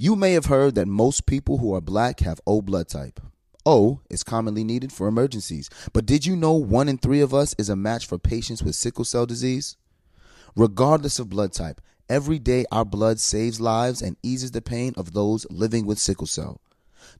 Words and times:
You 0.00 0.14
may 0.14 0.34
have 0.34 0.46
heard 0.46 0.76
that 0.76 0.86
most 0.86 1.26
people 1.26 1.58
who 1.58 1.74
are 1.74 1.80
black 1.80 2.20
have 2.20 2.40
O 2.46 2.62
blood 2.62 2.86
type. 2.86 3.18
O 3.66 3.98
is 4.08 4.22
commonly 4.22 4.62
needed 4.62 4.92
for 4.92 5.08
emergencies, 5.08 5.68
but 5.92 6.06
did 6.06 6.24
you 6.24 6.36
know 6.36 6.52
one 6.52 6.88
in 6.88 6.98
three 6.98 7.20
of 7.20 7.34
us 7.34 7.52
is 7.58 7.68
a 7.68 7.74
match 7.74 8.06
for 8.06 8.16
patients 8.16 8.62
with 8.62 8.76
sickle 8.76 9.04
cell 9.04 9.26
disease? 9.26 9.76
Regardless 10.54 11.18
of 11.18 11.28
blood 11.28 11.52
type, 11.52 11.80
every 12.08 12.38
day 12.38 12.64
our 12.70 12.84
blood 12.84 13.18
saves 13.18 13.60
lives 13.60 14.00
and 14.00 14.16
eases 14.22 14.52
the 14.52 14.62
pain 14.62 14.94
of 14.96 15.14
those 15.14 15.48
living 15.50 15.84
with 15.84 15.98
sickle 15.98 16.28
cell. 16.28 16.60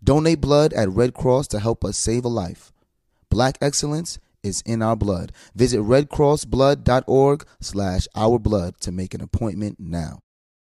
Donate 0.04 0.40
blood 0.40 0.72
at 0.72 0.88
Red 0.88 1.14
Cross 1.14 1.48
to 1.48 1.58
help 1.58 1.84
us 1.84 1.98
save 1.98 2.24
a 2.24 2.28
life. 2.28 2.72
Black 3.28 3.58
excellence 3.60 4.20
is 4.44 4.62
in 4.64 4.82
our 4.82 4.94
blood. 4.94 5.32
Visit 5.56 5.80
redcrossblood.org 5.80 7.44
slash 7.60 8.06
our 8.14 8.38
blood 8.38 8.80
to 8.82 8.92
make 8.92 9.14
an 9.14 9.20
appointment 9.20 9.80
now. 9.80 10.20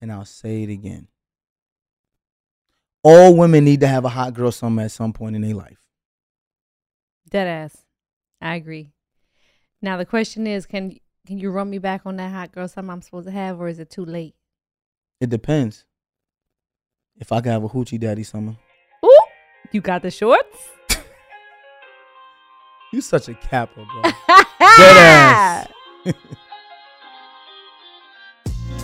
and 0.00 0.12
I'll 0.12 0.24
say 0.24 0.62
it 0.62 0.70
again. 0.70 1.08
All 3.02 3.36
women 3.36 3.64
need 3.64 3.80
to 3.80 3.88
have 3.88 4.04
a 4.04 4.10
hot 4.10 4.34
girl 4.34 4.52
summer 4.52 4.82
at 4.82 4.90
some 4.90 5.12
point 5.12 5.36
in 5.36 5.42
their 5.42 5.54
life. 5.54 5.78
Dead 7.28 7.46
ass. 7.46 7.84
I 8.40 8.56
agree. 8.56 8.90
Now 9.80 9.96
the 9.96 10.04
question 10.04 10.46
is, 10.46 10.66
can 10.66 10.98
can 11.26 11.38
you 11.38 11.50
run 11.50 11.70
me 11.70 11.78
back 11.78 12.02
on 12.04 12.16
that 12.16 12.32
hot 12.32 12.52
girl 12.52 12.68
summer 12.68 12.92
I'm 12.92 13.02
supposed 13.02 13.26
to 13.26 13.32
have, 13.32 13.60
or 13.60 13.68
is 13.68 13.78
it 13.78 13.90
too 13.90 14.04
late? 14.04 14.34
It 15.20 15.30
depends. 15.30 15.84
If 17.18 17.32
I 17.32 17.40
can 17.40 17.52
have 17.52 17.64
a 17.64 17.68
hoochie 17.68 18.00
daddy 18.00 18.22
summer. 18.22 18.56
Ooh, 19.04 19.20
you 19.72 19.80
got 19.80 20.02
the 20.02 20.10
shorts. 20.10 20.68
You 22.92 23.00
such 23.00 23.28
a 23.28 23.34
capper, 23.34 23.84
bro. 23.84 24.02
Dead 24.28 24.96
ass. 24.96 25.68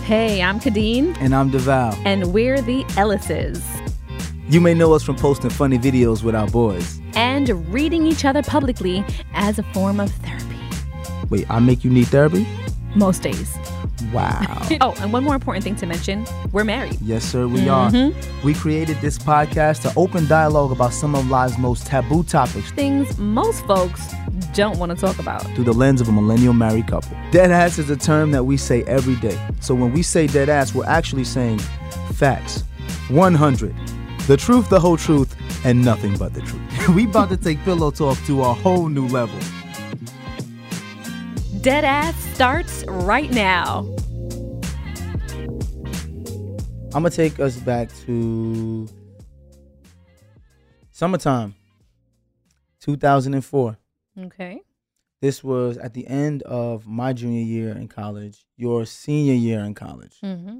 Hey, 0.07 0.41
I'm 0.41 0.57
Kadeen, 0.59 1.17
And 1.19 1.35
I'm 1.35 1.51
DeVal. 1.51 1.93
and 2.05 2.33
we're 2.33 2.61
the 2.61 2.83
Ellises. 2.95 3.61
You 4.49 4.61
may 4.61 4.73
know 4.73 4.93
us 4.93 5.03
from 5.03 5.17
posting 5.17 5.49
funny 5.49 5.77
videos 5.77 6.23
with 6.23 6.33
our 6.33 6.47
boys. 6.47 7.01
And 7.15 7.49
reading 7.73 8.05
each 8.07 8.23
other 8.23 8.41
publicly 8.41 9.03
as 9.33 9.59
a 9.59 9.63
form 9.63 9.99
of 9.99 10.09
therapy. 10.09 10.55
Wait, 11.29 11.45
I 11.49 11.59
make 11.59 11.83
you 11.83 11.91
need 11.91 12.07
therapy? 12.07 12.47
Most 12.95 13.21
days. 13.21 13.53
Wow. 14.13 14.43
Oh, 14.79 14.93
and 14.99 15.11
one 15.13 15.23
more 15.23 15.33
important 15.35 15.63
thing 15.63 15.75
to 15.77 15.85
mention 15.85 16.25
we're 16.51 16.63
married. 16.63 16.97
yes, 17.01 17.23
sir, 17.25 17.47
we 17.47 17.67
are. 17.67 17.89
Mm-hmm. 17.89 18.45
We 18.45 18.53
created 18.53 18.97
this 19.01 19.17
podcast 19.17 19.81
to 19.83 19.93
open 19.97 20.27
dialogue 20.27 20.71
about 20.71 20.93
some 20.93 21.15
of 21.15 21.29
life's 21.29 21.57
most 21.57 21.85
taboo 21.87 22.23
topics 22.23 22.69
Things 22.71 23.17
most 23.17 23.65
folks 23.65 24.13
don't 24.57 24.79
want 24.79 24.91
to 24.91 24.97
talk 24.97 25.19
about. 25.19 25.43
through 25.53 25.65
the 25.65 25.71
lens 25.71 26.01
of 26.01 26.09
a 26.09 26.11
millennial 26.11 26.51
married 26.51 26.87
couple. 26.87 27.15
Dead 27.29 27.51
ass 27.51 27.77
is 27.77 27.91
a 27.91 27.95
term 27.95 28.31
that 28.31 28.43
we 28.43 28.57
say 28.57 28.81
every 28.85 29.15
day. 29.17 29.39
So 29.61 29.75
when 29.75 29.93
we 29.93 30.01
say 30.01 30.25
dead 30.25 30.49
ass, 30.49 30.73
we're 30.73 30.87
actually 30.87 31.25
saying 31.25 31.59
facts. 32.15 32.63
100. 33.09 33.75
The 34.25 34.35
truth, 34.35 34.67
the 34.69 34.79
whole 34.79 34.97
truth, 34.97 35.35
and 35.63 35.85
nothing 35.85 36.17
but 36.17 36.33
the 36.33 36.41
truth. 36.41 36.89
we 36.95 37.05
about 37.05 37.29
to 37.29 37.37
take 37.37 37.63
pillow 37.63 37.91
talk 37.91 38.17
to 38.25 38.41
a 38.41 38.51
whole 38.51 38.89
new 38.89 39.07
level. 39.07 39.37
Dead 41.61 41.85
ass 41.85 42.15
starts 42.33 42.83
right 42.87 43.29
now. 43.29 43.87
I'm 46.95 47.03
gonna 47.03 47.11
take 47.11 47.39
us 47.39 47.57
back 47.57 47.89
to 48.07 48.87
summertime, 50.89 51.53
2004. 52.79 53.77
Okay. 54.17 54.61
This 55.21 55.43
was 55.43 55.77
at 55.77 55.93
the 55.93 56.07
end 56.07 56.43
of 56.43 56.85
my 56.87 57.13
junior 57.13 57.43
year 57.43 57.71
in 57.71 57.87
college, 57.87 58.45
your 58.55 58.85
senior 58.85 59.33
year 59.33 59.61
in 59.61 59.73
college. 59.73 60.17
Mm-hmm. 60.23 60.59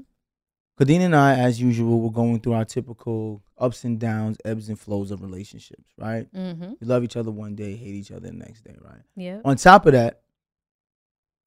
Kadeen 0.80 1.00
and 1.00 1.14
I, 1.14 1.34
as 1.34 1.60
usual, 1.60 2.00
were 2.00 2.10
going 2.10 2.38
through 2.40 2.52
our 2.52 2.64
typical 2.64 3.42
ups 3.56 3.82
and 3.82 3.98
downs, 3.98 4.38
ebbs 4.44 4.68
and 4.68 4.78
flows 4.78 5.10
of 5.10 5.22
relationships, 5.22 5.90
right? 5.96 6.32
Mm-hmm. 6.32 6.72
We 6.80 6.86
love 6.86 7.02
each 7.02 7.16
other 7.16 7.32
one 7.32 7.56
day, 7.56 7.74
hate 7.74 7.94
each 7.94 8.12
other 8.12 8.28
the 8.28 8.32
next 8.32 8.62
day, 8.62 8.76
right? 8.80 9.02
Yeah. 9.16 9.40
On 9.44 9.56
top 9.56 9.86
of 9.86 9.92
that, 9.92 10.22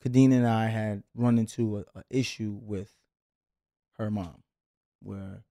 Kadeen 0.03 0.33
and 0.33 0.47
I 0.47 0.67
had 0.67 1.03
run 1.15 1.37
into 1.37 1.77
a, 1.77 1.99
a 1.99 2.03
issue 2.09 2.59
with 2.61 2.91
her 3.97 4.11
mom, 4.11 4.43
where 5.01 5.43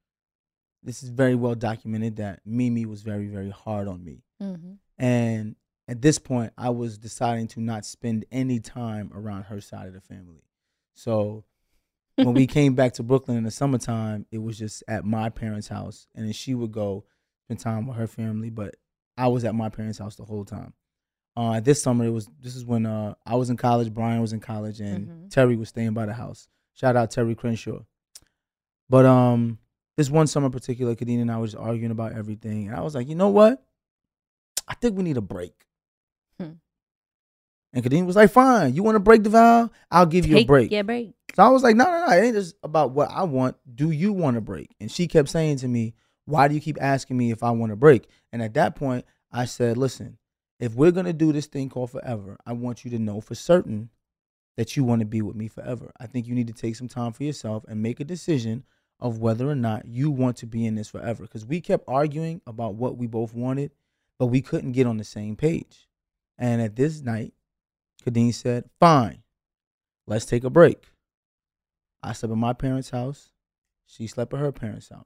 this 0.82 1.02
is 1.02 1.08
very 1.08 1.34
well 1.34 1.54
documented 1.54 2.16
that 2.16 2.40
Mimi 2.44 2.84
was 2.84 3.02
very, 3.02 3.28
very 3.28 3.50
hard 3.50 3.88
on 3.88 4.04
me. 4.04 4.24
Mm-hmm. 4.42 4.72
And 5.02 5.56
at 5.90 6.00
this 6.00 6.20
point, 6.20 6.52
I 6.56 6.70
was 6.70 6.98
deciding 6.98 7.48
to 7.48 7.60
not 7.60 7.84
spend 7.84 8.24
any 8.30 8.60
time 8.60 9.10
around 9.12 9.44
her 9.44 9.60
side 9.60 9.88
of 9.88 9.92
the 9.92 10.00
family. 10.00 10.44
So 10.94 11.44
when 12.14 12.32
we 12.32 12.46
came 12.46 12.74
back 12.74 12.92
to 12.94 13.02
Brooklyn 13.02 13.36
in 13.36 13.42
the 13.44 13.50
summertime, 13.50 14.24
it 14.30 14.38
was 14.38 14.56
just 14.56 14.84
at 14.86 15.04
my 15.04 15.30
parents' 15.30 15.66
house. 15.66 16.06
And 16.14 16.24
then 16.26 16.32
she 16.32 16.54
would 16.54 16.70
go 16.70 17.04
spend 17.46 17.58
time 17.58 17.88
with 17.88 17.96
her 17.96 18.06
family, 18.06 18.50
but 18.50 18.76
I 19.18 19.26
was 19.26 19.44
at 19.44 19.54
my 19.54 19.68
parents' 19.68 19.98
house 19.98 20.14
the 20.14 20.24
whole 20.24 20.44
time. 20.44 20.74
Uh, 21.36 21.58
this 21.58 21.82
summer, 21.82 22.04
it 22.04 22.10
was 22.10 22.28
this 22.40 22.54
is 22.54 22.64
when 22.64 22.86
uh, 22.86 23.14
I 23.26 23.34
was 23.34 23.50
in 23.50 23.56
college, 23.56 23.92
Brian 23.92 24.20
was 24.20 24.32
in 24.32 24.40
college, 24.40 24.80
and 24.80 25.08
Mhm. 25.08 25.30
Terry 25.30 25.56
was 25.56 25.70
staying 25.70 25.92
by 25.94 26.06
the 26.06 26.14
house. 26.14 26.46
Shout 26.74 26.94
out 26.96 27.10
Terry 27.10 27.34
Crenshaw. 27.34 27.80
But 28.88 29.06
um, 29.06 29.58
this 29.96 30.08
one 30.10 30.26
summer 30.28 30.46
in 30.46 30.52
particular, 30.52 30.94
Kadeen 30.94 31.20
and 31.20 31.30
I 31.32 31.38
were 31.38 31.46
just 31.46 31.56
arguing 31.56 31.90
about 31.92 32.12
everything, 32.12 32.68
and 32.68 32.76
I 32.76 32.80
was 32.80 32.94
like, 32.94 33.08
you 33.08 33.14
know 33.16 33.28
what? 33.28 33.64
I 34.68 34.74
think 34.74 34.96
we 34.96 35.02
need 35.02 35.16
a 35.16 35.22
break. 35.22 35.66
And 37.72 37.84
Kadeen 37.84 38.06
was 38.06 38.16
like, 38.16 38.30
fine, 38.32 38.74
you 38.74 38.82
want 38.82 38.96
to 38.96 39.00
break 39.00 39.22
the 39.22 39.30
vow? 39.30 39.70
I'll 39.90 40.06
give 40.06 40.26
you 40.26 40.38
a 40.38 40.44
break. 40.44 40.72
Yeah, 40.72 40.82
break. 40.82 41.12
So 41.36 41.44
I 41.44 41.48
was 41.48 41.62
like, 41.62 41.76
no, 41.76 41.84
no, 41.84 42.06
no, 42.06 42.12
it 42.12 42.24
ain't 42.24 42.34
just 42.34 42.56
about 42.64 42.90
what 42.90 43.10
I 43.10 43.22
want. 43.22 43.56
Do 43.72 43.92
you 43.92 44.12
want 44.12 44.34
to 44.34 44.40
break? 44.40 44.74
And 44.80 44.90
she 44.90 45.06
kept 45.06 45.28
saying 45.28 45.58
to 45.58 45.68
me, 45.68 45.94
why 46.24 46.48
do 46.48 46.54
you 46.54 46.60
keep 46.60 46.78
asking 46.80 47.16
me 47.16 47.30
if 47.30 47.42
I 47.42 47.50
want 47.50 47.70
to 47.70 47.76
break? 47.76 48.08
And 48.32 48.42
at 48.42 48.54
that 48.54 48.74
point, 48.74 49.04
I 49.30 49.44
said, 49.44 49.76
listen, 49.76 50.18
if 50.58 50.74
we're 50.74 50.90
going 50.90 51.06
to 51.06 51.12
do 51.12 51.32
this 51.32 51.46
thing 51.46 51.68
called 51.68 51.92
forever, 51.92 52.36
I 52.44 52.52
want 52.52 52.84
you 52.84 52.90
to 52.90 52.98
know 52.98 53.20
for 53.20 53.36
certain 53.36 53.90
that 54.56 54.76
you 54.76 54.82
want 54.82 55.00
to 55.00 55.06
be 55.06 55.22
with 55.22 55.36
me 55.36 55.46
forever. 55.46 55.92
I 56.00 56.06
think 56.06 56.26
you 56.26 56.34
need 56.34 56.48
to 56.48 56.52
take 56.52 56.76
some 56.76 56.88
time 56.88 57.12
for 57.12 57.22
yourself 57.22 57.64
and 57.68 57.82
make 57.82 58.00
a 58.00 58.04
decision 58.04 58.64
of 58.98 59.18
whether 59.18 59.48
or 59.48 59.54
not 59.54 59.86
you 59.86 60.10
want 60.10 60.36
to 60.38 60.46
be 60.46 60.66
in 60.66 60.74
this 60.74 60.88
forever. 60.88 61.22
Because 61.22 61.46
we 61.46 61.60
kept 61.60 61.84
arguing 61.88 62.42
about 62.46 62.74
what 62.74 62.96
we 62.96 63.06
both 63.06 63.32
wanted, 63.32 63.70
but 64.18 64.26
we 64.26 64.42
couldn't 64.42 64.72
get 64.72 64.86
on 64.86 64.98
the 64.98 65.04
same 65.04 65.36
page. 65.36 65.88
And 66.36 66.60
at 66.60 66.76
this 66.76 67.00
night, 67.00 67.32
Kadeen 68.00 68.32
said, 68.34 68.64
fine, 68.78 69.22
let's 70.06 70.24
take 70.26 70.44
a 70.44 70.50
break. 70.50 70.84
I 72.02 72.12
slept 72.12 72.32
at 72.32 72.38
my 72.38 72.52
parents' 72.52 72.90
house. 72.90 73.30
She 73.86 74.06
slept 74.06 74.32
at 74.32 74.40
her 74.40 74.52
parents' 74.52 74.88
house. 74.88 75.04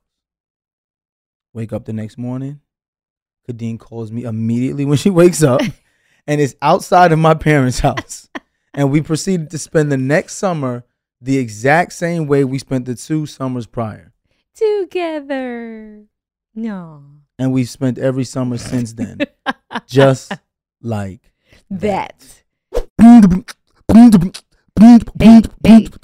Wake 1.53 1.73
up 1.73 1.85
the 1.85 1.93
next 1.93 2.19
morning. 2.19 2.61
Kadeen 3.49 3.79
calls 3.79 4.11
me 4.13 4.25
immediately 4.25 4.85
when 4.85 4.97
she 4.97 5.11
wakes 5.11 5.43
up 5.43 5.61
and 6.27 6.41
it's 6.41 6.55
outside 6.63 7.13
of 7.13 7.19
my 7.19 7.35
parents' 7.35 7.81
house. 7.81 8.29
and 8.73 8.91
we 8.91 9.01
proceeded 9.01 9.51
to 9.51 9.59
spend 9.59 9.91
the 9.91 9.97
next 9.97 10.35
summer 10.35 10.85
the 11.21 11.39
exact 11.39 11.93
same 11.93 12.27
way 12.27 12.45
we 12.45 12.59
spent 12.59 12.85
the 12.87 12.95
two 12.95 13.27
summers 13.27 13.67
prior. 13.67 14.13
Together. 14.55 16.05
No. 16.55 17.05
And 17.39 17.53
we've 17.53 17.69
spent 17.69 17.99
every 17.99 18.25
summer 18.25 18.57
since 18.59 18.93
then. 18.93 19.19
just 19.87 20.33
like 20.83 21.33
That. 21.71 22.23
hey, 22.23 22.44
Hey, 23.01 23.21
hey, 24.81 25.01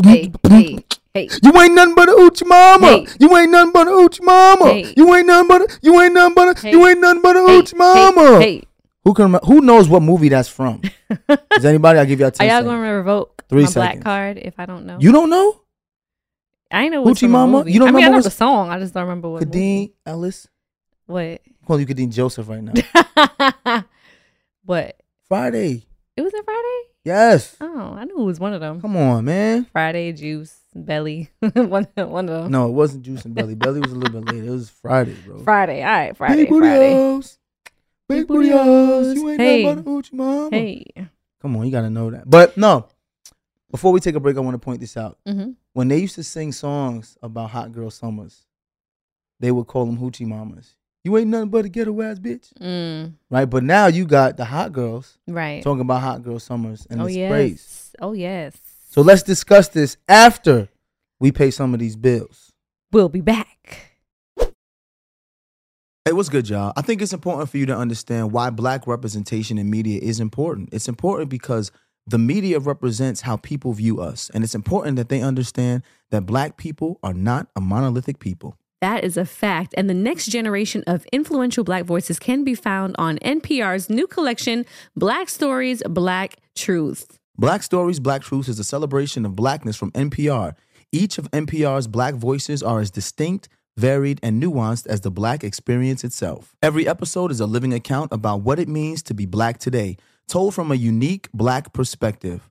hey, 0.03 0.33
hey, 0.49 0.79
hey. 1.15 1.29
You 1.43 1.61
ain't 1.61 1.75
nothing 1.75 1.95
but 1.95 2.09
a 2.09 2.13
hoochie 2.13 2.47
mama. 2.47 2.87
Hey. 2.87 3.07
You 3.21 3.37
ain't 3.37 3.51
nothing 3.51 3.73
but 3.73 3.87
a 3.89 3.91
hoochie 3.91 4.23
mama. 4.23 4.65
Hey. 4.67 4.95
You 4.97 5.15
ain't 5.15 5.27
nothing 5.27 5.49
but 5.49 5.63
a, 5.63 5.79
you 5.83 6.01
ain't 6.01 6.15
nothing 6.15 6.35
but 6.35 6.57
a, 6.57 6.61
Hey. 6.61 6.71
you 6.73 6.87
ain't 6.87 7.01
nothing 7.01 7.23
but 7.23 7.37
a 7.37 7.41
Hey, 7.41 7.47
hoochie 7.47 7.77
mama. 7.77 8.39
Hey, 8.41 8.57
hey. 8.59 8.63
Who 9.05 9.15
can 9.15 9.25
remember, 9.25 9.47
who 9.47 9.61
knows 9.63 9.89
what 9.89 10.03
movie 10.03 10.29
that's 10.29 10.49
from? 10.49 10.83
Is 11.57 11.65
anybody? 11.65 11.99
I'll 11.99 12.07
give 12.07 12.21
you 12.21 12.27
a 12.27 12.33
Are 12.39 12.45
y'all 12.47 12.63
going 12.63 12.83
to 12.83 12.89
revoke 12.91 13.45
Three 13.49 13.63
my 13.63 13.69
seconds. 13.69 14.03
black 14.03 14.05
card 14.05 14.39
if 14.39 14.55
I 14.59 14.67
don't 14.67 14.85
know? 14.87 14.99
You 15.01 15.11
don't 15.11 15.31
know? 15.31 15.63
I 16.71 16.89
know 16.89 17.03
what's 17.03 17.21
Hoochie 17.21 17.29
Mama? 17.31 17.59
movie. 17.59 17.73
You 17.73 17.81
don't 17.81 17.89
I 17.89 17.93
mean, 17.93 18.03
I 18.05 18.07
remember 18.07 18.19
know 18.19 18.23
the 18.23 18.31
song. 18.31 18.71
I 18.71 18.79
just 18.79 18.95
don't 18.95 19.03
remember 19.03 19.29
what. 19.31 19.43
Kadeen 19.43 19.91
Ellis. 20.07 20.47
What? 21.07 21.41
Calling 21.67 21.89
you 21.89 21.95
Kadeen 21.95 22.13
Joseph 22.13 22.49
right 22.49 22.63
now. 22.63 23.85
what? 24.65 24.97
Friday. 25.27 25.87
It 26.21 26.25
was 26.25 26.35
a 26.35 26.43
Friday. 26.43 26.83
Yes. 27.03 27.57
Oh, 27.63 27.95
I 27.97 28.05
knew 28.05 28.21
it 28.21 28.25
was 28.25 28.39
one 28.39 28.53
of 28.53 28.61
them. 28.61 28.79
Come 28.83 28.95
on, 28.95 29.25
man. 29.25 29.65
Friday 29.73 30.13
juice. 30.13 30.55
belly. 30.75 31.31
one, 31.41 31.87
one 31.95 32.29
of 32.29 32.43
them. 32.43 32.53
No, 32.53 32.69
it 32.69 32.73
wasn't 32.73 33.05
Juice 33.05 33.25
and 33.25 33.35
Belly. 33.35 33.55
Belly 33.55 33.81
was 33.81 33.93
a 33.93 33.95
little 33.95 34.21
bit 34.21 34.31
late. 34.35 34.45
It 34.45 34.51
was 34.51 34.69
Friday, 34.69 35.15
bro. 35.25 35.39
Friday. 35.39 35.83
All 35.83 35.89
right, 35.91 36.15
Friday. 36.15 36.37
Big 36.43 36.51
booty 36.51 36.67
Friday. 36.67 37.21
Big 38.07 38.27
booty 38.29 38.49
booty 38.51 38.51
hoes. 38.51 39.07
hoes. 39.07 39.15
You 39.17 39.31
ain't 39.31 39.41
Hey. 39.41 39.63
nothing 39.65 39.83
but 39.83 39.91
a 39.91 39.95
hoochie 39.95 40.13
mama. 40.13 40.49
Hey. 40.51 40.85
Come 41.41 41.57
on, 41.57 41.65
you 41.65 41.73
gotta 41.73 41.89
know 41.89 42.11
that. 42.11 42.29
But 42.29 42.55
no, 42.59 42.87
before 43.71 43.91
we 43.91 44.01
take 44.01 44.15
a 44.15 44.21
break, 44.21 44.37
I 44.37 44.41
want 44.41 44.57
to 44.57 44.59
point 44.59 44.81
this 44.81 44.99
out. 44.99 45.17
Mm-hmm. 45.27 45.53
When 45.73 45.89
they 45.89 45.97
used 46.01 46.17
to 46.17 46.23
sing 46.23 46.53
songs 46.53 47.17
about 47.23 47.49
hot 47.49 47.73
girl 47.73 47.91
summers, 47.91 48.45
they 49.39 49.51
would 49.51 49.69
call 49.69 49.87
them 49.87 49.97
hoochie 49.97 50.27
mamas. 50.27 50.75
You 51.05 51.17
ain't 51.17 51.29
nothing 51.29 51.49
but 51.49 51.65
a 51.65 51.69
ghetto 51.69 52.01
ass 52.03 52.19
bitch, 52.19 52.53
Mm, 52.61 53.15
right? 53.31 53.47
But 53.47 53.65
now 53.65 53.87
you 53.87 54.05
got 54.05 54.37
the 54.37 54.45
hot 54.45 54.73
girls 54.73 55.17
right. 55.27 55.63
talking 55.63 55.81
about 55.81 56.03
hot 56.03 56.23
girl 56.23 56.39
summers 56.39 56.87
and 56.91 57.01
oh 57.01 57.07
it's 57.07 57.17
yes. 57.17 57.31
praise. 57.31 57.93
Oh 58.01 58.13
yes. 58.13 58.57
So 58.91 59.01
let's 59.01 59.23
discuss 59.23 59.69
this 59.69 59.97
after 60.09 60.69
we 61.19 61.33
pay 61.33 61.51
some 61.51 61.73
of 61.73 61.81
these 61.81 61.97
bills. 61.97 62.53
We'll 62.93 63.09
be 63.09 63.21
back. 63.23 63.47
Hey, 66.05 66.13
what's 66.13 66.29
good, 66.29 66.49
y'all? 66.49 66.73
I 66.77 66.83
think 66.83 67.01
it's 67.03 67.13
important 67.13 67.51
for 67.51 67.59
you 67.59 67.67
to 67.67 67.77
understand 67.77 68.33
why 68.33 68.51
black 68.51 68.87
representation 68.87 69.59
in 69.59 69.71
media 69.71 70.01
is 70.03 70.19
important. 70.19 70.71
It's 70.73 70.89
important 70.89 71.31
because 71.31 71.71
the 72.07 72.19
media 72.19 72.59
represents 72.59 73.21
how 73.21 73.37
people 73.37 73.73
view 73.75 74.01
us, 74.01 74.31
and 74.35 74.43
it's 74.43 74.55
important 74.55 74.97
that 74.97 75.09
they 75.09 75.21
understand 75.21 75.83
that 76.11 76.23
black 76.27 76.57
people 76.57 76.99
are 77.03 77.15
not 77.15 77.49
a 77.55 77.61
monolithic 77.61 78.19
people. 78.19 78.57
That 78.81 79.05
is 79.05 79.17
a 79.17 79.27
fact. 79.27 79.75
And 79.77 79.91
the 79.91 79.95
next 79.95 80.27
generation 80.27 80.83
of 80.87 81.05
influential 81.13 81.65
Black 81.65 81.85
voices 81.85 82.19
can 82.19 82.45
be 82.45 82.55
found 82.55 82.97
on 82.99 83.19
NPR's 83.19 83.91
new 83.91 84.07
collection, 84.07 84.65
Black 84.97 85.29
Stories, 85.29 85.83
Black 85.89 86.37
Truth. 86.55 87.19
Black 87.37 87.63
Stories, 87.63 88.01
Black 88.01 88.23
Truths 88.23 88.49
is 88.49 88.59
a 88.59 88.65
celebration 88.65 89.27
of 89.27 89.37
blackness 89.37 89.77
from 89.77 89.93
NPR. 89.93 90.55
Each 90.93 91.19
of 91.19 91.31
NPR's 91.31 91.87
black 91.87 92.15
voices 92.15 92.63
are 92.63 92.81
as 92.81 92.91
distinct, 92.91 93.49
varied, 93.77 94.19
and 94.23 94.43
nuanced 94.43 94.87
as 94.87 95.03
the 95.03 95.11
black 95.11 95.45
experience 95.45 96.03
itself. 96.03 96.57
Every 96.63 96.89
episode 96.89 97.31
is 97.31 97.41
a 97.41 97.47
living 97.47 97.73
account 97.73 98.13
about 98.13 98.41
what 98.43 98.59
it 98.59 98.69
means 98.69 99.03
to 99.05 99.15
be 99.15 99.27
black 99.27 99.59
today, 99.59 99.97
told 100.27 100.55
from 100.55 100.73
a 100.73 100.75
unique 100.75 101.29
black 101.33 101.73
perspective. 101.73 102.51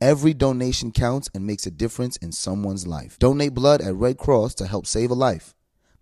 Every 0.00 0.34
donation 0.34 0.92
counts 0.92 1.30
and 1.34 1.46
makes 1.46 1.66
a 1.66 1.70
difference 1.70 2.18
in 2.18 2.32
someone's 2.32 2.86
life. 2.86 3.18
Donate 3.18 3.54
blood 3.54 3.80
at 3.80 3.94
Red 3.94 4.18
Cross 4.18 4.54
to 4.56 4.66
help 4.66 4.86
save 4.86 5.10
a 5.10 5.14
life. 5.14 5.54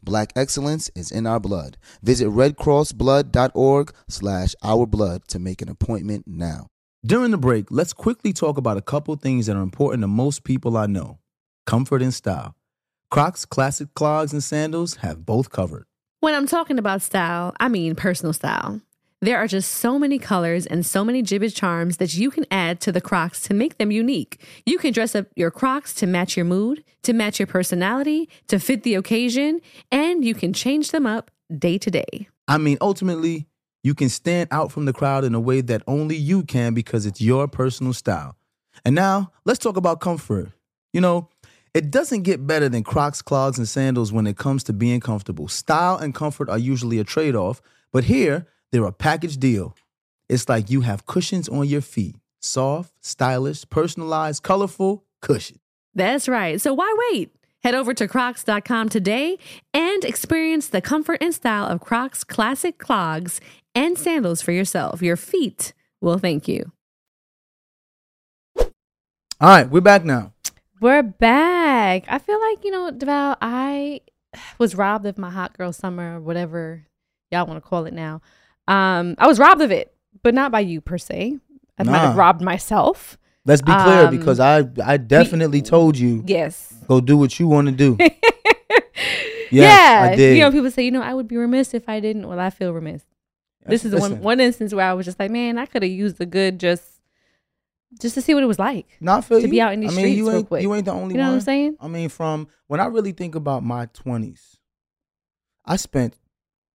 Black 0.02 0.32
excellence 0.34 0.90
is 0.96 1.12
in 1.12 1.26
our 1.28 1.38
blood. 1.38 1.76
Visit 2.02 2.28
redcrossblood.org 2.28 3.94
slash 4.08 4.54
ourblood 4.64 5.24
to 5.28 5.38
make 5.38 5.62
an 5.62 5.68
appointment 5.68 6.24
now. 6.26 6.66
During 7.06 7.30
the 7.30 7.38
break, 7.38 7.66
let's 7.70 7.92
quickly 7.92 8.32
talk 8.32 8.58
about 8.58 8.76
a 8.76 8.82
couple 8.82 9.14
things 9.14 9.46
that 9.46 9.56
are 9.56 9.62
important 9.62 10.02
to 10.02 10.08
most 10.08 10.42
people 10.42 10.76
I 10.76 10.86
know. 10.86 11.18
Comfort 11.64 12.02
and 12.02 12.12
style. 12.12 12.56
Crocs, 13.10 13.44
classic 13.44 13.94
clogs, 13.94 14.32
and 14.32 14.42
sandals 14.42 14.96
have 14.96 15.24
both 15.24 15.50
covered. 15.50 15.84
When 16.20 16.34
I'm 16.34 16.48
talking 16.48 16.78
about 16.78 17.00
style, 17.02 17.54
I 17.60 17.68
mean 17.68 17.94
personal 17.94 18.32
style. 18.32 18.80
There 19.24 19.38
are 19.38 19.46
just 19.46 19.76
so 19.76 19.98
many 19.98 20.18
colors 20.18 20.66
and 20.66 20.84
so 20.84 21.02
many 21.02 21.22
Jibbitz 21.22 21.56
charms 21.56 21.96
that 21.96 22.14
you 22.14 22.30
can 22.30 22.44
add 22.50 22.78
to 22.82 22.92
the 22.92 23.00
Crocs 23.00 23.40
to 23.44 23.54
make 23.54 23.78
them 23.78 23.90
unique. 23.90 24.38
You 24.66 24.76
can 24.76 24.92
dress 24.92 25.14
up 25.14 25.28
your 25.34 25.50
Crocs 25.50 25.94
to 25.94 26.06
match 26.06 26.36
your 26.36 26.44
mood, 26.44 26.84
to 27.04 27.14
match 27.14 27.40
your 27.40 27.46
personality, 27.46 28.28
to 28.48 28.58
fit 28.58 28.82
the 28.82 28.94
occasion, 28.96 29.62
and 29.90 30.26
you 30.26 30.34
can 30.34 30.52
change 30.52 30.90
them 30.90 31.06
up 31.06 31.30
day 31.58 31.78
to 31.78 31.90
day. 31.90 32.28
I 32.48 32.58
mean, 32.58 32.76
ultimately, 32.82 33.46
you 33.82 33.94
can 33.94 34.10
stand 34.10 34.50
out 34.50 34.70
from 34.70 34.84
the 34.84 34.92
crowd 34.92 35.24
in 35.24 35.34
a 35.34 35.40
way 35.40 35.62
that 35.62 35.80
only 35.86 36.16
you 36.16 36.42
can 36.42 36.74
because 36.74 37.06
it's 37.06 37.22
your 37.22 37.48
personal 37.48 37.94
style. 37.94 38.36
And 38.84 38.94
now, 38.94 39.32
let's 39.46 39.58
talk 39.58 39.78
about 39.78 40.00
comfort. 40.00 40.52
You 40.92 41.00
know, 41.00 41.30
it 41.72 41.90
doesn't 41.90 42.24
get 42.24 42.46
better 42.46 42.68
than 42.68 42.84
Crocs, 42.84 43.22
clogs, 43.22 43.56
and 43.56 43.66
sandals 43.66 44.12
when 44.12 44.26
it 44.26 44.36
comes 44.36 44.64
to 44.64 44.74
being 44.74 45.00
comfortable. 45.00 45.48
Style 45.48 45.96
and 45.96 46.14
comfort 46.14 46.50
are 46.50 46.58
usually 46.58 46.98
a 46.98 47.04
trade 47.04 47.34
off, 47.34 47.62
but 47.90 48.04
here, 48.04 48.48
they're 48.74 48.84
a 48.84 48.92
package 48.92 49.36
deal. 49.36 49.76
It's 50.28 50.48
like 50.48 50.68
you 50.68 50.80
have 50.80 51.06
cushions 51.06 51.48
on 51.48 51.68
your 51.68 51.80
feet 51.80 52.16
soft, 52.40 52.92
stylish, 53.00 53.64
personalized, 53.70 54.42
colorful 54.42 55.04
cushion. 55.22 55.60
That's 55.94 56.28
right. 56.28 56.60
So 56.60 56.74
why 56.74 56.92
wait? 57.12 57.30
Head 57.62 57.76
over 57.76 57.94
to 57.94 58.08
crocs.com 58.08 58.88
today 58.88 59.38
and 59.72 60.04
experience 60.04 60.66
the 60.66 60.80
comfort 60.80 61.18
and 61.22 61.32
style 61.32 61.66
of 61.66 61.80
Crocs 61.80 62.24
classic 62.24 62.78
clogs 62.78 63.40
and 63.76 63.96
sandals 63.96 64.42
for 64.42 64.50
yourself. 64.50 65.00
Your 65.00 65.16
feet 65.16 65.72
will 66.00 66.18
thank 66.18 66.48
you. 66.48 66.72
All 68.56 68.64
right, 69.40 69.70
we're 69.70 69.80
back 69.82 70.04
now. 70.04 70.32
We're 70.80 71.04
back. 71.04 72.04
I 72.08 72.18
feel 72.18 72.40
like, 72.40 72.64
you 72.64 72.72
know, 72.72 72.90
Deval, 72.90 73.36
I 73.40 74.00
was 74.58 74.74
robbed 74.74 75.06
of 75.06 75.16
my 75.16 75.30
hot 75.30 75.56
girl 75.56 75.72
summer 75.72 76.16
or 76.16 76.20
whatever 76.20 76.86
y'all 77.30 77.46
want 77.46 77.62
to 77.62 77.66
call 77.66 77.86
it 77.86 77.94
now. 77.94 78.20
Um, 78.68 79.14
I 79.18 79.26
was 79.26 79.38
robbed 79.38 79.60
of 79.62 79.70
it, 79.70 79.94
but 80.22 80.34
not 80.34 80.50
by 80.52 80.60
you 80.60 80.80
per 80.80 80.98
se. 80.98 81.38
I 81.78 81.82
might 81.82 81.98
have 81.98 82.16
robbed 82.16 82.40
myself. 82.40 83.18
Let's 83.44 83.60
be 83.60 83.72
clear 83.74 84.06
Um, 84.06 84.10
because 84.16 84.40
I 84.40 84.66
I 84.84 84.96
definitely 84.96 85.60
told 85.60 85.98
you 85.98 86.22
Yes. 86.26 86.72
go 86.88 87.00
do 87.00 87.16
what 87.16 87.38
you 87.38 87.46
want 87.48 87.66
to 87.68 87.72
do. 87.72 87.96
Yes, 88.00 88.12
yeah. 89.50 90.08
I 90.10 90.16
did. 90.16 90.36
You 90.36 90.42
know, 90.44 90.50
people 90.50 90.70
say, 90.70 90.84
you 90.84 90.90
know, 90.90 91.02
I 91.02 91.12
would 91.14 91.28
be 91.28 91.36
remiss 91.36 91.74
if 91.74 91.88
I 91.88 92.00
didn't. 92.00 92.26
Well, 92.26 92.40
I 92.40 92.50
feel 92.50 92.72
remiss. 92.72 93.02
this 93.66 93.84
is 93.84 93.94
one 93.94 94.20
one 94.22 94.40
instance 94.40 94.72
where 94.72 94.86
I 94.86 94.94
was 94.94 95.04
just 95.04 95.18
like, 95.18 95.30
man, 95.30 95.58
I 95.58 95.66
could 95.66 95.82
have 95.82 95.92
used 95.92 96.16
the 96.18 96.26
good 96.26 96.58
just 96.58 96.84
just 98.00 98.14
to 98.14 98.22
see 98.22 98.34
what 98.34 98.42
it 98.42 98.46
was 98.46 98.58
like. 98.58 98.86
Not 99.00 99.24
to 99.28 99.46
be 99.46 99.60
out 99.60 99.72
in 99.74 99.80
these 99.80 99.92
I 99.92 99.96
mean, 99.96 100.04
streets 100.06 100.16
you 100.16 100.28
real 100.28 100.38
ain't 100.38 100.48
quick. 100.48 100.62
you 100.62 100.74
ain't 100.74 100.84
the 100.86 100.92
only 100.92 101.14
You 101.14 101.18
know 101.18 101.24
one. 101.24 101.32
what 101.32 101.36
I'm 101.36 101.40
saying? 101.42 101.76
I 101.80 101.88
mean, 101.88 102.08
from 102.08 102.48
when 102.66 102.80
I 102.80 102.86
really 102.86 103.12
think 103.12 103.34
about 103.34 103.62
my 103.62 103.86
twenties, 103.86 104.56
I 105.66 105.76
spent 105.76 106.16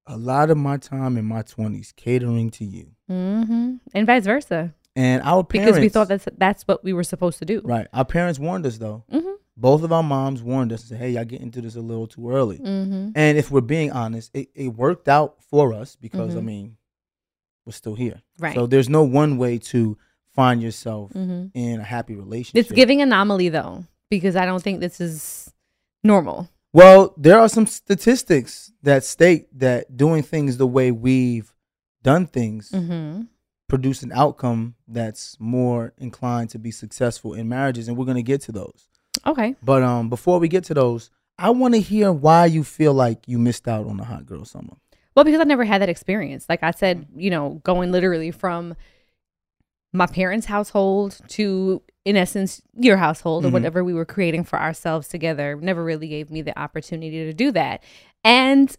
a 0.10 0.18
lot 0.18 0.50
of 0.50 0.58
my 0.58 0.76
time 0.78 1.18
in 1.18 1.26
my 1.26 1.44
20s 1.44 1.96
catering 1.96 2.50
to 2.52 2.66
you. 2.66 2.88
hmm 3.08 3.76
And 3.94 4.06
vice 4.08 4.26
versa. 4.26 4.74
And 4.96 5.22
our 5.24 5.44
parents 5.44 5.70
Because 5.78 5.80
we 5.82 5.90
thought 5.90 6.08
that's 6.10 6.28
that's 6.38 6.64
what 6.64 6.84
we 6.84 6.92
were 6.94 7.04
supposed 7.06 7.40
to 7.40 7.46
do. 7.46 7.62
right. 7.64 7.88
Our 7.94 8.04
parents 8.06 8.40
warned 8.40 8.66
us 8.66 8.78
though. 8.80 9.04
hmm 9.10 9.36
Both 9.56 9.84
of 9.84 9.92
our 9.92 10.04
moms 10.04 10.42
warned 10.42 10.72
us 10.74 10.82
and 10.82 10.90
said, 10.90 10.98
"Hey, 11.00 11.12
y'all 11.12 11.26
get 11.26 11.42
into 11.42 11.62
this 11.62 11.76
a 11.76 11.82
little 11.82 12.08
too 12.08 12.30
early." 12.32 12.58
hmm 12.58 13.10
And 13.16 13.38
if 13.38 13.52
we're 13.52 13.62
being 13.62 13.92
honest, 13.92 14.32
it, 14.34 14.50
it 14.56 14.70
worked 14.70 15.08
out 15.08 15.42
for 15.44 15.74
us 15.74 15.96
because 15.96 16.36
I 16.36 16.40
Mhm. 16.40 16.46
mean, 16.46 16.78
we're 17.66 17.74
still 17.74 17.96
here. 17.96 18.22
Right. 18.40 18.56
So 18.56 18.66
there's 18.68 18.90
no 18.90 19.04
one 19.04 19.38
way 19.38 19.58
to 19.74 19.98
find 20.36 20.62
yourself 20.62 21.12
hmm 21.14 21.48
in 21.54 21.80
a 21.80 21.84
happy 21.84 22.16
relationship. 22.16 22.66
It's 22.66 22.72
giving 22.72 23.02
anomaly 23.02 23.50
though, 23.50 23.86
because 24.10 24.36
I 24.36 24.46
don't 24.46 24.64
think 24.64 24.80
this 24.80 25.00
is 25.00 25.54
normal. 26.04 26.50
Well, 26.72 27.14
there 27.18 27.40
are 27.40 27.50
some 27.50 27.66
statistics 27.66 28.72
that 28.84 29.04
state 29.04 29.48
that 29.58 29.98
doing 29.98 30.24
things 30.24 30.58
the 30.58 30.68
way 30.68 30.92
we've 30.92 31.54
done 32.04 32.28
things 32.28 32.70
hmm 32.70 33.22
produce 33.68 34.02
an 34.02 34.12
outcome 34.14 34.74
that's 34.88 35.38
more 35.40 35.94
inclined 36.00 36.50
to 36.50 36.58
be 36.58 36.72
successful 36.72 37.36
in 37.36 37.48
marriages, 37.48 37.88
and 37.88 37.96
we're 37.96 38.06
gonna 38.06 38.24
get 38.24 38.42
to 38.42 38.52
those. 38.52 38.90
Okay. 39.26 39.56
But 39.62 39.84
um, 39.84 40.10
before 40.10 40.40
we 40.40 40.48
get 40.48 40.64
to 40.66 40.74
those, 40.74 41.12
I 41.38 41.52
want 41.52 41.74
to 41.76 41.80
hear 41.80 42.12
why 42.12 42.48
you 42.48 42.64
feel 42.64 42.94
like 42.94 43.28
you 43.28 43.38
missed 43.38 43.68
out 43.68 43.86
on 43.88 43.98
the 43.98 44.04
hot 44.04 44.26
girl 44.26 44.44
summer. 44.44 44.76
Well, 45.16 45.24
because 45.24 45.40
I 45.40 45.46
never 45.46 45.64
had 45.64 45.82
that 45.82 45.90
experience. 45.90 46.48
Like 46.50 46.64
I 46.64 46.72
said, 46.72 47.06
you 47.16 47.30
know, 47.30 47.62
going 47.64 47.92
literally 47.92 48.32
from 48.32 48.76
my 49.94 50.06
parents' 50.06 50.46
household 50.46 51.18
to, 51.30 51.82
in 52.06 52.16
essence, 52.16 52.62
your 52.76 52.98
household 52.98 53.46
or 53.46 53.50
Mhm. 53.50 53.54
whatever 53.54 53.84
we 53.84 53.94
were 53.94 54.06
creating 54.06 54.44
for 54.44 54.60
ourselves 54.60 55.08
together 55.08 55.56
never 55.56 55.84
really 55.84 56.08
gave 56.08 56.30
me 56.30 56.42
the 56.42 56.58
opportunity 56.60 57.26
to 57.26 57.34
do 57.34 57.52
that. 57.52 57.82
And 58.24 58.76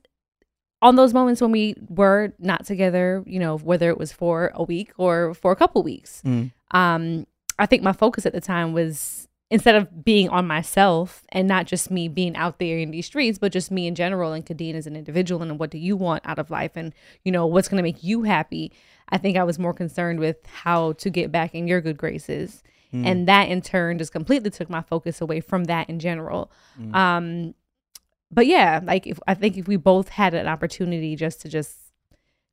on 0.82 0.96
those 0.96 1.12
moments 1.12 1.40
when 1.42 1.50
we 1.52 1.74
were 1.88 2.32
not 2.38 2.64
together, 2.64 3.22
you 3.26 3.38
know, 3.38 3.58
whether 3.58 3.90
it 3.90 3.98
was 3.98 4.12
for 4.12 4.50
a 4.54 4.62
week 4.62 4.92
or 4.96 5.34
for 5.34 5.52
a 5.52 5.56
couple 5.56 5.82
weeks, 5.82 6.22
Mm. 6.24 6.52
um, 6.70 7.26
I 7.58 7.66
think 7.66 7.82
my 7.82 7.92
focus 7.92 8.24
at 8.24 8.32
the 8.32 8.40
time 8.40 8.72
was 8.72 9.26
instead 9.50 9.74
of 9.74 10.04
being 10.04 10.28
on 10.28 10.46
myself 10.46 11.24
and 11.30 11.48
not 11.48 11.66
just 11.66 11.90
me 11.90 12.06
being 12.06 12.36
out 12.36 12.60
there 12.60 12.78
in 12.78 12.92
these 12.92 13.04
streets, 13.04 13.36
but 13.36 13.50
just 13.52 13.70
me 13.70 13.88
in 13.88 13.96
general 13.96 14.32
and 14.32 14.46
Kadeen 14.46 14.74
as 14.74 14.86
an 14.86 14.94
individual 14.94 15.42
and 15.42 15.58
what 15.58 15.70
do 15.70 15.76
you 15.76 15.96
want 15.96 16.22
out 16.24 16.38
of 16.38 16.50
life 16.52 16.76
and 16.76 16.94
you 17.24 17.32
know 17.32 17.44
what's 17.46 17.66
going 17.68 17.76
to 17.76 17.82
make 17.82 18.02
you 18.04 18.22
happy. 18.22 18.70
I 19.12 19.18
think 19.18 19.36
I 19.36 19.44
was 19.44 19.58
more 19.58 19.74
concerned 19.74 20.20
with 20.20 20.36
how 20.46 20.92
to 20.94 21.10
get 21.10 21.30
back 21.32 21.54
in 21.54 21.66
your 21.68 21.80
good 21.80 21.96
graces, 21.96 22.62
Mm. 22.92 23.06
and 23.06 23.28
that 23.28 23.48
in 23.48 23.60
turn 23.62 23.98
just 23.98 24.10
completely 24.12 24.50
took 24.50 24.68
my 24.68 24.82
focus 24.82 25.20
away 25.20 25.40
from 25.40 25.64
that 25.64 25.88
in 25.88 26.00
general. 26.00 26.50
Mm. 26.80 26.92
Um, 26.94 27.54
but 28.32 28.46
yeah, 28.46 28.80
like 28.82 29.06
if 29.06 29.20
I 29.28 29.34
think 29.34 29.56
if 29.56 29.68
we 29.68 29.76
both 29.76 30.08
had 30.08 30.34
an 30.34 30.46
opportunity 30.48 31.14
just 31.16 31.40
to 31.42 31.48
just 31.48 31.76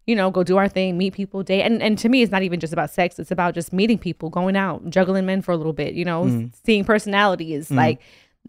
you 0.05 0.15
know, 0.15 0.31
go 0.31 0.41
do 0.41 0.55
our 0.55 0.69
thing, 0.69 0.97
meet 0.97 1.13
people, 1.13 1.43
date. 1.43 1.63
And 1.63 1.83
and 1.83 1.97
to 1.97 2.07
me, 2.07 2.21
it's 2.21 2.31
not 2.31 2.41
even 2.41 2.61
just 2.61 2.71
about 2.71 2.89
sex. 2.91 3.19
It's 3.19 3.29
about 3.29 3.53
just 3.53 3.73
meeting 3.73 3.97
people, 3.97 4.29
going 4.29 4.55
out, 4.55 4.89
juggling 4.89 5.25
men 5.25 5.41
for 5.41 5.51
a 5.51 5.57
little 5.57 5.73
bit. 5.73 5.95
You 5.95 6.05
know, 6.05 6.23
Mhm. 6.23 6.53
seeing 6.63 6.85
personality 6.85 7.53
is 7.53 7.67
Mhm. 7.69 7.75
like 7.75 7.99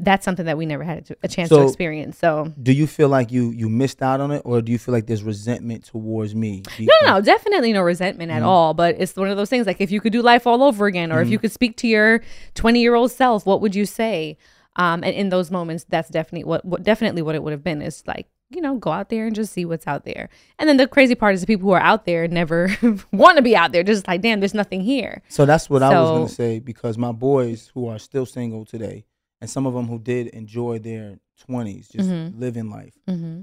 that's 0.00 0.24
something 0.24 0.46
that 0.46 0.56
we 0.56 0.64
never 0.66 0.84
had 0.84 1.04
to- 1.06 1.16
a 1.22 1.28
chance 1.28 1.48
So- 1.48 1.58
to 1.58 1.64
experience. 1.64 2.18
So 2.18 2.52
Do 2.62 2.72
you 2.72 2.86
feel 2.86 3.08
like 3.08 3.32
you 3.32 3.50
you 3.50 3.68
missed 3.68 4.00
out 4.02 4.20
on 4.20 4.30
it, 4.30 4.42
or 4.44 4.60
do 4.62 4.70
you 4.72 4.78
feel 4.78 4.92
like 4.92 5.06
there's 5.06 5.22
resentment 5.22 5.84
towards 5.84 6.34
me? 6.34 6.62
no, 6.78 6.86
no, 7.02 7.14
no, 7.14 7.20
definitely 7.20 7.72
no 7.72 7.82
resentment 7.82 8.30
at 8.30 8.42
Mhm. 8.42 8.46
all. 8.46 8.74
But 8.74 8.96
it's 8.98 9.16
one 9.16 9.28
of 9.28 9.36
those 9.36 9.50
things 9.50 9.66
like 9.66 9.80
if 9.80 9.90
you 9.90 10.00
could 10.00 10.12
do 10.12 10.22
life 10.22 10.46
all 10.46 10.62
over 10.62 10.86
again, 10.86 11.10
or 11.12 11.20
if 11.20 11.28
Mhm. 11.28 11.32
you 11.32 11.38
could 11.38 11.52
speak 11.52 11.76
to 11.78 11.86
your 11.88 12.20
twenty 12.54 12.80
year 12.80 12.94
old 12.94 13.10
self, 13.10 13.44
what 13.46 13.60
would 13.60 13.74
you 13.74 13.84
say? 13.86 14.36
Um, 14.76 15.02
and 15.02 15.14
in 15.14 15.30
those 15.30 15.50
moments, 15.50 15.84
that's 15.88 16.08
definitely 16.08 16.44
what, 16.44 16.64
what 16.64 16.84
definitely 16.84 17.22
what 17.22 17.34
it 17.34 17.42
would 17.42 17.52
have 17.52 17.64
been 17.64 17.82
is 17.82 18.04
like 18.06 18.26
you 18.50 18.62
know 18.62 18.76
go 18.76 18.90
out 18.90 19.10
there 19.10 19.26
and 19.26 19.34
just 19.34 19.52
see 19.52 19.64
what's 19.66 19.86
out 19.86 20.04
there. 20.06 20.30
And 20.58 20.66
then 20.68 20.78
the 20.78 20.86
crazy 20.86 21.14
part 21.14 21.34
is 21.34 21.42
the 21.42 21.46
people 21.46 21.66
who 21.68 21.72
are 21.74 21.80
out 21.82 22.06
there 22.06 22.26
never 22.28 22.70
want 23.12 23.36
to 23.36 23.42
be 23.42 23.54
out 23.56 23.72
there. 23.72 23.82
Just 23.82 24.06
like 24.08 24.22
damn, 24.22 24.40
there's 24.40 24.54
nothing 24.54 24.80
here. 24.80 25.20
So 25.28 25.44
that's 25.44 25.68
what 25.68 25.82
I 25.82 25.88
was 26.00 26.10
gonna 26.10 26.28
say 26.28 26.58
because 26.60 26.96
my 26.96 27.12
boys 27.12 27.70
who 27.74 27.88
are 27.88 27.98
still 27.98 28.24
single 28.24 28.64
today, 28.64 29.04
and 29.40 29.48
some 29.48 29.66
of 29.66 29.74
them 29.74 29.86
who 29.86 29.98
did 29.98 30.28
enjoy 30.28 30.78
their 30.78 31.18
twenties, 31.38 31.88
just 31.88 32.08
Mhm. 32.08 32.38
living 32.38 32.70
life. 32.70 32.96
Mm-hmm. 33.08 33.42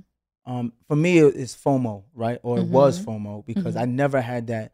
Um, 0.51 0.73
for 0.87 0.95
me, 0.95 1.17
it- 1.19 1.35
it's 1.35 1.55
FOMO, 1.55 2.03
right? 2.13 2.39
Or 2.43 2.59
it 2.59 2.67
was 2.67 2.99
Mhm. 2.99 3.05
FOMO 3.05 3.45
because 3.45 3.75
Mhm. 3.75 3.81
I 3.81 3.85
never 3.85 4.21
had 4.21 4.47
that 4.47 4.73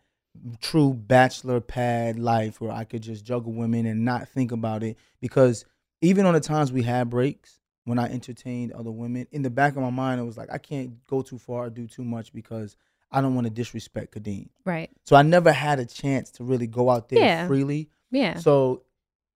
true 0.59 0.93
bachelor 0.93 1.59
pad 1.61 2.17
life 2.19 2.59
where 2.61 2.71
I 2.71 2.83
could 2.85 3.01
just 3.03 3.25
juggle 3.25 3.53
women 3.53 3.85
and 3.85 4.03
not 4.05 4.27
think 4.29 4.51
about 4.51 4.83
it. 4.83 4.97
Because 5.19 5.65
even 6.01 6.25
on 6.25 6.33
the 6.33 6.39
times 6.39 6.71
we 6.71 6.83
had 6.83 7.09
breaks, 7.09 7.59
when 7.85 7.99
I 7.99 8.09
entertained 8.09 8.71
other 8.73 8.91
women, 8.91 9.27
in 9.31 9.41
the 9.41 9.49
back 9.49 9.75
of 9.75 9.81
my 9.81 9.89
mind, 9.89 10.19
it 10.21 10.23
was 10.23 10.37
like 10.37 10.51
I 10.51 10.57
can't 10.57 11.05
go 11.07 11.21
too 11.21 11.37
far 11.37 11.65
or 11.65 11.69
do 11.69 11.87
too 11.87 12.03
much 12.03 12.31
because 12.33 12.75
I 13.11 13.19
don't 13.21 13.35
want 13.35 13.45
to 13.45 13.51
disrespect 13.51 14.13
Kadeen. 14.15 14.49
Right. 14.65 14.89
So 15.05 15.15
I 15.15 15.21
never 15.21 15.51
had 15.51 15.79
a 15.79 15.85
chance 15.85 16.31
to 16.31 16.43
really 16.43 16.67
go 16.67 16.89
out 16.89 17.09
there 17.09 17.19
Yeah. 17.19 17.47
freely. 17.47 17.89
Yeah. 18.09 18.37
So 18.37 18.83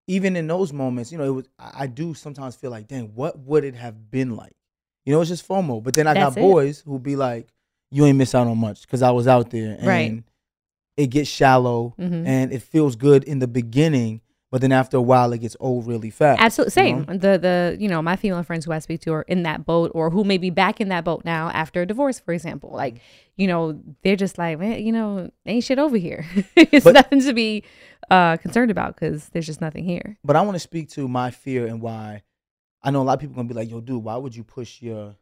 even 0.06 0.36
in 0.36 0.46
those 0.46 0.72
moments, 0.72 1.10
you 1.10 1.18
know, 1.18 1.24
it 1.24 1.30
was 1.30 1.48
I 1.58 1.86
do 1.86 2.14
sometimes 2.14 2.54
feel 2.56 2.70
like, 2.70 2.88
dang, 2.88 3.14
what 3.14 3.38
would 3.40 3.64
it 3.64 3.74
have 3.74 4.10
been 4.10 4.36
like? 4.36 4.54
You 5.04 5.12
know, 5.12 5.20
it's 5.20 5.30
just 5.30 5.46
FOMO. 5.46 5.82
But 5.82 5.94
then 5.94 6.06
I 6.06 6.14
That's 6.14 6.34
got 6.34 6.40
it. 6.40 6.44
boys 6.44 6.80
who 6.80 6.98
be 6.98 7.16
like, 7.16 7.48
you 7.90 8.04
ain't 8.04 8.18
miss 8.18 8.34
out 8.34 8.46
on 8.46 8.58
much 8.58 8.82
because 8.82 9.02
I 9.02 9.10
was 9.10 9.26
out 9.28 9.50
there, 9.50 9.76
and 9.78 9.86
Right. 9.86 10.22
it 10.96 11.06
gets 11.08 11.28
shallow 11.28 11.94
Mhm. 11.98 12.26
and 12.26 12.52
it 12.52 12.62
feels 12.62 12.96
good 12.96 13.22
in 13.24 13.38
the 13.38 13.46
beginning, 13.46 14.20
but 14.56 14.62
then 14.62 14.72
after 14.72 14.96
a 14.96 15.02
while, 15.02 15.34
it 15.34 15.40
gets 15.42 15.54
old 15.60 15.86
really 15.86 16.08
fast. 16.08 16.40
Absolutely 16.40 16.70
you 16.82 16.88
same. 16.96 17.04
know? 17.04 17.18
The 17.18 17.38
the 17.38 17.76
you 17.78 17.88
know 17.90 18.00
my 18.00 18.16
female 18.16 18.42
friends 18.42 18.64
who 18.64 18.72
I 18.72 18.78
speak 18.78 19.02
to 19.02 19.12
are 19.12 19.20
in 19.28 19.42
that 19.42 19.66
boat 19.66 19.92
or 19.94 20.08
who 20.08 20.24
may 20.24 20.38
be 20.38 20.48
back 20.48 20.80
in 20.80 20.88
that 20.88 21.04
boat 21.04 21.26
now 21.26 21.50
after 21.50 21.82
a 21.82 21.86
divorce, 21.86 22.18
for 22.20 22.32
example. 22.32 22.70
Mm-hmm. 22.70 22.78
Like 22.78 23.00
you 23.36 23.48
know 23.48 23.78
they're 24.02 24.16
just 24.16 24.38
like 24.38 24.58
man, 24.58 24.82
you 24.82 24.92
know 24.92 25.30
ain't 25.44 25.62
shit 25.62 25.78
over 25.78 25.98
here. 25.98 26.24
it's 26.56 26.84
But- 26.84 26.94
nothing 26.94 27.20
to 27.20 27.34
be 27.34 27.64
uh, 28.10 28.38
concerned 28.38 28.70
about 28.70 28.94
because 28.94 29.28
there's 29.28 29.44
just 29.44 29.60
nothing 29.60 29.84
here. 29.84 30.16
But 30.24 30.36
I 30.36 30.40
want 30.40 30.54
to 30.54 30.60
speak 30.60 30.88
to 30.92 31.06
my 31.06 31.30
fear 31.30 31.66
and 31.66 31.82
why. 31.82 32.22
I 32.82 32.90
know 32.92 33.02
a 33.02 33.04
lot 33.04 33.12
of 33.12 33.20
people 33.20 33.36
gonna 33.36 33.48
be 33.48 33.52
like, 33.54 33.68
"Yo, 33.68 33.82
dude, 33.82 34.02
why 34.02 34.16
would 34.16 34.34
you 34.34 34.42
push 34.42 34.80
your 34.80 35.16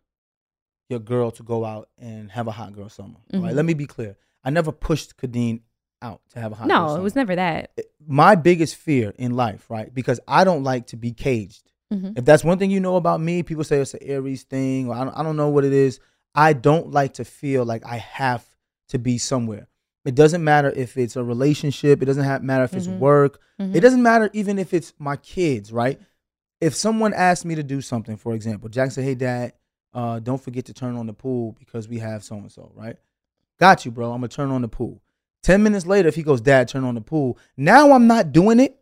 your 0.88 1.00
girl 1.00 1.32
to 1.32 1.42
go 1.42 1.64
out 1.64 1.88
and 1.98 2.30
have 2.30 2.46
a 2.46 2.52
hot 2.52 2.72
girl 2.72 2.88
summer?" 2.88 3.18
Right? 3.32 3.50
Mhm. 3.50 3.56
Let 3.56 3.64
me 3.64 3.74
be 3.74 3.86
clear. 3.86 4.16
I 4.44 4.50
never 4.50 4.70
pushed 4.70 5.16
Kadeen 5.16 5.62
out 6.02 6.20
to 6.30 6.40
have 6.40 6.52
a 6.52 6.54
hot 6.54 6.66
no, 6.68 6.96
it 6.96 7.02
was 7.02 7.14
never 7.14 7.34
that. 7.36 7.70
my 8.06 8.34
biggest 8.34 8.76
fear 8.76 9.14
in 9.18 9.34
life, 9.36 9.70
right? 9.70 9.92
Because 9.94 10.20
I 10.28 10.44
don't 10.44 10.62
like 10.62 10.88
to 10.88 10.96
be 10.96 11.12
caged. 11.12 11.70
Mhm. 11.92 12.18
If 12.18 12.24
that's 12.24 12.44
one 12.44 12.58
thing 12.58 12.70
you 12.70 12.80
know 12.80 12.96
about 12.96 13.20
me, 13.20 13.42
people 13.42 13.64
say 13.64 13.78
it's 13.78 13.94
an 13.94 14.00
Aries 14.02 14.42
thing, 14.42 14.88
or 14.88 14.94
I 14.94 15.04
don't, 15.04 15.14
I 15.16 15.22
don't 15.22 15.36
know 15.36 15.48
what 15.48 15.64
it 15.64 15.72
is. 15.72 16.00
I 16.34 16.52
don't 16.52 16.90
like 16.90 17.14
to 17.14 17.24
feel 17.24 17.64
like 17.64 17.84
I 17.86 17.96
have 17.98 18.44
to 18.88 18.98
be 18.98 19.18
somewhere. 19.18 19.68
It 20.04 20.14
doesn't 20.14 20.44
matter 20.44 20.70
if 20.70 20.96
it's 20.98 21.16
a 21.16 21.24
relationship. 21.24 22.02
It 22.02 22.06
doesn't 22.06 22.24
have, 22.24 22.42
matter 22.42 22.64
if 22.64 22.74
it's 22.74 22.86
Mhm. 22.88 22.98
work. 22.98 23.40
Mhm. 23.58 23.74
It 23.74 23.80
doesn't 23.80 24.02
matter 24.02 24.28
even 24.34 24.58
if 24.58 24.74
it's 24.74 24.92
my 24.98 25.16
kids, 25.16 25.72
right? 25.72 25.98
If 26.60 26.74
someone 26.74 27.14
asked 27.14 27.44
me 27.44 27.54
to 27.54 27.62
do 27.62 27.80
something, 27.80 28.16
for 28.16 28.34
example, 28.34 28.68
Jack 28.68 28.90
said, 28.90 29.04
"Hey, 29.04 29.14
Dad, 29.14 29.52
uh, 29.94 30.18
don't 30.18 30.40
forget 30.42 30.64
to 30.66 30.74
turn 30.74 30.96
on 30.96 31.06
the 31.06 31.12
pool 31.14 31.52
because 31.58 31.88
we 31.88 31.98
have 32.00 32.22
so 32.24 32.36
and 32.36 32.50
so," 32.52 32.70
right? 32.74 32.96
Got 33.58 33.84
you, 33.84 33.90
bro. 33.90 34.12
I'm 34.12 34.18
gonna 34.20 34.28
turn 34.28 34.50
on 34.50 34.62
the 34.62 34.68
pool. 34.68 35.00
Ten 35.44 35.62
minutes 35.62 35.84
later, 35.86 36.08
if 36.08 36.14
he 36.16 36.22
goes, 36.22 36.40
Dad, 36.40 36.66
turn 36.68 36.84
on 36.84 36.94
the 36.94 37.02
pool. 37.02 37.38
Now 37.56 37.92
I'm 37.92 38.06
not 38.06 38.32
doing 38.32 38.58
it 38.58 38.80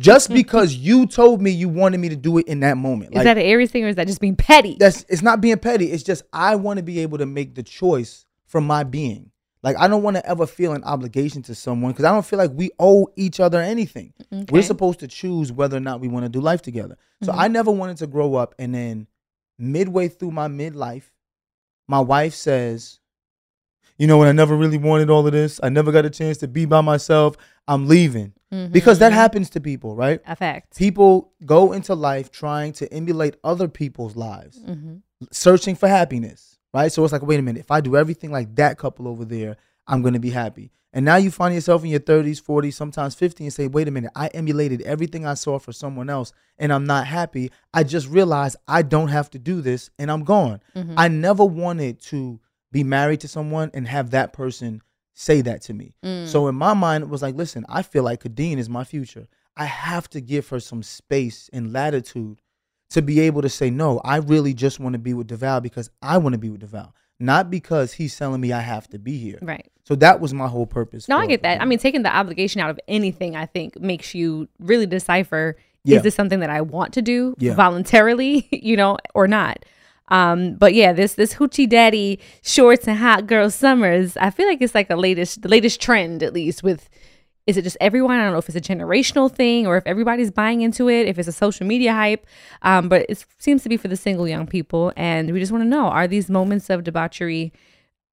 just 0.00 0.28
because 0.40 0.74
you 0.74 1.06
told 1.06 1.40
me 1.40 1.50
you 1.52 1.68
wanted 1.68 1.98
me 1.98 2.08
to 2.08 2.16
do 2.16 2.36
it 2.38 2.48
in 2.48 2.60
that 2.60 2.76
moment. 2.76 3.14
is 3.14 3.22
that 3.22 3.38
an 3.38 3.44
Aries 3.44 3.70
thing 3.70 3.84
or 3.84 3.88
is 3.88 3.96
that 3.96 4.06
just 4.08 4.20
being 4.20 4.34
petty? 4.36 4.76
that's 4.78 5.06
it's 5.08 5.22
not 5.22 5.40
being 5.40 5.56
petty. 5.56 5.90
It's 5.92 6.02
just 6.02 6.24
I 6.32 6.56
want 6.56 6.78
to 6.78 6.82
be 6.82 6.98
able 6.98 7.18
to 7.18 7.26
make 7.26 7.54
the 7.54 7.62
choice 7.62 8.26
from 8.44 8.66
my 8.66 8.82
being. 8.82 9.30
Like 9.62 9.76
I 9.78 9.86
don't 9.86 10.02
want 10.02 10.16
to 10.16 10.26
ever 10.26 10.46
feel 10.48 10.72
an 10.72 10.82
obligation 10.82 11.42
to 11.42 11.54
someone 11.54 11.92
because 11.92 12.04
I 12.04 12.10
don't 12.12 12.26
feel 12.26 12.38
like 12.40 12.50
we 12.54 12.70
owe 12.80 13.08
each 13.16 13.38
other 13.38 13.60
anything. 13.60 14.12
We're 14.50 14.62
supposed 14.62 14.98
to 15.00 15.06
choose 15.08 15.52
whether 15.52 15.76
or 15.76 15.80
not 15.80 16.00
we 16.00 16.08
want 16.08 16.24
to 16.24 16.28
do 16.28 16.40
life 16.40 16.60
together. 16.62 16.96
So 17.22 17.32
Mhm. 17.32 17.38
I 17.38 17.48
never 17.48 17.70
wanted 17.70 17.98
to 17.98 18.06
grow 18.08 18.34
up 18.34 18.54
and 18.58 18.74
then 18.74 19.06
midway 19.58 20.08
through 20.08 20.30
my 20.32 20.48
midlife, 20.48 21.10
my 21.88 22.00
wife 22.00 22.34
says, 22.34 22.97
"You 23.98 24.06
know 24.06 24.16
what? 24.16 24.28
I 24.28 24.32
never 24.32 24.56
really 24.56 24.78
wanted 24.78 25.10
all 25.10 25.26
of 25.26 25.32
this. 25.32 25.60
I 25.62 25.68
never 25.68 25.92
got 25.92 26.04
a 26.06 26.10
chance 26.10 26.38
to 26.38 26.48
be 26.48 26.64
by 26.64 26.80
myself. 26.80 27.36
I'm 27.66 27.86
leaving." 27.88 28.32
Because 28.72 28.98
that 29.00 29.12
Mhm. 29.12 29.16
happens 29.16 29.50
to 29.50 29.60
people, 29.60 29.94
right? 29.94 30.20
a 30.26 30.34
fact. 30.34 30.74
People 30.78 31.32
go 31.44 31.72
into 31.72 31.94
life 31.94 32.30
trying 32.30 32.72
to 32.74 32.90
emulate 32.92 33.36
other 33.44 33.68
people's 33.68 34.16
lives 34.16 34.58
Mhm. 34.66 35.02
searching 35.30 35.74
for 35.74 35.86
happiness, 35.86 36.56
right? 36.72 36.90
So 36.90 37.04
it's 37.04 37.12
like, 37.12 37.22
wait 37.22 37.38
a 37.38 37.42
minute, 37.42 37.60
if 37.60 37.70
I 37.70 37.82
do 37.82 37.94
everything 37.96 38.30
like 38.32 38.54
that 38.54 38.78
couple 38.78 39.06
over 39.06 39.24
there, 39.26 39.56
I'm 39.86 40.00
gonna 40.00 40.18
be 40.18 40.30
happy. 40.30 40.70
And 40.94 41.04
now 41.04 41.16
you 41.16 41.30
find 41.30 41.54
yourself 41.54 41.84
in 41.84 41.90
your 41.90 42.00
30s, 42.00 42.40
40s, 42.40 42.74
sometimes 42.74 43.14
50, 43.14 43.44
and 43.44 43.52
say, 43.52 43.68
wait 43.68 43.86
a 43.86 43.90
minute, 43.90 44.10
I 44.16 44.28
emulated 44.28 44.80
everything 44.82 45.26
I 45.26 45.34
saw 45.34 45.58
for 45.58 45.72
someone 45.72 46.08
else 46.08 46.32
and 46.58 46.72
I'm 46.72 46.86
not 46.86 47.06
happy. 47.06 47.50
I 47.74 47.84
just 47.84 48.08
realized 48.08 48.56
I 48.66 48.80
don't 48.80 49.08
have 49.08 49.28
to 49.32 49.38
do 49.38 49.60
this 49.60 49.90
and 49.98 50.10
I'm 50.10 50.24
gone. 50.24 50.60
Mhm. 50.74 50.94
I 50.96 51.08
never 51.08 51.44
wanted 51.44 52.00
to 52.04 52.40
be 52.72 52.84
married 52.84 53.20
to 53.20 53.28
someone 53.28 53.70
and 53.74 53.88
have 53.88 54.10
that 54.10 54.32
person 54.32 54.82
say 55.14 55.40
that 55.40 55.62
to 55.62 55.74
me. 55.74 55.94
Mm. 56.04 56.26
So 56.28 56.46
in 56.48 56.54
my 56.54 56.74
mind, 56.74 57.02
it 57.04 57.10
was 57.10 57.22
like, 57.22 57.34
listen, 57.34 57.64
I 57.68 57.82
feel 57.82 58.02
like 58.04 58.22
Kadeen 58.22 58.58
is 58.58 58.68
my 58.68 58.84
future. 58.84 59.26
I 59.56 59.64
have 59.64 60.08
to 60.10 60.20
give 60.20 60.48
her 60.50 60.60
some 60.60 60.82
space 60.82 61.50
and 61.52 61.72
latitude 61.72 62.40
to 62.90 63.02
be 63.02 63.20
able 63.20 63.42
to 63.42 63.48
say, 63.48 63.68
no, 63.70 64.00
I 64.04 64.16
really 64.18 64.54
just 64.54 64.78
want 64.80 64.92
to 64.94 64.98
be 64.98 65.14
with 65.14 65.28
Deval 65.28 65.62
because 65.62 65.90
I 66.00 66.18
want 66.18 66.34
to 66.34 66.38
be 66.38 66.48
with 66.50 66.60
Deval. 66.62 66.92
not 67.20 67.50
because 67.50 67.92
he's 67.92 68.16
telling 68.16 68.40
me 68.40 68.52
I 68.52 68.60
have 68.60 68.86
to 68.90 68.98
be 68.98 69.18
here. 69.18 69.38
Right. 69.42 69.66
So 69.84 69.96
that 69.96 70.20
was 70.20 70.32
my 70.32 70.46
whole 70.46 70.66
purpose. 70.66 71.08
No, 71.08 71.16
I 71.18 71.26
get 71.26 71.42
that. 71.42 71.60
I 71.60 71.64
mean, 71.64 71.78
taking 71.80 72.02
the 72.02 72.14
obligation 72.16 72.60
out 72.60 72.70
of 72.70 72.78
anything, 72.86 73.34
I 73.34 73.46
think, 73.46 73.80
makes 73.80 74.14
you 74.14 74.48
really 74.60 74.86
decipher 74.86 75.56
Yeah. 75.82 75.96
is 75.96 76.02
this 76.04 76.14
something 76.14 76.38
that 76.40 76.50
I 76.50 76.60
want 76.60 76.92
to 76.94 77.02
do 77.02 77.34
Yeah. 77.38 77.54
voluntarily, 77.54 78.46
you 78.52 78.76
know, 78.76 78.98
or 79.14 79.26
not. 79.26 79.64
Um, 80.08 80.54
but 80.54 80.74
yeah, 80.74 80.92
this 80.92 81.14
this 81.14 81.34
hoochie 81.34 81.68
daddy 81.68 82.20
shorts 82.42 82.86
and 82.86 82.98
hot 82.98 83.26
girl 83.26 83.50
summers, 83.50 84.16
I 84.16 84.30
feel 84.30 84.46
like 84.46 84.62
it's 84.62 84.74
like 84.74 84.90
a 84.90 84.96
latest 84.96 85.42
the 85.42 85.48
latest 85.48 85.80
trend 85.80 86.22
at 86.22 86.32
least 86.32 86.62
with 86.62 86.88
is 87.46 87.56
it 87.56 87.62
just 87.62 87.78
everyone? 87.80 88.18
I 88.18 88.24
don't 88.24 88.32
know 88.32 88.38
if 88.38 88.48
it's 88.48 88.56
a 88.56 88.60
generational 88.60 89.32
thing 89.32 89.66
or 89.66 89.78
if 89.78 89.86
everybody's 89.86 90.30
buying 90.30 90.60
into 90.60 90.90
it, 90.90 91.08
if 91.08 91.18
it's 91.18 91.28
a 91.28 91.32
social 91.32 91.66
media 91.66 91.94
hype. 91.94 92.26
Um, 92.60 92.90
but 92.90 93.06
it 93.08 93.24
seems 93.38 93.62
to 93.62 93.70
be 93.70 93.78
for 93.78 93.88
the 93.88 93.96
single 93.96 94.28
young 94.28 94.46
people. 94.46 94.92
And 94.96 95.32
we 95.32 95.40
just 95.40 95.50
want 95.50 95.64
to 95.64 95.68
know 95.68 95.86
are 95.86 96.06
these 96.06 96.28
moments 96.28 96.68
of 96.68 96.84
debauchery 96.84 97.52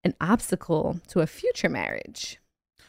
an 0.06 0.14
obstacle 0.22 1.02
to 1.10 1.20
a 1.20 1.28
future 1.28 1.68
marriage 1.68 2.40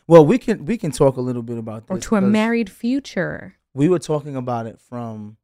well, 0.09 0.25
we 0.25 0.39
can 0.39 0.65
we 0.65 0.77
can 0.77 0.91
talk 0.93 1.17
a 1.17 1.21
little 1.21 1.43
bit 1.43 1.59
about 1.59 1.89
this 1.89 1.97
or 1.97 2.01
to 2.01 2.17
a 2.17 2.21
married 2.21 2.71
future? 2.71 3.57
We 3.75 3.89
were 3.89 3.99
talking 3.99 4.37
about 4.37 4.67
it 4.67 4.81
from 4.81 5.37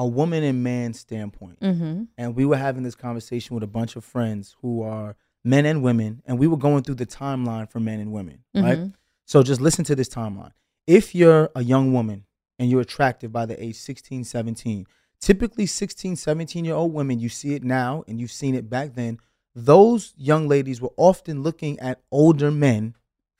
a 0.00 0.06
woman 0.06 0.42
and 0.50 0.58
man 0.64 0.94
standpoint, 0.94 1.58
Mm-hmm. 1.60 2.04
and 2.16 2.34
we 2.34 2.44
were 2.46 2.56
having 2.56 2.82
this 2.84 2.94
conversation 2.94 3.54
with 3.54 3.62
a 3.62 3.72
bunch 3.78 3.92
of 3.96 4.04
friends 4.04 4.56
who 4.62 4.82
are 4.82 5.14
men 5.44 5.64
and 5.66 5.82
women, 5.82 6.22
and 6.26 6.38
we 6.38 6.46
were 6.46 6.56
going 6.56 6.82
through 6.82 6.94
the 7.02 7.06
timeline 7.22 7.66
for 7.70 7.80
men 7.80 7.98
and 8.00 8.10
women, 8.12 8.38
right? 8.54 8.78
Mhm. 8.78 8.92
So 9.26 9.42
just 9.42 9.60
listen 9.60 9.84
to 9.84 9.94
this 9.94 10.08
timeline. 10.08 10.52
If 10.86 11.14
you're 11.14 11.50
a 11.54 11.62
young 11.62 11.92
woman 11.92 12.24
and 12.58 12.70
you're 12.70 12.80
attractive 12.88 13.30
by 13.30 13.44
the 13.46 13.62
age 13.62 13.76
16, 13.76 14.24
17, 14.24 14.86
typically 15.20 15.66
16, 15.66 16.16
17 16.16 16.64
year 16.64 16.74
old 16.74 16.92
women, 16.94 17.20
you 17.20 17.28
see 17.28 17.54
it 17.54 17.62
now 17.62 18.02
and 18.08 18.18
you've 18.20 18.32
seen 18.32 18.54
it 18.54 18.68
back 18.70 18.94
then. 18.94 19.18
Those 19.54 20.14
young 20.16 20.48
ladies 20.48 20.80
were 20.80 20.92
often 20.96 21.42
looking 21.42 21.78
at 21.80 22.00
older 22.10 22.50
men 22.50 22.94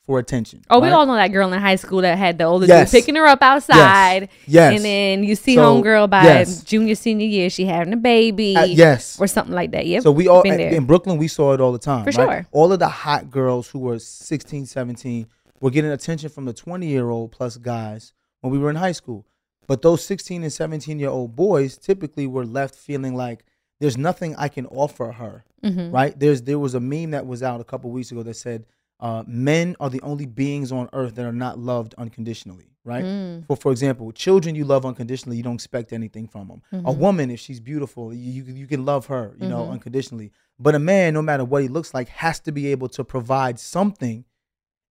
for 0.07 0.19
attention. 0.19 0.62
Oh, 0.71 0.80
we 0.80 0.88
all 0.88 1.07
know 1.07 1.14
that 1.14 1.28
girl 1.28 1.52
in 1.52 1.61
high 1.61 1.76
school 1.76 2.00
that 2.02 2.16
had 2.19 2.38
the 2.38 2.45
older 2.45 2.66
Yes. 2.66 2.90
dude 2.90 3.00
picking 3.00 3.14
her 3.16 3.26
up 3.26 3.42
outside. 3.42 4.23
Yes. 4.23 4.30
yes. 4.47 4.75
And 4.76 4.85
then 4.85 5.25
you 5.25 5.37
see 5.37 5.54
So, 5.54 5.62
homegirl 5.83 6.11
by 6.11 6.25
yes. 6.25 6.62
junior, 6.64 6.95
senior 6.95 7.26
year, 7.26 7.50
she 7.50 7.64
having 7.66 7.92
a 7.92 7.97
baby. 7.97 8.57
Uh, 8.57 8.64
yes. 8.64 9.21
Or 9.21 9.26
something 9.26 9.54
like 9.54 9.71
that. 9.73 9.87
Yep. 9.87 10.02
So 10.02 10.11
we 10.11 10.26
all 10.28 10.42
in. 10.42 10.85
Brooklyn 10.87 11.19
we 11.19 11.28
saw 11.28 11.52
it 11.52 11.61
all 11.61 11.73
the 11.73 11.78
time. 11.78 12.04
For 12.11 12.19
right? 12.23 12.33
sure. 12.35 12.47
All 12.50 12.73
of 12.73 12.78
the 12.78 12.88
hot 12.88 13.30
girls 13.30 13.69
who 13.69 13.78
were 13.78 13.99
16, 13.99 14.66
17 14.66 15.26
were 15.61 15.71
getting 15.71 15.90
attention 15.90 16.28
from 16.30 16.45
the 16.47 16.52
20 16.54 16.87
year 16.87 17.11
old 17.11 17.30
plus 17.33 17.57
guys 17.57 18.12
when 18.40 18.52
we 18.52 18.59
were 18.59 18.71
in 18.71 18.76
high 18.76 18.92
school. 18.92 19.26
But 19.66 19.83
those 19.83 20.02
16 20.04 20.42
and 20.42 20.52
17 20.52 20.99
year 20.99 21.11
old 21.11 21.37
boys 21.37 21.76
typically 21.76 22.26
were 22.26 22.45
left 22.45 22.75
feeling 22.75 23.14
like 23.14 23.45
there's 23.78 23.97
nothing 23.97 24.35
I 24.37 24.49
can 24.49 24.66
offer 24.66 25.12
her. 25.12 25.45
Mhm. 25.64 25.92
Right? 25.92 26.19
There's 26.19 26.42
there 26.42 26.59
was 26.59 26.75
a 26.75 26.80
meme 26.80 27.11
that 27.12 27.26
was 27.26 27.42
out 27.42 27.61
a 27.61 27.64
couple 27.64 27.90
weeks 27.90 28.11
ago 28.11 28.23
that 28.25 28.35
said 28.35 28.64
uh, 29.00 29.25
men 29.26 29.75
are 29.80 29.90
the 29.90 30.00
only 30.02 30.26
beings 30.26 30.71
on 30.73 30.88
earth 30.92 31.14
that 31.16 31.25
are 31.26 31.33
not 31.33 31.59
loved 31.59 31.95
unconditionally. 31.99 32.66
Right? 32.83 33.04
Mm. 33.04 33.47
For 33.47 33.57
for 33.57 33.73
example, 33.73 34.11
children 34.12 34.54
you 34.54 34.64
love 34.64 34.87
unconditionally, 34.87 35.37
you 35.37 35.42
don't 35.42 35.54
expect 35.54 35.92
anything 35.92 36.26
from 36.28 36.49
them. 36.49 36.62
A 36.73 36.76
Mm-hmm. 36.76 37.00
woman, 37.00 37.30
if 37.30 37.38
she's 37.38 37.61
beautiful, 37.61 38.12
you 38.14 38.42
you, 38.45 38.66
can 38.66 38.87
love 38.87 39.07
her, 39.07 39.35
you 39.38 39.49
know, 39.49 39.64
Mhm. 39.66 39.73
unconditionally. 39.73 40.33
But 40.59 40.75
a 40.75 40.78
man, 40.78 41.12
no 41.14 41.21
matter 41.21 41.45
what 41.45 41.61
he 41.62 41.69
looks 41.69 41.92
like, 41.92 42.09
has 42.09 42.40
to 42.40 42.52
be 42.52 42.69
able 42.69 42.88
to 42.90 43.04
provide 43.04 43.59
something 43.61 44.25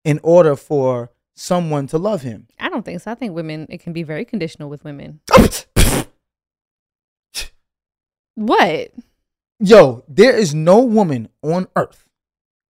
in 0.04 0.20
order 0.22 0.54
for 0.54 1.10
someone 1.34 1.88
to 1.88 1.98
love 1.98 2.22
him. 2.22 2.46
I 2.60 2.68
don't 2.68 2.84
think 2.84 3.00
so. 3.00 3.10
I 3.10 3.16
think 3.16 3.34
women, 3.34 3.66
it 3.68 3.80
can 3.80 3.92
be 3.92 4.04
very 4.04 4.24
conditional 4.24 4.68
with 4.70 4.84
women. 4.84 5.20
What? 8.34 8.90
Yo, 9.58 10.04
there 10.08 10.36
is 10.36 10.54
no 10.54 10.80
woman 10.80 11.28
on 11.42 11.66
earth 11.76 12.06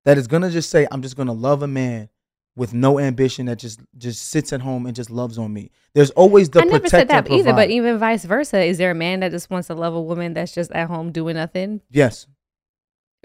that 0.05 0.17
is 0.17 0.27
gonna 0.27 0.49
just 0.49 0.69
say, 0.69 0.87
"I'm 0.91 1.01
just 1.01 1.15
gonna 1.15 1.33
love 1.33 1.61
a 1.63 1.67
man." 1.67 2.09
With 2.55 2.73
no 2.73 2.99
ambition, 2.99 3.45
that 3.45 3.57
just 3.57 3.79
just 3.97 4.27
sits 4.27 4.51
at 4.51 4.59
home 4.59 4.85
and 4.85 4.93
just 4.93 5.09
loves 5.09 5.37
on 5.37 5.53
me. 5.53 5.71
There's 5.93 6.09
always 6.11 6.49
the 6.49 6.59
I 6.61 6.65
never 6.65 6.89
said 6.89 7.07
that 7.07 7.31
either, 7.31 7.53
but 7.53 7.69
even 7.69 7.97
vice 7.99 8.25
versa. 8.25 8.59
Is 8.61 8.77
there 8.77 8.91
a 8.91 8.95
man 8.95 9.21
that 9.21 9.31
just 9.31 9.49
wants 9.49 9.67
to 9.67 9.75
love 9.75 9.93
a 9.93 10.01
woman 10.01 10.33
that's 10.33 10.53
just 10.53 10.69
at 10.71 10.87
home 10.89 11.11
doing 11.13 11.35
nothing? 11.35 11.79
yes, 11.89 12.27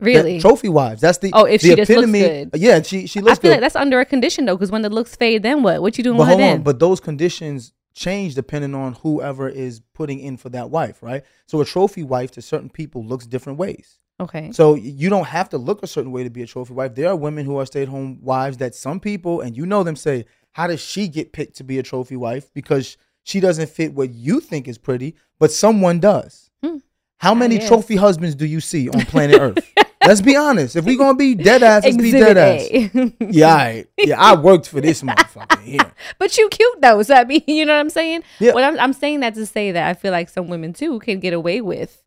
Really? 0.01 0.41
trophy 0.41 0.69
wives. 0.69 1.01
That's 1.01 1.19
the 1.19 1.31
Oh, 1.33 1.45
if 1.47 1.63
the 1.63 1.69
she 1.71 1.75
just 1.77 1.91
looks 1.91 2.11
good. 2.13 2.51
Yeah, 2.55 2.83
she 2.83 3.07
she 3.07 3.21
I 3.21 3.23
looks 3.23 3.39
feel 3.39 3.49
good. 3.51 3.55
like 3.57 3.61
that's 3.63 3.77
under 3.77 3.99
a 3.99 4.05
condition 4.05 4.45
though, 4.45 4.55
because 4.57 4.71
when 4.71 4.83
the 4.83 4.91
looks 4.91 5.17
fade, 5.17 5.43
then 5.43 5.63
what? 5.65 5.83
What 5.83 5.97
you 5.99 6.05
doing 6.05 6.17
but 6.19 6.29
with 6.29 6.39
then? 6.39 6.59
on, 6.59 6.63
but 6.63 6.79
those 6.79 7.01
conditions 7.01 7.73
change 7.95 8.35
depending 8.35 8.75
on 8.75 8.95
whoever 8.95 9.49
is 9.49 9.81
putting 9.95 10.21
in 10.21 10.37
for 10.37 10.49
that 10.51 10.71
wife, 10.71 11.03
right? 11.03 11.23
So 11.47 11.61
a 11.61 11.65
trophy 11.65 12.03
wife 12.05 12.31
to 12.33 12.43
certain 12.43 12.69
people 12.71 13.05
looks 13.05 13.27
different 13.27 13.59
ways. 13.59 13.99
Okay. 14.21 14.53
So 14.53 14.75
you 14.75 15.11
don't 15.11 15.27
have 15.27 15.49
to 15.51 15.59
look 15.59 15.83
a 15.83 15.87
certain 15.87 16.13
way 16.13 16.25
to 16.25 16.31
be 16.31 16.43
a 16.43 16.47
trophy 16.47 16.75
wife. 16.75 16.95
There 16.95 17.09
are 17.09 17.17
women 17.17 17.45
who 17.47 17.57
are 17.59 17.67
stay-at-home 17.67 18.21
wives 18.23 18.57
that 18.59 18.75
some 18.75 19.01
people, 19.01 19.41
and 19.41 19.57
you 19.57 19.67
know 19.67 19.83
them, 19.83 19.97
say, 19.97 20.27
"How 20.53 20.67
does 20.67 20.81
she 20.81 21.09
get 21.09 21.33
picked 21.33 21.57
to 21.57 21.65
be 21.65 21.79
a 21.79 21.83
trophy 21.83 22.17
wife? 22.17 22.53
Because 22.55 22.97
she 23.23 23.41
doesn't 23.41 23.71
fit 23.71 23.95
what 23.95 24.15
you 24.15 24.41
think 24.41 24.69
is 24.69 24.79
pretty, 24.79 25.17
but 25.39 25.53
someone 25.53 26.01
does." 26.01 26.51
Hmm. 26.63 26.79
How 27.19 27.35
many 27.35 27.59
trophy 27.59 27.97
husbands 27.97 28.35
do 28.35 28.47
you 28.47 28.61
see 28.61 28.89
on 28.89 29.01
planet 29.07 29.41
Earth? 29.41 29.73
Let's 30.07 30.21
be 30.21 30.37
honest. 30.37 30.77
If 30.77 30.85
we're 30.85 30.99
gonna 30.99 31.17
be 31.17 31.35
dead 31.35 31.63
ass, 31.63 31.85
let's 31.85 31.97
be 31.97 32.11
dead 32.11 32.37
ass. 32.37 32.69
Yeah, 33.21 33.55
right. 33.55 33.87
yeah. 33.97 34.21
I 34.21 34.35
worked 34.37 34.69
for 34.69 34.81
this 34.81 35.03
motherfucker 35.03 35.61
here. 35.63 35.93
But 36.19 36.37
you 36.37 36.49
cute 36.51 36.81
though, 36.81 37.03
so 37.03 37.15
I 37.15 37.25
mean, 37.25 37.43
you 37.47 37.65
know 37.65 37.73
what 37.73 37.81
I'm 37.81 37.91
saying? 37.91 38.23
Yeah. 38.39 38.53
What 38.53 38.65
I'm, 38.65 38.79
I'm 38.79 38.93
saying 38.93 39.21
that 39.21 39.35
to 39.35 39.47
say 39.47 39.73
that 39.73 39.89
I 39.89 39.95
feel 39.95 40.13
like 40.13 40.29
some 40.29 40.49
women 40.49 40.73
too 40.73 40.99
can 41.01 41.21
get 41.21 41.33
away 41.33 41.61
with, 41.61 42.04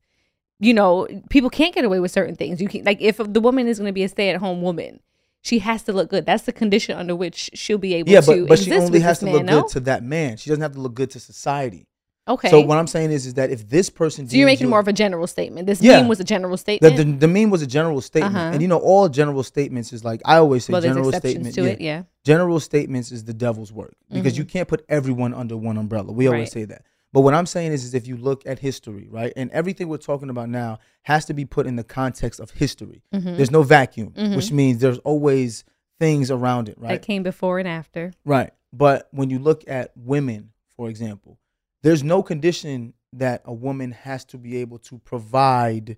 you 0.60 0.74
know, 0.74 1.08
people 1.30 1.50
can't 1.50 1.74
get 1.76 1.86
away 1.86 2.00
with 2.00 2.12
certain 2.12 2.36
things. 2.36 2.62
You 2.62 2.67
can 2.67 2.84
like 2.84 3.02
if 3.02 3.17
the 3.17 3.39
woman 3.41 3.67
is 3.67 3.78
going 3.80 3.88
to 3.89 3.93
be 3.93 4.04
a 4.04 4.10
stay 4.10 4.30
at 4.30 4.38
home 4.38 4.62
woman, 4.62 5.00
she 5.41 5.60
has 5.60 5.84
to 5.84 5.93
look 5.93 6.10
good. 6.10 6.26
That's 6.26 6.43
the 6.43 6.52
condition 6.52 6.98
under 6.98 7.15
which 7.15 7.52
she'll 7.54 7.78
be 7.78 7.93
able 7.96 8.10
Yeah, 8.12 8.22
to 8.22 8.41
but, 8.41 8.50
but 8.50 8.60
she 8.60 8.74
only 8.74 9.00
has 9.00 9.20
to 9.20 9.26
this 9.26 9.34
look 9.34 9.46
no? 9.46 9.62
good 9.62 9.72
to 9.72 9.80
that 9.82 10.04
man. 10.04 10.38
She 10.38 10.50
doesn't 10.50 10.62
have 10.62 10.74
to 10.74 10.82
look 10.82 10.93
good 10.96 11.12
to 11.12 11.20
society. 11.20 11.88
Okay. 12.30 12.50
So 12.50 12.60
what 12.60 12.78
I'm 12.78 12.88
saying 12.88 13.12
is, 13.12 13.26
is 13.26 13.36
that 13.36 13.52
if 13.52 13.70
this 13.70 13.89
person, 13.89 14.28
So 14.28 14.36
you're 14.36 14.48
making 14.48 14.65
you- 14.65 14.70
more 14.72 14.80
of 14.82 14.88
a 14.89 14.93
general 14.93 15.28
statement. 15.28 15.65
This 15.65 15.82
Yeah. 15.82 16.00
meme 16.02 16.10
was 16.10 16.20
a 16.20 16.26
general 16.26 16.58
statement. 16.58 16.98
the 16.98 17.04
the 17.06 17.28
meme 17.28 17.50
was 17.50 17.62
a 17.62 17.67
general 17.67 18.02
statement, 18.02 18.36
Uh-huh. 18.36 18.50
and 18.52 18.62
you 18.62 18.67
know 18.67 18.80
all 18.80 19.08
general 19.08 19.43
statements 19.43 19.93
is 19.93 20.04
like 20.04 20.22
I 20.26 20.36
always 20.38 20.65
say 20.65 20.74
well, 20.74 20.82
general 20.82 21.08
exceptions 21.08 21.56
to 21.56 21.62
yeah. 21.62 21.67
it. 21.70 21.80
Yeah. 21.82 22.04
General 22.26 22.60
statements 22.60 23.13
is 23.13 23.24
the 23.24 23.34
devil's 23.34 23.72
work 23.72 23.93
because 24.12 24.38
you 24.38 24.43
can't 24.43 24.67
put 24.67 24.84
everyone 24.89 25.34
under 25.34 25.56
one 25.56 25.78
umbrella. 25.78 26.12
We 26.12 26.28
always 26.28 26.50
Mm-hmm. 26.50 26.60
Right. 26.60 26.67
say 26.70 26.74
that. 26.74 26.82
But 27.13 27.22
what 27.22 27.34
I'm 27.34 27.46
saying 27.46 27.72
is, 27.72 27.84
is 27.86 27.93
if 27.93 28.06
you 28.06 28.17
look 28.17 28.46
at 28.46 28.60
history, 28.60 29.08
right, 29.10 29.32
and 29.36 29.50
everything 29.52 29.88
we're 29.88 29.98
talking 29.98 30.30
about 30.30 30.50
now 30.50 30.80
has 31.04 31.26
to 31.26 31.34
be 31.34 31.46
put 31.46 31.65
in 31.65 31.76
the 31.78 31.84
context 31.84 32.39
of 32.39 32.52
history. 32.52 33.02
Mm-hmm. 33.13 33.38
There's 33.38 33.52
no 33.52 33.63
vacuum, 33.63 34.13
which 34.36 34.52
means 34.52 34.82
there's 34.82 35.00
always 35.00 35.63
things 36.00 36.30
around 36.30 36.70
it, 36.70 36.78
right? 36.78 36.89
That 36.89 37.02
came 37.02 37.24
before 37.24 37.60
and 37.60 37.67
after. 37.67 38.13
Right. 38.26 38.52
But 38.74 39.08
when 39.12 39.30
you 39.30 39.39
look 39.39 39.63
at 39.67 39.91
women, 39.96 40.52
for 40.76 40.89
example, 40.89 41.39
there's 41.82 42.04
no 42.04 42.22
condition 42.22 42.93
that 43.13 43.41
a 43.46 43.54
woman 43.54 43.91
has 43.91 44.26
to 44.26 44.38
be 44.38 44.58
able 44.58 44.78
to 44.80 45.00
provide 45.00 45.98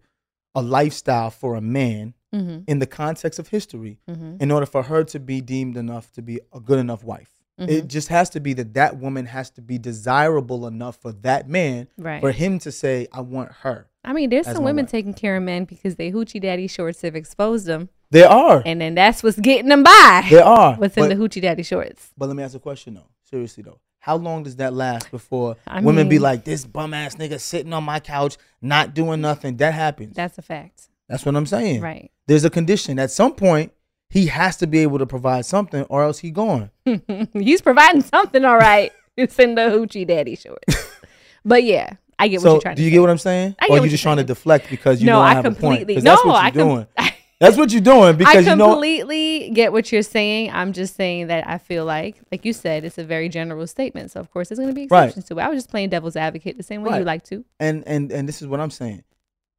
a 0.55 0.61
lifestyle 0.61 1.31
for 1.31 1.55
a 1.55 1.61
man 1.61 2.13
Mm-hmm. 2.31 2.59
in 2.67 2.77
the 2.77 2.85
context 2.85 3.39
of 3.39 3.47
history 3.47 3.97
Mm-hmm. 4.07 4.35
in 4.39 4.51
order 4.51 4.67
for 4.67 4.83
her 4.83 5.03
to 5.05 5.19
be 5.19 5.41
deemed 5.41 5.75
enough 5.75 6.11
to 6.11 6.21
be 6.21 6.39
a 6.53 6.59
good 6.59 6.77
enough 6.77 7.03
wife. 7.03 7.31
Mm-hmm. 7.59 7.69
It 7.69 7.87
just 7.87 8.07
has 8.07 8.29
to 8.31 8.39
be 8.39 8.53
that 8.53 8.73
that 8.75 8.97
woman 8.97 9.25
has 9.25 9.49
to 9.51 9.61
be 9.61 9.77
desirable 9.77 10.65
enough 10.67 10.97
for 11.01 11.11
that 11.11 11.49
man 11.49 11.87
Right. 11.97 12.21
for 12.21 12.31
him 12.31 12.59
to 12.59 12.71
say, 12.71 13.07
I 13.11 13.21
want 13.21 13.51
her. 13.61 13.87
I 14.03 14.13
mean, 14.13 14.29
there's 14.29 14.45
some 14.45 14.63
women 14.63 14.85
wife. 14.85 14.91
taking 14.91 15.13
care 15.13 15.35
of 15.35 15.43
men 15.43 15.65
because 15.65 15.95
they 15.95 16.11
hoochie 16.11 16.41
daddy 16.41 16.67
shorts 16.67 17.01
have 17.01 17.15
exposed 17.15 17.65
them, 17.65 17.89
There 18.11 18.29
are. 18.29 18.63
and 18.65 18.79
then 18.79 18.95
that's 18.95 19.21
what's 19.21 19.37
getting 19.39 19.67
them 19.67 19.83
by. 19.83 20.25
There 20.29 20.43
are. 20.45 20.75
What's 20.75 20.95
in 20.97 21.09
the 21.09 21.15
hoochie 21.15 21.41
daddy 21.41 21.63
shorts? 21.63 22.11
but 22.17 22.27
let 22.27 22.35
me 22.37 22.43
ask 22.43 22.55
a 22.55 22.59
question 22.59 22.93
though. 22.93 23.07
Seriously 23.29 23.61
though. 23.63 23.79
How 23.99 24.15
long 24.15 24.43
does 24.43 24.55
that 24.55 24.71
last 24.73 25.11
before 25.11 25.57
I 25.67 25.81
women 25.81 26.07
be 26.07 26.17
like, 26.19 26.45
this 26.45 26.65
bum 26.65 26.93
ass 26.93 27.15
nigga 27.15 27.39
sitting 27.41 27.73
on 27.73 27.83
my 27.83 27.99
couch, 27.99 28.37
not 28.61 28.93
doing 28.93 29.19
nothing? 29.19 29.57
That 29.57 29.73
happens. 29.73 30.15
That's 30.15 30.37
a 30.37 30.41
fact, 30.41 30.87
That's 31.09 31.25
what 31.25 31.35
I'm 31.35 31.45
saying. 31.45 31.81
right? 31.81 32.09
There's 32.25 32.45
a 32.45 32.49
condition. 32.49 32.97
At 32.99 33.11
some 33.11 33.33
point, 33.33 33.73
he 34.09 34.27
has 34.27 34.57
to 34.57 34.67
be 34.67 34.79
able 34.79 34.97
to 34.99 35.05
provide 35.05 35.45
something, 35.45 35.83
or 35.83 36.03
else 36.03 36.19
he 36.19 36.31
gone. 36.31 36.71
He's 37.33 37.61
providing 37.61 38.01
something, 38.01 38.43
all 38.45 38.57
right. 38.57 38.91
It's 39.15 39.37
in 39.37 39.55
the 39.55 39.61
hoochie 39.63 40.07
daddy 40.07 40.35
shorts. 40.35 40.75
but 41.45 41.63
yeah, 41.63 41.93
I 42.17 42.27
get 42.27 42.41
what 42.41 42.51
you're 42.51 42.61
trying 42.61 42.75
to 42.75 42.81
do 42.81 42.81
to 42.81 42.85
you 42.85 42.89
say. 42.89 42.95
get 42.95 43.01
what 43.01 43.09
I'm 43.09 43.17
saying? 43.17 43.55
I 43.59 43.67
or 43.69 43.77
you 43.83 43.89
just 43.89 44.03
trying 44.03 44.17
to 44.17 44.23
deflect 44.23 44.69
because 44.69 44.99
you 45.01 45.05
no, 45.07 45.13
know 45.13 45.21
I, 45.21 45.31
I 45.31 45.33
have 45.35 45.45
a 45.45 45.51
point? 45.51 45.87
no, 45.87 45.99
that's 45.99 46.25
what 46.25 46.35
I 46.35 46.47
you're 46.47 46.51
com- 46.65 46.69
doing. 46.69 46.87
That's 47.39 47.55
what 47.55 47.71
you're 47.71 47.79
doing 47.79 48.17
because 48.17 48.45
I 48.45 48.51
you 48.51 48.55
know. 48.57 48.71
completely 48.71 49.49
get 49.51 49.71
what 49.71 49.93
you're 49.93 50.01
saying. 50.01 50.51
I'm 50.51 50.73
just 50.73 50.97
saying 50.97 51.27
that 51.27 51.47
I 51.47 51.57
feel 51.57 51.85
like, 51.85 52.17
like 52.33 52.43
you 52.43 52.51
said, 52.51 52.83
it's 52.83 52.97
a 52.97 53.05
very 53.05 53.29
general 53.29 53.65
statement. 53.65 54.11
So 54.11 54.19
of 54.19 54.29
course, 54.29 54.49
there's 54.49 54.59
going 54.59 54.67
to 54.67 54.75
be 54.75 54.87
Right. 54.91 55.05
exceptions 55.05 55.23
to 55.29 55.39
it. 55.39 55.43
I 55.43 55.47
was 55.47 55.55
just 55.59 55.69
playing 55.69 55.87
devil's 55.87 56.17
advocate 56.17 56.57
the 56.57 56.63
same 56.63 56.83
way 56.83 56.97
you 56.99 57.05
like 57.05 57.23
to. 57.25 57.45
and 57.57 57.85
and 57.87 58.11
and 58.11 58.27
this 58.27 58.41
is 58.41 58.47
what 58.49 58.59
I'm 58.59 58.69
saying. 58.71 59.05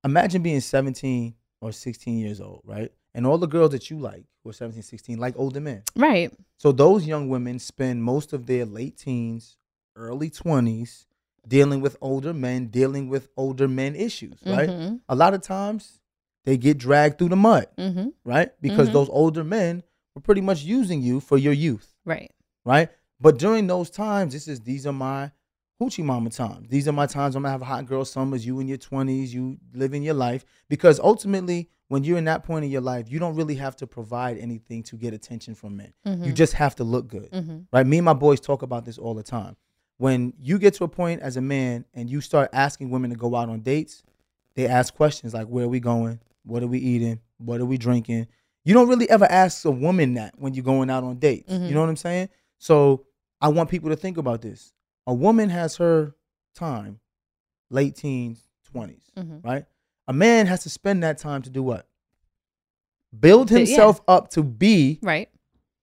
Imagine 0.05 0.43
being 0.43 0.61
17 0.61 1.35
or 1.63 1.73
16 1.73 2.19
years 2.19 2.43
old, 2.43 2.61
right? 2.67 2.93
And 3.15 3.27
all 3.27 3.39
the 3.39 3.47
girls 3.49 3.73
that 3.73 3.91
you 3.91 3.99
like 3.99 4.25
who 4.43 4.51
are 4.51 4.53
17, 4.53 4.83
16 4.83 5.19
like 5.19 5.35
older 5.37 5.61
men. 5.61 5.83
Right. 5.97 6.33
So 6.59 6.73
those 6.73 7.07
young 7.07 7.29
women 7.29 7.59
spend 7.59 8.03
most 8.05 8.33
of 8.33 8.47
their 8.47 8.65
late 8.65 8.97
teens, 8.97 9.57
early 9.97 10.31
20s 10.31 11.07
dealing 11.49 11.81
with 11.81 11.97
older 12.01 12.33
men, 12.35 12.67
dealing 12.67 13.09
with 13.09 13.29
older 13.37 13.67
men 13.67 13.97
issues, 13.97 14.39
right? 14.45 14.69
Mhm. 14.69 15.01
A 15.09 15.17
lot 15.17 15.35
of 15.35 15.41
times 15.43 16.01
they 16.45 16.57
get 16.57 16.79
dragged 16.79 17.19
through 17.19 17.31
the 17.31 17.37
mud, 17.37 17.67
Mm-hmm. 17.79 18.09
right? 18.25 18.51
Because 18.61 18.89
Mhm. 18.91 18.93
those 18.93 19.09
older 19.09 19.43
men 19.43 19.83
were 20.15 20.21
pretty 20.23 20.43
much 20.43 20.63
using 20.63 21.03
you 21.03 21.19
for 21.21 21.39
your 21.39 21.53
youth, 21.55 21.95
Right. 22.05 22.31
right? 22.65 22.91
But 23.21 23.39
during 23.39 23.67
those 23.67 23.91
times, 23.91 24.33
this 24.35 24.47
is 24.49 24.61
these 24.61 24.87
are 24.87 24.93
my 24.93 25.33
hoochie 25.81 26.05
mama 26.05 26.31
times. 26.31 26.69
These 26.69 26.87
are 26.89 26.93
my 26.93 27.07
times 27.07 27.35
I'm 27.35 27.43
gonna 27.43 27.53
have 27.53 27.63
hot 27.63 27.87
girl 27.87 28.05
summers, 28.05 28.45
you 28.45 28.61
in 28.61 28.69
your 28.69 28.77
twenties, 28.77 29.33
you 29.33 29.59
living 29.75 30.03
your 30.03 30.15
life. 30.15 30.45
Because 30.69 31.01
ultimately, 31.01 31.71
when 31.89 32.05
you're 32.05 32.19
in 32.19 32.27
that 32.27 32.45
point 32.45 32.65
in 32.65 32.71
your 32.71 32.83
life, 32.83 33.11
you 33.11 33.19
don't 33.19 33.35
really 33.35 33.57
have 33.57 33.75
to 33.77 33.87
provide 33.87 34.39
anything 34.39 34.83
to 34.85 34.97
get 34.97 35.15
attention 35.15 35.55
from 35.55 35.77
men. 35.77 35.93
You 36.05 36.33
just 36.33 36.53
have 36.53 36.77
to 36.77 36.85
look 36.85 37.09
good. 37.09 37.31
Mm-hmm. 37.33 37.59
Right? 37.73 37.87
Me 37.87 37.99
and 37.99 38.05
my 38.05 38.13
boys 38.13 38.39
talk 38.41 38.63
about 38.63 38.85
this 38.85 38.99
all 38.99 39.15
the 39.15 39.23
time. 39.23 39.57
When 39.97 40.33
you 40.39 40.59
get 40.59 40.75
to 40.75 40.85
a 40.85 40.89
point 40.89 41.21
as 41.21 41.37
a 41.37 41.41
man 41.41 41.85
and 41.93 42.09
you 42.09 42.21
start 42.21 42.49
asking 42.53 42.91
women 42.91 43.11
to 43.11 43.17
go 43.17 43.35
out 43.35 43.49
on 43.49 43.61
dates, 43.61 44.03
they 44.55 44.67
ask 44.67 44.95
questions 44.95 45.35
like 45.35 45.47
where 45.49 45.65
are 45.65 45.69
we 45.69 45.81
going? 45.81 46.21
What 46.45 46.63
are 46.63 46.67
we 46.67 46.79
eating? 46.79 47.21
What 47.39 47.61
are 47.61 47.67
we 47.67 47.77
drinking? 47.77 48.29
You 48.65 48.75
don't 48.75 48.89
really 48.89 49.09
ever 49.11 49.25
ask 49.25 49.65
a 49.65 49.71
woman 49.71 50.15
that 50.15 50.35
when 50.39 50.55
you're 50.55 50.65
going 50.65 50.91
out 50.91 51.03
on 51.05 51.17
dates. 51.17 51.53
Mhm. 51.53 51.69
You 51.69 51.75
know 51.75 51.81
what 51.81 51.89
I'm 51.89 51.97
saying? 51.97 52.29
So 52.59 53.05
I 53.41 53.49
want 53.49 53.69
people 53.71 53.91
to 53.91 53.97
think 53.97 54.17
about 54.17 54.43
this. 54.43 54.73
A 55.07 55.15
woman 55.15 55.49
has 55.51 55.77
her 55.77 56.15
time, 56.55 57.01
late 57.71 57.97
teens, 57.97 58.49
20s, 58.73 59.11
Mhm. 59.19 59.45
right? 59.45 59.65
A 60.09 60.13
man 60.13 60.47
has 60.47 60.63
to 60.65 60.71
spend 60.71 61.03
that 61.03 61.19
time 61.19 61.43
to 61.43 61.51
do 61.51 61.63
what? 61.63 61.87
Build 63.19 63.49
To- 63.49 63.55
yeah. 63.55 63.59
himself 63.67 64.01
up 64.07 64.31
to 64.31 64.43
be 64.43 64.99
Right. 65.03 65.29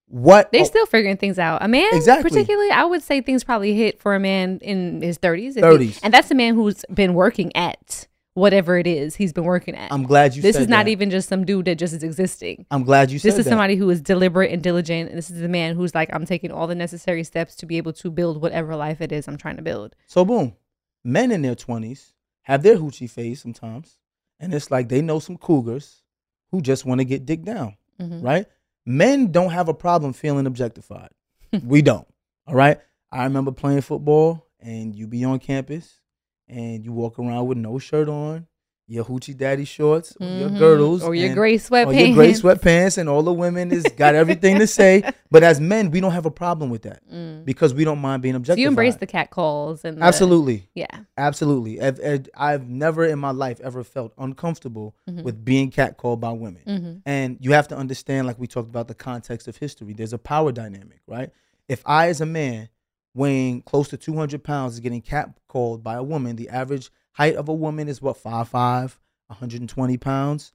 what 0.08 0.52
They're 0.52 0.62
a- 0.62 0.66
still 0.66 0.86
figuring 0.86 1.18
things 1.18 1.38
out. 1.38 1.62
A 1.64 1.68
man, 1.68 1.90
Exactly. 1.94 2.30
particularly, 2.30 2.72
I 2.72 2.86
would 2.86 3.04
say 3.04 3.20
things 3.22 3.44
probably 3.44 3.74
hit 3.74 4.00
for 4.00 4.16
a 4.16 4.20
man 4.20 4.60
in 4.62 5.02
his 5.02 5.18
30s. 5.18 5.58
if 5.58 5.64
he- 5.64 5.70
30s. 5.70 6.00
and 6.04 6.14
that's 6.14 6.32
a 6.32 6.36
man 6.36 6.56
who's 6.56 6.86
been 6.94 7.14
working 7.14 7.54
at 7.56 8.08
whatever 8.38 8.78
it 8.78 8.86
is 8.88 9.16
he's 9.16 9.34
been 9.34 9.44
working 9.44 9.76
at. 9.76 9.92
I'm 9.92 10.04
glad 10.04 10.36
you 10.36 10.42
this 10.42 10.56
is 10.56 10.68
not 10.68 10.86
that. 10.86 10.92
even 10.92 11.10
just 11.10 11.28
some 11.28 11.44
dude 11.44 11.66
that 11.66 11.76
just 11.76 11.94
is 11.94 12.04
existing. 12.04 12.66
I'm 12.72 12.84
glad 12.84 13.10
you 13.12 13.18
said 13.20 13.32
that. 13.32 13.34
This 13.34 13.40
is 13.40 13.46
that. 13.46 13.50
somebody 13.52 13.76
who 13.76 13.90
is 13.90 14.00
deliberate 14.02 14.52
and 14.52 14.62
diligent. 14.62 15.10
And 15.10 15.18
this 15.18 15.30
is 15.30 15.40
the 15.42 15.48
man 15.50 15.76
who's 15.76 15.96
like, 15.96 16.10
I'm 16.14 16.26
taking 16.26 16.52
all 16.52 16.68
the 16.68 16.76
necessary 16.76 17.24
steps 17.24 17.56
to 17.56 17.66
be 17.66 17.78
able 17.78 17.94
to 17.94 18.12
build 18.12 18.42
whatever 18.42 18.76
life 18.76 19.02
it 19.02 19.12
is 19.12 19.28
I'm 19.28 19.38
trying 19.38 19.56
to 19.58 19.62
build. 19.64 19.96
So 20.06 20.24
boom, 20.24 20.56
men 21.04 21.32
in 21.32 21.42
their 21.42 21.56
twenties 21.56 22.14
have 22.44 22.64
their 22.64 22.78
hoochie 22.78 23.10
phase 23.10 23.42
sometimes, 23.42 23.98
and 24.40 24.54
it's 24.54 24.70
like 24.72 24.88
they 24.90 25.02
know 25.02 25.20
some 25.20 25.38
cougars 25.38 26.04
who 26.52 26.62
just 26.62 26.86
want 26.86 27.00
to 27.00 27.06
get 27.06 27.26
dick 27.26 27.44
down, 27.44 27.76
Mhm. 28.00 28.24
right? 28.24 28.46
Men 28.86 29.32
don't 29.32 29.50
have 29.52 29.68
a 29.68 29.74
problem 29.74 30.14
feeling 30.14 30.46
objectified. 30.48 31.10
we 31.64 31.82
don't. 31.82 32.08
All 32.46 32.56
right. 32.56 32.80
I 33.12 33.24
remember 33.24 33.52
playing 33.52 33.82
football, 33.82 34.46
and 34.60 34.96
you 34.96 35.08
be 35.08 35.24
on 35.26 35.40
campus, 35.40 36.00
and 36.50 36.84
you 36.86 36.92
walk 36.94 37.20
around 37.20 37.48
with 37.48 37.58
no 37.58 37.78
shirt 37.80 38.08
on, 38.10 38.48
your 38.90 39.04
hoochie 39.04 39.36
daddy 39.36 39.66
shorts, 39.66 40.16
or 40.22 40.26
your 40.28 40.50
girdles, 40.50 41.04
or 41.04 41.14
your 41.14 41.26
and- 41.26 41.36
gray 41.36 41.56
or 41.56 41.58
sweatpants. 41.60 42.06
your 42.08 42.16
gray 42.16 42.32
sweatpants, 42.32 42.98
and 42.98 43.10
all 43.10 43.22
the 43.22 43.34
women 43.34 43.70
is 43.70 43.84
got 43.98 44.16
everything 44.16 44.60
to 44.60 44.68
say. 44.68 45.04
But 45.30 45.44
as 45.44 45.60
men, 45.60 45.92
we 45.92 46.00
don't 46.00 46.14
have 46.14 46.26
a 46.26 46.32
problem 46.32 46.70
with 46.70 46.84
that 46.84 47.02
Mm. 47.12 47.44
because 47.44 47.74
we 47.74 47.84
don't 47.84 48.00
mind 48.00 48.22
being 48.22 48.32
So 48.36 48.38
objectified. 48.38 48.62
you 48.62 48.68
embrace 48.70 48.96
the 48.96 49.06
cat 49.08 49.30
calls 49.30 49.84
and 49.84 49.98
the- 49.98 50.06
absolutely. 50.06 50.70
yeah. 50.74 50.88
Absolutely. 51.18 51.82
I've, 51.82 52.00
I've- 52.34 52.64
never 52.66 53.04
in 53.04 53.20
my 53.20 53.32
life 53.32 53.60
ever 53.60 53.84
felt 53.84 54.14
uncomfortable 54.18 54.96
Mhm. 55.10 55.24
with 55.24 55.44
being 55.44 55.70
catcalled 55.70 56.22
by 56.22 56.32
women. 56.32 56.62
Mhm. 56.66 57.02
And 57.06 57.38
you 57.42 57.52
have 57.52 57.68
to 57.68 57.76
understand, 57.78 58.26
like 58.26 58.40
we 58.40 58.48
talked 58.48 58.70
about 58.70 58.88
the 58.88 58.94
context 58.96 59.50
of 59.50 59.58
history, 59.58 59.92
there's 59.94 60.14
a 60.14 60.18
power 60.18 60.54
dynamic, 60.54 61.02
right? 61.08 61.30
If 61.68 61.84
I, 61.86 62.08
as 62.08 62.22
a 62.22 62.26
man, 62.26 62.70
weighing 63.18 63.62
close 63.64 63.88
to 63.90 63.98
200 63.98 64.44
pounds, 64.44 64.74
is 64.76 64.80
getting 64.80 65.02
catcalled 65.02 65.84
by 65.84 65.96
a 65.96 66.04
woman, 66.04 66.36
the 66.36 66.50
average 66.50 66.90
height 67.14 67.36
of 67.36 67.50
a 67.50 67.54
woman 67.54 67.88
is 67.88 68.02
what, 68.02 68.18
5'5, 68.18 69.00
120 69.28 69.98
pounds. 69.98 70.54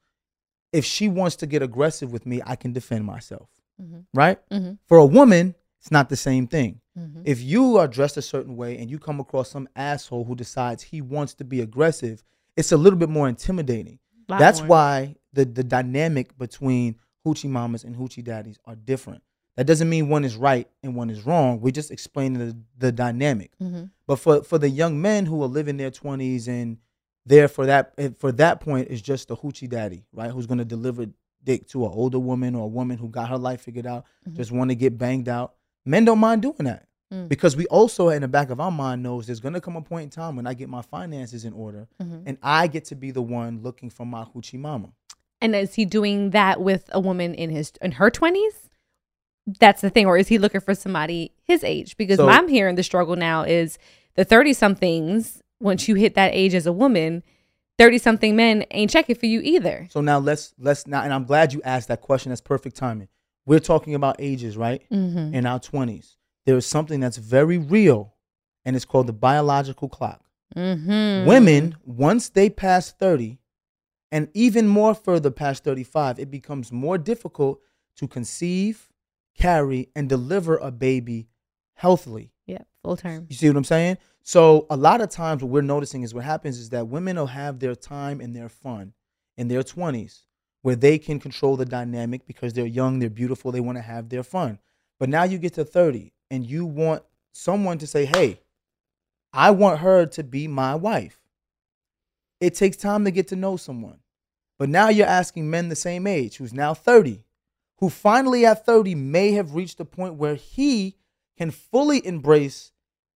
If 0.72 0.84
she 0.84 1.08
wants 1.08 1.36
to 1.36 1.46
get 1.46 1.62
aggressive 1.62 2.12
with 2.12 2.24
me, 2.24 2.40
I 2.46 2.56
can 2.56 2.72
defend 2.72 3.04
myself, 3.04 3.48
Mhm. 3.80 4.06
right? 4.14 4.38
Mhm. 4.50 4.78
For 4.86 4.96
a 4.98 5.04
woman, 5.04 5.54
it's 5.80 5.90
not 5.90 6.08
the 6.08 6.16
same 6.16 6.46
thing. 6.46 6.80
Mhm. 6.98 7.22
If 7.24 7.42
you 7.42 7.76
are 7.76 7.88
dressed 7.88 8.16
a 8.16 8.22
certain 8.22 8.56
way 8.56 8.78
and 8.78 8.90
you 8.90 8.98
come 8.98 9.20
across 9.20 9.50
some 9.50 9.68
asshole 9.76 10.24
who 10.24 10.34
decides 10.34 10.84
he 10.84 11.02
wants 11.02 11.34
to 11.34 11.44
be 11.44 11.60
aggressive, 11.60 12.22
it's 12.56 12.72
a 12.72 12.76
little 12.76 12.98
bit 12.98 13.08
more 13.10 13.28
intimidating. 13.28 13.98
That's 14.28 14.60
more. 14.60 14.68
why 14.68 15.16
the 15.32 15.44
the 15.44 15.64
dynamic 15.64 16.38
between 16.38 16.96
hoochie 17.26 17.50
mamas 17.50 17.84
and 17.84 17.96
hoochie 17.96 18.24
daddies 18.24 18.58
are 18.64 18.76
different. 18.76 19.22
That 19.56 19.66
doesn't 19.66 19.88
mean 19.90 20.08
one 20.08 20.24
is 20.24 20.36
right 20.36 20.66
and 20.82 20.94
one 20.96 21.10
is 21.10 21.26
wrong. 21.26 21.60
We're 21.60 21.72
just 21.72 21.90
explaining 21.90 22.38
the, 22.38 22.56
the 22.78 22.92
dynamic. 22.92 23.50
Mhm. 23.60 23.90
But 24.06 24.16
for 24.16 24.42
for 24.42 24.58
the 24.58 24.68
young 24.68 25.00
men 25.02 25.26
who 25.26 25.42
are 25.42 25.46
living 25.48 25.76
their 25.76 25.90
twenties 25.90 26.48
and 26.48 26.78
there 27.26 27.48
for 27.48 27.66
that 27.66 27.92
eh, 27.98 28.10
for 28.18 28.32
that 28.32 28.60
point 28.60 28.88
is 28.88 29.02
just 29.02 29.28
the 29.28 29.36
hoochie 29.36 29.68
daddy, 29.68 30.04
right? 30.12 30.30
Who's 30.30 30.46
gonna 30.46 30.64
deliver 30.64 31.06
dick 31.44 31.66
to 31.68 31.84
an 31.84 31.92
older 31.92 32.18
woman 32.18 32.54
or 32.54 32.64
a 32.64 32.68
woman 32.68 32.96
who 32.98 33.08
got 33.08 33.28
her 33.28 33.36
life 33.38 33.60
figured 33.62 33.86
out, 33.86 34.04
Mhm. 34.28 34.34
just 34.36 34.52
want 34.52 34.70
to 34.70 34.74
get 34.74 34.96
banged 34.96 35.28
out. 35.28 35.54
Men 35.84 36.04
don't 36.04 36.18
mind 36.20 36.42
doing 36.42 36.54
that 36.64 36.86
Mm. 37.12 37.28
because 37.28 37.54
we 37.56 37.66
also 37.66 38.08
in 38.08 38.22
the 38.22 38.28
back 38.28 38.48
of 38.48 38.58
our 38.60 38.70
mind 38.70 39.02
knows 39.02 39.26
there's 39.26 39.40
gonna 39.40 39.60
come 39.60 39.76
a 39.76 39.82
point 39.82 40.04
in 40.04 40.10
time 40.10 40.34
when 40.36 40.46
I 40.46 40.54
get 40.54 40.68
my 40.70 40.80
finances 40.82 41.44
in 41.44 41.52
order 41.52 41.88
Mhm. 42.00 42.22
and 42.26 42.38
I 42.42 42.68
get 42.68 42.84
to 42.86 42.94
be 42.94 43.10
the 43.10 43.20
one 43.22 43.60
looking 43.62 43.90
for 43.90 44.06
my 44.06 44.24
hoochie 44.24 44.58
mama. 44.58 44.92
And 45.42 45.54
is 45.54 45.74
he 45.74 45.84
doing 45.84 46.30
that 46.30 46.60
with 46.62 46.88
a 46.92 47.00
woman 47.00 47.34
in 47.34 47.50
his 47.50 47.72
in 47.82 47.92
her 47.92 48.08
twenties? 48.08 48.70
That's 49.46 49.80
the 49.80 49.90
thing, 49.90 50.06
or 50.06 50.16
is 50.16 50.28
he 50.28 50.38
looking 50.38 50.60
for 50.60 50.74
somebody 50.74 51.32
his 51.42 51.64
age? 51.64 51.96
Because 51.96 52.18
So- 52.18 52.28
I'm 52.28 52.48
hearing 52.48 52.76
the 52.76 52.82
struggle 52.82 53.16
now 53.16 53.42
is 53.42 53.78
the 54.14 54.24
thirty 54.24 54.52
somethings. 54.52 55.42
Once 55.60 55.86
you 55.88 55.94
hit 55.94 56.14
that 56.14 56.32
age 56.34 56.54
as 56.54 56.66
a 56.66 56.72
woman, 56.72 57.22
thirty 57.78 57.98
something 57.98 58.34
men 58.36 58.64
ain't 58.70 58.90
checking 58.90 59.16
for 59.16 59.26
you 59.26 59.40
either. 59.42 59.86
So 59.90 60.00
now 60.00 60.18
let's 60.18 60.54
let's 60.58 60.86
now, 60.86 61.02
and 61.02 61.12
I'm 61.12 61.24
glad 61.24 61.52
you 61.52 61.60
asked 61.64 61.88
that 61.88 62.00
question. 62.00 62.30
That's 62.30 62.40
perfect 62.40 62.76
timing. 62.76 63.08
We're 63.46 63.60
talking 63.60 63.94
about 63.94 64.16
ages, 64.20 64.56
right? 64.56 64.82
Mm-hmm. 64.90 65.34
In 65.34 65.46
our 65.46 65.58
20s, 65.58 66.16
there 66.46 66.56
is 66.56 66.64
something 66.66 67.00
that's 67.00 67.16
very 67.16 67.58
real, 67.58 68.14
and 68.64 68.76
it's 68.76 68.84
called 68.84 69.08
the 69.08 69.12
biological 69.12 69.88
clock. 69.88 70.24
Mm-hmm. 70.56 71.26
Women, 71.26 71.76
once 71.84 72.28
they 72.28 72.48
pass 72.50 72.92
30, 72.92 73.38
and 74.12 74.28
even 74.34 74.68
more 74.68 74.94
further 74.94 75.30
past 75.32 75.64
35, 75.64 76.20
it 76.20 76.30
becomes 76.30 76.70
more 76.70 76.98
difficult 76.98 77.60
to 77.96 78.06
conceive, 78.06 78.91
carry, 79.34 79.88
and 79.94 80.08
deliver 80.08 80.56
a 80.56 80.70
baby 80.70 81.28
healthily. 81.74 82.32
yeah, 82.46 82.62
full 82.82 82.96
term. 82.96 83.26
You 83.28 83.36
see 83.36 83.48
what 83.48 83.56
I'm 83.56 83.64
saying? 83.64 83.98
So 84.22 84.66
a 84.70 84.76
lot 84.76 85.00
of 85.00 85.10
times 85.10 85.42
what 85.42 85.50
we're 85.50 85.62
noticing 85.62 86.02
is 86.02 86.14
what 86.14 86.24
happens 86.24 86.58
is 86.58 86.70
that 86.70 86.88
women 86.88 87.16
will 87.16 87.26
have 87.26 87.58
their 87.58 87.74
time 87.74 88.20
and 88.20 88.34
their 88.34 88.48
fun 88.48 88.92
in 89.36 89.48
their 89.48 89.62
20s 89.62 90.24
where 90.62 90.76
they 90.76 90.96
can 90.96 91.18
control 91.18 91.56
the 91.56 91.64
dynamic 91.64 92.24
because 92.24 92.52
they're 92.52 92.66
young, 92.66 93.00
they're 93.00 93.10
beautiful, 93.10 93.50
they 93.50 93.60
want 93.60 93.76
to 93.78 93.82
have 93.82 94.08
their 94.08 94.22
fun. 94.22 94.60
But 95.00 95.08
now 95.08 95.24
you 95.24 95.38
get 95.38 95.54
to 95.54 95.64
30 95.64 96.12
and 96.30 96.46
you 96.46 96.64
want 96.64 97.02
someone 97.32 97.78
to 97.78 97.86
say, 97.86 98.04
"Hey, 98.04 98.40
I 99.32 99.50
want 99.50 99.80
her 99.80 100.06
to 100.06 100.22
be 100.22 100.46
my 100.46 100.76
wife." 100.76 101.20
It 102.40 102.54
takes 102.54 102.76
time 102.76 103.04
to 103.04 103.10
get 103.10 103.28
to 103.28 103.36
know 103.36 103.56
someone. 103.56 103.98
But 104.58 104.68
now 104.68 104.88
you're 104.88 105.06
asking 105.06 105.50
men 105.50 105.68
the 105.68 105.76
same 105.76 106.06
age 106.06 106.36
who's 106.36 106.52
now 106.52 106.74
30, 106.74 107.24
who 107.82 107.88
finally 107.90 108.46
at 108.46 108.64
30 108.64 108.94
may 108.94 109.32
have 109.32 109.56
reached 109.56 109.80
a 109.80 109.84
point 109.84 110.14
where 110.14 110.36
he 110.36 110.94
can 111.36 111.50
fully 111.50 112.06
embrace 112.06 112.70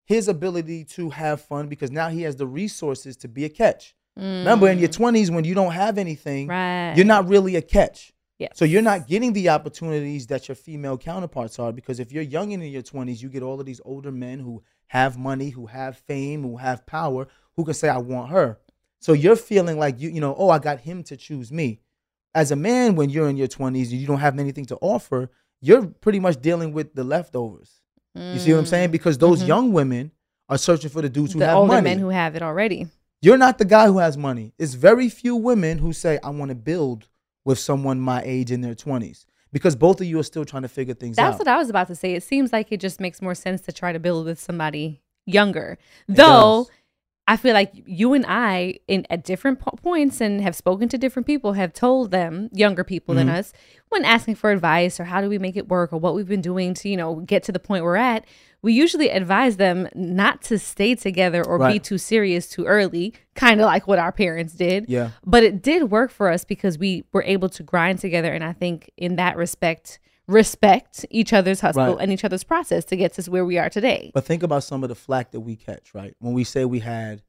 his 0.06 0.30
ability 0.30 0.86
to 0.86 1.10
have 1.10 1.42
fun 1.42 1.68
because 1.68 1.92
now 1.92 2.08
he 2.08 2.22
has 2.22 2.38
the 2.38 2.48
resources 2.48 3.18
to 3.18 3.28
be 3.28 3.44
a 3.44 3.50
catch. 3.50 3.94
Remember, 4.16 4.70
in 4.70 4.80
your 4.80 4.88
20s, 4.88 5.30
when 5.32 5.44
you 5.44 5.54
don't 5.54 5.74
have 5.74 5.98
anything, 5.98 6.48
Mm. 6.48 6.52
Right. 6.52 6.94
you're 6.96 7.06
not 7.06 7.28
really 7.28 7.58
a 7.58 7.62
catch. 7.62 8.14
Yeah. 8.40 8.48
So 8.54 8.64
you're 8.64 8.82
not 8.82 9.06
getting 9.06 9.34
the 9.34 9.50
opportunities 9.50 10.28
that 10.28 10.48
your 10.48 10.56
female 10.56 10.98
counterparts 10.98 11.60
are 11.60 11.74
because 11.74 12.00
if 12.00 12.14
you're 12.14 12.24
young 12.24 12.54
and 12.54 12.64
in 12.64 12.72
your 12.72 12.84
20s, 12.84 13.22
you 13.22 13.28
get 13.28 13.44
all 13.44 13.60
of 13.60 13.66
these 13.66 13.82
older 13.84 14.14
men 14.14 14.40
who 14.40 14.64
have 14.88 15.18
money, 15.18 15.50
who 15.50 15.66
have 15.66 15.98
fame, 15.98 16.44
who 16.44 16.56
have 16.56 16.86
power, 16.86 17.28
who 17.58 17.66
can 17.66 17.74
say, 17.74 17.90
I 17.90 17.98
want 17.98 18.32
her. 18.32 18.60
So 19.02 19.12
you're 19.12 19.36
feeling 19.36 19.78
like 19.78 20.00
you, 20.00 20.10
you 20.10 20.22
know, 20.22 20.34
oh, 20.38 20.50
I 20.50 20.60
got 20.60 20.80
him 20.80 21.04
to 21.04 21.18
choose 21.18 21.52
me. 21.52 21.82
As 22.36 22.52
a 22.52 22.56
man, 22.56 22.96
when 22.96 23.10
you're 23.10 23.30
in 23.30 23.38
your 23.38 23.48
20s 23.48 23.92
and 23.92 24.00
you 24.00 24.08
don't 24.08 24.20
have 24.20 24.40
anything 24.40 24.66
to 24.66 24.78
offer, 24.82 25.30
you're 25.62 25.86
pretty 25.86 26.20
much 26.20 26.42
dealing 26.42 26.74
with 26.74 26.94
the 26.96 27.04
leftovers. 27.04 27.80
You 28.16 28.38
see 28.38 28.52
what 28.54 28.60
I'm 28.60 28.66
saying? 28.68 28.92
Because 28.92 29.18
those 29.18 29.42
Mhm. 29.44 29.48
young 29.48 29.72
women 29.74 30.12
are 30.48 30.58
searching 30.58 30.90
for 30.92 31.02
the 31.02 31.10
dudes 31.10 31.34
who 31.34 31.40
the 31.40 31.48
have 31.48 31.58
older 31.58 31.74
money. 31.74 31.84
men 31.90 31.98
who 32.00 32.10
have 32.10 32.36
it 32.36 32.42
already. 32.44 32.88
You're 33.24 33.38
not 33.38 33.58
the 33.58 33.66
guy 33.66 33.88
who 33.88 33.98
has 34.00 34.18
money. 34.18 34.54
It's 34.60 34.74
very 34.76 35.10
few 35.10 35.36
women 35.36 35.80
who 35.80 35.94
say, 35.94 36.20
I 36.24 36.30
want 36.30 36.50
to 36.50 36.56
build 36.56 37.08
with 37.46 37.58
someone 37.58 38.00
my 38.00 38.22
age 38.24 38.52
in 38.52 38.62
their 38.62 38.76
20s 38.76 39.26
because 39.52 39.76
both 39.76 40.00
of 40.02 40.06
you 40.08 40.20
are 40.20 40.24
still 40.24 40.46
trying 40.46 40.62
to 40.64 40.68
figure 40.68 40.94
things 40.94 41.16
That's 41.16 41.26
out. 41.26 41.30
That's 41.32 41.40
what 41.40 41.48
I 41.48 41.58
was 41.58 41.70
about 41.70 41.88
to 41.88 41.96
say. 41.96 42.14
It 42.14 42.22
seems 42.24 42.52
like 42.54 42.72
it 42.72 42.80
just 42.80 43.00
makes 43.00 43.22
more 43.22 43.34
sense 43.36 43.62
to 43.62 43.72
try 43.72 43.94
to 43.94 44.00
build 44.00 44.26
with 44.26 44.40
somebody 44.40 45.02
younger. 45.26 45.78
It 46.08 46.16
Though 46.16 46.66
does. 46.66 46.72
I 47.26 47.38
feel 47.38 47.54
like 47.54 47.72
you 47.86 48.14
and 48.14 48.26
I, 48.28 48.80
in 48.88 49.06
at 49.10 49.24
different 49.24 49.60
po- 49.60 49.78
points, 49.82 50.20
and 50.20 50.42
have 50.42 50.56
spoken 50.58 50.90
to 50.90 50.98
different 50.98 51.26
people, 51.26 51.54
have 51.54 51.72
told 51.72 52.12
them 52.12 52.50
younger 52.52 52.84
people 52.84 53.16
than 53.16 53.28
Mhm. 53.30 53.36
us 53.38 53.54
when 53.90 54.04
asking 54.04 54.36
for 54.36 54.52
advice 54.52 55.00
or 55.00 55.06
how 55.06 55.22
do 55.22 55.30
we 55.30 55.38
make 55.40 55.56
it 55.56 55.70
work 55.70 55.94
or 55.94 55.98
what 56.00 56.16
we've 56.16 56.28
been 56.28 56.42
doing 56.42 56.74
to 56.74 56.90
you 56.90 56.98
know 56.98 57.16
get 57.16 57.42
to 57.44 57.52
the 57.54 57.60
point 57.60 57.84
we're 57.86 57.96
at. 57.96 58.26
We 58.62 58.74
usually 58.74 59.10
advise 59.10 59.58
them 59.58 59.88
not 59.96 60.42
to 60.44 60.58
stay 60.60 60.96
together 60.96 61.46
or 61.46 61.60
be 61.60 61.80
too 61.80 61.98
serious 61.98 62.50
too 62.50 62.66
early, 62.66 63.14
kind 63.36 63.60
of 63.60 63.66
like 63.66 63.88
what 63.88 64.00
our 64.00 64.12
parents 64.14 64.54
did. 64.54 64.86
Yeah. 64.88 65.10
But 65.26 65.44
it 65.44 65.62
did 65.62 65.92
work 65.92 66.12
for 66.12 66.30
us 66.30 66.44
because 66.46 66.78
we 66.78 67.04
were 67.14 67.24
able 67.24 67.50
to 67.50 67.64
grind 67.64 68.00
together, 68.00 68.34
and 68.34 68.44
I 68.44 68.54
think 68.54 68.90
in 68.98 69.16
that 69.18 69.36
respect, 69.38 70.00
respect 70.28 71.06
each 71.10 71.34
other's 71.34 71.60
hustle 71.62 71.84
Right. 71.96 71.98
and 72.00 72.12
each 72.12 72.24
other's 72.24 72.44
process 72.44 72.86
to 72.86 72.96
get 72.96 73.14
to 73.14 73.32
where 73.32 73.46
we 73.46 73.58
are 73.58 73.70
today. 73.70 74.12
But 74.14 74.26
think 74.26 74.44
about 74.44 74.64
some 74.64 74.84
of 74.84 74.90
the 74.90 74.96
flack 74.96 75.32
that 75.32 75.42
we 75.42 75.56
catch, 75.56 75.94
right? 75.94 76.16
When 76.20 76.34
we 76.34 76.44
say 76.44 76.66
we 76.66 76.80
had, 76.80 77.22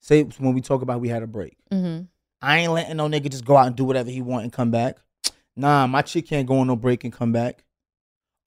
say 0.00 0.22
when 0.22 0.54
we 0.54 0.60
talk 0.60 0.82
about 0.82 1.00
we 1.00 1.08
had 1.08 1.22
a 1.22 1.26
break. 1.26 1.56
Mm-hmm. 1.72 2.04
I 2.42 2.58
ain't 2.58 2.72
letting 2.72 2.96
no 2.96 3.08
nigga 3.08 3.30
just 3.30 3.44
go 3.44 3.56
out 3.56 3.66
and 3.66 3.76
do 3.76 3.84
whatever 3.84 4.10
he 4.10 4.22
want 4.22 4.44
and 4.44 4.52
come 4.52 4.70
back. 4.70 4.98
Nah, 5.56 5.86
my 5.86 6.02
chick 6.02 6.26
can't 6.28 6.46
go 6.46 6.58
on 6.58 6.66
no 6.66 6.76
break 6.76 7.02
and 7.02 7.12
come 7.12 7.32
back. 7.32 7.64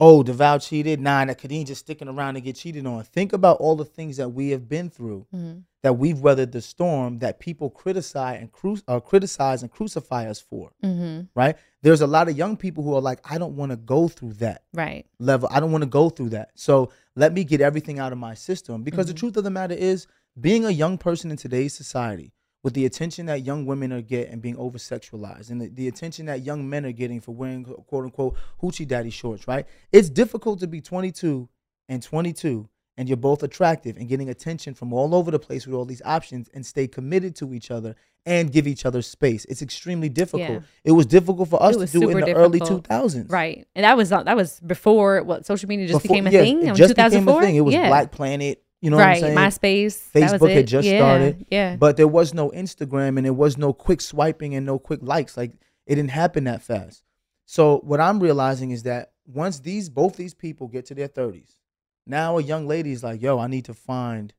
Oh, 0.02 0.24
DeVal 0.24 0.66
cheated. 0.66 1.00
Nah, 1.02 1.26
that 1.26 1.40
Kadeen 1.40 1.66
just 1.68 1.82
sticking 1.82 2.08
around 2.08 2.36
to 2.36 2.42
get 2.42 2.56
cheated 2.56 2.86
on. 2.86 3.04
Think 3.04 3.34
about 3.34 3.58
all 3.58 3.76
the 3.76 3.84
things 3.84 4.16
that 4.18 4.30
we 4.30 4.50
have 4.52 4.70
been 4.70 4.90
through, 4.90 5.26
Mm-hmm. 5.36 5.60
that 5.84 5.94
we've 5.98 6.20
weathered 6.20 6.52
the 6.54 6.62
storm, 6.62 7.20
that 7.20 7.40
people 7.40 7.70
criticize 7.70 8.40
and 8.40 8.52
cru- 8.52 8.78
uh, 8.88 9.00
criticize 9.02 9.62
and 9.62 9.70
crucify 9.72 10.30
us 10.30 10.40
for. 10.40 10.72
Mm-hmm. 10.84 11.24
Right? 11.36 11.58
There's 11.82 12.02
a 12.02 12.08
lot 12.08 12.30
of 12.30 12.38
young 12.38 12.56
people 12.56 12.84
who 12.84 12.94
are 12.96 13.02
like, 13.02 13.20
I 13.30 13.38
don't 13.38 13.56
want 13.58 13.72
to 13.72 13.76
go 13.78 14.08
through 14.08 14.34
that 14.34 14.64
Right. 14.74 15.06
level. 15.20 15.50
I 15.52 15.60
don't 15.60 15.72
want 15.74 15.84
to 15.84 15.90
go 15.90 16.10
through 16.10 16.30
that. 16.30 16.52
So 16.56 16.92
let 17.18 17.34
me 17.34 17.44
get 17.44 17.60
everything 17.60 18.00
out 18.00 18.14
of 18.14 18.18
my 18.18 18.34
system. 18.36 18.84
Because 18.84 19.08
the 19.08 19.14
Mhm. 19.14 19.18
truth 19.18 19.38
of 19.38 19.44
the 19.44 19.50
matter 19.50 19.76
is, 19.76 20.08
being 20.40 20.64
a 20.66 20.70
young 20.72 20.98
person 20.98 21.30
in 21.32 21.36
today's 21.38 21.74
society, 21.74 22.32
with 22.64 22.74
the 22.74 22.86
attention 22.86 23.26
that 23.28 23.46
young 23.46 23.66
women 23.66 23.94
are 23.94 24.02
getting 24.02 24.40
being 24.40 24.58
over 24.58 24.78
sexualized 24.78 25.50
and 25.50 25.62
the, 25.62 25.68
the 25.70 25.88
attention 25.88 26.26
that 26.26 26.44
young 26.44 26.70
men 26.70 26.86
are 26.86 26.92
getting 26.92 27.22
for 27.22 27.34
wearing 27.34 27.64
quote 27.64 28.04
unquote 28.06 28.36
hoochie 28.62 28.88
daddy 28.88 29.10
shorts, 29.10 29.48
right? 29.48 29.66
It's 29.92 30.10
difficult 30.10 30.60
to 30.60 30.68
be 30.68 30.82
22 30.82 31.48
and 31.88 32.04
22 32.04 32.68
and 32.98 33.08
you're 33.08 33.16
both 33.16 33.44
attractive 33.44 33.96
and 33.96 34.10
getting 34.10 34.28
attention 34.30 34.74
from 34.74 34.92
all 34.92 35.16
over 35.16 35.32
the 35.32 35.40
place 35.40 35.66
with 35.66 35.74
all 35.74 35.86
these 35.86 36.02
options 36.04 36.50
and 36.54 36.66
stay 36.66 36.86
committed 36.86 37.34
to 37.38 37.54
each 37.54 37.72
other 37.72 37.96
and 38.26 38.52
give 38.52 38.68
each 38.68 38.86
other 38.86 39.02
space. 39.02 39.46
It's 39.46 39.62
extremely 39.62 40.10
difficult. 40.10 40.50
Yeah. 40.50 40.60
It 40.84 40.92
was 40.92 41.06
difficult 41.06 41.48
for 41.48 41.64
us 41.64 41.78
to 41.78 41.86
do 41.86 42.10
in 42.10 42.20
the 42.20 42.34
early 42.34 42.60
2000s. 42.60 43.32
Right. 43.32 43.66
And 43.74 43.86
that 43.86 43.96
was 43.96 44.10
that 44.10 44.36
was 44.36 44.60
before 44.60 45.24
what 45.24 45.46
social 45.46 45.70
media 45.70 45.88
just 45.88 46.02
Before- 46.02 46.16
became 46.16 46.28
a 46.28 46.32
yeah, 46.32 46.42
thing 46.42 46.68
It 46.68 46.76
just 46.76 46.96
became 46.96 47.12
2004. 47.12 47.42
a 47.42 47.46
thing. 47.46 47.56
It 47.56 47.62
was 47.62 47.74
yeah. 47.74 47.88
Black 47.88 48.12
Planet. 48.12 48.62
You 48.82 48.90
know 48.90 48.98
what 48.98 49.04
I'm 49.04 49.10
right. 49.10 49.22
saying? 49.22 49.38
MySpace. 49.38 50.12
that 50.14 50.32
was 50.32 50.42
Facebook 50.42 50.54
had 50.54 50.68
just 50.68 50.88
Yeah, 50.88 51.00
started. 51.00 51.46
Yeah. 51.52 51.76
But 51.76 51.98
there 51.98 52.08
was 52.08 52.34
no 52.34 52.50
Instagram 52.52 53.18
and 53.18 53.26
there 53.26 53.34
was 53.34 53.58
no 53.58 53.74
quick 53.74 54.02
swiping 54.02 54.56
and 54.56 54.66
no 54.66 54.80
quick 54.80 55.02
likes. 55.04 55.36
Like 55.36 55.52
it 55.86 55.96
didn't 55.96 56.12
happen 56.12 56.46
that 56.46 56.62
fast. 56.62 57.04
So 57.46 57.80
what 57.80 58.00
I'm 58.00 58.20
realizing 58.20 58.72
is 58.72 58.84
that 58.84 59.12
once 59.26 59.60
these 59.60 59.90
both 59.90 60.16
these 60.16 60.34
people 60.34 60.68
get 60.68 60.86
to 60.86 60.96
their 60.96 61.10
30s, 61.10 61.58
now 62.06 62.38
a 62.38 62.44
young 62.44 62.68
lady 62.68 62.92
is 62.92 63.04
like, 63.04 63.22
yo, 63.22 63.38
I 63.40 63.48
need 63.48 63.66
to 63.66 63.74
find 63.74 64.34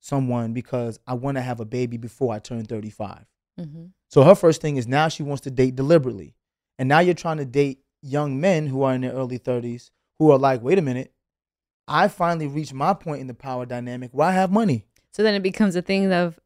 someone 0.00 0.52
because 0.52 0.98
I 1.06 1.14
want 1.14 1.36
to 1.36 1.42
have 1.42 1.60
a 1.60 1.64
baby 1.64 1.96
before 1.96 2.32
I 2.34 2.38
turn 2.38 2.64
35. 2.64 3.26
mm-hmm. 3.60 3.84
So 4.08 4.22
her 4.22 4.34
first 4.34 4.60
thing 4.62 4.76
is 4.76 4.86
now 4.86 5.08
she 5.08 5.22
wants 5.22 5.42
to 5.42 5.50
date 5.50 5.76
deliberately. 5.76 6.34
And 6.78 6.88
now 6.88 7.00
you're 7.00 7.14
trying 7.14 7.38
to 7.38 7.44
date 7.44 7.80
young 8.02 8.40
men 8.40 8.66
who 8.66 8.82
are 8.82 8.94
in 8.94 9.00
their 9.00 9.12
early 9.12 9.38
30s 9.38 9.90
who 10.18 10.30
are 10.30 10.38
like, 10.38 10.62
wait 10.62 10.78
a 10.78 10.82
minute, 10.82 11.12
I 11.88 12.08
finally 12.08 12.46
reached 12.48 12.74
my 12.74 12.94
point 12.94 13.20
in 13.20 13.26
the 13.26 13.34
power 13.34 13.66
dynamic 13.66 14.10
where 14.12 14.28
I 14.28 14.32
have 14.32 14.50
money. 14.50 14.86
So 15.12 15.22
then 15.22 15.34
it 15.34 15.42
becomes 15.42 15.76
a 15.76 15.82
thing 15.82 16.12
of, 16.12 16.38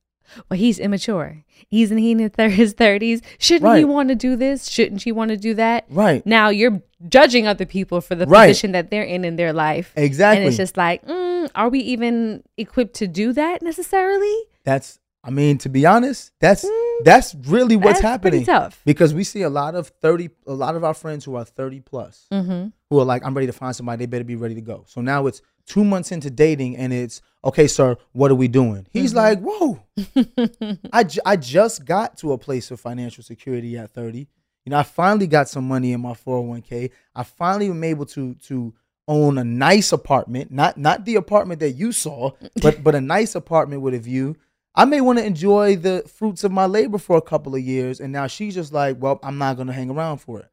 well, 0.48 0.58
he's 0.58 0.78
immature. 0.78 1.42
He's 1.68 1.90
in, 1.90 1.98
he 1.98 2.12
in 2.12 2.18
his 2.50 2.72
thirties. 2.74 3.20
Shouldn't 3.38 3.76
he 3.78 3.84
want 3.84 4.10
to 4.10 4.14
do 4.14 4.36
this? 4.36 4.68
Shouldn't 4.68 5.00
she 5.00 5.10
want 5.12 5.30
to 5.30 5.36
do 5.36 5.54
that? 5.54 5.86
Right. 5.88 6.24
Now 6.24 6.50
you're 6.50 6.80
judging 7.08 7.46
other 7.48 7.66
people 7.66 8.00
for 8.00 8.14
the 8.14 8.26
Right. 8.26 8.46
position 8.48 8.72
that 8.72 8.90
they're 8.90 9.02
in 9.02 9.24
in 9.24 9.36
their 9.36 9.52
life. 9.52 9.92
Exactly. 9.96 10.42
And 10.44 10.48
it's 10.48 10.56
just 10.56 10.76
like, 10.76 11.04
mm, 11.06 11.50
are 11.54 11.68
we 11.68 11.80
even 11.80 12.44
equipped 12.56 12.94
to 12.96 13.08
do 13.08 13.32
that 13.32 13.62
necessarily? 13.62 14.34
that's 14.62 14.98
I 15.22 15.28
mean, 15.30 15.58
to 15.58 15.68
be 15.68 15.84
honest, 15.84 16.32
that's 16.40 16.64
Mm, 16.64 17.04
that's 17.04 17.34
really 17.46 17.76
what's 17.76 18.00
That's 18.00 18.02
happening. 18.02 18.44
tough. 18.46 18.80
Because 18.86 19.12
we 19.12 19.22
see 19.24 19.42
a 19.42 19.50
lot 19.50 19.74
of 19.74 19.88
30 20.00 20.30
a 20.46 20.54
lot 20.54 20.76
of 20.76 20.84
our 20.84 20.94
friends 20.94 21.24
who 21.24 21.34
are 21.34 21.44
30 21.44 21.80
plus 21.80 22.26
Mm-hmm. 22.32 22.68
Who 22.90 22.98
are 22.98 23.04
like, 23.04 23.24
I'm 23.24 23.34
ready 23.34 23.46
to 23.46 23.52
find 23.52 23.74
somebody, 23.74 23.98
they 24.00 24.06
better 24.06 24.24
be 24.24 24.34
ready 24.36 24.56
to 24.56 24.60
go. 24.60 24.84
So 24.88 25.00
now 25.00 25.26
it's 25.28 25.40
two 25.64 25.84
months 25.84 26.10
into 26.10 26.28
dating 26.28 26.76
and 26.76 26.92
it's 26.92 27.22
okay, 27.44 27.68
sir, 27.68 27.96
what 28.12 28.30
are 28.32 28.34
we 28.34 28.48
doing? 28.48 28.86
He's 28.90 29.12
Mhm. 29.12 29.16
like, 29.16 29.40
Whoa. 29.40 29.80
I, 30.92 31.04
ju- 31.04 31.20
I 31.24 31.36
just 31.36 31.84
got 31.84 32.18
to 32.18 32.32
a 32.32 32.38
place 32.38 32.70
of 32.72 32.80
financial 32.80 33.22
security 33.22 33.78
at 33.78 33.90
30. 33.90 34.18
You 34.64 34.70
know, 34.70 34.78
I 34.78 34.82
finally 34.82 35.28
got 35.28 35.48
some 35.48 35.66
money 35.68 35.92
in 35.92 36.00
my 36.00 36.12
401k. 36.12 36.90
I 37.14 37.22
finally 37.22 37.68
am 37.68 37.82
able 37.84 38.06
to 38.06 38.34
to 38.34 38.74
own 39.08 39.38
a 39.38 39.44
nice 39.44 39.92
apartment, 39.92 40.50
not 40.50 40.76
not 40.76 41.04
the 41.04 41.16
apartment 41.16 41.60
that 41.60 41.70
you 41.72 41.92
saw, 41.92 42.32
but 42.60 42.82
but 42.84 42.94
a 42.94 43.00
nice 43.00 43.34
apartment 43.34 43.80
with 43.82 43.94
a 43.94 43.98
view. 43.98 44.36
I 44.74 44.84
may 44.84 45.00
want 45.00 45.18
to 45.18 45.24
enjoy 45.24 45.76
the 45.76 46.02
fruits 46.06 46.44
of 46.44 46.52
my 46.52 46.66
labor 46.66 46.98
for 46.98 47.16
a 47.16 47.22
couple 47.22 47.54
of 47.54 47.60
years, 47.62 48.00
and 48.00 48.12
now 48.12 48.26
she's 48.26 48.54
just 48.54 48.72
like, 48.72 48.96
well, 49.00 49.18
I'm 49.22 49.38
not 49.38 49.56
gonna 49.56 49.72
hang 49.72 49.90
around 49.90 50.18
for 50.18 50.40
it. 50.40 50.46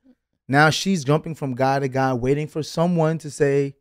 Now 0.47 0.69
she's 0.69 1.03
jumping 1.03 1.35
from 1.35 1.55
guy 1.55 1.79
to 1.79 1.87
guy, 1.87 2.13
waiting 2.13 2.47
for 2.47 2.63
someone 2.63 3.17
to 3.19 3.29
say, 3.29 3.75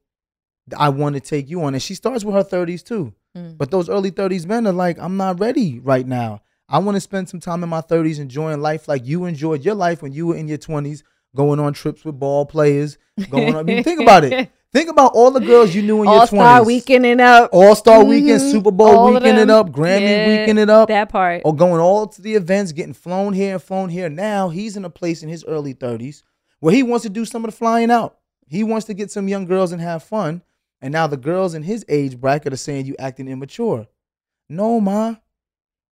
I 0.77 0.89
want 0.89 1.15
to 1.15 1.21
take 1.21 1.49
you 1.49 1.63
on. 1.63 1.75
And 1.75 1.83
she 1.83 1.95
starts 1.95 2.25
with 2.25 2.35
her 2.35 2.43
30s 2.43 2.83
too. 2.85 3.15
Mm. 3.37 3.57
But 3.57 3.71
those 3.71 3.89
early 3.89 4.11
30s 4.11 4.47
men 4.47 4.67
are 4.67 4.73
like, 4.73 4.99
I'm 4.99 5.17
not 5.17 5.39
ready 5.39 5.79
right 5.79 6.07
now. 6.07 6.41
I 6.69 6.79
want 6.79 6.97
to 6.97 7.01
spend 7.01 7.29
some 7.29 7.39
time 7.39 7.63
in 7.63 7.69
my 7.69 7.81
30s 7.81 8.19
enjoying 8.19 8.61
life 8.61 8.89
like 8.89 9.07
you 9.07 9.25
enjoyed 9.27 9.65
your 9.65 9.77
life 9.77 10.03
when 10.03 10.13
you 10.13 10.27
were 10.27 10.37
in 10.37 10.49
your 10.49 10.59
20s, 10.59 11.03
going 11.37 11.61
on 11.61 11.73
trips 11.73 12.05
with 12.05 12.19
ball 12.19 12.45
players. 12.47 12.99
Going 13.31 13.51
on. 13.51 13.57
I 13.57 13.63
mean, 13.63 13.85
think 13.85 14.01
about 14.01 14.25
it. 14.25 14.51
Think 14.73 14.91
about 14.91 15.13
all 15.15 15.31
the 15.31 15.41
girls 15.41 15.75
you 15.75 15.81
knew 15.81 16.03
in 16.03 16.09
your 16.11 16.27
twenties. 16.27 16.33
All 16.33 16.39
20s. 16.39 16.43
Star 16.57 16.65
Weekend 16.65 17.21
up. 17.23 17.51
All 17.51 17.75
Star 17.75 18.05
Weekend, 18.05 18.43
Mhm. 18.43 18.51
Super 18.51 18.71
Bowl 18.71 18.89
All 18.89 19.15
weekend 19.15 19.51
up, 19.51 19.71
Grammy 19.71 20.01
Yeah, 20.03 20.27
weekend 20.47 20.71
up, 20.71 20.89
That 20.89 21.09
part. 21.09 21.43
or 21.47 21.55
going 21.57 21.81
all 21.81 22.07
to 22.09 22.21
the 22.21 22.35
events, 22.35 22.73
getting 22.73 22.93
flown 22.93 23.33
here 23.33 23.55
and 23.55 23.63
flown 23.63 23.89
here. 23.89 24.11
Now 24.11 24.51
he's 24.51 24.77
in 24.77 24.85
a 24.85 24.91
place 24.91 25.23
in 25.23 25.31
his 25.31 25.47
early 25.47 25.73
30s 25.73 26.23
where 26.67 26.75
he 26.75 26.83
wants 26.83 27.05
to 27.05 27.09
do 27.09 27.25
some 27.25 27.45
of 27.45 27.53
the 27.53 27.57
flying 27.57 27.93
out. 27.93 28.19
He 28.49 28.65
wants 28.65 28.87
to 28.87 28.95
get 28.95 29.13
some 29.13 29.29
young 29.29 29.47
girls 29.47 29.71
and 29.71 29.81
have 29.81 30.03
fun. 30.03 30.43
And 30.81 30.91
now 30.91 31.07
the 31.07 31.17
girls 31.17 31.55
in 31.55 31.63
his 31.63 31.85
age 31.89 32.21
bracket 32.21 32.53
are 32.53 32.57
saying 32.57 32.87
you 32.87 32.97
acting 32.99 33.29
immature. 33.29 33.87
No, 34.49 34.81
ma. 34.81 35.15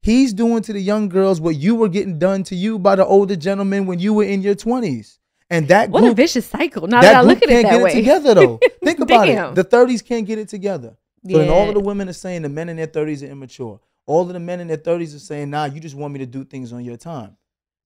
He's 0.02 0.34
doing 0.34 0.62
to 0.62 0.72
the 0.72 0.80
young 0.80 1.08
girls 1.08 1.40
what 1.40 1.54
you 1.54 1.76
were 1.76 1.88
getting 1.88 2.18
done 2.18 2.42
to 2.42 2.56
you 2.56 2.80
by 2.80 2.96
the 2.96 3.06
older 3.06 3.36
gentlemen 3.36 3.86
when 3.86 4.00
you 4.00 4.14
were 4.14 4.24
in 4.24 4.42
your 4.42 4.56
20s. 4.56 5.18
And 5.48 5.68
that 5.68 5.90
What 5.90 6.02
a 6.02 6.12
vicious 6.12 6.46
cycle. 6.46 6.88
Now 6.88 7.02
that, 7.02 7.14
I 7.14 7.22
group 7.22 7.40
look 7.40 7.42
at 7.44 7.50
it 7.50 7.52
can't 7.52 7.66
that 7.66 7.70
get 7.70 7.82
way. 7.84 7.90
it 7.92 7.94
together 7.94 8.34
though. 8.34 8.60
Think 8.82 8.98
about 8.98 9.28
it. 9.28 9.54
The 9.54 9.64
30s 9.64 10.04
can't 10.04 10.26
get 10.26 10.40
it 10.40 10.48
together. 10.48 10.96
Then 11.22 11.50
all 11.50 11.68
of 11.68 11.74
the 11.74 11.80
women 11.80 12.08
are 12.08 12.12
saying 12.12 12.42
the 12.42 12.48
men 12.48 12.68
in 12.68 12.78
their 12.78 12.88
30s 12.88 13.22
are 13.22 13.30
immature. 13.30 13.78
All 14.06 14.22
of 14.22 14.32
the 14.32 14.40
men 14.40 14.58
in 14.58 14.66
their 14.66 14.76
30s 14.76 15.14
are 15.14 15.20
saying, 15.20 15.50
nah, 15.50 15.66
you 15.66 15.78
just 15.78 15.94
want 15.94 16.12
me 16.12 16.18
to 16.18 16.26
do 16.26 16.44
things 16.44 16.72
on 16.72 16.84
your 16.84 16.96
time. 16.96 17.36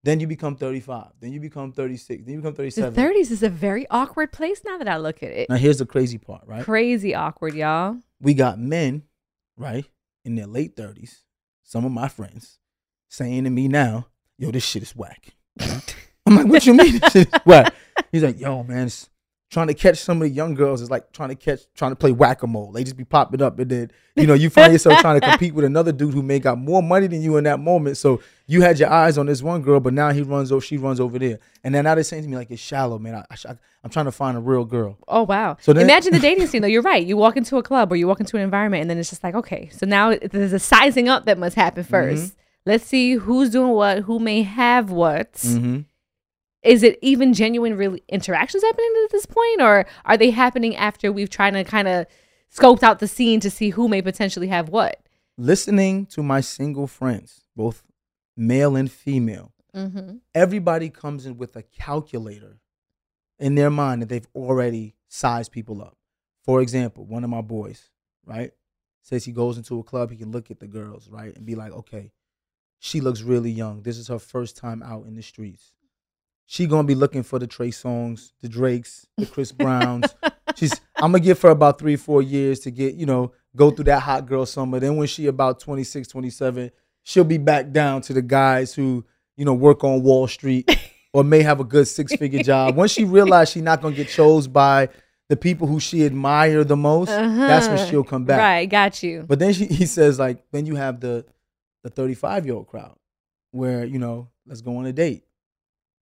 Then 0.04 0.20
you 0.20 0.26
become 0.26 0.56
35. 0.56 1.08
Then 1.20 1.32
you 1.32 1.40
become 1.40 1.72
36. 1.72 2.24
Then 2.24 2.34
you 2.34 2.40
become 2.40 2.54
37. 2.54 2.94
The 2.94 3.00
37. 3.00 3.22
30s 3.22 3.32
is 3.32 3.42
a 3.42 3.48
very 3.48 3.86
awkward 3.90 4.32
place 4.32 4.62
now 4.64 4.78
that 4.78 4.88
I 4.88 4.96
look 4.96 5.22
at 5.22 5.30
it. 5.30 5.48
Now 5.48 5.56
here's 5.56 5.78
the 5.78 5.86
crazy 5.86 6.18
part, 6.18 6.42
right? 6.46 6.64
Crazy 6.64 7.14
awkward, 7.14 7.54
y'all. 7.54 7.98
We 8.20 8.34
got 8.34 8.58
men, 8.58 9.02
right, 9.56 9.84
in 10.24 10.36
their 10.36 10.46
late 10.46 10.76
30s, 10.76 11.22
some 11.62 11.84
of 11.84 11.92
my 11.92 12.08
friends, 12.08 12.58
saying 13.08 13.44
to 13.44 13.50
me 13.50 13.68
now, 13.68 14.06
yo, 14.38 14.50
this 14.50 14.64
shit 14.64 14.82
is 14.82 14.94
whack. 14.94 15.34
I'm 15.60 16.36
like, 16.36 16.46
what 16.46 16.66
you 16.66 16.74
mean 16.74 16.98
this 16.98 17.12
shit 17.12 17.28
is 17.34 17.40
whack? 17.44 17.74
He's 18.12 18.22
like, 18.22 18.38
yo, 18.38 18.62
man, 18.62 18.86
it's 18.86 19.08
trying 19.50 19.66
to 19.68 19.74
catch 19.74 19.98
some 19.98 20.18
of 20.20 20.28
the 20.28 20.34
young 20.34 20.54
girls 20.54 20.82
is 20.82 20.90
like 20.90 21.10
trying 21.12 21.30
to 21.30 21.34
catch, 21.34 21.60
trying 21.74 21.90
to 21.92 21.96
play 21.96 22.12
whack-a-mole. 22.12 22.72
They 22.72 22.84
just 22.84 22.96
be 22.98 23.04
popping 23.04 23.40
up 23.40 23.58
and 23.58 23.70
then, 23.70 23.90
you 24.14 24.26
know, 24.26 24.34
you 24.34 24.50
find 24.50 24.72
yourself 24.72 24.98
trying 25.00 25.18
to 25.20 25.26
compete 25.30 25.54
with 25.54 25.64
another 25.64 25.90
dude 25.90 26.12
who 26.12 26.22
may 26.22 26.38
got 26.38 26.58
more 26.58 26.82
money 26.82 27.06
than 27.06 27.22
you 27.22 27.36
in 27.38 27.44
that 27.44 27.58
moment. 27.58 27.96
So 27.96 28.20
you 28.46 28.60
had 28.60 28.78
your 28.78 28.90
eyes 28.90 29.16
on 29.16 29.24
this 29.26 29.42
one 29.42 29.62
girl, 29.62 29.80
but 29.80 29.94
now 29.94 30.10
he 30.12 30.20
runs 30.22 30.52
over, 30.52 30.60
she 30.60 30.76
runs 30.76 31.00
over 31.00 31.18
there. 31.18 31.38
And 31.64 31.74
then 31.74 31.84
now 31.84 31.94
they're 31.94 32.04
saying 32.04 32.24
to 32.24 32.28
me 32.28 32.36
like, 32.36 32.50
it's 32.50 32.60
shallow, 32.60 32.98
man. 32.98 33.14
I, 33.14 33.24
I'm 33.84 33.90
trying 33.90 34.04
to 34.06 34.12
find 34.12 34.36
a 34.36 34.40
real 34.40 34.64
girl. 34.66 34.98
Oh 35.08 35.22
wow! 35.22 35.56
So 35.60 35.72
then- 35.72 35.84
Imagine 35.84 36.12
the 36.12 36.18
dating 36.28 36.46
scene 36.48 36.60
though. 36.62 36.68
You're 36.68 36.82
right. 36.82 37.06
You 37.06 37.16
walk 37.16 37.36
into 37.36 37.56
a 37.56 37.62
club 37.62 37.90
or 37.92 37.96
you 37.96 38.06
walk 38.08 38.20
into 38.20 38.36
an 38.36 38.42
environment, 38.42 38.82
and 38.82 38.90
then 38.90 38.98
it's 38.98 39.08
just 39.08 39.22
like, 39.24 39.34
okay, 39.36 39.70
so 39.72 39.86
now 39.86 40.14
there's 40.30 40.52
a 40.52 40.58
sizing 40.58 41.08
up 41.08 41.24
that 41.26 41.38
must 41.38 41.54
happen 41.56 41.84
1st 41.84 42.12
Mm-hmm. 42.14 42.26
Let's 42.66 42.84
see 42.84 43.12
who's 43.12 43.48
doing 43.50 43.70
what, 43.70 44.00
who 44.00 44.18
may 44.18 44.42
have 44.42 44.90
what. 44.90 45.42
Is 46.62 46.82
it 46.82 46.98
even 47.02 47.32
genuine, 47.34 47.76
really 47.76 48.02
interactions 48.08 48.62
happening 48.64 48.92
at 49.04 49.10
this 49.12 49.26
point, 49.26 49.60
or 49.62 49.86
are 50.04 50.16
they 50.16 50.30
happening 50.30 50.74
after 50.76 51.12
we've 51.12 51.30
tried 51.30 51.52
to 51.52 51.64
kind 51.64 51.86
of 51.88 52.06
scoped 52.52 52.82
out 52.82 52.98
the 52.98 53.06
scene 53.08 53.40
to 53.40 53.50
see 53.50 53.70
who 53.70 53.88
may 53.88 54.02
potentially 54.02 54.48
have 54.48 54.68
what? 54.68 55.00
listening 55.40 56.04
to 56.04 56.20
my 56.20 56.40
single 56.40 56.88
friends, 56.88 57.42
both 57.54 57.84
male 58.36 58.74
and 58.76 58.90
female, 58.90 59.52
Mm-hmm. 59.76 60.16
everybody 60.34 60.88
comes 60.90 61.26
in 61.26 61.36
with 61.36 61.54
a 61.54 61.62
calculator 61.62 62.58
in 63.38 63.54
their 63.54 63.70
mind 63.70 64.02
that 64.02 64.08
they've 64.08 64.26
already 64.34 64.96
sized 65.08 65.52
people 65.52 65.80
up. 65.80 65.96
For 66.42 66.60
example, 66.62 67.04
one 67.04 67.22
of 67.22 67.30
my 67.30 67.42
boys, 67.42 67.90
right? 68.24 68.50
says 69.02 69.24
he 69.24 69.30
goes 69.32 69.56
into 69.56 69.78
a 69.78 69.84
club, 69.84 70.10
he 70.10 70.16
can 70.16 70.32
look 70.32 70.50
at 70.50 70.58
the 70.58 70.66
girls, 70.66 71.08
right, 71.08 71.36
and 71.36 71.46
be 71.46 71.54
like, 71.54 71.70
okay, 71.72 72.10
she 72.80 73.00
looks 73.00 73.22
really 73.22 73.50
young. 73.50 73.82
This 73.82 73.98
is 73.98 74.08
her 74.08 74.18
first 74.18 74.56
time 74.56 74.82
out 74.82 75.06
in 75.06 75.14
the 75.14 75.22
streets. 75.22 75.74
She 76.50 76.66
gonna 76.66 76.84
be 76.88 76.94
looking 76.94 77.22
for 77.22 77.38
the 77.38 77.46
Trey 77.46 77.68
Songz, 77.70 78.32
the 78.40 78.48
Drakes, 78.48 79.06
the 79.18 79.26
Chris 79.26 79.52
Browns. 79.52 80.06
She's 80.56 80.72
I'm 80.96 81.12
gonna 81.12 81.20
give 81.20 81.40
her 81.42 81.50
about 81.50 81.78
three, 81.78 81.96
four 81.96 82.22
years 82.22 82.60
to 82.60 82.70
get, 82.70 82.94
you 82.94 83.04
know, 83.04 83.32
go 83.54 83.70
through 83.70 83.84
that 83.84 84.00
hot 84.00 84.24
girl 84.24 84.46
summer. 84.46 84.80
Then 84.80 84.96
when 84.96 85.06
she 85.08 85.26
about 85.26 85.60
26, 85.60 86.08
27, 86.08 86.70
she'll 87.02 87.24
be 87.24 87.36
back 87.36 87.70
down 87.70 88.00
to 88.02 88.14
the 88.14 88.22
guys 88.22 88.72
who, 88.72 89.04
you 89.36 89.44
know, 89.44 89.52
work 89.52 89.84
on 89.84 90.02
Wall 90.02 90.26
Street 90.26 90.74
or 91.12 91.22
may 91.22 91.42
have 91.42 91.60
a 91.60 91.64
good 91.64 91.86
six 91.86 92.16
figure 92.16 92.42
job. 92.42 92.76
Once 92.76 92.92
she 92.92 93.04
realizes 93.04 93.52
she's 93.52 93.62
not 93.62 93.82
gonna 93.82 93.94
get 93.94 94.08
chose 94.08 94.48
by 94.48 94.88
the 95.28 95.36
people 95.36 95.66
who 95.68 95.78
she 95.78 96.06
admire 96.06 96.64
the 96.64 96.78
most, 96.78 97.08
that's 97.08 97.66
when 97.68 97.76
Uh-huh. 97.76 97.86
she'll 97.90 98.04
come 98.04 98.24
back. 98.24 98.38
Right, 98.40 98.64
got 98.70 99.02
you. 99.02 99.26
But 99.28 99.38
then 99.38 99.52
she, 99.52 99.66
he 99.66 99.84
says 99.84 100.18
like 100.18 100.42
then 100.50 100.64
you 100.64 100.76
have 100.76 101.00
the 101.00 101.26
the 101.84 101.90
35 101.90 102.46
year 102.46 102.54
old 102.54 102.68
crowd 102.68 102.96
where 103.50 103.84
you 103.84 103.98
know 103.98 104.30
let's 104.46 104.62
go 104.62 104.78
on 104.78 104.86
a 104.86 104.94
date. 104.94 105.24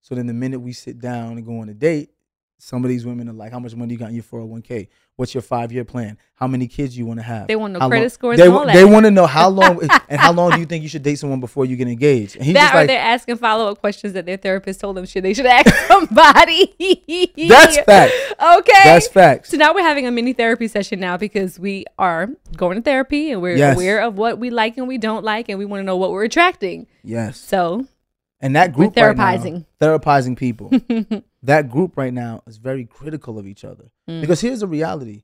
So 0.07 0.15
then 0.15 0.29
the 0.29 0.35
minute 0.35 0.61
we 0.61 0.73
sit 0.73 1.01
down 1.01 1.33
and 1.33 1.45
go 1.45 1.59
on 1.59 1.69
a 1.69 1.75
date, 1.75 2.11
some 2.59 2.85
of 2.85 2.89
these 2.89 3.05
women 3.05 3.29
are 3.29 3.33
like, 3.33 3.51
how 3.51 3.59
much 3.59 3.75
money 3.75 3.95
you 3.95 3.99
got 3.99 4.09
in 4.11 4.15
your 4.15 4.23
401k? 4.23 4.87
What's 5.17 5.35
your 5.35 5.43
five 5.43 5.73
year 5.73 5.85
plan? 5.85 6.17
How 6.37 6.47
many 6.47 6.69
kids 6.69 6.97
you 6.97 7.05
want 7.05 7.19
to 7.19 7.25
have? 7.25 7.49
They 7.49 7.57
wanna 7.57 7.73
know 7.75 7.81
How 7.81 7.89
credit 7.89 8.05
long- 8.05 8.11
scores 8.11 8.39
They, 8.39 8.45
and 8.45 8.55
wa- 8.55 8.61
all 8.61 8.67
they 8.73 8.85
want 8.85 9.05
to 9.07 9.11
know 9.11 9.27
how 9.27 9.49
long 9.49 9.81
and 10.09 10.21
how 10.21 10.33
long 10.33 10.53
do 10.53 10.61
you 10.61 10.65
think 10.67 10.85
you 10.85 10.89
should 10.89 11.03
date 11.03 11.17
someone 11.17 11.41
before 11.41 11.65
you 11.67 11.75
get 11.75 11.89
engaged? 11.89 12.37
And 12.37 12.45
he's 12.45 12.55
that 12.55 12.73
or 12.73 12.79
like, 12.79 12.87
they're 12.87 13.01
asking 13.01 13.37
follow 13.39 13.69
up 13.69 13.81
questions 13.81 14.13
that 14.13 14.27
their 14.27 14.37
therapist 14.37 14.79
told 14.81 14.97
them 14.97 15.07
should 15.07 15.25
they 15.25 15.35
should 15.35 15.45
ask 15.47 15.75
somebody. 15.89 17.33
That's 17.49 17.79
fact. 17.81 18.13
Okay. 18.41 18.73
that's 18.85 19.09
facts. 19.09 19.51
So 19.51 19.57
now 19.57 19.75
we're 19.75 19.83
having 19.83 20.07
a 20.07 20.11
mini 20.13 20.33
therapy 20.33 20.69
session 20.69 21.01
now 21.01 21.17
because 21.17 21.59
we 21.59 21.85
are 21.99 22.29
going 22.57 22.77
to 22.77 22.83
therapy 22.83 23.33
and 23.33 23.43
we're 23.43 23.57
Yes. 23.57 23.75
aware 23.75 24.01
of 24.01 24.17
what 24.17 24.39
we 24.39 24.51
like 24.51 24.79
and 24.79 24.87
we 24.87 24.99
don't 24.99 25.25
like 25.25 25.49
and 25.49 25.59
we 25.59 25.65
want 25.65 25.81
to 25.81 25.85
know 25.85 25.97
what 25.97 26.11
we're 26.13 26.25
attracting. 26.25 26.87
Yes. 27.03 27.39
So 27.41 27.87
And 28.41 28.55
that 28.57 28.73
group 28.73 28.97
right 28.97 29.17
now- 29.17 29.37
therapizing. 29.37 29.67
therapizing 29.81 30.37
people. 30.37 30.71
that 31.43 31.71
group 31.71 31.97
right 31.97 32.13
now 32.13 32.43
is 32.47 32.59
very 32.59 32.85
critical 32.85 33.39
of 33.39 33.47
each 33.47 33.65
other. 33.65 33.91
Mm. 34.09 34.21
Because 34.21 34.41
here's 34.41 34.61
the 34.61 34.67
reality. 34.67 35.23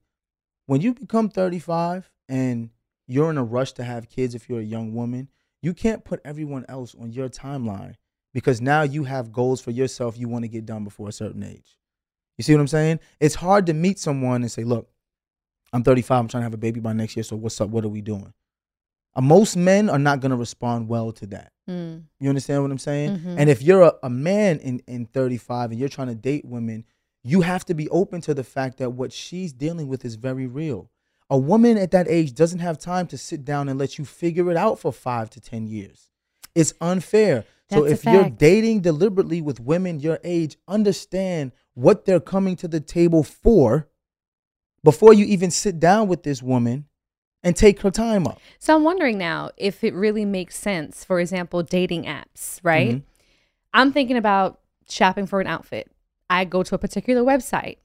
When 0.66 0.81
you 0.81 0.94
become 0.94 1.29
35 1.29 2.11
and 2.29 2.70
you're 3.07 3.31
in 3.31 3.38
a 3.38 3.44
rush 3.44 3.72
to 3.72 3.85
have 3.85 4.09
kids 4.09 4.35
if 4.35 4.48
you're 4.48 4.61
a 4.61 4.64
young 4.64 4.94
woman, 4.94 5.29
you 5.61 5.75
can't 5.75 6.05
put 6.05 6.20
everyone 6.25 6.64
else 6.68 6.94
on 6.98 7.12
your 7.12 7.29
timeline 7.29 7.94
because 8.33 8.61
now 8.61 8.83
you 8.83 9.05
have 9.05 9.33
goals 9.33 9.61
for 9.61 9.70
yourself 9.70 10.18
you 10.18 10.29
want 10.29 10.44
to 10.44 10.48
get 10.48 10.64
done 10.64 10.85
before 10.85 11.09
a 11.09 11.12
certain 11.12 11.42
age. 11.42 11.79
You 12.38 12.44
see 12.44 12.55
what 12.55 12.61
I'm 12.61 12.68
saying? 12.68 13.01
It's 13.20 13.35
hard 13.35 13.66
to 13.66 13.75
meet 13.75 13.98
someone 13.98 14.42
and 14.42 14.51
say, 14.51 14.64
"Look, 14.64 14.88
I'm 15.72 15.85
35, 15.85 16.18
I'm 16.18 16.29
trying 16.29 16.40
to 16.40 16.44
have 16.44 16.55
a 16.55 16.59
baby 16.59 16.81
by 16.81 16.92
next 16.92 17.14
year, 17.16 17.22
so 17.22 17.37
what's 17.37 17.61
up? 17.61 17.68
What 17.68 17.85
are 17.85 17.88
we 17.88 18.01
doing?" 18.01 18.33
Uh, 19.14 19.20
most 19.20 19.57
men 19.57 19.90
are 19.90 19.98
not 19.98 20.20
going 20.20 20.31
to 20.31 20.37
respond 20.37 20.88
well 20.88 21.12
to 21.12 21.27
that. 21.27 21.53
mm, 21.68 22.03
You 22.18 22.29
understand 22.29 22.62
what 22.62 22.70
I'm 22.70 22.79
saying? 22.79 23.18
Mhm. 23.18 23.35
And 23.38 23.51
if 23.51 23.62
you're 23.62 23.83
a, 23.83 23.92
a 24.03 24.11
man 24.11 24.59
in, 24.61 24.81
in 24.88 25.05
35 25.07 25.70
and 25.70 25.79
you're 25.79 25.88
trying 25.88 26.09
to 26.09 26.14
date 26.14 26.44
women, 26.44 26.85
you 27.22 27.42
have 27.42 27.64
to 27.66 27.75
be 27.75 27.88
open 27.90 28.20
to 28.22 28.35
the 28.35 28.42
fact 28.44 28.79
that 28.79 28.90
what 28.90 29.12
she's 29.12 29.53
dealing 29.53 29.87
with 29.87 30.05
is 30.05 30.14
very 30.16 30.46
real. 30.46 30.90
A 31.31 31.38
woman 31.38 31.77
at 31.79 31.90
that 31.92 32.09
age 32.09 32.35
doesn't 32.35 32.59
have 32.59 32.79
time 32.79 33.07
to 33.09 33.18
sit 33.18 33.44
down 33.44 33.68
and 33.68 33.79
let 33.79 33.98
you 33.98 34.05
figure 34.05 34.51
it 34.51 34.57
out 34.57 34.79
for 34.79 34.92
five 34.92 35.31
to 35.31 35.40
10 35.40 35.66
years. 35.66 36.11
It's 36.55 36.75
unfair. 36.81 37.44
so 37.70 37.77
That's 37.83 37.90
a 37.90 37.92
if 37.94 38.05
you're 38.05 38.29
dating 38.31 38.81
deliberately 38.81 39.40
with 39.40 39.61
women 39.61 40.01
your 40.01 40.18
age, 40.25 40.57
understand 40.68 41.53
what 41.75 42.05
they're 42.05 42.20
coming 42.20 42.57
to 42.57 42.68
the 42.68 42.81
table 42.81 43.22
for 43.22 43.88
before 44.85 45.14
you 45.14 45.25
even 45.27 45.51
sit 45.51 45.79
down 45.79 46.09
with 46.09 46.22
this 46.22 46.42
woman 46.42 46.87
and 47.42 47.57
take 47.57 47.81
her 47.81 47.90
time 47.90 48.26
up. 48.26 48.40
so 48.59 48.74
I'm 48.76 48.85
wondering 48.85 49.18
now 49.18 49.50
if 49.57 49.83
it 49.85 49.94
really 49.94 50.24
makes 50.24 50.57
sense. 50.57 51.05
For 51.05 51.20
example, 51.20 51.62
dating 51.62 52.05
apps, 52.05 52.61
right? 52.62 52.96
Mhm. 52.96 53.02
I'm 53.74 53.92
thinking 53.92 54.16
about 54.16 54.61
shopping 54.88 55.26
for 55.26 55.40
an 55.40 55.46
outfit. 55.46 55.90
I 56.31 56.44
go 56.44 56.62
to 56.62 56.74
a 56.74 56.78
particular 56.78 57.22
website. 57.22 57.76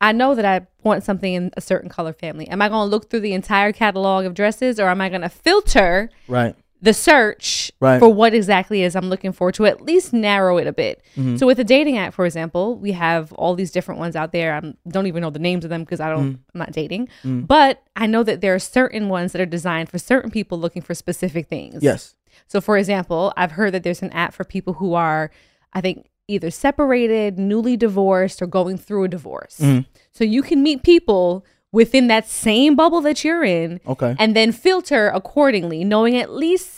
I 0.00 0.12
know 0.12 0.34
that 0.34 0.44
I 0.44 0.66
want 0.82 1.04
something 1.04 1.32
in 1.32 1.50
a 1.56 1.60
certain 1.60 1.88
color 1.88 2.12
family. 2.12 2.46
Am 2.48 2.60
I 2.60 2.68
going 2.68 2.86
to 2.86 2.90
look 2.90 3.08
through 3.08 3.20
the 3.20 3.32
entire 3.32 3.72
catalog 3.72 4.26
of 4.26 4.34
dresses 4.34 4.78
or 4.78 4.88
am 4.88 5.00
I 5.00 5.08
going 5.08 5.22
to 5.22 5.28
filter 5.30 6.10
Right. 6.28 6.54
The 6.86 6.94
search 6.94 7.70
Right. 7.80 7.98
for 7.98 8.08
what 8.08 8.32
exactly 8.32 8.82
is 8.82 8.96
I'm 8.96 9.10
looking 9.10 9.32
for 9.32 9.52
to 9.52 9.66
at 9.66 9.82
least 9.82 10.12
narrow 10.12 10.56
it 10.56 10.66
a 10.66 10.72
bit. 10.72 11.02
Mm-hmm. 11.16 11.36
So 11.36 11.46
with 11.46 11.58
a 11.58 11.64
dating 11.64 11.98
app, 11.98 12.14
for 12.14 12.24
example, 12.24 12.76
we 12.78 12.92
have 12.92 13.32
all 13.34 13.54
these 13.54 13.70
different 13.70 13.98
ones 14.00 14.16
out 14.16 14.32
there. 14.32 14.54
I 14.54 14.60
don't 14.88 15.06
even 15.06 15.20
know 15.20 15.30
the 15.30 15.38
names 15.38 15.64
of 15.64 15.70
them 15.70 15.82
because 15.84 16.00
I 16.00 16.08
don't. 16.08 16.24
Mm-hmm. 16.32 16.50
I'm 16.54 16.58
not 16.58 16.72
dating, 16.72 17.08
but 17.24 17.82
I 17.94 18.06
know 18.06 18.22
that 18.22 18.40
there 18.40 18.54
are 18.54 18.58
certain 18.58 19.08
ones 19.08 19.32
that 19.32 19.40
are 19.40 19.46
designed 19.58 19.88
for 19.90 19.98
certain 19.98 20.30
people 20.30 20.58
looking 20.58 20.80
for 20.82 20.94
specific 20.94 21.48
things. 21.48 21.82
Yes. 21.82 22.14
So, 22.46 22.60
for 22.60 22.78
example, 22.78 23.32
I've 23.36 23.52
heard 23.52 23.72
that 23.74 23.82
there's 23.82 24.02
an 24.02 24.10
app 24.12 24.32
for 24.32 24.44
people 24.44 24.74
who 24.74 24.94
are, 24.94 25.30
I 25.72 25.80
think, 25.80 26.08
either 26.28 26.50
separated, 26.50 27.38
newly 27.38 27.76
divorced, 27.76 28.40
or 28.42 28.46
going 28.46 28.76
through 28.78 29.04
a 29.04 29.08
divorce. 29.08 29.58
Mm-hmm. 29.60 29.80
So 30.12 30.24
you 30.24 30.42
can 30.42 30.62
meet 30.62 30.82
people 30.82 31.44
within 31.72 32.06
that 32.08 32.26
same 32.28 32.74
bubble 32.74 33.00
that 33.02 33.22
you're 33.24 33.44
in 33.44 33.80
Okay. 33.86 34.14
and 34.18 34.34
then 34.34 34.50
filter 34.52 35.08
accordingly, 35.08 35.84
knowing 35.84 36.16
at 36.16 36.30
least 36.30 36.75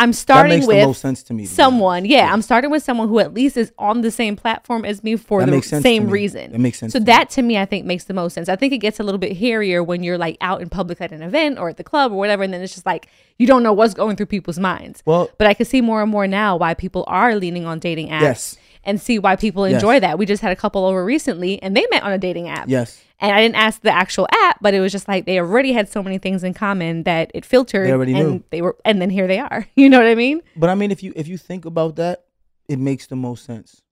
I'm 0.00 0.12
starting 0.12 0.66
with 0.66 0.84
most 0.86 1.00
sense 1.00 1.22
to 1.24 1.34
me. 1.34 1.44
someone. 1.44 1.98
honest. 1.98 2.10
Yeah, 2.10 2.32
I'm 2.32 2.42
starting 2.42 2.70
with 2.70 2.82
someone 2.82 3.08
who 3.08 3.18
at 3.18 3.34
least 3.34 3.56
is 3.56 3.70
on 3.78 4.00
the 4.00 4.10
same 4.10 4.34
platform 4.34 4.84
as 4.84 5.04
me 5.04 5.16
for 5.16 5.44
That 5.44 5.50
the 5.50 5.80
same 5.80 6.08
reason. 6.08 6.52
That 6.52 6.58
makes 6.58 6.78
sense 6.78 6.92
So 6.94 6.98
that 7.00 7.28
to 7.30 7.42
me, 7.42 7.58
I 7.58 7.66
think 7.66 7.84
makes 7.84 8.04
the 8.04 8.14
most 8.14 8.32
sense. 8.34 8.48
I 8.48 8.56
think 8.56 8.72
it 8.72 8.78
gets 8.78 8.98
a 8.98 9.02
little 9.02 9.18
bit 9.18 9.36
hairier 9.36 9.82
when 9.82 10.02
you're 10.02 10.18
like 10.18 10.38
out 10.40 10.62
in 10.62 10.70
public 10.70 11.00
at 11.00 11.12
an 11.12 11.22
event 11.22 11.58
or 11.58 11.68
at 11.68 11.76
the 11.76 11.84
club 11.84 12.12
or 12.12 12.16
whatever, 12.16 12.42
and 12.42 12.52
then 12.52 12.62
it's 12.62 12.72
just 12.72 12.86
like 12.86 13.08
you 13.36 13.46
don't 13.46 13.62
know 13.62 13.72
what's 13.72 13.94
going 13.94 14.16
through 14.16 14.26
people's 14.26 14.58
minds. 14.58 15.02
Well, 15.04 15.30
But 15.38 15.46
I 15.46 15.54
can 15.54 15.66
see 15.66 15.80
more 15.80 16.02
and 16.02 16.10
more 16.10 16.26
now 16.26 16.56
why 16.56 16.74
people 16.74 17.04
are 17.06 17.34
leaning 17.34 17.66
on 17.66 17.78
dating 17.78 18.08
apps. 18.08 18.20
Yes. 18.22 18.56
And 18.84 19.00
see 19.00 19.18
why 19.18 19.36
people 19.36 19.68
Yes. 19.68 19.74
enjoy 19.82 20.00
that. 20.00 20.18
We 20.18 20.24
just 20.26 20.42
had 20.42 20.52
a 20.52 20.56
couple 20.56 20.84
over 20.86 21.04
recently 21.04 21.62
and 21.62 21.76
they 21.76 21.86
met 21.90 22.02
on 22.02 22.12
a 22.12 22.18
dating 22.18 22.48
app. 22.48 22.68
yes. 22.68 23.02
And 23.22 23.30
I 23.32 23.40
didn't 23.42 23.56
ask 23.56 23.82
the 23.82 23.90
actual 23.92 24.26
app, 24.44 24.56
but 24.62 24.72
it 24.72 24.80
was 24.80 24.90
just 24.92 25.06
like 25.06 25.26
they 25.26 25.38
already 25.38 25.72
had 25.74 25.90
so 25.90 26.02
many 26.02 26.16
things 26.16 26.42
in 26.42 26.54
common 26.54 27.02
that 27.02 27.30
it 27.34 27.44
filtered 27.44 27.86
They 27.86 27.92
already 27.92 28.14
and 28.14 28.30
knew. 28.30 28.44
they 28.48 28.62
were 28.62 28.76
and 28.84 29.00
then 29.02 29.10
here 29.10 29.26
they 29.26 29.38
are. 29.38 29.66
You 29.76 29.90
know 29.90 29.98
what 29.98 30.06
I 30.06 30.14
mean? 30.14 30.40
But 30.56 30.70
I 30.70 30.74
mean, 30.74 30.90
if 30.90 31.02
you 31.02 31.12
if 31.14 31.28
you 31.28 31.36
think 31.36 31.66
about 31.66 31.96
that, 31.96 32.24
it 32.68 32.78
makes 32.78 33.06
the 33.06 33.16
most 33.16 33.44
sense. 33.44 33.82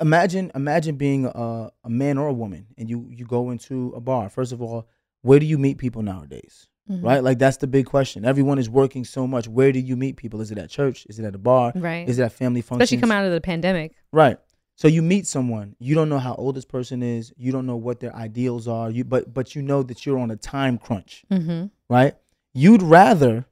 Imagine 0.00 0.50
imagine 0.56 0.96
being 0.96 1.26
a, 1.26 1.70
a 1.84 1.90
man 1.90 2.18
or 2.18 2.26
a 2.26 2.32
woman, 2.32 2.66
and 2.78 2.88
you 2.90 3.06
you 3.10 3.24
go 3.26 3.50
into 3.50 3.92
a 3.94 4.00
bar. 4.00 4.28
First 4.30 4.50
of 4.50 4.60
all, 4.60 4.88
where 5.22 5.38
do 5.38 5.46
you 5.46 5.58
meet 5.58 5.78
people 5.78 6.02
nowadays? 6.02 6.66
Mm-hmm. 6.90 7.06
Right, 7.06 7.24
like 7.24 7.38
that's 7.38 7.56
the 7.56 7.66
big 7.66 7.86
question. 7.86 8.26
Everyone 8.26 8.58
is 8.58 8.68
working 8.68 9.04
so 9.06 9.26
much. 9.26 9.48
Where 9.48 9.72
do 9.72 9.78
you 9.78 9.96
meet 9.96 10.16
people? 10.16 10.42
Is 10.42 10.50
it 10.50 10.58
at 10.58 10.68
church? 10.68 11.06
Is 11.08 11.18
it 11.18 11.24
at 11.24 11.34
a 11.34 11.38
bar? 11.38 11.72
Right. 11.74 12.06
Is 12.06 12.18
it 12.18 12.24
at 12.24 12.32
family 12.32 12.60
functions? 12.60 12.88
Especially 12.88 13.00
come 13.00 13.10
out 13.10 13.24
of 13.24 13.32
the 13.32 13.40
pandemic. 13.40 13.92
Right. 14.12 14.38
So 14.76 14.88
you 14.88 15.00
meet 15.02 15.26
someone, 15.26 15.76
you 15.78 15.94
don't 15.94 16.08
know 16.08 16.18
how 16.18 16.34
old 16.34 16.56
this 16.56 16.64
person 16.64 17.02
is, 17.02 17.32
you 17.36 17.52
don't 17.52 17.64
know 17.64 17.76
what 17.76 18.00
their 18.00 18.14
ideals 18.14 18.68
are, 18.68 18.90
you 18.90 19.04
but 19.04 19.32
but 19.32 19.54
you 19.54 19.62
know 19.62 19.82
that 19.82 20.04
you're 20.04 20.18
on 20.18 20.30
a 20.30 20.36
time 20.36 20.76
crunch, 20.78 21.24
Mm-hmm. 21.30 21.66
right? 21.88 22.14
You'd 22.52 22.82
rather 22.82 23.46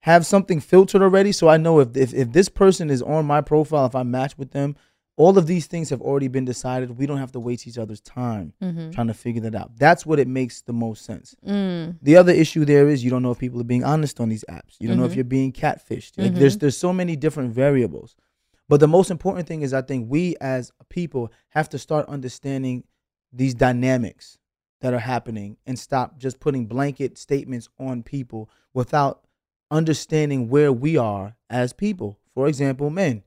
have 0.00 0.26
something 0.26 0.60
filtered 0.60 1.00
already, 1.00 1.32
so 1.32 1.48
I 1.48 1.56
know 1.56 1.78
if 1.80 1.96
if, 1.96 2.12
if 2.12 2.32
this 2.32 2.48
person 2.48 2.90
is 2.90 3.00
on 3.02 3.24
my 3.24 3.40
profile, 3.40 3.86
if 3.86 3.94
I 3.94 4.02
match 4.02 4.36
with 4.36 4.50
them, 4.50 4.76
all 5.16 5.36
of 5.36 5.46
these 5.46 5.66
things 5.66 5.90
have 5.90 6.00
already 6.00 6.28
been 6.28 6.44
decided. 6.46 6.96
We 6.96 7.04
don't 7.06 7.18
have 7.18 7.32
to 7.32 7.40
waste 7.40 7.66
each 7.68 7.76
other's 7.78 8.00
time 8.00 8.54
Mm-hmm. 8.62 8.90
trying 8.92 9.08
to 9.08 9.14
figure 9.14 9.42
that 9.42 9.54
out. 9.54 9.76
That's 9.76 10.06
what 10.06 10.18
it 10.18 10.26
makes 10.26 10.62
the 10.62 10.72
most 10.72 11.04
sense. 11.04 11.34
Mm. 11.46 11.98
The 12.02 12.16
other 12.16 12.32
issue 12.32 12.64
there 12.64 12.88
is 12.88 13.04
you 13.04 13.10
don't 13.10 13.22
know 13.22 13.30
if 13.32 13.38
people 13.38 13.60
are 13.60 13.64
being 13.64 13.84
honest 13.84 14.20
on 14.20 14.28
these 14.30 14.44
apps. 14.48 14.76
You 14.80 14.88
don't 14.88 14.96
know 14.96 15.04
if 15.04 15.12
Mhm. 15.12 15.16
you're 15.16 15.24
being 15.24 15.52
catfished. 15.52 16.12
Like 16.18 16.34
there's 16.34 16.56
there's 16.58 16.76
so 16.76 16.92
many 16.92 17.14
different 17.16 17.52
variables. 17.52 18.16
But 18.68 18.80
the 18.80 18.88
most 18.88 19.10
important 19.10 19.46
thing 19.46 19.60
is 19.62 19.74
I 19.74 19.82
think 19.82 20.10
we 20.10 20.34
as 20.40 20.72
people 20.88 21.30
have 21.50 21.68
to 21.70 21.78
start 21.78 22.06
understanding 22.08 22.84
these 23.32 23.54
dynamics 23.54 24.38
that 24.80 24.94
are 24.94 24.98
happening 24.98 25.56
and 25.66 25.78
stop 25.78 26.18
just 26.18 26.40
putting 26.40 26.66
blanket 26.66 27.18
statements 27.18 27.68
on 27.78 28.02
people 28.02 28.48
without 28.72 29.24
understanding 29.70 30.48
where 30.48 30.72
we 30.72 30.96
are 30.96 31.36
as 31.50 31.72
people. 31.72 32.18
For 32.34 32.46
example, 32.48 32.88
men. 32.90 33.22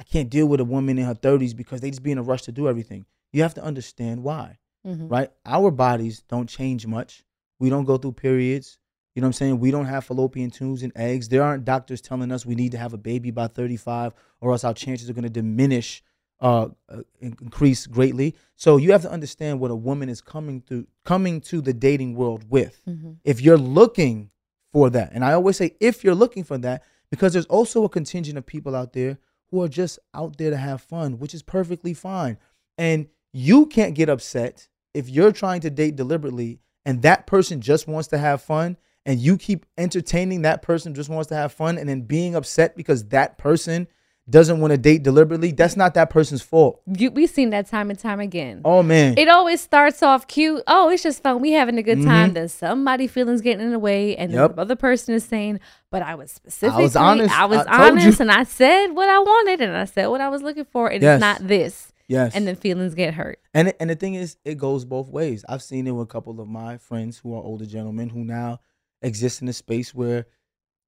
I 0.00 0.02
can't 0.02 0.30
deal 0.30 0.46
with 0.46 0.58
a 0.60 0.64
woman 0.64 0.98
in 0.98 1.04
her 1.04 1.14
30s 1.14 1.54
because 1.54 1.80
they 1.80 1.90
just 1.90 2.02
be 2.02 2.10
in 2.10 2.18
a 2.18 2.22
rush 2.22 2.42
to 2.42 2.52
do 2.52 2.68
everything. 2.68 3.04
You 3.32 3.42
have 3.42 3.54
to 3.54 3.62
understand 3.62 4.24
why 4.24 4.56
Mm-hmm. 4.86 5.08
right? 5.08 5.30
Our 5.44 5.70
bodies 5.70 6.22
don't 6.28 6.48
change 6.48 6.86
much. 6.86 7.24
We 7.58 7.68
don't 7.68 7.84
go 7.84 7.98
through 7.98 8.12
periods. 8.12 8.78
You 9.14 9.20
know 9.20 9.26
what 9.26 9.30
I'm 9.30 9.32
saying? 9.34 9.58
We 9.58 9.70
don't 9.70 9.86
have 9.86 10.04
fallopian 10.04 10.50
tubes 10.50 10.82
and 10.82 10.92
eggs. 10.96 11.28
There 11.28 11.42
aren't 11.42 11.64
doctors 11.64 12.00
telling 12.00 12.32
us 12.32 12.46
we 12.46 12.54
need 12.54 12.72
to 12.72 12.78
have 12.78 12.94
a 12.94 12.98
baby 12.98 13.30
by 13.30 13.48
35 13.48 14.14
or 14.40 14.52
else 14.52 14.64
our 14.64 14.72
chances 14.72 15.10
are 15.10 15.12
going 15.12 15.24
to 15.24 15.28
diminish, 15.30 16.02
uh, 16.40 16.68
uh, 16.88 17.02
increase 17.20 17.86
greatly. 17.86 18.36
So 18.56 18.78
you 18.78 18.92
have 18.92 19.02
to 19.02 19.10
understand 19.10 19.60
what 19.60 19.70
a 19.70 19.76
woman 19.76 20.08
is 20.08 20.22
coming 20.22 20.62
through, 20.62 20.86
coming 21.04 21.40
to 21.42 21.60
the 21.60 21.74
dating 21.74 22.14
world 22.14 22.44
with. 22.48 22.80
Mm-hmm. 22.88 23.12
If 23.24 23.42
you're 23.42 23.58
looking 23.58 24.30
for 24.72 24.88
that, 24.90 25.10
and 25.12 25.24
I 25.24 25.34
always 25.34 25.58
say 25.58 25.76
if 25.80 26.02
you're 26.04 26.14
looking 26.14 26.44
for 26.44 26.56
that, 26.58 26.84
because 27.10 27.32
there's 27.34 27.46
also 27.46 27.84
a 27.84 27.88
contingent 27.88 28.38
of 28.38 28.46
people 28.46 28.74
out 28.74 28.92
there 28.94 29.18
who 29.50 29.62
are 29.62 29.68
just 29.68 29.98
out 30.14 30.36
there 30.38 30.50
to 30.50 30.56
have 30.56 30.80
fun, 30.80 31.18
which 31.18 31.34
is 31.34 31.42
perfectly 31.42 31.94
fine. 31.94 32.38
And 32.78 33.08
you 33.32 33.66
can't 33.66 33.94
get 33.94 34.08
upset 34.08 34.68
if 34.94 35.08
you're 35.08 35.32
trying 35.32 35.60
to 35.62 35.70
date 35.70 35.96
deliberately 35.96 36.60
and 36.84 37.02
that 37.02 37.26
person 37.26 37.60
just 37.60 37.86
wants 37.86 38.08
to 38.08 38.18
have 38.18 38.42
fun, 38.42 38.76
and 39.06 39.20
you 39.20 39.36
keep 39.36 39.66
entertaining 39.78 40.42
that 40.42 40.62
person 40.62 40.94
just 40.94 41.10
wants 41.10 41.28
to 41.28 41.34
have 41.34 41.52
fun, 41.52 41.78
and 41.78 41.88
then 41.88 42.02
being 42.02 42.34
upset 42.34 42.76
because 42.76 43.04
that 43.08 43.38
person 43.38 43.86
doesn't 44.28 44.60
want 44.60 44.70
to 44.70 44.78
date 44.78 45.02
deliberately, 45.02 45.50
that's 45.50 45.76
not 45.76 45.94
that 45.94 46.08
person's 46.10 46.42
fault. 46.42 46.80
You, 46.86 47.10
we've 47.10 47.30
seen 47.30 47.50
that 47.50 47.66
time 47.66 47.90
and 47.90 47.98
time 47.98 48.20
again. 48.20 48.60
Oh 48.64 48.82
man. 48.82 49.18
It 49.18 49.28
always 49.28 49.60
starts 49.60 50.02
off 50.02 50.28
cute. 50.28 50.62
Oh, 50.68 50.88
it's 50.88 51.02
just 51.02 51.22
fun. 51.22 51.40
We 51.40 51.52
having 51.52 51.78
a 51.78 51.82
good 51.82 52.02
time. 52.02 52.34
Then 52.34 52.48
somebody 52.48 53.06
feelings 53.08 53.40
getting 53.40 53.64
in 53.64 53.72
the 53.72 53.78
way, 53.78 54.16
and 54.16 54.30
then 54.32 54.38
Mm-hmm. 54.38 54.42
Yep. 54.50 54.56
the 54.56 54.62
other 54.62 54.76
person 54.76 55.14
is 55.14 55.24
saying, 55.24 55.58
"But 55.90 56.02
I 56.02 56.14
was 56.14 56.30
specific. 56.30 56.94
honest. 56.96 57.36
I 57.36 57.46
was 57.46 57.66
I 57.66 57.88
honest, 57.88 58.18
you." 58.20 58.22
and 58.22 58.30
I 58.30 58.44
said 58.44 58.88
what 58.88 59.08
I 59.08 59.18
wanted, 59.18 59.60
and 59.62 59.76
I 59.76 59.84
said 59.86 60.06
what 60.06 60.20
I 60.20 60.28
was 60.28 60.42
looking 60.42 60.64
for, 60.66 60.88
and 60.88 61.02
Yes. 61.02 61.16
it's 61.16 61.20
not 61.20 61.48
this." 61.48 61.92
yes. 62.06 62.34
And 62.34 62.46
then 62.46 62.54
feelings 62.56 62.94
get 62.94 63.14
hurt. 63.14 63.40
And 63.54 63.72
and 63.80 63.90
the 63.90 63.96
thing 63.96 64.14
is, 64.14 64.36
it 64.44 64.58
goes 64.58 64.84
both 64.84 65.08
ways. 65.08 65.44
I've 65.48 65.62
seen 65.62 65.86
it 65.88 65.90
with 65.92 66.04
a 66.04 66.12
couple 66.12 66.40
of 66.40 66.46
my 66.46 66.76
friends 66.78 67.18
who 67.18 67.34
are 67.34 67.42
older 67.42 67.66
gentlemen 67.66 68.10
who 68.10 68.24
now 68.24 68.60
exist 69.02 69.42
in 69.42 69.48
a 69.48 69.52
space 69.52 69.92
where 69.92 70.26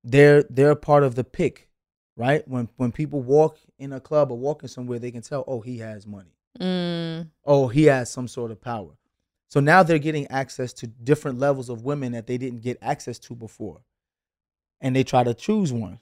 they're 0.04 0.44
they're 0.50 0.74
part 0.76 1.02
of 1.02 1.14
the 1.16 1.24
pick, 1.24 1.68
right? 2.22 2.46
When 2.46 2.68
when 2.76 2.92
people 2.92 3.20
walk 3.20 3.58
in 3.78 3.92
a 3.92 4.00
club 4.00 4.30
or 4.30 4.38
walking 4.38 4.68
somewhere, 4.68 4.98
they 5.00 5.10
can 5.10 5.22
tell, 5.22 5.44
oh, 5.46 5.60
he 5.60 5.78
has 5.78 6.06
money. 6.06 6.34
Mm, 6.60 7.28
Oh, 7.44 7.68
he 7.68 7.84
has 7.84 8.10
some 8.10 8.28
sort 8.28 8.50
of 8.50 8.60
power. 8.60 8.92
So 9.48 9.60
now 9.60 9.82
they're 9.82 9.98
getting 9.98 10.26
access 10.28 10.72
to 10.74 10.86
different 10.86 11.38
levels 11.38 11.68
of 11.68 11.82
women 11.84 12.12
that 12.12 12.26
they 12.26 12.38
didn't 12.38 12.60
get 12.62 12.78
access 12.80 13.18
to 13.20 13.34
before, 13.34 13.80
and 14.80 14.94
they 14.96 15.04
try 15.04 15.24
to 15.24 15.34
choose 15.34 15.72
one. 15.72 15.98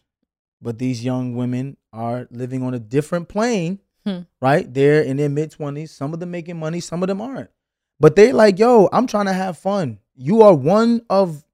But 0.62 0.78
these 0.78 1.02
young 1.04 1.34
women 1.36 1.76
are 1.92 2.28
living 2.30 2.62
on 2.62 2.74
a 2.74 2.78
different 2.78 3.28
plane 3.28 3.80
Hmm. 4.04 4.20
right? 4.40 4.72
They're 4.72 5.02
in 5.02 5.18
their 5.18 5.28
mid 5.28 5.50
twenties. 5.50 5.90
Some 5.90 6.14
of 6.14 6.20
them 6.20 6.30
making 6.30 6.58
money, 6.58 6.80
some 6.80 7.02
of 7.02 7.08
them 7.08 7.20
aren't. 7.20 7.50
But 7.98 8.16
they 8.16 8.32
like, 8.32 8.58
yo, 8.58 8.88
I'm 8.92 9.06
trying 9.06 9.26
to 9.26 9.34
have 9.34 9.58
fun. 9.58 9.98
You 10.16 10.40
are 10.40 10.54
one 10.54 11.02
of 11.10 11.44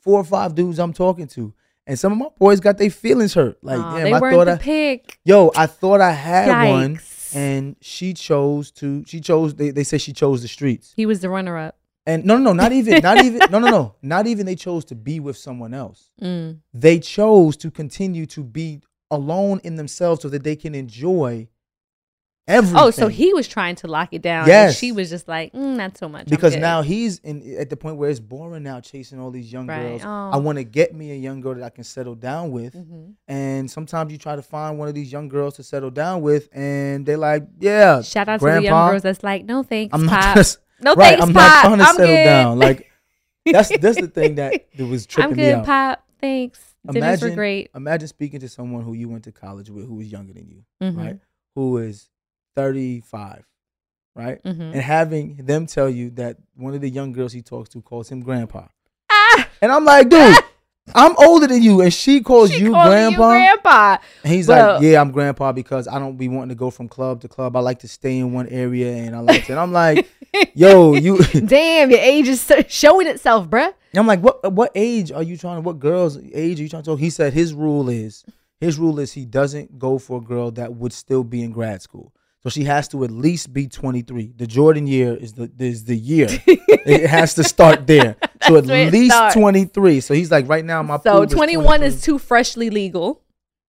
four 0.00 0.20
or 0.20 0.24
five 0.24 0.54
dudes 0.54 0.78
I'm 0.78 0.92
talking 0.92 1.26
to, 1.28 1.54
and 1.86 1.98
some 1.98 2.12
of 2.12 2.18
my 2.18 2.28
boys 2.38 2.60
got 2.60 2.78
their 2.78 2.90
feelings 2.90 3.34
hurt. 3.34 3.58
Like, 3.62 3.78
aw, 3.78 3.98
damn, 3.98 4.14
I 4.14 4.20
weren't 4.20 4.36
thought 4.36 4.44
the 4.46 4.52
I, 4.52 4.58
pick. 4.58 5.18
yo, 5.24 5.50
I 5.54 5.66
thought 5.66 6.00
I 6.00 6.12
had 6.12 6.68
one, 6.70 7.00
and 7.34 7.76
she 7.80 8.14
chose 8.14 8.70
to. 8.72 9.04
She 9.06 9.20
chose. 9.20 9.54
They 9.54 9.70
they 9.70 9.84
say 9.84 9.98
she 9.98 10.12
chose 10.12 10.42
the 10.42 10.48
streets. 10.48 10.92
He 10.96 11.06
was 11.06 11.20
the 11.20 11.28
runner-up. 11.28 11.76
And 12.06 12.24
no, 12.26 12.36
no, 12.36 12.52
no, 12.52 12.52
not 12.52 12.72
even, 12.72 13.00
not 13.02 13.24
even, 13.24 13.38
no, 13.50 13.58
no, 13.58 13.70
no, 13.70 13.94
not 14.02 14.26
even. 14.26 14.44
They 14.44 14.56
chose 14.56 14.84
to 14.86 14.94
be 14.94 15.20
with 15.20 15.36
someone 15.36 15.74
else. 15.74 16.10
Mm. 16.22 16.60
They 16.72 17.00
chose 17.00 17.56
to 17.58 17.70
continue 17.70 18.24
to 18.26 18.42
be 18.44 18.80
alone 19.10 19.60
in 19.64 19.76
themselves 19.76 20.22
so 20.22 20.28
that 20.28 20.42
they 20.42 20.56
can 20.56 20.74
enjoy 20.74 21.48
everything. 22.46 22.76
Oh, 22.78 22.90
so 22.90 23.08
he 23.08 23.32
was 23.32 23.48
trying 23.48 23.74
to 23.76 23.86
lock 23.86 24.10
it 24.12 24.22
down. 24.22 24.40
and 24.42 24.48
Yes. 24.48 24.78
she 24.78 24.92
was 24.92 25.08
just 25.10 25.26
like, 25.28 25.52
mm, 25.52 25.76
not 25.76 25.96
so 25.96 26.08
much. 26.08 26.26
Because 26.26 26.56
now 26.56 26.82
he's 26.82 27.18
in 27.20 27.56
at 27.58 27.70
the 27.70 27.76
point 27.76 27.96
where 27.96 28.10
it's 28.10 28.20
boring 28.20 28.62
now 28.62 28.80
chasing 28.80 29.18
all 29.20 29.30
these 29.30 29.52
young 29.52 29.66
Right. 29.66 29.82
girls. 29.82 30.02
Oh. 30.04 30.30
I 30.32 30.36
want 30.36 30.58
to 30.58 30.64
get 30.64 30.94
me 30.94 31.12
a 31.12 31.16
young 31.16 31.40
girl 31.40 31.54
that 31.54 31.62
I 31.64 31.70
can 31.70 31.84
settle 31.84 32.14
down 32.14 32.50
with. 32.50 32.74
Mhm. 32.74 33.14
And 33.28 33.70
sometimes 33.70 34.12
you 34.12 34.18
try 34.18 34.36
to 34.36 34.42
find 34.42 34.78
one 34.78 34.88
of 34.88 34.94
these 34.94 35.10
young 35.12 35.28
girls 35.28 35.54
to 35.56 35.62
settle 35.62 35.90
down 35.90 36.22
with, 36.22 36.48
and 36.52 37.04
they're 37.06 37.16
like, 37.16 37.46
"Yeah, 37.58 38.02
Shout 38.02 38.28
out 38.28 38.40
to 38.40 38.44
grandpa, 38.44 38.60
the 38.60 38.64
young 38.66 38.90
girls 38.90 39.02
that's 39.02 39.22
like, 39.24 39.44
no 39.44 39.62
thanks, 39.62 39.94
I'm 39.94 40.06
not 40.06 40.36
pop. 40.36 40.46
no 40.80 40.94
right. 40.94 41.18
thanks, 41.18 41.22
I'm 41.26 41.32
pop. 41.32 41.34
not 41.34 41.62
trying 41.64 41.78
to 41.78 41.84
I'm 41.84 41.96
settle 41.96 42.14
good. 42.16 42.24
down." 42.24 42.58
Like 42.58 42.90
that's 43.46 43.78
that's 43.78 44.00
the 44.00 44.08
thing 44.08 44.34
that, 44.36 44.64
was 44.78 45.06
tripping 45.06 45.32
I'm 45.32 45.36
me 45.36 45.42
good, 45.44 45.54
out. 45.54 45.64
pop. 45.66 46.04
Thanks. 46.20 46.60
Dinners 46.86 46.94
were 47.22 47.28
Imagine, 47.28 47.34
great. 47.36 47.70
imagine 47.74 48.08
speaking 48.08 48.40
to 48.40 48.48
someone 48.48 48.82
who 48.84 48.92
you 48.92 49.08
went 49.08 49.24
to 49.24 49.32
college 49.32 49.70
with, 49.70 49.86
who 49.86 49.94
was 49.94 50.08
younger 50.12 50.34
than 50.34 50.46
you, 50.48 50.64
Mhm. 50.82 50.96
right? 50.98 51.18
Who 51.54 51.78
is 51.78 52.10
35, 52.54 53.44
right? 54.14 54.42
Mhm. 54.44 54.72
and 54.72 54.76
having 54.80 55.36
them 55.44 55.66
tell 55.66 55.88
you 55.88 56.10
that 56.10 56.36
one 56.56 56.74
of 56.74 56.80
the 56.80 56.88
young 56.90 57.12
girls 57.12 57.32
he 57.32 57.42
talks 57.42 57.68
to 57.70 57.82
calls 57.82 58.08
him 58.08 58.20
grandpa. 58.22 58.66
Ah, 59.10 59.48
And 59.62 59.72
I'm 59.72 59.84
like, 59.84 60.08
dude, 60.08 60.36
I'm 60.94 61.14
older 61.18 61.46
than 61.46 61.62
you, 61.62 61.80
and 61.80 61.92
she 61.92 62.20
calls 62.20 62.50
she 62.50 62.60
you 62.60 62.70
called 62.72 62.84
me 62.86 62.90
grandpa. 63.16 63.28
grandpa. 63.30 63.96
and 64.22 64.32
he's 64.32 64.46
Well- 64.48 64.74
like, 64.74 64.82
yeah, 64.82 65.00
I'm 65.00 65.10
grandpa 65.12 65.52
because 65.52 65.88
I 65.88 65.98
don't 65.98 66.16
be 66.16 66.28
wanting 66.28 66.50
to 66.50 66.54
go 66.54 66.70
from 66.70 66.88
club 66.88 67.20
to 67.22 67.28
club. 67.28 67.56
I 67.56 67.60
like 67.60 67.78
to 67.80 67.88
stay 67.88 68.18
in 68.18 68.32
one 68.32 68.48
area, 68.48 68.92
and 68.94 69.16
I 69.16 69.20
like 69.20 69.46
to. 69.46 69.52
And 69.52 69.60
I'm 69.60 69.72
like, 69.72 70.06
yo, 70.54 70.94
you. 70.94 71.18
Damn, 71.46 71.90
your 71.90 72.00
age 72.00 72.28
is 72.28 72.50
showing 72.68 73.06
itself, 73.06 73.48
bruh. 73.48 73.72
I'm 73.96 74.06
like, 74.06 74.20
what? 74.20 74.52
What 74.52 74.72
age 74.74 75.10
are 75.12 75.22
you 75.22 75.36
trying 75.38 75.56
to? 75.56 75.60
What 75.62 75.78
girl's 75.78 76.18
age 76.18 76.58
are 76.60 76.64
you 76.64 76.68
trying 76.68 76.82
to? 76.82 76.90
Talk? 76.90 76.98
He 77.00 77.10
said 77.10 77.32
his 77.32 77.54
rule 77.54 77.88
is 77.88 78.24
his 78.60 78.78
rule 78.78 78.98
is 78.98 79.12
he 79.12 79.24
doesn't 79.24 79.78
go 79.78 79.98
for 79.98 80.18
a 80.18 80.20
girl 80.20 80.50
that 80.52 80.74
would 80.74 80.92
still 80.92 81.22
be 81.24 81.42
in 81.42 81.50
grad 81.52 81.80
school. 81.80 82.12
So 82.44 82.50
she 82.50 82.64
has 82.64 82.88
to 82.88 83.02
at 83.04 83.10
least 83.10 83.54
be 83.54 83.68
23. 83.68 84.34
The 84.36 84.46
Jordan 84.46 84.86
year 84.86 85.16
is 85.16 85.32
the 85.32 85.50
is 85.58 85.84
the 85.84 85.96
year. 85.96 86.26
it 86.46 87.08
has 87.08 87.32
to 87.34 87.44
start 87.44 87.86
there. 87.86 88.16
So 88.42 88.56
at 88.58 88.66
That's 88.66 88.68
where 88.68 88.86
it 88.86 88.92
least 88.92 89.16
23. 89.32 90.00
So 90.00 90.12
he's 90.12 90.30
like, 90.30 90.46
right 90.46 90.64
now 90.64 90.82
my 90.82 90.98
So 90.98 91.24
poob 91.24 91.30
21 91.30 91.64
23. 91.64 91.86
is 91.86 92.02
too 92.02 92.18
freshly 92.18 92.68
legal. 92.68 93.22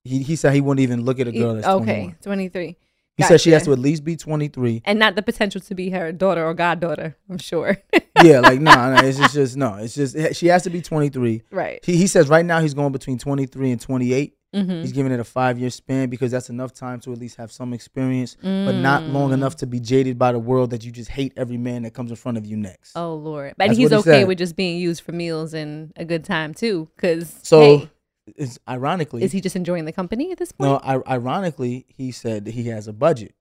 He, 0.04 0.22
he 0.24 0.36
said 0.36 0.54
he 0.54 0.60
wouldn't 0.60 0.82
even 0.82 1.06
look 1.06 1.22
at 1.22 1.28
a 1.28 1.32
girl 1.32 1.56
that's 1.56 1.66
okay, 1.66 1.84
21. 1.86 2.16
23. 2.22 2.78
He 3.18 3.24
said 3.24 3.40
she 3.40 3.52
has 3.52 3.64
to 3.64 3.72
at 3.72 3.80
least 3.80 4.04
be 4.04 4.18
23. 4.18 4.82
And 4.84 5.00
not 5.00 5.16
the 5.16 5.22
potential 5.22 5.62
to 5.62 5.74
be 5.74 5.90
her 5.92 6.12
daughter 6.12 6.46
or 6.46 6.54
goddaughter, 6.54 7.16
I'm 7.30 7.38
sure. 7.38 7.78
yeah, 8.24 8.42
like 8.42 8.60
no, 8.60 8.72
nah, 8.72 8.90
nah, 8.96 9.04
it's 9.04 9.18
just, 9.18 9.34
just 9.34 9.58
no. 9.58 9.76
It's 9.76 9.96
just 9.96 10.36
she 10.36 10.48
has 10.48 10.64
to 10.64 10.70
be 10.70 10.82
23. 10.82 11.44
right. 11.52 11.80
He, 11.84 11.96
he 11.96 12.08
says 12.08 12.28
right 12.28 12.46
now 12.46 12.60
he's 12.60 12.74
going 12.74 12.92
between 12.92 13.18
23 13.18 13.72
and 13.72 13.80
28. 13.80 14.36
Mm-hmm. 14.56 14.82
He's 14.82 14.94
giving 14.94 15.12
it 15.12 15.20
a 15.20 15.24
five 15.26 15.60
year 15.60 15.70
span 15.70 16.10
because 16.10 16.32
that's 16.32 16.50
enough 16.50 16.74
time 16.74 17.00
to 17.02 17.12
at 17.12 17.20
least 17.20 17.36
have 17.36 17.52
some 17.52 17.74
experience, 17.74 18.38
but 18.42 18.72
not 18.72 19.04
Mm. 19.04 19.12
long 19.14 19.34
enough 19.34 19.58
to 19.58 19.68
be 19.68 19.80
jaded 19.80 20.18
by 20.18 20.32
the 20.32 20.40
world 20.40 20.70
that 20.70 20.86
you 20.86 20.92
just 20.92 21.10
hate 21.10 21.34
every 21.36 21.58
man 21.58 21.84
that 21.84 21.94
comes 21.94 22.10
in 22.10 22.16
front 22.16 22.38
of 22.38 22.46
you 22.46 22.56
next. 22.56 22.94
Oh, 22.96 23.16
Lord. 23.16 23.54
But 23.58 23.68
That's 23.68 23.78
he's 23.78 23.90
he 23.90 23.96
okay 23.98 24.22
said. 24.22 24.28
with 24.28 24.38
just 24.38 24.56
being 24.56 24.80
used 24.80 25.02
for 25.04 25.12
meals 25.12 25.54
and 25.54 25.92
a 25.98 26.06
good 26.06 26.24
time, 26.24 26.54
too. 26.54 26.88
Because, 26.96 27.34
So 27.44 27.90
hey, 28.38 28.48
ironically, 28.68 29.24
is 29.24 29.32
he 29.32 29.42
just 29.42 29.56
enjoying 29.56 29.86
the 29.86 29.92
company 29.92 30.32
at 30.32 30.38
this 30.38 30.54
no, 30.60 30.80
point? 30.80 31.04
I, 31.08 31.14
ironically, 31.16 31.86
he 31.90 32.12
said 32.12 32.46
that 32.46 32.52
he 32.54 32.68
has 32.70 32.88
a 32.88 32.94
budget. 32.94 33.36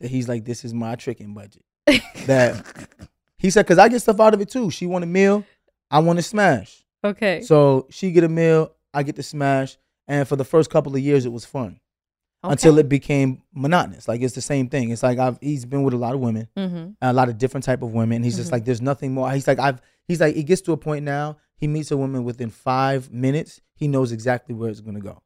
That 0.00 0.10
he's 0.10 0.28
like, 0.28 0.44
this 0.44 0.64
is 0.64 0.72
my 0.74 0.94
tricking 0.94 1.34
budget. 1.34 1.64
that 2.26 2.64
he 3.38 3.50
said, 3.50 3.62
because 3.66 3.78
I 3.78 3.88
get 3.88 4.00
stuff 4.02 4.20
out 4.20 4.34
of 4.34 4.40
it 4.40 4.50
too. 4.50 4.70
She 4.70 4.86
want 4.86 5.04
a 5.04 5.06
meal, 5.06 5.44
I 5.90 5.98
want 6.00 6.18
to 6.18 6.22
smash. 6.22 6.84
okay. 7.02 7.40
So 7.42 7.86
she 7.90 8.12
get 8.12 8.24
a 8.24 8.28
meal, 8.28 8.72
I 8.94 9.02
get 9.02 9.16
to 9.16 9.22
smash, 9.22 9.76
and 10.08 10.26
for 10.26 10.34
the 10.36 10.44
first 10.44 10.70
couple 10.70 10.94
of 10.96 11.00
years, 11.00 11.24
it 11.26 11.32
was 11.32 11.44
fun. 11.44 11.78
until 12.44 12.78
it 12.78 12.88
became 12.88 13.42
monotonous. 13.52 14.06
Like 14.06 14.20
it's 14.22 14.36
the 14.36 14.40
same 14.40 14.68
thing. 14.68 14.90
It's 14.90 15.02
like 15.02 15.18
I've 15.18 15.38
he's 15.40 15.64
been 15.64 15.82
with 15.82 15.92
a 15.92 15.96
lot 15.96 16.14
of 16.14 16.20
women, 16.20 16.46
Mhm. 16.56 16.94
a 17.02 17.12
lot 17.12 17.28
of 17.28 17.36
different 17.36 17.64
type 17.64 17.82
of 17.82 17.92
women. 17.92 18.22
He's 18.22 18.36
just 18.36 18.50
Mhm. 18.50 18.52
like 18.52 18.64
there's 18.64 18.80
nothing 18.80 19.12
more. 19.12 19.28
He's 19.32 19.48
like 19.48 19.58
I've 19.58 19.80
he's 20.06 20.20
like 20.20 20.36
it 20.36 20.44
gets 20.44 20.60
to 20.62 20.72
a 20.72 20.76
point 20.76 21.04
now. 21.04 21.36
He 21.56 21.66
meets 21.66 21.90
a 21.90 21.96
woman 21.96 22.22
within 22.22 22.50
five 22.50 23.10
minutes. 23.12 23.60
He 23.74 23.88
knows 23.88 24.12
exactly 24.12 24.54
where 24.54 24.70
it's 24.70 24.80
gonna 24.80 25.00
go. 25.00 25.20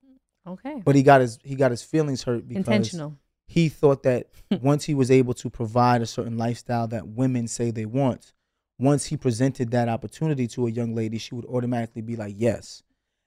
Okay. 0.46 0.80
But 0.86 0.94
he 0.94 1.02
got 1.02 1.20
his 1.20 1.38
he 1.44 1.54
got 1.54 1.70
his 1.70 1.82
feelings 1.82 2.22
hurt 2.22 2.48
because 2.48 2.66
Intentional. 2.66 3.18
he 3.46 3.68
thought 3.68 4.02
that 4.04 4.28
once 4.62 4.84
he 4.84 4.94
was 4.94 5.10
able 5.10 5.34
to 5.34 5.50
provide 5.50 6.00
a 6.00 6.06
certain 6.06 6.38
lifestyle 6.38 6.88
that 6.88 7.06
women 7.08 7.46
say 7.46 7.70
they 7.70 7.84
want, 7.86 8.32
once 8.78 9.04
he 9.04 9.18
presented 9.18 9.70
that 9.72 9.86
opportunity 9.86 10.46
to 10.48 10.66
a 10.66 10.70
young 10.70 10.94
lady, 10.94 11.18
she 11.18 11.34
would 11.34 11.44
automatically 11.44 12.00
be 12.00 12.16
like 12.16 12.34
yes. 12.38 12.82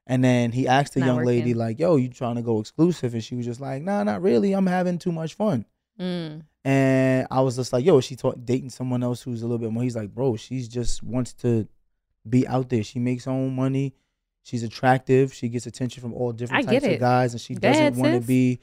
And 0.07 0.23
then 0.23 0.51
he 0.51 0.67
asked 0.67 0.93
the 0.93 0.99
Not 0.99 1.07
young 1.07 1.25
lady 1.25 1.53
like, 1.53 1.79
"Yo, 1.79 1.95
you 1.95 2.09
trying 2.09 2.35
to 2.35 2.41
go 2.41 2.59
exclusive?" 2.59 3.13
And 3.13 3.23
she 3.23 3.35
was 3.35 3.45
just 3.45 3.59
like, 3.59 3.81
"Nah, 3.81 4.03
not 4.03 4.21
really. 4.21 4.53
I'm 4.53 4.67
having 4.67 4.99
too 4.99 5.11
much 5.11 5.33
fun." 5.33 5.65
Mm. 5.99 6.43
And 6.63 7.27
I 7.31 7.41
was 7.41 7.55
just 7.55 7.73
like, 7.73 7.83
"Yo, 7.85 8.01
she 8.01 8.15
ta- 8.15 8.33
dating 8.33 8.69
someone 8.69 9.01
else 9.01 9.23
who's 9.23 9.41
a 9.41 9.45
little 9.45 9.57
bit 9.57 9.71
more?" 9.71 9.83
He's 9.83 9.95
like, 9.95 10.13
"Bro, 10.13 10.35
she's 10.35 10.67
just 10.67 11.01
wants 11.01 11.33
to 11.35 11.67
be 12.27 12.47
out 12.47 12.69
there. 12.69 12.83
She 12.83 12.99
makes 12.99 13.25
her 13.25 13.31
own 13.31 13.55
money. 13.55 13.95
She's 14.43 14.61
attractive. 14.61 15.33
She 15.33 15.49
gets 15.49 15.65
attention 15.65 16.01
from 16.01 16.13
all 16.13 16.31
different 16.31 16.67
I 16.67 16.73
types 16.73 16.85
of 16.85 16.99
guys, 16.99 17.33
and 17.33 17.41
she 17.41 17.55
doesn't 17.55 17.95
want 17.95 18.21
to 18.21 18.27
be." 18.27 18.59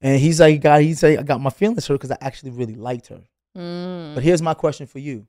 And 0.00 0.18
he's 0.18 0.40
like, 0.40 0.60
"God, 0.60 0.82
he's 0.82 1.02
like, 1.02 1.18
I 1.20 1.22
got 1.22 1.40
my 1.40 1.50
feelings 1.50 1.86
hurt 1.86 1.94
because 1.94 2.10
I 2.10 2.18
actually 2.20 2.50
really 2.50 2.74
liked 2.74 3.08
her." 3.08 3.22
Mm. 3.56 4.14
But 4.14 4.24
here's 4.24 4.42
my 4.42 4.54
question 4.54 4.88
for 4.88 4.98
you: 4.98 5.28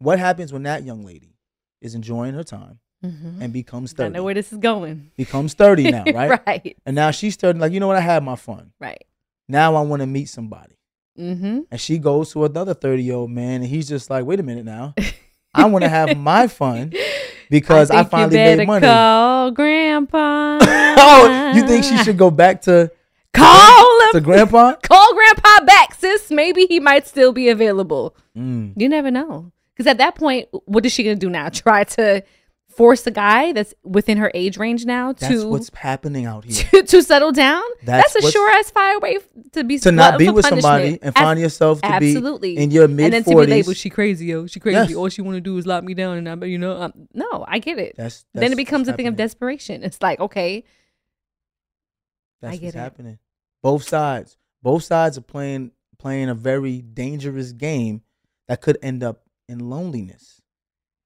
What 0.00 0.18
happens 0.18 0.52
when 0.52 0.64
that 0.64 0.84
young 0.84 1.02
lady 1.02 1.38
is 1.80 1.94
enjoying 1.94 2.34
her 2.34 2.44
time 2.44 2.80
Mhm. 3.04 3.40
and 3.40 3.52
becomes 3.52 3.92
30. 3.92 4.06
I 4.06 4.08
know 4.10 4.24
where 4.24 4.34
this 4.34 4.52
is 4.52 4.58
going. 4.58 5.10
Becomes 5.16 5.54
thirty 5.54 5.90
now, 5.90 6.04
right? 6.04 6.40
right. 6.46 6.76
And 6.84 6.96
now 6.96 7.10
she's 7.12 7.34
starting 7.34 7.60
like, 7.60 7.72
you 7.72 7.78
know 7.80 7.86
what? 7.86 7.96
I 7.96 8.00
had 8.00 8.24
my 8.24 8.36
fun. 8.36 8.72
Right. 8.80 9.04
Now 9.48 9.76
I 9.76 9.82
want 9.82 10.00
to 10.00 10.06
meet 10.06 10.28
somebody. 10.28 10.74
Mm-hmm. 11.18 11.60
And 11.70 11.80
she 11.80 11.98
goes 11.98 12.32
to 12.32 12.44
another 12.44 12.74
30 12.74 13.02
year 13.02 13.14
old 13.16 13.30
man, 13.30 13.62
and 13.62 13.66
he's 13.66 13.88
just 13.88 14.10
like, 14.10 14.24
wait 14.24 14.40
a 14.40 14.42
minute 14.42 14.64
now. 14.64 14.94
I 15.54 15.64
want 15.66 15.82
to 15.82 15.88
have 15.88 16.16
my 16.16 16.46
fun 16.46 16.92
because 17.50 17.90
I, 17.90 17.98
think 18.02 18.10
finally 18.10 18.36
made 18.36 18.66
money. 18.66 18.86
Call 18.86 19.50
grandpa. 19.50 20.58
oh, 20.60 21.52
you 21.54 21.66
think 21.66 21.84
she 21.84 21.96
should 21.98 22.18
go 22.18 22.30
back 22.30 22.62
to, 22.62 22.90
call 23.32 24.02
him? 24.02 24.08
to 24.12 24.20
grandpa? 24.20 24.74
Call 24.82 25.14
grandpa 25.14 25.64
back, 25.64 25.94
sis. 25.94 26.30
Maybe 26.30 26.66
he 26.66 26.78
might 26.80 27.06
still 27.06 27.32
be 27.32 27.48
available. 27.48 28.14
Mm. 28.36 28.74
You 28.76 28.88
never 28.88 29.10
know. 29.10 29.50
Because 29.74 29.90
at 29.90 29.98
that 29.98 30.14
point, 30.16 30.48
what 30.66 30.84
is 30.84 30.92
she 30.92 31.02
gonna 31.02 31.16
do 31.16 31.30
now? 31.30 31.48
Try 31.48 31.84
to 31.84 32.22
force 32.78 33.04
a 33.08 33.10
guy 33.10 33.50
that's 33.52 33.74
within 33.82 34.18
her 34.18 34.30
age 34.34 34.56
range 34.56 34.86
now 34.86 35.12
That's 35.12 35.42
to 35.42 35.48
what's 35.48 35.68
happening 35.74 36.26
out 36.26 36.44
here. 36.48 36.64
to, 36.70 36.82
to 36.84 37.02
settle 37.02 37.32
down. 37.32 37.64
That's 37.82 38.12
That's, 38.14 38.26
a 38.26 38.30
sure 38.30 38.48
ass 38.56 38.70
fire 38.70 39.00
way 39.00 39.18
to 39.54 39.64
be 39.64 39.80
to 39.80 39.90
not 39.90 40.16
be 40.16 40.30
with 40.30 40.46
somebody 40.46 41.00
and 41.02 41.16
As- 41.16 41.22
find 41.24 41.40
yourself 41.40 41.80
to 41.82 41.88
absolutely. 41.88 42.54
be 42.54 42.62
in 42.62 42.70
your 42.70 42.86
mid 42.86 42.96
forties. 42.96 43.04
and 43.04 43.12
then 43.12 43.24
to 43.24 43.46
be 43.46 43.50
labeled, 43.50 43.76
she 43.76 43.90
crazy, 43.90 44.26
yo, 44.26 44.46
she 44.46 44.60
crazy. 44.60 44.76
Yes. 44.78 44.94
All 44.94 45.08
she 45.08 45.22
want 45.22 45.34
to 45.34 45.40
do 45.40 45.58
is 45.58 45.66
lock 45.66 45.82
me 45.82 45.94
down, 45.94 46.18
and 46.18 46.28
I, 46.28 46.46
you 46.46 46.56
know, 46.56 46.80
um, 46.80 46.92
no, 47.12 47.44
I 47.48 47.58
get 47.58 47.80
it. 47.80 47.96
That's, 47.96 48.24
then 48.32 48.52
it 48.52 48.56
becomes 48.56 48.86
a 48.86 48.92
thing 48.92 49.08
of 49.08 49.16
desperation. 49.16 49.82
It's 49.82 50.00
like, 50.00 50.20
okay, 50.20 50.62
That's 52.40 52.54
I 52.54 52.56
get 52.58 52.66
what's 52.66 52.76
it. 52.76 52.78
happening. 52.78 53.18
Both 53.60 53.88
sides. 53.88 54.36
Both 54.62 54.84
sides 54.84 55.18
are 55.18 55.22
playing 55.22 55.72
playing 55.98 56.28
a 56.28 56.34
very 56.34 56.80
dangerous 56.80 57.50
game 57.50 58.02
that 58.46 58.60
could 58.60 58.78
end 58.82 59.02
up 59.02 59.24
in 59.48 59.58
loneliness 59.68 60.37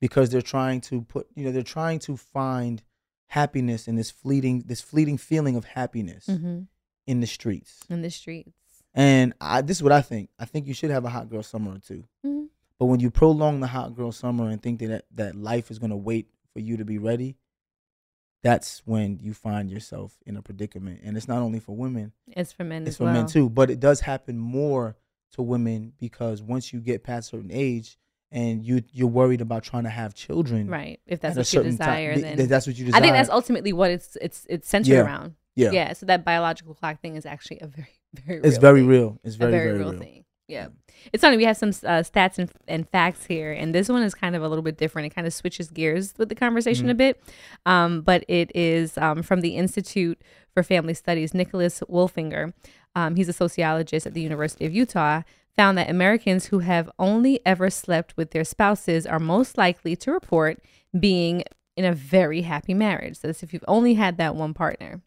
because 0.02 0.28
they're 0.30 0.42
trying 0.42 0.80
to 0.82 1.02
put 1.02 1.26
you 1.34 1.44
know 1.44 1.52
they're 1.52 1.62
trying 1.78 1.98
to 2.00 2.16
find 2.16 2.82
happiness 3.28 3.88
in 3.88 3.94
this 3.96 4.10
fleeting 4.10 4.64
this 4.66 4.82
fleeting 4.82 5.16
feeling 5.16 5.56
of 5.56 5.64
happiness 5.64 6.26
mhm, 6.28 6.66
in 7.06 7.20
the 7.20 7.26
streets. 7.26 7.80
in 7.88 8.02
the 8.02 8.10
streets. 8.10 8.52
And 8.94 9.32
I, 9.40 9.62
this 9.62 9.78
is 9.78 9.82
what 9.82 9.92
I 9.92 10.02
think. 10.02 10.28
I 10.38 10.44
think 10.44 10.66
you 10.66 10.74
should 10.74 10.90
have 10.90 11.06
a 11.06 11.08
hot 11.08 11.30
girl 11.30 11.42
summer 11.42 11.72
or 11.76 11.78
2 11.78 12.04
Mhm. 12.26 12.48
But 12.78 12.86
when 12.86 13.00
you 13.00 13.10
prolong 13.10 13.60
the 13.60 13.68
hot 13.68 13.94
girl 13.94 14.12
summer 14.12 14.50
and 14.50 14.60
think 14.60 14.80
that 14.80 15.06
that 15.14 15.34
life 15.34 15.70
is 15.70 15.78
going 15.78 15.90
to 15.90 15.96
wait 16.10 16.26
for 16.52 16.58
you 16.60 16.76
to 16.76 16.84
be 16.84 16.98
ready, 16.98 17.36
that's 18.42 18.82
when 18.84 19.18
you 19.22 19.32
find 19.34 19.70
yourself 19.70 20.18
in 20.26 20.36
a 20.36 20.42
predicament. 20.42 21.00
And 21.04 21.16
it's 21.16 21.28
not 21.28 21.38
only 21.42 21.60
for 21.60 21.76
women, 21.76 22.12
It's 22.26 22.52
for 22.52 22.64
men 22.64 22.86
it's 22.86 22.96
for 22.96 23.04
well. 23.04 23.12
men 23.14 23.26
too. 23.26 23.48
But 23.48 23.70
it 23.70 23.78
does 23.80 24.00
happen 24.00 24.36
more 24.38 24.96
to 25.32 25.42
women 25.42 25.92
because 25.98 26.42
once 26.42 26.72
you 26.72 26.80
get 26.80 27.04
past 27.04 27.28
a 27.28 27.36
certain 27.36 27.50
age 27.52 27.98
and 28.32 28.64
you 28.64 28.82
you're 28.92 29.08
worried 29.08 29.40
about 29.40 29.62
trying 29.62 29.84
to 29.84 29.90
have 29.90 30.14
children, 30.14 30.66
Right. 30.68 30.98
If 31.06 31.20
that's 31.20 31.36
a 31.36 31.40
what 31.40 31.52
you 31.52 31.62
desire, 31.70 32.12
time, 32.14 32.22
then 32.22 32.36
th- 32.38 32.48
that's 32.48 32.66
what 32.66 32.76
you 32.78 32.86
desire. 32.86 32.98
I 32.98 33.02
think 33.02 33.14
that's 33.14 33.28
ultimately 33.30 33.72
what 33.72 33.90
it's 33.90 34.16
it's 34.20 34.46
it's 34.48 34.68
centered 34.68 34.92
Yeah. 34.92 35.02
around. 35.04 35.34
yeah. 35.54 35.70
Yeah. 35.70 35.92
So 35.92 36.06
that 36.06 36.24
biological 36.24 36.74
clock 36.74 37.00
thing 37.00 37.16
is 37.16 37.26
actually 37.26 37.60
a 37.60 37.66
very 37.68 37.88
very 38.26 38.38
It's 38.38 38.56
real 38.56 38.60
very 38.60 38.80
thing. 38.80 38.88
real. 38.88 39.20
It's 39.22 39.34
a 39.36 39.38
very 39.38 39.52
very, 39.52 39.64
very, 39.68 39.78
real 39.78 39.90
real. 39.92 40.00
thing. 40.00 40.24
Yeah. 40.48 40.68
It's 41.12 41.22
funny. 41.22 41.36
We 41.36 41.44
have 41.44 41.56
some 41.56 41.70
uh, 41.70 42.02
stats 42.02 42.38
and, 42.38 42.50
and 42.68 42.88
facts 42.88 43.24
here, 43.26 43.52
and 43.52 43.74
this 43.74 43.88
one 43.88 44.02
is 44.02 44.14
kind 44.14 44.36
of 44.36 44.42
a 44.42 44.48
little 44.48 44.62
bit 44.62 44.78
different. 44.78 45.06
It 45.06 45.14
kind 45.14 45.26
of 45.26 45.32
switches 45.32 45.70
gears 45.70 46.14
with 46.18 46.28
the 46.28 46.34
conversation 46.34 46.88
a 46.90 46.94
bit. 46.94 47.22
Um, 47.66 48.02
but 48.02 48.24
it 48.28 48.50
is 48.54 48.96
um, 48.98 49.22
from 49.22 49.40
the 49.40 49.56
Institute 49.56 50.20
for 50.54 50.62
Family 50.62 50.94
Studies. 50.94 51.34
Nicholas 51.34 51.80
Wolfinger, 51.88 52.52
um, 52.94 53.16
he's 53.16 53.28
a 53.28 53.32
sociologist 53.32 54.06
at 54.06 54.14
the 54.14 54.22
University 54.22 54.64
of 54.64 54.74
Utah, 54.74 55.22
found 55.56 55.76
that 55.76 55.90
Americans 55.90 56.46
who 56.46 56.60
have 56.60 56.90
only 56.98 57.40
ever 57.44 57.68
slept 57.70 58.16
with 58.16 58.30
their 58.30 58.44
spouses 58.44 59.06
are 59.06 59.18
most 59.18 59.58
likely 59.58 59.94
to 59.96 60.12
report 60.12 60.62
being 60.98 61.44
in 61.76 61.84
a 61.84 61.92
very 61.92 62.42
happy 62.42 62.74
marriage. 62.74 63.18
So 63.18 63.28
that's 63.28 63.42
if 63.42 63.52
you've 63.52 63.64
only 63.68 63.94
had 63.94 64.16
that 64.18 64.34
one 64.34 64.54
partner. 64.54 65.02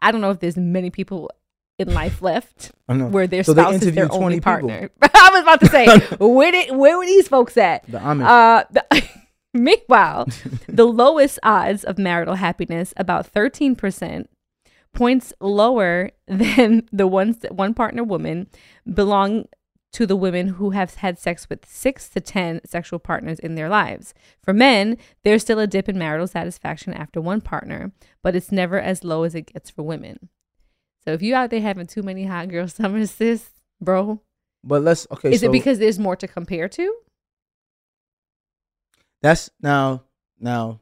I 0.00 0.12
don't 0.12 0.20
know 0.20 0.30
if 0.30 0.40
there's 0.40 0.56
many 0.56 0.90
people 0.90 1.30
in 1.78 1.94
life 1.94 2.20
left 2.22 2.72
where 2.86 3.26
their 3.26 3.44
So 3.44 3.52
spouse 3.52 3.82
is 3.82 3.94
their 3.94 4.12
only 4.12 4.36
people. 4.36 4.52
partner. 4.52 4.90
I 5.02 5.30
was 5.32 5.42
about 5.42 5.60
to 5.60 5.66
say, 5.68 5.86
where 6.18 6.50
did 6.52 6.76
where 6.76 6.98
were 6.98 7.06
these 7.06 7.28
folks 7.28 7.56
at? 7.56 7.84
The 7.90 7.98
Amish. 7.98 8.26
Uh, 8.26 8.64
the, 8.70 9.04
meanwhile, 9.54 10.26
the 10.68 10.86
lowest 10.86 11.38
odds 11.42 11.84
of 11.84 11.98
marital 11.98 12.34
happiness, 12.34 12.92
about 12.96 13.26
thirteen 13.26 13.76
percent, 13.76 14.28
points 14.92 15.32
lower 15.40 16.10
than 16.26 16.88
the 16.92 17.06
ones 17.06 17.38
that 17.38 17.54
one 17.54 17.74
partner 17.74 18.02
women 18.02 18.48
belong 18.92 19.44
to 19.90 20.04
the 20.06 20.16
women 20.16 20.48
who 20.48 20.70
have 20.70 20.96
had 20.96 21.18
sex 21.18 21.48
with 21.48 21.64
six 21.66 22.08
to 22.10 22.20
ten 22.20 22.60
sexual 22.64 22.98
partners 22.98 23.38
in 23.38 23.54
their 23.54 23.68
lives. 23.68 24.12
For 24.42 24.52
men, 24.52 24.98
there's 25.24 25.42
still 25.42 25.58
a 25.58 25.66
dip 25.66 25.88
in 25.88 25.98
marital 25.98 26.26
satisfaction 26.26 26.92
after 26.92 27.20
one 27.20 27.40
partner, 27.40 27.92
but 28.22 28.34
it's 28.36 28.52
never 28.52 28.78
as 28.80 29.04
low 29.04 29.22
as 29.22 29.34
it 29.34 29.52
gets 29.52 29.70
for 29.70 29.82
women. 29.82 30.28
So 31.08 31.14
if 31.14 31.22
you 31.22 31.34
out 31.34 31.48
there 31.48 31.62
having 31.62 31.86
too 31.86 32.02
many 32.02 32.26
hot 32.26 32.50
girl 32.50 32.68
summers, 32.68 33.10
sis, 33.10 33.48
bro, 33.80 34.20
but 34.62 34.82
let's 34.82 35.06
okay. 35.10 35.32
is 35.32 35.40
so 35.40 35.46
it 35.48 35.52
because 35.52 35.78
there's 35.78 35.98
more 35.98 36.16
to 36.16 36.28
compare 36.28 36.68
to? 36.68 36.96
that's 39.22 39.48
now 39.62 40.02
now 40.38 40.80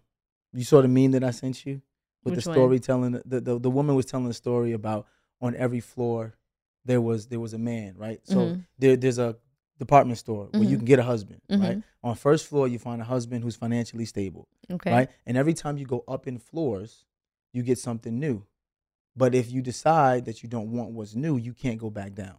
you 0.52 0.64
saw 0.64 0.82
the 0.82 0.88
meme 0.88 1.12
that 1.12 1.22
I 1.22 1.30
sent 1.30 1.64
you 1.64 1.80
with 2.24 2.34
Which 2.34 2.44
the 2.44 2.50
storytelling 2.50 3.22
the, 3.24 3.40
the 3.40 3.60
the 3.60 3.70
woman 3.70 3.94
was 3.94 4.04
telling 4.04 4.26
a 4.26 4.32
story 4.32 4.72
about 4.72 5.06
on 5.40 5.54
every 5.54 5.78
floor 5.78 6.34
there 6.84 7.00
was 7.00 7.28
there 7.28 7.38
was 7.38 7.54
a 7.54 7.58
man 7.58 7.94
right 7.96 8.18
so 8.24 8.48
Mhm. 8.48 8.64
there 8.80 8.96
there's 8.96 9.20
a 9.20 9.36
department 9.78 10.18
store 10.18 10.48
where 10.50 10.64
you 10.64 10.74
Mhm. 10.74 10.80
can 10.80 10.86
get 10.86 10.98
a 10.98 11.04
husband 11.04 11.40
right 11.48 11.78
Mhm. 11.78 11.82
on 12.02 12.16
first 12.16 12.48
floor 12.48 12.66
you 12.66 12.80
find 12.80 13.00
a 13.00 13.04
husband 13.04 13.44
who's 13.44 13.54
financially 13.54 14.04
stable 14.04 14.48
Okay. 14.72 14.90
right 14.90 15.08
and 15.24 15.36
every 15.36 15.54
time 15.54 15.78
you 15.78 15.86
go 15.86 16.02
up 16.08 16.26
in 16.26 16.36
floors 16.36 17.04
you 17.52 17.62
get 17.62 17.78
something 17.78 18.18
new 18.18 18.44
but 19.16 19.34
if 19.34 19.50
you 19.50 19.62
decide 19.62 20.24
that 20.26 20.42
you 20.42 20.48
don't 20.48 20.70
want 20.72 20.90
what's 20.90 21.14
new 21.14 21.36
you 21.36 21.52
can't 21.52 21.78
go 21.78 21.90
back 21.90 22.14
down 22.14 22.36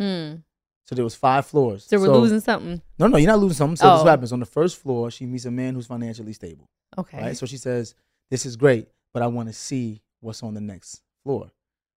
Mm. 0.00 0.42
so 0.86 0.94
there 0.94 1.04
was 1.04 1.14
five 1.14 1.46
floors 1.46 1.84
So 1.84 1.98
we're 2.00 2.08
losing 2.08 2.40
something. 2.40 2.80
no 2.98 3.06
no 3.06 3.16
you're 3.18 3.30
not 3.30 3.38
losing 3.38 3.56
something 3.56 3.76
so 3.76 3.84
this 3.86 3.94
is 3.96 4.00
Oh. 4.00 4.04
what 4.04 4.10
happens 4.10 4.32
on 4.32 4.40
the 4.40 4.46
first 4.46 4.76
floor 4.78 5.10
she 5.10 5.26
meets 5.26 5.44
a 5.44 5.50
man 5.50 5.74
who's 5.74 5.86
financially 5.86 6.32
stable 6.32 6.68
Okay. 6.98 7.18
right? 7.20 7.36
So 7.36 7.46
she 7.46 7.56
says, 7.56 7.94
"This 8.30 8.44
is 8.44 8.54
great, 8.56 8.88
but 9.14 9.22
I 9.22 9.26
want 9.28 9.48
to 9.48 9.54
see 9.54 10.02
what's 10.20 10.42
on 10.42 10.52
the 10.52 10.60
next 10.60 11.00
floor." 11.24 11.50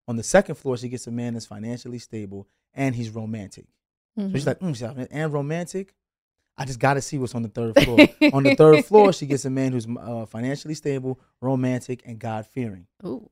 On 0.07 0.16
the 0.18 0.22
second 0.24 0.53
floor, 0.55 0.78
she 0.78 0.88
gets 0.88 1.07
a 1.07 1.11
man 1.11 1.34
that's 1.34 1.47
financially 1.47 1.97
stable 1.97 2.47
and 2.76 2.93
he's 2.93 3.09
romantic. 3.09 3.66
So 4.20 4.30
she's 4.30 4.43
Mhm. 4.43 4.45
like, 4.47 4.59
mm, 4.59 4.70
she's 4.76 4.84
like, 4.84 5.07
"And 5.09 5.34
romantic." 5.34 5.95
I 6.57 6.66
just 6.66 6.78
got 6.80 6.93
to 6.93 7.01
see 7.01 7.18
what's 7.18 7.34
on 7.34 7.41
the 7.41 7.47
third 7.49 7.74
floor. 7.84 8.07
on 8.34 8.43
the 8.43 8.53
third 8.55 8.86
floor, 8.86 9.11
she 9.14 9.26
gets 9.34 9.45
a 9.45 9.49
man 9.49 9.72
who's 9.72 9.88
uh, 9.88 10.28
financially 10.28 10.76
stable, 10.76 11.20
romantic, 11.41 12.03
and 12.05 12.20
God 12.20 12.45
fearing. 12.45 12.86
Ooh. 13.03 13.28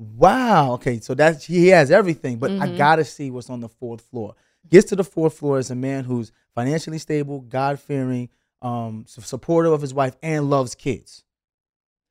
Wow. 0.00 0.72
Okay, 0.74 0.98
so 1.00 1.12
that's 1.12 1.44
he 1.44 1.68
has 1.68 1.90
everything, 1.90 2.38
but 2.38 2.50
I 2.52 2.66
Mhm. 2.68 2.76
gotta 2.76 3.04
see 3.04 3.30
what's 3.30 3.50
on 3.50 3.60
the 3.60 3.68
fourth 3.68 4.00
floor. 4.00 4.34
Gets 4.68 4.88
to 4.88 4.96
the 4.96 5.04
fourth 5.04 5.34
floor 5.34 5.58
is 5.58 5.70
a 5.70 5.74
man 5.74 6.04
who's 6.04 6.32
financially 6.54 6.98
stable, 6.98 7.40
God 7.40 7.78
fearing, 7.78 8.30
um, 8.62 9.04
supportive 9.06 9.72
of 9.72 9.82
his 9.82 9.92
wife, 9.92 10.16
and 10.22 10.48
loves 10.48 10.74
kids. 10.74 11.22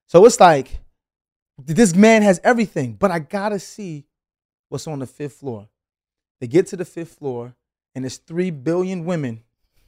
So 0.08 0.24
it's 0.26 0.40
like 0.40 0.82
this 1.58 1.96
man 1.96 2.22
has 2.22 2.40
everything, 2.44 2.94
but 2.94 3.10
I 3.10 3.20
gotta 3.20 3.58
see 3.60 4.06
what's 4.70 4.88
on 4.88 5.00
the 5.00 5.08
fifth 5.08 5.38
floor. 5.38 5.68
They 6.40 6.48
get 6.48 6.68
to 6.68 6.78
the 6.78 6.86
fifth 6.86 7.16
floor, 7.16 7.56
and 7.96 8.06
there's 8.06 8.18
three 8.18 8.52
billion 8.52 9.04
women, 9.04 9.44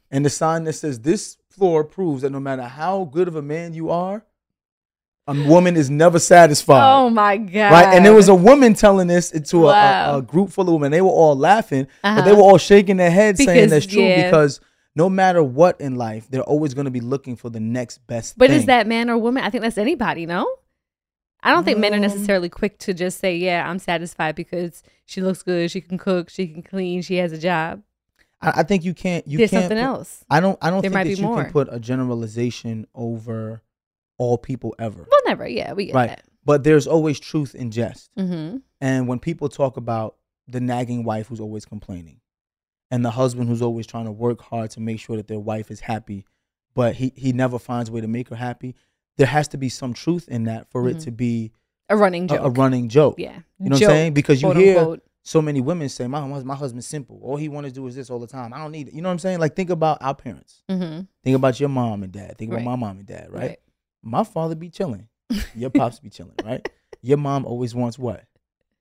and 0.09 0.25
the 0.25 0.29
sign 0.31 0.63
that 0.63 0.73
says 0.73 0.99
this 1.01 1.37
floor 1.49 1.83
proves 1.83 2.23
that 2.23 2.31
no 2.31 2.39
matter 2.39 2.63
how 2.63 3.05
good 3.05 3.27
of 3.27 3.35
a 3.35 3.41
man 3.43 3.75
you 3.75 3.91
are, 3.91 4.25
a 5.27 5.33
woman 5.47 5.77
is 5.77 5.89
never 5.89 6.17
satisfied 6.19 6.81
Oh 6.83 7.09
my 7.09 7.37
god. 7.37 7.71
right? 7.71 7.95
And 7.95 8.03
there 8.05 8.13
was 8.13 8.27
a 8.27 8.35
woman 8.35 8.73
telling 8.73 9.07
this 9.07 9.29
to 9.31 9.57
a, 9.63 9.65
Wow. 9.73 10.15
a, 10.15 10.17
a 10.17 10.21
group 10.21 10.49
full 10.51 10.67
of 10.67 10.73
women. 10.73 10.91
They 10.91 11.01
were 11.01 11.09
all 11.09 11.35
laughing, 11.35 11.87
but 12.01 12.23
they 12.23 12.31
Uh-huh. 12.31 12.35
were 12.37 12.43
all 12.43 12.57
shaking 12.57 12.97
their 12.97 13.11
heads 13.11 13.43
saying 13.43 13.69
that's 13.69 13.85
true 13.85 14.01
yeah. 14.03 14.23
because 14.29 14.59
no 14.95 15.09
matter 15.09 15.41
what 15.43 15.79
in 15.79 15.95
life, 15.95 16.27
they're 16.29 16.41
always 16.43 16.73
going 16.73 16.85
to 16.85 16.91
be 16.91 16.99
looking 17.01 17.35
for 17.35 17.49
the 17.49 17.59
next 17.59 17.99
best 18.07 18.37
But 18.37 18.49
thing. 18.49 18.59
is 18.59 18.65
that 18.65 18.87
man 18.87 19.09
or 19.09 19.17
woman? 19.17 19.43
I 19.43 19.49
think 19.49 19.63
that's 19.63 19.77
anybody, 19.77 20.25
no? 20.25 20.47
I 21.43 21.51
don't 21.51 21.63
think 21.63 21.79
men 21.79 21.93
are 21.93 21.95
Um, 21.95 22.01
necessarily 22.01 22.49
quick 22.49 22.77
to 22.79 22.93
just 22.93 23.19
say, 23.19 23.35
"Yeah, 23.35 23.67
I'm 23.67 23.79
satisfied 23.79 24.35
because 24.35 24.83
she 25.05 25.21
looks 25.21 25.41
good, 25.41 25.71
she 25.71 25.81
can 25.81 25.97
cook, 25.97 26.29
she 26.29 26.45
can 26.47 26.61
clean, 26.61 27.01
she 27.01 27.15
has 27.17 27.31
a 27.31 27.37
job." 27.39 27.81
I, 28.41 28.51
I 28.57 28.63
think 28.63 28.83
you 28.83 28.93
can't. 28.93 29.25
You 29.27 29.37
There's 29.39 29.49
can't 29.49 29.63
something 29.63 29.77
put- 29.77 29.83
else. 29.83 30.23
I 30.29 30.39
don't. 30.39 30.57
I 30.61 30.69
don't 30.69 30.81
There 30.81 30.91
think 30.91 31.15
that 31.15 31.19
you 31.21 31.27
more. 31.27 31.43
can 31.43 31.51
put 31.51 31.67
a 31.71 31.79
generalization 31.79 32.85
over 32.93 33.61
all 34.21 34.37
people 34.37 34.75
ever. 34.77 35.07
Well, 35.09 35.21
never. 35.25 35.47
Yeah, 35.47 35.73
we 35.73 35.85
get 35.87 35.95
Right. 35.95 36.09
that. 36.09 36.23
But 36.45 36.63
there's 36.63 36.85
always 36.87 37.19
truth 37.19 37.55
in 37.55 37.71
jest. 37.71 38.11
Mm-hmm. 38.17 38.57
And 38.79 39.07
when 39.07 39.17
people 39.19 39.49
talk 39.49 39.77
about 39.77 40.15
the 40.47 40.59
nagging 40.61 41.03
wife 41.03 41.27
who's 41.27 41.39
always 41.39 41.65
complaining, 41.65 42.19
and 42.91 43.03
the 43.05 43.11
husband 43.11 43.47
who's 43.49 43.61
always 43.61 43.87
trying 43.87 44.05
to 44.05 44.11
work 44.11 44.41
hard 44.41 44.69
to 44.71 44.79
make 44.79 44.99
sure 44.99 45.15
that 45.17 45.27
their 45.27 45.39
wife 45.39 45.71
is 45.71 45.79
happy, 45.79 46.25
but 46.75 46.95
he, 46.95 47.13
he 47.15 47.31
never 47.33 47.57
finds 47.57 47.89
a 47.89 47.91
way 47.93 48.01
to 48.01 48.07
make 48.07 48.29
her 48.29 48.35
happy, 48.35 48.75
there 49.17 49.27
has 49.27 49.47
to 49.49 49.57
be 49.57 49.69
some 49.69 49.93
truth 49.93 50.27
in 50.29 50.43
that 50.43 50.69
for 50.71 50.87
it 50.89 50.97
Mhm. 50.97 51.03
to 51.05 51.11
be 51.11 51.51
A 51.89 51.97
running 51.97 52.27
joke. 52.27 52.41
a 52.43 52.49
running 52.49 52.89
joke. 52.89 53.15
yeah. 53.17 53.39
You 53.59 53.69
know 53.69 53.75
what 53.75 53.83
I'm 53.83 53.89
saying? 53.89 54.13
Because 54.13 54.41
you 54.41 54.47
quote 54.49 54.57
hear 54.57 54.77
unquote. 54.79 55.03
so 55.23 55.41
many 55.41 55.61
women 55.61 55.87
say, 55.89 56.05
my, 56.07 56.19
my 56.43 56.55
husband's 56.55 56.87
simple. 56.87 57.19
All 57.23 57.37
he 57.37 57.47
wants 57.49 57.69
to 57.69 57.73
do 57.75 57.87
is 57.87 57.95
this 57.95 58.09
all 58.09 58.19
the 58.19 58.27
time. 58.27 58.53
I 58.53 58.57
don't 58.57 58.71
need 58.71 58.87
it. 58.89 58.93
You 58.93 59.01
know 59.01 59.09
what 59.09 59.13
I'm 59.13 59.19
saying? 59.19 59.39
Like, 59.39 59.55
think 59.55 59.69
about 59.69 59.97
our 60.01 60.15
parents. 60.15 60.63
Mm-hmm. 60.69 61.01
Think 61.23 61.35
about 61.35 61.59
your 61.59 61.69
mom 61.69 62.03
and 62.03 62.11
dad. 62.11 62.37
Think 62.37 62.49
about 62.51 62.57
Right. 62.57 62.65
my 62.65 62.75
mom 62.75 62.97
and 62.99 63.05
dad, 63.07 63.27
right? 63.31 63.41
Right. 63.41 63.59
My 64.03 64.23
father 64.23 64.55
be 64.55 64.69
chilling. 64.69 65.07
Your 65.55 65.69
pops 65.69 65.99
be 65.99 66.09
chilling, 66.09 66.35
right? 66.43 66.67
Your 67.01 67.17
mom 67.17 67.45
always 67.45 67.73
wants 67.75 67.97
what? 67.99 68.25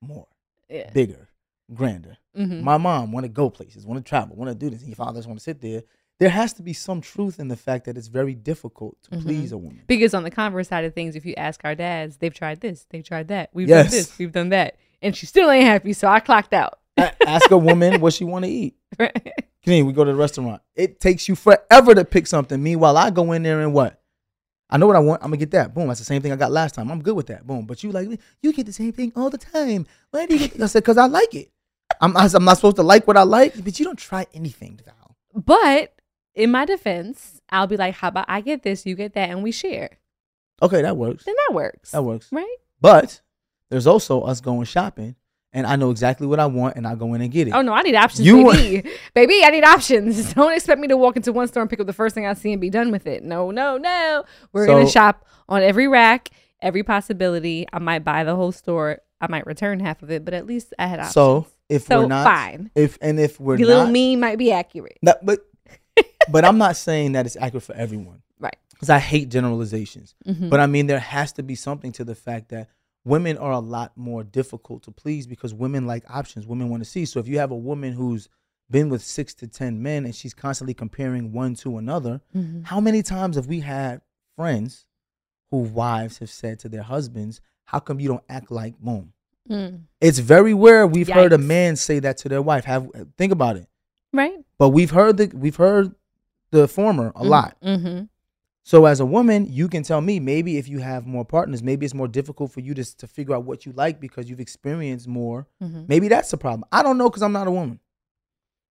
More, 0.01 0.27
Yeah. 0.69 0.89
bigger, 0.91 1.29
grander. 1.73 2.17
Mm-hmm. 2.37 2.63
My 2.63 2.77
mom 2.77 3.11
want 3.11 3.23
to 3.25 3.29
go 3.29 3.49
places, 3.49 3.85
want 3.85 4.03
to 4.03 4.07
travel, 4.09 4.35
want 4.35 4.49
to 4.49 4.55
do 4.55 4.69
this. 4.69 4.79
And 4.79 4.89
your 4.89 4.95
father 4.95 5.17
just 5.19 5.27
want 5.27 5.39
to 5.39 5.43
sit 5.43 5.61
there. 5.61 5.83
There 6.19 6.29
has 6.29 6.53
to 6.53 6.61
be 6.63 6.73
some 6.73 7.01
truth 7.01 7.39
in 7.39 7.47
the 7.47 7.55
fact 7.55 7.85
that 7.85 7.97
it's 7.97 8.07
very 8.07 8.35
difficult 8.35 8.95
to 9.03 9.11
Mhm. 9.11 9.21
please 9.23 9.51
a 9.51 9.57
woman. 9.57 9.81
Because 9.87 10.13
on 10.13 10.23
the 10.23 10.29
converse 10.31 10.67
side 10.67 10.85
of 10.85 10.93
things, 10.93 11.15
if 11.15 11.25
you 11.25 11.33
ask 11.35 11.61
our 11.63 11.73
dads, 11.75 12.17
they've 12.17 12.33
tried 12.33 12.61
this, 12.61 12.85
they've 12.89 13.03
tried 13.03 13.27
that, 13.29 13.49
we've 13.53 13.67
Yes. 13.69 13.85
done 13.85 13.91
this, 13.91 14.17
we've 14.19 14.31
done 14.31 14.49
that, 14.49 14.75
and 15.01 15.15
she 15.15 15.25
still 15.25 15.49
ain't 15.49 15.65
happy. 15.65 15.93
So 15.93 16.07
I 16.07 16.19
clocked 16.19 16.53
out. 16.53 16.79
Ask 17.25 17.49
a 17.49 17.57
woman 17.57 18.01
what 18.01 18.13
she 18.13 18.23
want 18.23 18.45
to 18.45 18.51
eat. 18.51 18.75
Can 19.63 19.85
we 19.85 19.93
go 19.93 20.03
to 20.03 20.11
the 20.11 20.17
restaurant? 20.17 20.61
It 20.75 20.99
takes 20.99 21.29
you 21.29 21.35
forever 21.35 21.95
to 21.95 22.03
pick 22.05 22.27
something. 22.27 22.61
Meanwhile, 22.61 22.97
I 22.97 23.09
go 23.11 23.31
in 23.31 23.43
there 23.43 23.61
and 23.61 23.73
what? 23.73 24.00
I 24.71 24.77
know 24.77 24.87
what 24.87 24.95
I 24.95 24.99
want. 24.99 25.21
I'm 25.21 25.29
gonna 25.29 25.37
get 25.37 25.51
that. 25.51 25.73
Boom. 25.73 25.87
That's 25.87 25.99
the 25.99 26.05
same 26.05 26.21
thing 26.21 26.31
I 26.31 26.37
got 26.37 26.51
last 26.51 26.75
time. 26.75 26.89
I'm 26.89 27.01
good 27.01 27.15
with 27.15 27.27
that. 27.27 27.45
Boom. 27.45 27.65
But 27.65 27.83
you 27.83 27.91
like 27.91 28.07
you 28.41 28.53
get 28.53 28.65
the 28.65 28.73
same 28.73 28.93
thing 28.93 29.11
all 29.15 29.29
the 29.29 29.37
time. 29.37 29.85
Why 30.11 30.25
do 30.25 30.35
you 30.35 30.47
get? 30.47 30.61
I 30.61 30.67
said 30.67 30.83
because 30.83 30.97
I 30.97 31.07
like 31.07 31.33
it. 31.33 31.51
I'm 31.99 32.15
I'm 32.15 32.45
not 32.45 32.57
supposed 32.57 32.77
to 32.77 32.83
like 32.83 33.05
what 33.05 33.17
I 33.17 33.23
like, 33.23 33.63
but 33.63 33.77
you 33.79 33.85
don't 33.85 33.99
try 33.99 34.25
anything, 34.33 34.79
Val. 34.85 35.17
But 35.33 35.93
in 36.35 36.51
my 36.51 36.65
defense, 36.65 37.41
I'll 37.49 37.67
be 37.67 37.77
like, 37.77 37.95
how 37.95 38.07
about 38.07 38.25
I 38.27 38.41
get 38.41 38.63
this, 38.63 38.85
you 38.85 38.95
get 38.95 39.13
that, 39.13 39.29
and 39.29 39.43
we 39.43 39.51
share. 39.51 39.97
Okay, 40.61 40.81
that 40.81 40.95
works. 40.95 41.25
Then 41.25 41.35
that 41.47 41.55
works. 41.55 41.91
That 41.91 42.03
works. 42.03 42.29
Right? 42.31 42.57
But 42.79 43.21
there's 43.69 43.87
also 43.87 44.21
us 44.21 44.41
going 44.41 44.65
shopping, 44.65 45.15
and 45.53 45.67
I 45.67 45.75
know 45.75 45.91
exactly 45.91 46.27
what 46.27 46.39
I 46.39 46.45
want, 46.45 46.75
and 46.77 46.87
I 46.87 46.95
go 46.95 47.13
in 47.13 47.21
and 47.21 47.31
get 47.31 47.47
it. 47.47 47.51
Oh 47.51 47.61
no, 47.61 47.73
I 47.73 47.81
need 47.81 47.95
options, 47.95 48.25
You 48.25 48.51
baby. 48.51 48.89
baby, 49.13 49.41
I 49.43 49.49
need 49.49 49.63
options. 49.63 50.33
Don't 50.35 50.53
expect 50.53 50.79
me 50.79 50.87
to 50.87 50.97
walk 50.97 51.15
into 51.17 51.31
one 51.33 51.47
store 51.47 51.61
and 51.61 51.69
pick 51.69 51.79
up 51.79 51.87
the 51.87 51.93
first 51.93 52.15
thing 52.15 52.25
I 52.25 52.33
see 52.33 52.51
and 52.51 52.61
be 52.61 52.69
done 52.69 52.91
with 52.91 53.05
it. 53.07 53.23
No, 53.23 53.51
no, 53.51 53.77
no. 53.77 54.23
We're 54.53 54.65
gonna 54.67 54.87
shop 54.89 55.25
on 55.49 55.61
every 55.61 55.87
rack, 55.87 56.29
every 56.61 56.83
possibility. 56.83 57.67
I 57.73 57.79
might 57.79 58.03
buy 58.03 58.23
the 58.23 58.35
whole 58.35 58.51
store. 58.51 58.99
I 59.19 59.27
might 59.29 59.45
return 59.45 59.79
half 59.79 60.01
of 60.01 60.09
it, 60.09 60.25
but 60.25 60.33
at 60.33 60.45
least 60.47 60.73
I 60.79 60.87
had 60.87 60.99
options. 60.99 61.13
So 61.13 61.45
if 61.69 61.83
So, 61.83 62.01
we're 62.01 62.07
not, 62.07 62.23
fine. 62.25 62.71
if 62.75 62.97
and 63.01 63.19
if 63.19 63.39
we're 63.39 63.57
Your 63.57 63.67
little 63.67 63.83
not, 63.85 63.91
meme 63.93 64.19
might 64.19 64.37
be 64.37 64.51
accurate. 64.51 64.97
But 65.03 65.23
but 66.31 66.45
I'm 66.45 66.57
not 66.57 66.75
saying 66.77 67.11
that 67.13 67.25
it's 67.25 67.35
accurate 67.35 67.63
for 67.63 67.75
everyone. 67.75 68.21
Right. 68.39 68.55
Because 68.71 68.89
I 68.89 68.97
hate 68.99 69.29
generalizations. 69.29 70.15
Mhm. 70.27 70.49
But 70.49 70.59
I 70.59 70.65
mean, 70.65 70.87
there 70.87 70.99
has 70.99 71.33
to 71.33 71.43
be 71.43 71.53
something 71.55 71.91
to 71.93 72.03
the 72.03 72.15
fact 72.15 72.49
that 72.49 72.67
women 73.03 73.37
are 73.37 73.51
a 73.51 73.59
lot 73.59 73.91
more 73.95 74.23
difficult 74.23 74.83
to 74.83 74.91
please 74.91 75.25
because 75.27 75.53
women 75.53 75.87
like 75.87 76.03
options. 76.09 76.45
Women 76.45 76.69
want 76.69 76.83
to 76.83 76.89
see. 76.89 77.05
So 77.05 77.19
if 77.19 77.27
you 77.27 77.39
have 77.39 77.51
a 77.51 77.55
woman 77.55 77.93
who's 77.93 78.29
been 78.69 78.89
with 78.89 79.01
six 79.01 79.33
to 79.35 79.47
ten 79.47 79.81
men 79.81 80.05
and 80.05 80.15
she's 80.15 80.33
constantly 80.33 80.73
comparing 80.73 81.33
one 81.33 81.55
to 81.55 81.77
another, 81.77 82.21
Mhm. 82.35 82.65
how 82.65 82.79
many 82.79 83.01
times 83.03 83.35
have 83.35 83.47
we 83.47 83.59
had 83.61 84.01
friends 84.35 84.85
who 85.49 85.57
wives 85.59 86.19
have 86.19 86.29
said 86.29 86.59
to 86.59 86.69
their 86.69 86.83
husbands, 86.83 87.41
"How 87.65 87.79
come 87.79 87.99
you 87.99 88.07
don't 88.07 88.23
act 88.29 88.49
like 88.51 88.79
boom?" 88.79 89.13
Mm. 89.49 89.81
It's 89.99 90.19
very 90.19 90.53
rare 90.53 90.85
we've 90.87 91.09
heard 91.09 91.33
a 91.33 91.37
man 91.37 91.75
say 91.75 91.99
that 91.99 92.17
to 92.19 92.29
their 92.29 92.41
wife. 92.41 92.63
Have 92.65 92.89
think 93.17 93.31
about 93.33 93.57
it. 93.57 93.67
Right? 94.13 94.45
But 94.57 94.69
we've 94.69 94.91
heard 94.91 95.17
the 95.17 95.31
we've 95.35 95.55
heard 95.55 95.95
the 96.51 96.67
former 96.67 97.11
a 97.15 97.23
lot. 97.23 97.57
Mm-hmm. 97.61 98.05
So 98.63 98.85
as 98.85 98.99
a 98.99 99.05
woman, 99.05 99.47
you 99.49 99.67
can 99.67 99.81
tell 99.83 100.01
me 100.01 100.19
maybe 100.19 100.57
if 100.57 100.67
you 100.67 100.79
have 100.79 101.07
more 101.07 101.25
partners, 101.25 101.63
maybe 101.63 101.83
it's 101.85 101.95
more 101.95 102.07
difficult 102.07 102.51
for 102.51 102.59
you 102.59 102.73
to 102.75 102.97
to 102.97 103.07
figure 103.07 103.33
out 103.35 103.43
what 103.43 103.65
you 103.65 103.71
like 103.73 103.99
because 103.99 104.29
you've 104.29 104.39
experienced 104.39 105.07
more. 105.07 105.47
Mm-hmm. 105.61 105.85
Maybe 105.87 106.07
that's 106.07 106.29
the 106.29 106.37
problem. 106.37 106.65
I 106.71 106.83
don't 106.83 106.97
know 106.97 107.09
because 107.09 107.23
I'm 107.23 107.31
not 107.33 107.47
a 107.47 107.51
woman. 107.51 107.79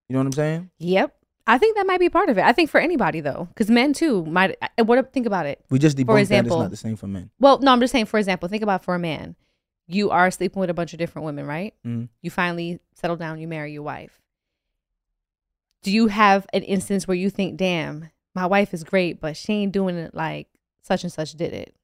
You 0.07 0.13
know 0.13 0.19
what 0.19 0.27
I'm 0.27 0.31
saying? 0.33 0.69
Yep. 0.79 1.15
I 1.47 1.57
think 1.57 1.75
that 1.75 1.87
might 1.87 1.99
be 1.99 2.07
part 2.09 2.29
of 2.29 2.37
it. 2.37 2.43
I 2.45 2.51
think 2.53 2.69
for 2.69 2.79
anybody 2.79 3.19
though, 3.19 3.47
because 3.49 3.69
men 3.69 3.91
too 3.93 4.23
might. 4.25 4.55
I- 4.77 4.81
What 4.83 5.11
think 5.11 5.25
about 5.25 5.45
it? 5.45 5.59
We 5.69 5.77
just 5.79 5.97
debunked 5.97 6.05
that 6.07 6.13
it's 6.21 6.31
example- 6.31 6.59
not 6.59 6.69
the 6.71 6.77
same 6.77 6.95
for 6.95 7.07
men. 7.07 7.29
Well, 7.39 7.59
no, 7.59 7.71
I'm 7.73 7.79
just 7.81 7.91
saying. 7.91 8.05
For 8.05 8.17
example, 8.19 8.47
think 8.47 8.63
about 8.63 8.83
for 8.85 8.95
a 8.95 8.99
man, 8.99 9.35
you 9.87 10.09
are 10.11 10.31
sleeping 10.31 10.59
with 10.61 10.69
a 10.69 10.73
bunch 10.73 10.93
of 10.93 10.99
different 10.99 11.25
women, 11.25 11.45
right? 11.45 11.73
Mhm. 11.85 12.07
You 12.21 12.31
finally 12.31 12.79
settle 12.95 13.17
down. 13.17 13.39
You 13.41 13.47
marry 13.47 13.73
your 13.73 13.83
wife. 13.83 14.21
Do 15.83 15.91
you 15.91 16.07
have 16.07 16.45
an 16.53 16.63
instance 16.63 17.07
where 17.07 17.17
you 17.17 17.29
think, 17.29 17.57
"Damn, 17.57 18.09
my 18.35 18.45
wife 18.45 18.73
is 18.73 18.83
great, 18.83 19.19
but 19.19 19.35
she 19.37 19.53
ain't 19.53 19.71
doing 19.71 19.95
it 19.95 20.13
like 20.15 20.47
such 20.83 21.03
and 21.03 21.11
such 21.11 21.33
did 21.33 21.53
it," 21.53 21.75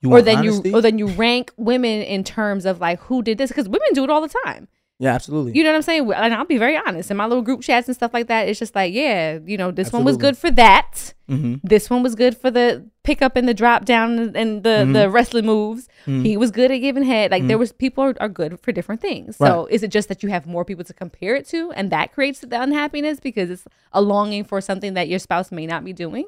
You 0.00 0.12
or 0.12 0.22
then 0.22 0.38
honesty? 0.38 0.70
you, 0.70 0.76
or 0.76 0.80
then 0.80 0.98
you 0.98 1.08
rank 1.08 1.52
women 1.56 2.02
in 2.02 2.24
terms 2.24 2.64
of 2.66 2.80
like 2.80 3.00
who 3.00 3.22
did 3.22 3.38
this? 3.38 3.50
Because 3.50 3.68
women 3.68 3.88
do 3.94 4.04
it 4.04 4.10
all 4.10 4.20
the 4.20 4.34
time. 4.44 4.68
Yeah, 5.00 5.14
absolutely. 5.14 5.52
You 5.56 5.62
know 5.62 5.70
what 5.70 5.76
I'm 5.76 5.82
saying? 5.82 6.12
And 6.12 6.34
I'll 6.34 6.44
be 6.44 6.58
very 6.58 6.76
honest. 6.76 7.10
In 7.10 7.16
my 7.16 7.26
little 7.26 7.42
group 7.42 7.60
chats 7.62 7.86
and 7.88 7.94
stuff 7.94 8.12
like 8.12 8.26
that, 8.26 8.48
it's 8.48 8.58
just 8.58 8.74
like, 8.74 8.92
yeah, 8.92 9.38
you 9.46 9.56
know, 9.56 9.70
this 9.70 9.92
one 9.92 10.04
was 10.04 10.16
good 10.16 10.36
for 10.36 10.50
that. 10.52 11.14
hmm 11.28 11.54
This 11.62 11.88
one 11.88 12.02
was 12.02 12.14
good 12.14 12.36
for 12.36 12.50
the 12.50 12.84
pickup 13.04 13.36
and 13.36 13.48
the 13.48 13.54
drop 13.54 13.84
down 13.84 14.34
and 14.34 14.62
the 14.64 14.84
Mhm. 14.86 14.92
the 14.94 15.08
wrestling 15.10 15.46
moves. 15.46 15.88
Mhm. 16.06 16.24
He 16.24 16.36
was 16.36 16.50
good 16.50 16.70
at 16.70 16.78
giving 16.78 17.04
head. 17.04 17.30
Like 17.30 17.46
there 17.46 17.58
was 17.58 17.70
people 17.72 18.02
are, 18.04 18.14
are 18.20 18.28
good 18.28 18.58
for 18.60 18.72
different 18.72 19.00
things. 19.00 19.36
So 19.36 19.66
is 19.70 19.82
it 19.82 19.90
just 19.92 20.08
that 20.08 20.22
you 20.22 20.30
have 20.30 20.46
more 20.46 20.64
people 20.64 20.84
to 20.84 20.92
compare 20.94 21.36
it 21.36 21.46
to, 21.48 21.70
and 21.72 21.90
that 21.92 22.12
creates 22.12 22.40
the 22.40 22.60
unhappiness 22.60 23.20
because 23.20 23.50
it's 23.50 23.66
a 23.92 24.00
longing 24.02 24.42
for 24.44 24.60
something 24.60 24.94
that 24.94 25.08
your 25.08 25.18
spouse 25.20 25.52
may 25.52 25.66
not 25.66 25.84
be 25.84 25.92
doing? 25.92 26.24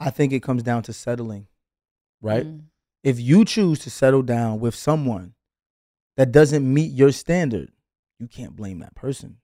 I 0.00 0.10
think 0.10 0.32
it 0.32 0.42
comes 0.42 0.62
down 0.62 0.82
to 0.84 0.92
settling, 0.92 1.46
right? 2.22 2.46
Mm. 2.46 2.60
If 3.04 3.20
you 3.20 3.44
choose 3.44 3.78
to 3.80 3.90
settle 3.90 4.22
down 4.22 4.58
with 4.58 4.74
someone 4.74 5.34
that 6.16 6.32
doesn't 6.32 6.64
meet 6.72 6.92
your 6.92 7.12
standard, 7.12 7.70
you 8.18 8.26
can't 8.28 8.54
blame 8.56 8.78
that 8.80 8.94
person. 8.94 9.36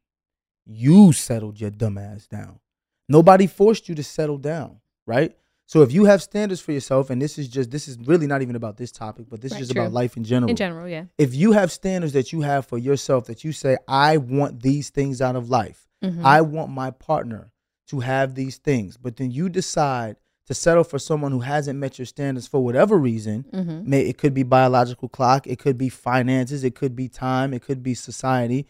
You 0.66 1.12
settled 1.12 1.60
your 1.60 1.70
dumb 1.70 1.98
ass 1.98 2.26
down. 2.26 2.60
Nobody 3.08 3.46
forced 3.46 3.88
you 3.88 3.94
to 3.96 4.04
settle 4.04 4.38
down, 4.38 4.80
right? 5.06 5.36
So 5.66 5.82
if 5.82 5.92
you 5.92 6.04
have 6.04 6.22
standards 6.22 6.60
for 6.60 6.72
yourself, 6.72 7.10
and 7.10 7.20
this 7.22 7.38
is 7.38 7.48
just 7.48 7.70
this 7.70 7.86
is 7.88 7.96
really 7.98 8.26
not 8.26 8.42
even 8.42 8.56
about 8.56 8.76
this 8.76 8.90
topic, 8.92 9.26
but 9.28 9.40
this 9.40 9.52
Right, 9.52 9.60
is 9.60 9.68
just 9.68 9.76
true. 9.76 9.82
about 9.82 9.92
life 9.92 10.16
in 10.16 10.24
general. 10.24 10.50
In 10.50 10.56
general, 10.56 10.88
yeah. 10.88 11.04
if 11.18 11.34
you 11.34 11.52
have 11.52 11.70
standards 11.72 12.12
that 12.12 12.32
you 12.32 12.40
have 12.42 12.66
for 12.66 12.78
yourself 12.78 13.26
that 13.26 13.44
you 13.44 13.52
say, 13.52 13.76
I 13.88 14.16
want 14.16 14.62
these 14.62 14.90
things 14.90 15.20
out 15.20 15.36
of 15.36 15.48
life. 15.48 15.88
Mhm. 16.04 16.24
I 16.24 16.40
want 16.40 16.70
my 16.72 16.90
partner 16.90 17.52
to 17.88 18.00
have 18.00 18.34
these 18.34 18.58
things. 18.58 18.96
But 18.96 19.16
then 19.16 19.30
you 19.30 19.48
decide 19.48 20.16
to 20.50 20.54
settle 20.54 20.82
for 20.82 20.98
someone 20.98 21.30
who 21.30 21.38
hasn't 21.38 21.78
met 21.78 21.96
your 21.96 22.06
standards 22.06 22.48
for 22.48 22.58
whatever 22.58 22.98
reason. 22.98 23.46
Mhm. 23.52 23.86
May 23.86 24.00
it 24.00 24.18
could 24.18 24.34
be 24.34 24.42
biological 24.42 25.08
clock, 25.08 25.46
it 25.46 25.60
could 25.60 25.78
be 25.78 25.88
finances, 25.88 26.64
it 26.64 26.74
could 26.74 26.96
be 26.96 27.08
time, 27.08 27.54
it 27.54 27.62
could 27.62 27.84
be 27.84 27.94
society. 27.94 28.66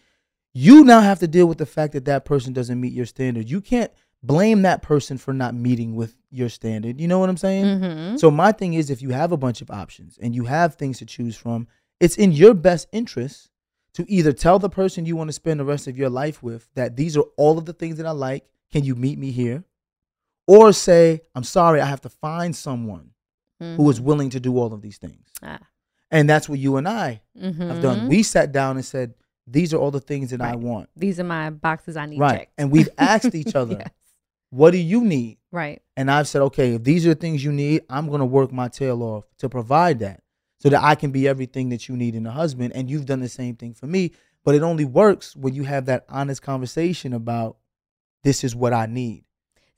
You 0.53 0.83
now 0.83 1.01
have 1.01 1.17
to 1.21 1.27
deal 1.27 1.47
with 1.47 1.57
the 1.57 1.65
fact 1.65 1.93
that 1.93 2.05
that 2.05 2.23
person 2.23 2.53
doesn't 2.53 2.79
meet 2.79 2.93
your 2.93 3.07
standard. 3.07 3.49
You 3.49 3.61
can't 3.61 3.91
blame 4.21 4.61
that 4.61 4.83
person 4.83 5.17
for 5.17 5.33
not 5.33 5.55
meeting 5.55 5.95
with 5.95 6.17
your 6.29 6.49
standard. 6.49 7.01
You 7.01 7.07
know 7.07 7.17
what 7.17 7.29
I'm 7.29 7.37
saying? 7.37 7.65
Mhm. 7.65 8.19
So 8.19 8.29
my 8.29 8.51
thing 8.51 8.75
is 8.75 8.91
if 8.91 9.01
you 9.01 9.09
have 9.09 9.31
a 9.31 9.37
bunch 9.37 9.63
of 9.63 9.71
options 9.71 10.19
and 10.21 10.35
you 10.35 10.43
have 10.43 10.75
things 10.75 10.99
to 10.99 11.05
choose 11.07 11.35
from, 11.35 11.67
it's 11.99 12.15
in 12.15 12.31
your 12.31 12.53
best 12.53 12.89
interest 12.91 13.49
to 13.95 14.05
either 14.07 14.33
tell 14.33 14.59
the 14.59 14.69
person 14.69 15.07
you 15.07 15.15
want 15.15 15.29
to 15.29 15.33
spend 15.33 15.59
the 15.59 15.65
rest 15.65 15.87
of 15.87 15.97
your 15.97 16.11
life 16.11 16.43
with 16.43 16.69
that 16.75 16.95
these 16.95 17.17
are 17.17 17.25
all 17.37 17.57
of 17.57 17.65
the 17.65 17.73
things 17.73 17.97
that 17.97 18.05
I 18.05 18.11
like. 18.11 18.45
Can 18.71 18.83
you 18.83 18.93
meet 18.93 19.17
me 19.17 19.31
here? 19.31 19.63
Or 20.47 20.73
say, 20.73 21.21
I'm 21.35 21.43
sorry, 21.43 21.79
I 21.81 21.85
have 21.85 22.01
to 22.01 22.09
find 22.09 22.55
someone 22.55 23.11
who 23.59 23.87
is 23.91 24.01
willing 24.01 24.31
to 24.31 24.39
do 24.39 24.57
all 24.57 24.73
of 24.73 24.81
these 24.81 24.97
things. 24.97 25.27
Ah. 25.43 25.59
And 26.09 26.27
that's 26.27 26.49
what 26.49 26.57
you 26.57 26.77
and 26.77 26.87
I 26.87 27.21
have 27.39 27.55
Mhm. 27.55 27.81
done. 27.81 28.07
We 28.07 28.23
sat 28.23 28.51
down 28.51 28.75
and 28.75 28.83
said, 28.85 29.13
These 29.47 29.73
are 29.73 29.77
all 29.77 29.91
the 29.91 29.99
things 29.99 30.29
that 30.31 30.39
I 30.41 30.55
want. 30.55 30.89
These 30.95 31.19
are 31.19 31.23
my 31.23 31.49
boxes 31.49 31.97
I 31.97 32.05
need 32.05 32.19
Right. 32.19 32.39
checked. 32.39 32.53
And 32.57 32.71
we've 32.71 32.89
asked 32.97 33.33
each 33.35 33.55
other, 33.55 33.77
Yes. 33.79 33.89
What 34.49 34.71
do 34.71 34.77
you 34.77 35.01
need? 35.03 35.37
Right. 35.51 35.81
And 35.95 36.09
I've 36.11 36.27
said, 36.27 36.41
okay, 36.43 36.75
if 36.75 36.83
these 36.83 37.05
are 37.05 37.09
the 37.09 37.19
things 37.19 37.43
you 37.43 37.51
need, 37.51 37.83
I'm 37.89 38.07
going 38.07 38.19
to 38.19 38.25
work 38.25 38.51
my 38.51 38.67
tail 38.67 39.01
off 39.03 39.25
to 39.37 39.47
provide 39.49 39.99
that 39.99 40.21
so 40.59 40.69
that 40.69 40.83
I 40.83 40.95
can 40.95 41.11
be 41.11 41.27
everything 41.27 41.69
that 41.69 41.87
you 41.87 41.95
need 41.97 42.15
in 42.15 42.25
a 42.25 42.31
husband. 42.31 42.73
And 42.75 42.89
you've 42.89 43.05
done 43.05 43.19
the 43.21 43.29
same 43.29 43.55
thing 43.55 43.73
for 43.73 43.87
me. 43.87 44.11
But 44.43 44.55
it 44.55 44.61
only 44.61 44.85
works 44.85 45.35
when 45.35 45.53
you 45.53 45.63
have 45.63 45.85
that 45.85 46.05
honest 46.09 46.41
conversation 46.41 47.13
about 47.13 47.57
this 48.23 48.43
is 48.43 48.55
what 48.55 48.73
I 48.73 48.85
need. 48.87 49.23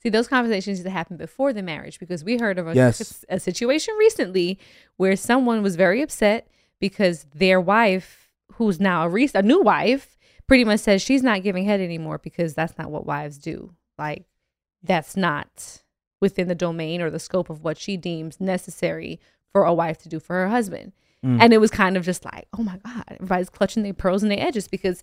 See, 0.04 0.10
those 0.10 0.28
conversations 0.28 0.82
to 0.82 0.90
happen 0.90 1.16
before 1.16 1.54
the 1.54 1.62
marriage 1.62 1.98
because 1.98 2.22
we 2.22 2.36
heard 2.36 2.58
of 2.58 2.68
a, 2.68 2.74
Yes. 2.74 3.24
a 3.30 3.40
situation 3.40 3.94
recently 3.98 4.58
where 4.98 5.16
someone 5.16 5.62
was 5.62 5.76
very 5.76 6.02
upset 6.02 6.46
because 6.78 7.24
their 7.34 7.58
wife, 7.58 8.28
who's 8.52 8.78
now 8.78 9.04
a, 9.04 9.08
re- 9.08 9.30
a 9.34 9.40
new 9.42 9.62
wife, 9.62 10.18
pretty 10.46 10.62
much 10.64 10.80
says 10.80 11.00
she's 11.00 11.22
not 11.22 11.42
giving 11.42 11.64
head 11.64 11.80
anymore 11.80 12.18
because 12.18 12.52
that's 12.52 12.76
not 12.76 12.90
what 12.90 13.06
wives 13.06 13.38
do. 13.38 13.72
Like, 13.96 14.26
that's 14.82 15.16
not 15.16 15.82
within 16.20 16.48
the 16.48 16.54
domain 16.54 17.00
or 17.00 17.08
the 17.10 17.18
scope 17.18 17.48
of 17.48 17.64
what 17.64 17.78
she 17.78 17.96
deems 17.96 18.38
necessary 18.38 19.18
for 19.52 19.64
a 19.64 19.72
wife 19.72 19.96
to 20.02 20.10
do 20.10 20.20
for 20.20 20.34
her 20.34 20.48
husband. 20.50 20.92
Mm. 21.24 21.38
And 21.40 21.54
it 21.54 21.58
was 21.58 21.70
kind 21.70 21.96
of 21.96 22.04
just 22.04 22.26
like, 22.26 22.46
oh 22.58 22.62
my 22.62 22.76
God, 22.84 23.04
everybody's 23.08 23.48
clutching 23.48 23.82
their 23.82 23.94
pearls 23.94 24.22
and 24.22 24.30
their 24.30 24.46
edges 24.46 24.68
because 24.68 25.02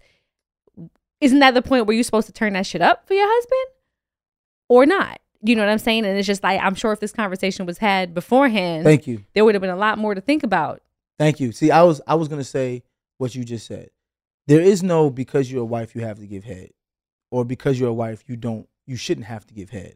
isn't 1.19 1.39
that 1.39 1.55
the 1.55 1.63
point 1.63 1.87
where 1.87 1.95
you're 1.95 2.03
supposed 2.03 2.27
to 2.27 2.33
turn 2.33 2.53
that 2.53 2.67
shit 2.67 2.83
up 2.83 3.07
for 3.07 3.15
your 3.15 3.27
husband 3.27 3.65
or 4.71 4.85
not? 4.85 5.19
You 5.43 5.55
know 5.55 5.63
what 5.63 5.71
I'm 5.71 5.79
saying? 5.79 6.05
And 6.05 6.17
it's 6.17 6.27
just 6.27 6.43
like, 6.43 6.61
I'm 6.61 6.75
sure 6.75 6.91
if 6.93 6.99
this 6.99 7.11
conversation 7.11 7.65
was 7.65 7.77
had 7.79 8.13
beforehand, 8.13 8.83
Thank 8.85 9.05
you. 9.07 9.23
there 9.33 9.43
would 9.43 9.55
have 9.55 9.61
been 9.61 9.69
a 9.71 9.75
lot 9.75 9.97
more 9.97 10.13
to 10.15 10.21
think 10.21 10.43
about. 10.43 10.81
Thank 11.19 11.39
you. 11.39 11.51
See, 11.51 11.71
I 11.71 11.81
was 11.83 11.99
I 12.07 12.15
was 12.15 12.27
gonna 12.27 12.43
say 12.43 12.83
what 13.17 13.35
you 13.35 13.43
just 13.43 13.67
said. 13.67 13.89
There 14.47 14.61
is 14.61 14.81
no 14.81 15.09
because 15.09 15.51
you're 15.51 15.61
a 15.61 15.65
wife 15.65 15.93
you 15.95 16.01
have 16.01 16.19
to 16.19 16.25
give 16.27 16.43
head, 16.43 16.69
or 17.31 17.43
because 17.43 17.79
you're 17.79 17.89
a 17.89 17.93
wife 17.93 18.23
you 18.27 18.35
don't 18.35 18.67
you 18.87 18.95
shouldn't 18.95 19.27
have 19.27 19.45
to 19.47 19.53
give 19.53 19.69
head. 19.71 19.95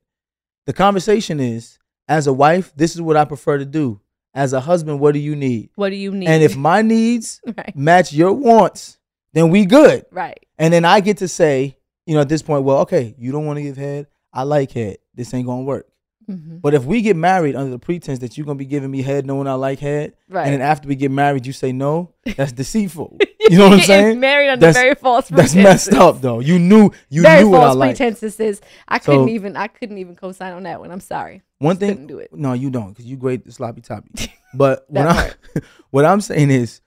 The 0.65 0.73
conversation 0.73 1.39
is 1.39 1.79
as 2.07 2.27
a 2.27 2.33
wife, 2.33 2.71
this 2.75 2.93
is 2.95 3.01
what 3.01 3.15
I 3.17 3.25
prefer 3.25 3.57
to 3.57 3.65
do. 3.65 4.01
As 4.33 4.51
a 4.53 4.59
husband, 4.59 4.99
what 4.99 5.13
do 5.13 5.19
you 5.19 5.35
need? 5.35 5.69
What 5.75 5.89
do 5.89 5.95
you 5.95 6.11
need? 6.11 6.27
And 6.27 6.43
if 6.43 6.57
my 6.57 6.81
needs 6.81 7.39
right, 7.57 7.73
match 7.75 8.11
your 8.13 8.33
wants, 8.33 8.97
then 9.33 9.49
we 9.49 9.65
good. 9.65 10.05
right, 10.11 10.39
And 10.57 10.73
then 10.73 10.83
I 10.85 10.99
get 10.99 11.17
to 11.17 11.27
say, 11.27 11.77
you 12.05 12.15
know, 12.15 12.21
at 12.21 12.29
this 12.29 12.41
point, 12.41 12.63
well, 12.63 12.79
okay, 12.79 13.15
you 13.17 13.31
don't 13.31 13.45
want 13.45 13.57
to 13.57 13.63
give 13.63 13.77
head. 13.77 14.07
I 14.35 14.43
like 14.43 14.71
head. 14.71 14.97
This 15.15 15.33
ain't 15.33 15.47
gonna 15.47 15.63
work. 15.63 15.87
hmm 16.27 16.57
But 16.57 16.73
if 16.73 16.83
we 16.85 17.01
get 17.01 17.15
married 17.15 17.55
under 17.55 17.71
the 17.71 17.79
pretense 17.79 18.19
that 18.19 18.37
you're 18.37 18.45
gonna 18.45 18.57
be 18.59 18.65
giving 18.65 18.91
me 18.91 19.01
head 19.01 19.25
knowing 19.25 19.47
I 19.47 19.53
like 19.53 19.79
head, 19.79 20.13
right. 20.29 20.43
and 20.45 20.53
then 20.53 20.61
after 20.61 20.87
we 20.87 20.95
get 20.95 21.09
married, 21.11 21.45
you 21.45 21.53
say 21.53 21.71
no, 21.71 22.13
that's 22.35 22.51
deceitful. 22.61 23.17
You 23.49 23.57
know 23.59 23.69
what 23.69 23.79
I'm 23.79 23.85
saying? 23.85 24.19
Married 24.19 24.49
under 24.49 24.65
That's- 24.65 24.81
very 24.83 24.95
false 24.95 25.29
That's 25.29 25.53
pretenses. 25.53 25.91
messed 25.91 25.93
up 26.01 26.19
though. 26.21 26.39
You 26.41 26.59
knew 26.59 26.91
you 27.09 27.21
very 27.21 27.43
knew 27.43 27.49
what 27.51 27.61
I 27.61 27.65
false 27.67 27.75
liked. 27.77 27.97
pretenses. 27.99 28.61
I 28.87 28.99
So- 28.99 29.05
couldn't 29.13 29.29
even. 29.29 29.55
I 29.55 29.67
couldn't 29.67 29.97
even 29.99 30.15
co-sign 30.15 30.53
on 30.53 30.63
that 30.63 30.79
one. 30.79 30.91
I'm 30.91 30.99
sorry. 30.99 31.41
One 31.59 31.77
thing. 31.77 31.89
Couldn't 31.89 32.07
thing 32.07 32.17
do 32.17 32.19
it. 32.19 32.33
No, 32.33 32.53
you 32.53 32.69
don't, 32.69 32.89
because 32.89 33.05
you 33.05 33.15
great 33.17 33.51
sloppy 33.53 33.81
toppy. 33.81 34.09
But 34.57 34.85
what 34.87 35.05
I'm 35.07 35.31
what 35.91 36.05
I'm 36.05 36.21
saying 36.21 36.49
is, 36.49 36.79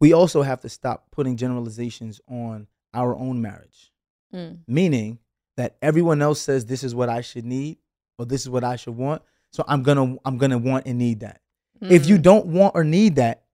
we 0.00 0.12
also 0.14 0.40
have 0.42 0.60
to 0.62 0.68
stop 0.70 1.10
putting 1.10 1.36
generalizations 1.36 2.20
on 2.26 2.66
our 2.94 3.14
own 3.14 3.40
marriage. 3.42 3.92
Mm. 4.34 4.58
Meaning 4.66 5.18
that 5.56 5.76
everyone 5.82 6.20
else 6.22 6.40
says 6.40 6.66
this 6.66 6.84
is 6.84 6.94
what 6.94 7.08
I 7.08 7.20
should 7.20 7.44
need 7.44 7.78
or 8.18 8.24
this 8.26 8.42
is 8.42 8.50
what 8.50 8.64
I 8.64 8.76
should 8.76 8.96
want. 8.96 9.22
So 9.52 9.64
I'm 9.66 9.82
gonna 9.82 10.16
I'm 10.24 10.38
gonna 10.38 10.58
want 10.58 10.86
and 10.86 10.98
need 10.98 11.20
that. 11.20 11.40
If 11.80 12.06
you 12.06 12.16
Mm. 12.18 12.22
don't 12.22 12.46
want 12.46 12.74
or 12.74 12.84
need 12.84 13.16
that, 13.16 13.44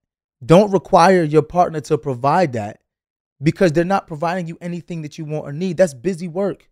don't 0.45 0.71
require 0.73 1.23
your 1.23 1.43
partner 1.43 1.81
to 1.83 1.99
provide 1.99 2.53
that 2.55 2.81
because 3.43 3.73
they're 3.73 3.85
not 3.85 4.07
providing 4.07 4.47
you 4.47 4.57
anything 4.61 5.03
that 5.03 5.19
you 5.19 5.25
want 5.25 5.47
or 5.47 5.53
need. 5.53 5.77
That's 5.77 5.95
busy 5.95 6.29
work. 6.29 6.69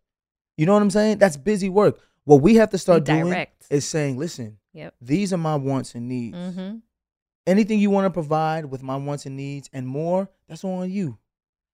You 0.56 0.66
know 0.66 0.72
what 0.74 0.82
I'm 0.82 0.90
saying? 0.90 1.18
That's 1.18 1.36
busy 1.36 1.68
work. 1.68 2.00
What 2.24 2.42
we 2.42 2.54
have 2.56 2.70
to 2.70 2.78
start 2.78 3.04
doing 3.04 3.46
is 3.70 3.84
saying, 3.86 4.18
listen, 4.18 4.58
Yep. 4.74 4.94
these 5.00 5.32
are 5.32 5.36
my 5.38 5.56
wants 5.56 5.94
and 5.94 6.08
needs. 6.08 6.36
Mm-hmm. 6.36 6.76
Anything 7.46 7.80
you 7.80 7.90
want 7.90 8.04
to 8.04 8.10
provide 8.10 8.66
with 8.66 8.82
my 8.82 8.96
wants 8.96 9.26
and 9.26 9.36
needs 9.36 9.68
and 9.72 9.86
more, 9.86 10.28
that's 10.48 10.62
on 10.64 10.90
you. 10.90 11.18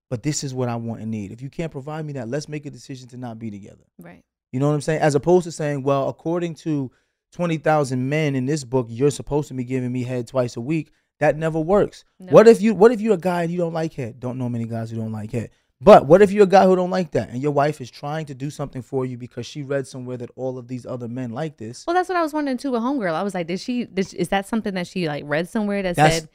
But 0.09 0.23
this 0.23 0.45
is 0.45 0.55
what 0.55 0.69
I 0.69 0.77
want 0.77 1.01
and 1.03 1.11
need. 1.11 1.33
If 1.33 1.43
you 1.43 1.51
can't 1.51 1.73
provide 1.73 2.05
me 2.07 2.13
that, 2.15 2.29
let's 2.29 2.49
make 2.49 2.65
a 2.67 2.71
decision 2.71 3.09
to 3.09 3.17
not 3.17 3.39
be 3.39 3.51
together. 3.51 3.85
Right. 3.99 4.23
You 4.53 4.61
know 4.61 4.69
what 4.69 4.75
I'm 4.75 4.81
saying? 4.81 5.01
As 5.01 5.15
opposed 5.15 5.45
to 5.45 5.53
saying, 5.53 5.83
well, 5.83 6.09
according 6.09 6.55
to 6.57 6.91
20,000 7.33 8.09
men 8.09 8.35
in 8.35 8.47
this 8.47 8.65
book, 8.65 8.87
you're 8.89 9.11
supposed 9.11 9.49
to 9.49 9.55
be 9.55 9.65
giving 9.65 9.93
me 9.93 10.05
head 10.05 10.27
twice 10.29 10.57
a 10.57 10.61
week. 10.61 10.91
That 11.19 11.37
never 11.37 11.59
works. 11.59 12.05
No. 12.21 12.33
What 12.33 12.47
if 12.47 12.61
you 12.61 12.75
what 12.75 12.93
if 12.93 13.01
you're 13.01 13.15
a 13.15 13.19
guy 13.19 13.43
and 13.43 13.51
you 13.51 13.59
don't 13.59 13.73
like 13.73 13.95
head? 13.95 14.21
Don't 14.21 14.39
know 14.39 14.49
many 14.49 14.67
guys 14.67 14.91
who 14.91 14.97
don't 14.99 15.13
like 15.13 15.33
head. 15.33 15.51
But 15.81 16.07
what 16.07 16.23
if 16.23 16.31
you're 16.31 16.45
a 16.45 16.47
guy 16.47 16.65
who 16.65 16.77
don't 16.77 16.91
like 16.91 17.11
that 17.13 17.31
and 17.31 17.43
your 17.43 17.53
wife 17.53 17.81
is 17.81 17.91
trying 17.91 18.27
to 18.27 18.35
do 18.35 18.49
something 18.51 18.81
for 18.81 19.05
you 19.05 19.19
because 19.19 19.45
she 19.47 19.63
read 19.63 19.87
somewhere 19.87 20.17
that 20.19 20.31
all 20.37 20.57
of 20.57 20.69
these 20.69 20.87
other 20.87 21.09
men 21.09 21.33
like 21.33 21.57
this? 21.59 21.85
Well, 21.87 21.95
that's 21.95 22.09
what 22.09 22.17
I 22.17 22.23
was 22.23 22.33
wondering 22.33 22.57
too 22.59 22.71
with 22.71 22.83
homegirl. 22.83 23.13
I 23.15 23.23
was 23.23 23.35
like, 23.35 23.47
did 23.47 23.61
she? 23.61 23.85
Did, 23.87 24.15
is 24.15 24.29
that 24.29 24.47
something 24.47 24.75
that 24.75 24.87
she 24.87 25.09
like 25.09 25.25
read 25.27 25.49
somewhere 25.49 25.83
that 25.83 25.97
That's- 25.97 26.21
said 26.21 26.29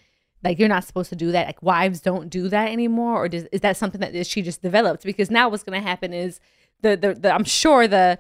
like 0.43 0.59
you're 0.59 0.69
not 0.69 0.83
supposed 0.83 1.09
to 1.09 1.15
do 1.15 1.31
that? 1.31 1.45
Like 1.47 1.61
wives 1.63 2.01
don't 2.01 2.29
do 2.29 2.47
that 2.49 2.69
anymore, 2.69 3.23
or 3.23 3.27
does, 3.29 3.43
is 3.51 3.61
that 3.61 3.77
something 3.77 4.01
that 4.01 4.25
she 4.27 4.41
just 4.41 4.61
developed? 4.61 5.03
Because 5.03 5.29
now 5.31 5.49
what's 5.49 5.63
going 5.63 5.79
to 5.81 5.87
happen 5.87 6.13
is 6.13 6.39
the, 6.81 6.95
the 6.97 7.13
the 7.13 7.31
I'm 7.33 7.43
sure 7.43 7.87
the 7.87 8.19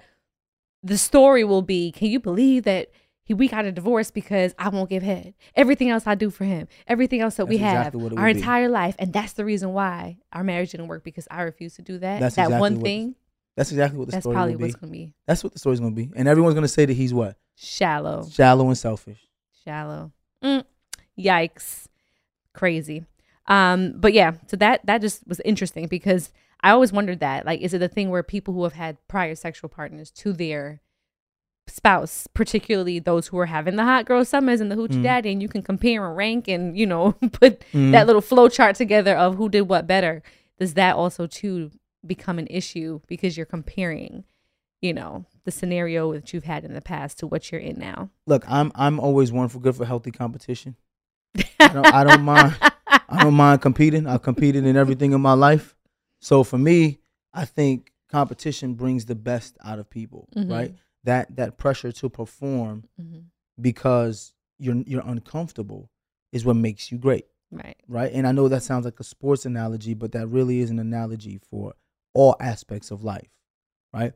the 0.83 0.97
story 0.97 1.43
will 1.43 1.61
be, 1.61 1.91
can 1.91 2.09
you 2.09 2.19
believe 2.19 2.63
that? 2.63 2.89
He, 3.23 3.35
we 3.35 3.47
got 3.47 3.65
a 3.65 3.71
divorce 3.71 4.09
because 4.09 4.55
I 4.57 4.69
won't 4.69 4.89
give 4.89 5.03
head. 5.03 5.35
Everything 5.55 5.89
else 5.91 6.07
I 6.07 6.15
do 6.15 6.31
for 6.31 6.43
him. 6.43 6.67
Everything 6.87 7.21
else 7.21 7.35
that 7.35 7.45
we 7.45 7.57
That's 7.57 7.69
have 7.71 7.81
exactly 7.93 8.01
it 8.07 8.17
our 8.17 8.25
would 8.25 8.33
be. 8.33 8.39
entire 8.39 8.67
life, 8.67 8.95
and 8.97 9.13
that's 9.13 9.33
the 9.33 9.45
reason 9.45 9.73
why 9.73 10.17
our 10.33 10.43
marriage 10.43 10.71
didn't 10.71 10.87
work 10.87 11.03
because 11.03 11.27
I 11.29 11.43
refused 11.43 11.75
to 11.75 11.83
do 11.83 11.99
that. 11.99 12.19
That's 12.19 12.35
that 12.35 12.45
exactly 12.45 12.59
one 12.61 12.75
what- 12.77 12.83
thing. 12.83 13.15
That's 13.55 13.69
exactly 13.71 13.99
what 13.99 14.07
the 14.07 14.11
That's 14.13 14.23
story 14.23 14.33
probably 14.33 14.55
what's 14.55 14.75
going 14.75 14.91
to 14.91 14.97
be 14.97 15.13
That's 15.27 15.43
what 15.43 15.51
the 15.53 15.59
story's 15.59 15.79
gonna 15.81 15.91
be. 15.93 16.09
And 16.15 16.27
everyone's 16.27 16.55
gonna 16.55 16.67
say 16.69 16.85
that 16.85 16.93
he's 16.93 17.13
what? 17.13 17.37
shallow. 17.55 18.25
Shallow 18.31 18.65
and 18.67 18.77
selfish. 18.77 19.19
shallow. 19.63 20.11
Mm, 20.43 20.63
yikes, 21.19 21.85
crazy. 22.53 23.05
Um, 23.47 23.93
but 23.97 24.13
yeah, 24.13 24.33
so 24.47 24.55
that 24.57 24.85
that 24.85 25.01
just 25.01 25.27
was 25.27 25.39
interesting 25.41 25.87
because 25.87 26.31
I 26.63 26.71
always 26.71 26.91
wondered 26.93 27.19
that 27.21 27.45
like, 27.45 27.59
is 27.61 27.73
it 27.73 27.81
a 27.81 27.87
thing 27.87 28.09
where 28.09 28.23
people 28.23 28.53
who 28.53 28.63
have 28.63 28.73
had 28.73 28.97
prior 29.07 29.35
sexual 29.35 29.69
partners 29.69 30.11
to 30.11 30.31
their 30.33 30.81
spouse, 31.67 32.27
particularly 32.33 32.99
those 32.99 33.27
who 33.27 33.37
are 33.39 33.45
having 33.45 33.75
the 33.77 33.83
hot 33.83 34.05
girl 34.05 34.25
summers 34.25 34.59
and 34.61 34.71
the 34.71 34.75
hoochie 34.75 34.99
Mm. 34.99 35.03
daddy, 35.03 35.31
and 35.31 35.41
you 35.41 35.47
can 35.47 35.61
compare 35.61 36.05
and 36.05 36.15
rank 36.17 36.47
and 36.47 36.77
you 36.77 36.85
know 36.85 37.13
put 37.33 37.63
Mhm. 37.73 37.91
that 37.91 38.07
little 38.07 38.21
flow 38.21 38.47
chart 38.49 38.75
together 38.75 39.15
of 39.15 39.35
who 39.35 39.49
did 39.49 39.61
what 39.63 39.87
better. 39.87 40.21
Does 40.59 40.73
that 40.75 40.95
also 40.95 41.27
too 41.27 41.71
become 42.05 42.39
an 42.39 42.47
issue 42.49 42.99
because 43.07 43.37
you're 43.37 43.45
comparing, 43.45 44.23
you 44.81 44.93
know, 44.93 45.25
the 45.45 45.51
scenario 45.51 46.11
that 46.13 46.33
you've 46.33 46.43
had 46.43 46.63
in 46.65 46.73
the 46.73 46.81
past 46.81 47.19
to 47.19 47.27
what 47.27 47.51
you're 47.51 47.61
in 47.61 47.77
now? 47.79 48.09
Look, 48.27 48.43
I'm 48.47 48.71
I'm 48.75 48.99
always 48.99 49.31
one 49.31 49.47
for 49.49 49.59
good 49.59 49.75
for 49.75 49.85
healthy 49.85 50.11
competition. 50.11 50.75
I 51.59 51.73
don't 51.73 51.85
I 51.93 52.03
don't 52.03 52.21
mind 52.23 52.55
I 53.09 53.23
don't 53.23 53.33
mind 53.33 53.61
competing. 53.61 54.07
I've 54.07 54.21
competed 54.21 54.65
in 54.65 54.75
everything 54.75 55.11
in 55.13 55.21
my 55.21 55.33
life. 55.33 55.75
So 56.19 56.43
for 56.43 56.57
me, 56.57 56.99
I 57.33 57.45
think 57.45 57.91
competition 58.09 58.73
brings 58.73 59.05
the 59.05 59.15
best 59.15 59.57
out 59.63 59.79
of 59.79 59.89
people, 59.89 60.27
Mhm. 60.35 60.49
right? 60.49 60.75
That 61.03 61.35
that 61.37 61.57
pressure 61.57 61.91
to 61.93 62.09
perform 62.09 62.83
Mhm. 62.99 63.25
because 63.59 64.33
you're 64.59 64.75
you're 64.85 65.03
uncomfortable 65.05 65.89
is 66.31 66.45
what 66.45 66.55
makes 66.55 66.91
you 66.91 66.97
great, 66.97 67.25
Right. 67.51 67.75
right? 67.87 68.11
And 68.13 68.25
I 68.27 68.31
know 68.31 68.47
that 68.47 68.63
sounds 68.63 68.85
like 68.85 68.99
a 68.99 69.03
sports 69.03 69.45
analogy, 69.45 69.93
but 69.93 70.11
that 70.13 70.27
really 70.27 70.59
is 70.59 70.69
an 70.69 70.79
analogy 70.79 71.37
for 71.49 71.73
all 72.13 72.35
aspects 72.39 72.91
of 72.91 73.03
life, 73.03 73.29
right? 73.93 74.13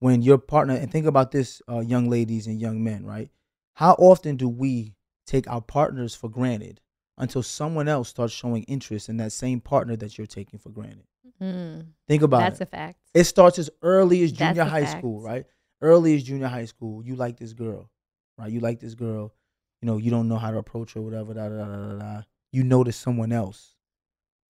When 0.00 0.22
your 0.22 0.38
partner 0.38 0.74
and 0.74 0.90
think 0.90 1.06
about 1.06 1.30
this, 1.32 1.60
uh, 1.68 1.80
young 1.80 2.08
ladies 2.08 2.46
and 2.46 2.60
young 2.60 2.82
men, 2.84 3.04
right? 3.04 3.30
How 3.74 3.92
often 3.94 4.36
do 4.36 4.48
we 4.48 4.94
take 5.28 5.48
our 5.48 5.60
partners 5.60 6.14
for 6.14 6.28
granted 6.28 6.80
until 7.16 7.42
someone 7.42 7.88
else 7.88 8.08
starts 8.08 8.32
showing 8.32 8.62
interest 8.64 9.08
in 9.08 9.16
that 9.18 9.32
same 9.32 9.60
partner 9.60 9.96
that 9.96 10.16
you're 10.16 10.26
taking 10.26 10.58
for 10.58 10.70
granted? 10.70 11.04
Mm. 11.40 11.86
Think 12.06 12.22
about 12.22 12.40
That's 12.40 12.60
it. 12.60 12.64
a 12.64 12.66
fact. 12.66 12.98
It 13.14 13.24
starts 13.24 13.58
as 13.58 13.70
early 13.82 14.22
as 14.22 14.32
junior 14.32 14.64
high 14.64 14.84
fact. 14.84 14.98
school, 14.98 15.20
right? 15.20 15.44
Early 15.80 16.16
as 16.16 16.24
junior 16.24 16.48
high 16.48 16.64
school, 16.64 17.04
you 17.04 17.14
like 17.14 17.38
this 17.38 17.52
girl, 17.52 17.90
right? 18.36 18.50
You 18.50 18.60
like 18.60 18.80
this 18.80 18.94
girl. 18.94 19.32
You 19.80 19.86
know, 19.86 19.96
you 19.96 20.10
don't 20.10 20.28
know 20.28 20.38
how 20.38 20.50
to 20.50 20.58
approach 20.58 20.94
her, 20.94 21.00
whatever. 21.00 21.34
Da, 21.34 21.48
da, 21.48 21.64
da, 21.64 21.76
da, 21.76 21.98
da. 21.98 22.22
You 22.50 22.64
notice 22.64 22.96
someone 22.96 23.30
else 23.30 23.76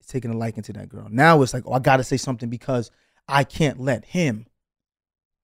is 0.01 0.07
taking 0.07 0.31
a 0.31 0.37
liking 0.37 0.63
to 0.63 0.73
that 0.73 0.89
girl. 0.89 1.07
Now 1.09 1.41
it's 1.43 1.53
like, 1.53 1.63
oh, 1.67 1.73
I 1.73 1.79
got 1.79 1.97
to 1.97 2.03
say 2.03 2.17
something 2.17 2.49
because 2.49 2.89
I 3.27 3.43
can't 3.43 3.79
let 3.79 4.05
him 4.05 4.47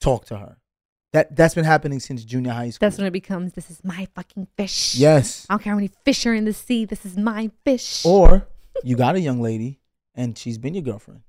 talk 0.01 0.25
to 0.25 0.37
her. 0.37 0.57
That 1.15 1.33
that's 1.33 1.55
been 1.55 1.63
happening 1.63 2.01
since 2.01 2.25
junior 2.25 2.51
high 2.51 2.71
school. 2.71 2.85
That's 2.85 2.97
when 2.97 3.07
it 3.07 3.11
becomes 3.11 3.53
this 3.53 3.71
is 3.71 3.81
my 3.85 4.05
fucking 4.15 4.49
fish. 4.57 4.95
yes. 4.95 5.45
I 5.49 5.53
don't 5.53 5.63
care 5.63 5.71
how 5.71 5.77
many 5.77 5.89
fish 6.03 6.25
are 6.25 6.33
in 6.33 6.43
the 6.43 6.51
sea. 6.51 6.83
This 6.83 7.05
is 7.05 7.15
my 7.15 7.51
fish. 7.63 8.05
Or 8.05 8.45
you 8.83 8.97
got 8.97 9.15
a 9.15 9.21
young 9.21 9.41
lady 9.41 9.79
and 10.13 10.37
she's 10.37 10.57
been 10.57 10.73
your 10.73 10.83
girlfriend 10.83 11.21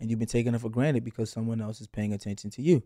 and 0.00 0.08
you've 0.08 0.18
been 0.18 0.28
taking 0.28 0.54
her 0.54 0.58
for 0.58 0.70
granted 0.70 1.04
because 1.04 1.30
someone 1.30 1.60
else 1.60 1.82
is 1.82 1.86
paying 1.86 2.14
attention 2.14 2.48
to 2.52 2.62
you. 2.62 2.84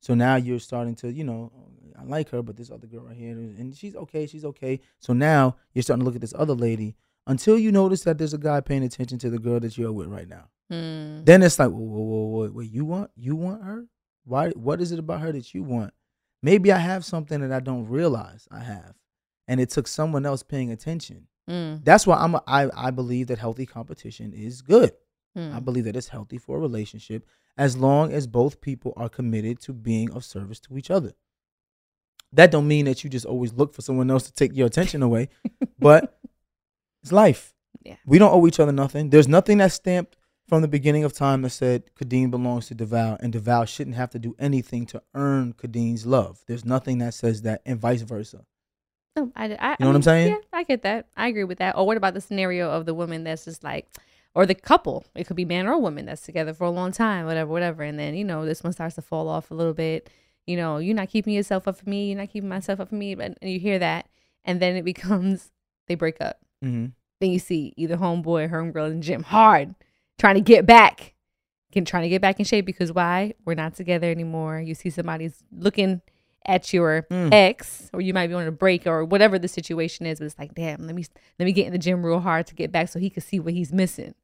So 0.00 0.14
now 0.14 0.34
you're 0.34 0.58
starting 0.58 0.96
to, 0.96 1.12
you 1.12 1.22
know, 1.22 1.52
I 1.96 2.02
like 2.02 2.30
her, 2.30 2.42
but 2.42 2.56
this 2.56 2.72
other 2.72 2.88
girl 2.88 3.04
right 3.04 3.16
here, 3.16 3.30
and 3.30 3.72
she's 3.72 3.94
okay, 3.94 4.26
she's 4.26 4.44
okay. 4.44 4.80
So 4.98 5.12
now 5.12 5.54
you're 5.72 5.84
starting 5.84 6.00
to 6.00 6.04
look 6.04 6.16
at 6.16 6.20
this 6.20 6.34
other 6.36 6.54
lady 6.54 6.96
until 7.28 7.56
you 7.56 7.70
notice 7.70 8.02
that 8.02 8.18
there's 8.18 8.34
a 8.34 8.38
guy 8.38 8.60
paying 8.60 8.82
attention 8.82 9.18
to 9.20 9.30
the 9.30 9.38
girl 9.38 9.60
that 9.60 9.78
you're 9.78 9.92
with 9.92 10.08
right 10.08 10.28
now. 10.28 10.48
Mm. 10.68 11.24
Then 11.24 11.44
it's 11.44 11.60
like, 11.60 11.70
whoa, 11.70 11.78
whoa, 11.78 12.02
whoa, 12.02 12.26
whoa, 12.26 12.50
wait, 12.50 12.72
you 12.72 12.84
want, 12.84 13.12
you 13.14 13.36
want 13.36 13.62
her? 13.62 13.86
Why? 14.24 14.50
What 14.50 14.80
is 14.80 14.92
it 14.92 14.98
about 14.98 15.20
her 15.20 15.32
that 15.32 15.54
you 15.54 15.62
want? 15.62 15.92
Maybe 16.42 16.72
I 16.72 16.78
have 16.78 17.04
something 17.04 17.40
that 17.40 17.52
I 17.52 17.60
don't 17.60 17.88
realize 17.88 18.48
I 18.50 18.60
have, 18.60 18.94
and 19.48 19.60
it 19.60 19.70
took 19.70 19.86
someone 19.86 20.26
else 20.26 20.42
paying 20.42 20.70
attention. 20.70 21.26
Mm. 21.48 21.84
That's 21.84 22.06
why 22.06 22.16
I'm. 22.16 22.34
A, 22.34 22.42
I 22.46 22.88
I 22.88 22.90
believe 22.90 23.28
that 23.28 23.38
healthy 23.38 23.66
competition 23.66 24.32
is 24.32 24.62
good. 24.62 24.92
Mm. 25.36 25.54
I 25.54 25.60
believe 25.60 25.84
that 25.84 25.96
it's 25.96 26.08
healthy 26.08 26.38
for 26.38 26.56
a 26.56 26.60
relationship 26.60 27.26
as 27.56 27.76
long 27.76 28.12
as 28.12 28.26
both 28.26 28.60
people 28.60 28.92
are 28.96 29.08
committed 29.08 29.60
to 29.60 29.72
being 29.72 30.10
of 30.12 30.24
service 30.24 30.60
to 30.60 30.78
each 30.78 30.90
other. 30.90 31.12
That 32.32 32.50
don't 32.50 32.68
mean 32.68 32.86
that 32.86 33.04
you 33.04 33.10
just 33.10 33.26
always 33.26 33.52
look 33.52 33.74
for 33.74 33.82
someone 33.82 34.10
else 34.10 34.24
to 34.24 34.32
take 34.32 34.56
your 34.56 34.66
attention 34.66 35.02
away, 35.02 35.28
but 35.78 36.18
it's 37.02 37.12
life. 37.12 37.52
Yeah. 37.84 37.96
We 38.06 38.18
don't 38.18 38.32
owe 38.32 38.46
each 38.46 38.60
other 38.60 38.72
nothing. 38.72 39.10
There's 39.10 39.28
nothing 39.28 39.58
that's 39.58 39.74
stamped 39.74 40.16
from 40.52 40.60
the 40.60 40.68
beginning 40.68 41.02
of 41.02 41.14
time 41.14 41.40
that 41.40 41.48
said 41.48 41.82
Kadeen 41.98 42.30
belongs 42.30 42.66
to 42.66 42.74
Deval 42.74 43.18
and 43.20 43.32
Deval 43.32 43.66
shouldn't 43.66 43.96
have 43.96 44.10
to 44.10 44.18
do 44.18 44.36
anything 44.38 44.84
to 44.84 45.02
earn 45.14 45.54
Kadeen's 45.54 46.04
love. 46.04 46.44
There's 46.46 46.62
nothing 46.62 46.98
that 46.98 47.14
says 47.14 47.40
that 47.40 47.62
and 47.64 47.80
vice 47.80 48.02
versa. 48.02 48.44
No, 49.16 49.32
I, 49.34 49.44
I, 49.44 49.70
You 49.70 49.76
know 49.80 49.86
what 49.86 49.96
I'm 49.96 50.02
saying? 50.02 50.28
Yeah, 50.28 50.36
I 50.52 50.64
get 50.64 50.82
that. 50.82 51.06
I 51.16 51.28
agree 51.28 51.44
with 51.44 51.56
that. 51.56 51.74
Or 51.74 51.86
what 51.86 51.96
about 51.96 52.12
the 52.12 52.20
scenario 52.20 52.70
of 52.70 52.84
the 52.84 52.92
woman 52.92 53.24
that's 53.24 53.46
just 53.46 53.64
like, 53.64 53.88
or 54.34 54.44
the 54.44 54.54
couple? 54.54 55.06
It 55.14 55.26
could 55.26 55.36
be 55.36 55.46
man 55.46 55.66
or 55.66 55.78
woman 55.78 56.04
that's 56.04 56.20
together 56.20 56.52
for 56.52 56.64
a 56.64 56.70
long 56.70 56.92
time, 56.92 57.24
whatever, 57.24 57.50
whatever. 57.50 57.82
And 57.82 57.98
then 57.98 58.14
you 58.14 58.22
know 58.22 58.44
this 58.44 58.62
one 58.62 58.74
starts 58.74 58.96
to 58.96 59.02
fall 59.02 59.30
off 59.30 59.50
a 59.50 59.54
little 59.54 59.72
bit. 59.72 60.10
You 60.46 60.58
know, 60.58 60.76
you're 60.76 60.94
not 60.94 61.08
keeping 61.08 61.32
yourself 61.32 61.66
up 61.66 61.78
for 61.78 61.88
me. 61.88 62.08
You're 62.08 62.18
not 62.18 62.30
keeping 62.30 62.50
myself 62.50 62.78
up 62.78 62.90
for 62.90 62.94
me. 62.94 63.14
But 63.14 63.38
and 63.40 63.50
you 63.50 63.58
hear 63.58 63.78
that, 63.78 64.06
and 64.44 64.60
then 64.60 64.76
it 64.76 64.84
becomes 64.84 65.50
they 65.88 65.94
break 65.94 66.20
up. 66.20 66.40
Mm-hmm. 66.62 66.88
Then 67.22 67.30
you 67.30 67.38
see 67.38 67.72
either 67.78 67.96
homeboy 67.96 68.44
or 68.44 68.48
homegirl 68.50 68.90
in 68.90 69.00
the 69.00 69.06
gym 69.06 69.22
hard, 69.22 69.74
trying 70.22 70.36
to 70.36 70.40
get 70.40 70.64
back, 70.66 71.14
can 71.72 71.84
trying 71.84 72.04
to 72.04 72.08
get 72.08 72.22
back 72.22 72.38
in 72.38 72.44
shape 72.44 72.64
because 72.64 72.92
why? 72.92 73.34
We're 73.44 73.54
not 73.54 73.74
together 73.74 74.08
anymore. 74.08 74.60
You 74.60 74.74
see 74.76 74.88
somebody's 74.88 75.42
looking 75.50 76.00
at 76.46 76.72
your 76.72 77.06
Mm. 77.10 77.32
ex, 77.32 77.90
or 77.92 78.00
you 78.00 78.14
might 78.14 78.28
be 78.28 78.34
on 78.34 78.46
a 78.46 78.52
break 78.52 78.86
or 78.86 79.04
whatever 79.04 79.36
the 79.36 79.48
situation 79.48 80.06
is, 80.06 80.20
but 80.20 80.26
it's 80.26 80.38
like, 80.38 80.54
damn, 80.54 80.86
let 80.86 80.94
me 80.94 81.04
let 81.40 81.44
me 81.46 81.50
get 81.52 81.66
in 81.66 81.72
the 81.72 81.78
gym 81.78 82.06
real 82.06 82.20
hard 82.20 82.46
to 82.46 82.54
get 82.54 82.70
back 82.70 82.88
so 82.88 83.00
he 83.00 83.10
can 83.10 83.20
see 83.22 83.40
what 83.40 83.52
he's 83.52 83.72
missing. 83.72 84.14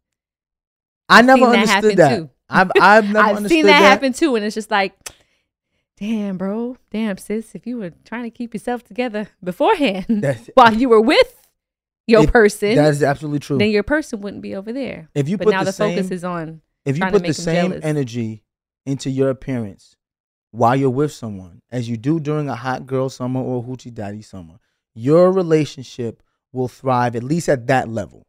I 1.08 1.22
never 1.22 1.40
seen 1.46 1.50
that 1.50 1.58
understood 1.58 1.82
happen 1.84 1.96
that. 1.96 2.16
too. 2.16 2.30
I've 2.48 2.70
I've 2.80 3.10
never 3.12 3.18
I've 3.18 3.48
seen 3.48 3.66
that, 3.66 3.80
happen 3.82 4.12
too, 4.12 4.36
and 4.36 4.44
it's 4.44 4.54
just 4.54 4.70
like, 4.70 4.94
damn, 5.98 6.36
bro, 6.38 6.76
damn, 6.92 7.16
sis, 7.16 7.56
if 7.56 7.66
you 7.66 7.76
were 7.78 7.90
trying 8.04 8.22
to 8.22 8.30
keep 8.30 8.54
yourself 8.54 8.84
together 8.84 9.28
beforehand 9.42 10.24
while 10.54 10.72
you 10.74 10.88
were 10.88 11.00
with 11.00 11.34
your 12.08 12.24
If- 12.24 12.32
person, 12.32 12.74
That 12.74 12.90
is 12.90 13.02
absolutely 13.02 13.38
true. 13.38 13.58
then 13.58 13.70
your 13.70 13.84
person 13.84 14.20
wouldn't 14.20 14.42
be 14.42 14.56
over 14.56 14.72
there. 14.72 15.08
if 15.14 15.28
you 15.28 15.36
but 15.36 15.44
put 15.44 15.50
now 15.52 15.60
the, 15.60 15.66
the, 15.66 15.72
focus 15.72 16.10
is 16.10 16.24
on 16.24 16.60
if 16.84 16.98
you 16.98 17.04
put 17.06 17.22
the 17.22 17.32
same 17.34 17.70
jealous. 17.70 17.84
energy 17.84 18.42
into 18.86 19.10
your 19.10 19.30
appearance 19.30 19.94
while 20.50 20.74
you're 20.74 20.90
with 20.90 21.12
someone 21.12 21.60
as 21.70 21.88
you 21.88 21.96
do 21.96 22.18
during 22.18 22.48
a 22.48 22.56
hot 22.56 22.86
girl 22.86 23.08
summer 23.10 23.40
or 23.40 23.62
hoochie 23.62 23.92
daddy 23.92 24.22
summer, 24.22 24.54
your 24.94 25.30
relationship 25.30 26.22
will 26.52 26.68
thrive 26.68 27.14
at 27.14 27.22
least 27.22 27.48
at 27.48 27.66
that 27.66 27.88
level, 27.88 28.26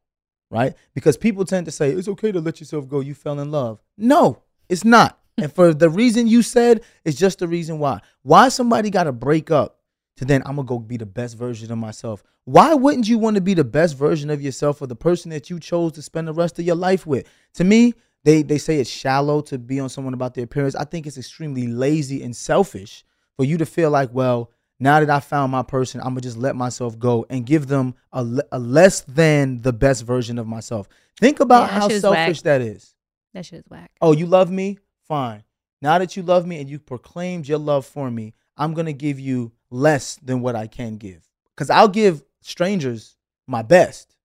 right? 0.52 0.74
Because 0.94 1.16
people 1.16 1.46
tend 1.46 1.66
to 1.66 1.72
say 1.72 1.92
it's 1.92 2.10
okay 2.10 2.32
to 2.34 2.42
let 2.42 2.60
yourself 2.60 2.88
go. 2.90 3.00
You 3.00 3.14
fell 3.16 3.40
in 3.40 3.50
love. 3.50 3.82
No, 3.98 4.44
it's 4.68 4.84
not. 4.84 5.18
and 5.38 5.54
for 5.54 5.74
the 5.74 5.90
reason 5.90 6.28
you 6.28 6.42
said, 6.42 6.82
it's 7.06 7.18
just 7.18 7.40
the 7.40 7.48
reason 7.48 7.80
why. 7.80 8.02
Why 8.24 8.50
somebody 8.50 8.90
got 8.90 9.06
to 9.06 9.14
break 9.14 9.50
up 9.52 9.79
to 10.20 10.26
then 10.26 10.42
I'm 10.46 10.58
gonna 10.58 10.66
go 10.68 10.78
be 10.80 10.98
the 10.98 11.06
best 11.06 11.38
version 11.38 11.72
of 11.72 11.78
myself. 11.78 12.22
Why 12.44 12.74
wouldn't 12.74 13.08
you 13.08 13.18
want 13.18 13.36
to 13.36 13.42
be 13.42 13.54
the 13.54 13.64
best 13.64 13.96
version 13.96 14.30
of 14.30 14.42
yourself 14.42 14.80
for 14.80 14.86
the 14.88 14.96
person 14.96 15.32
that 15.32 15.50
you 15.50 15.60
chose 15.62 15.94
to 15.94 16.02
spend 16.02 16.28
the 16.28 16.34
rest 16.34 16.60
of 16.60 16.66
your 16.66 16.76
life 16.76 17.08
with? 17.08 17.26
To 17.54 17.64
me, 17.64 17.94
they 18.26 18.42
they 18.42 18.58
say 18.58 18.80
it's 18.82 18.90
shallow 18.90 19.40
to 19.44 19.58
be 19.58 19.80
on 19.80 19.88
someone 19.88 20.14
about 20.14 20.34
their 20.34 20.44
appearance. 20.44 20.76
I 20.76 20.84
think 20.84 21.08
it's 21.08 21.18
extremely 21.18 21.68
lazy 21.68 22.22
and 22.22 22.36
selfish 22.36 23.06
for 23.38 23.46
you 23.46 23.58
to 23.60 23.66
feel 23.66 23.92
like, 23.92 24.10
well, 24.14 24.52
now 24.78 25.00
that 25.00 25.10
I 25.10 25.22
found 25.22 25.54
my 25.54 25.64
person, 25.64 26.02
I'm 26.02 26.10
gonna 26.10 26.22
just 26.22 26.36
let 26.38 26.54
myself 26.58 27.00
go 27.00 27.26
and 27.30 27.46
give 27.46 27.68
them 27.68 27.96
a, 28.12 28.28
a 28.52 28.60
less 28.60 29.00
than 29.02 29.62
the 29.62 29.72
best 29.72 30.04
version 30.04 30.38
of 30.38 30.48
myself. 30.48 30.90
Think 31.18 31.40
about 31.40 31.70
Yeah, 31.72 31.80
how 31.80 31.88
selfish 32.02 32.40
whack. 32.40 32.44
that 32.44 32.62
is. 32.62 32.94
that 33.34 33.46
shit 33.46 33.60
is 33.60 33.66
whack. 33.70 33.92
Oh, 34.02 34.12
you 34.12 34.26
love 34.26 34.52
me? 34.52 34.80
Fine. 35.08 35.44
Now 35.82 35.98
that 35.98 36.18
you 36.18 36.24
love 36.24 36.46
me 36.46 36.60
and 36.60 36.70
you 36.70 36.78
proclaimed 36.78 37.48
your 37.48 37.58
love 37.60 37.86
for 37.86 38.12
me, 38.12 38.34
I'm 38.58 38.74
to 38.76 38.92
give 38.92 39.18
you 39.18 39.54
less 39.72 40.16
than 40.18 40.42
what 40.42 40.56
I 40.56 40.68
can 40.68 40.98
give. 40.98 41.28
Because 41.56 41.70
I'll 41.70 41.88
give 41.88 42.24
strangers 42.42 43.16
my 43.48 43.62
best. 43.62 44.16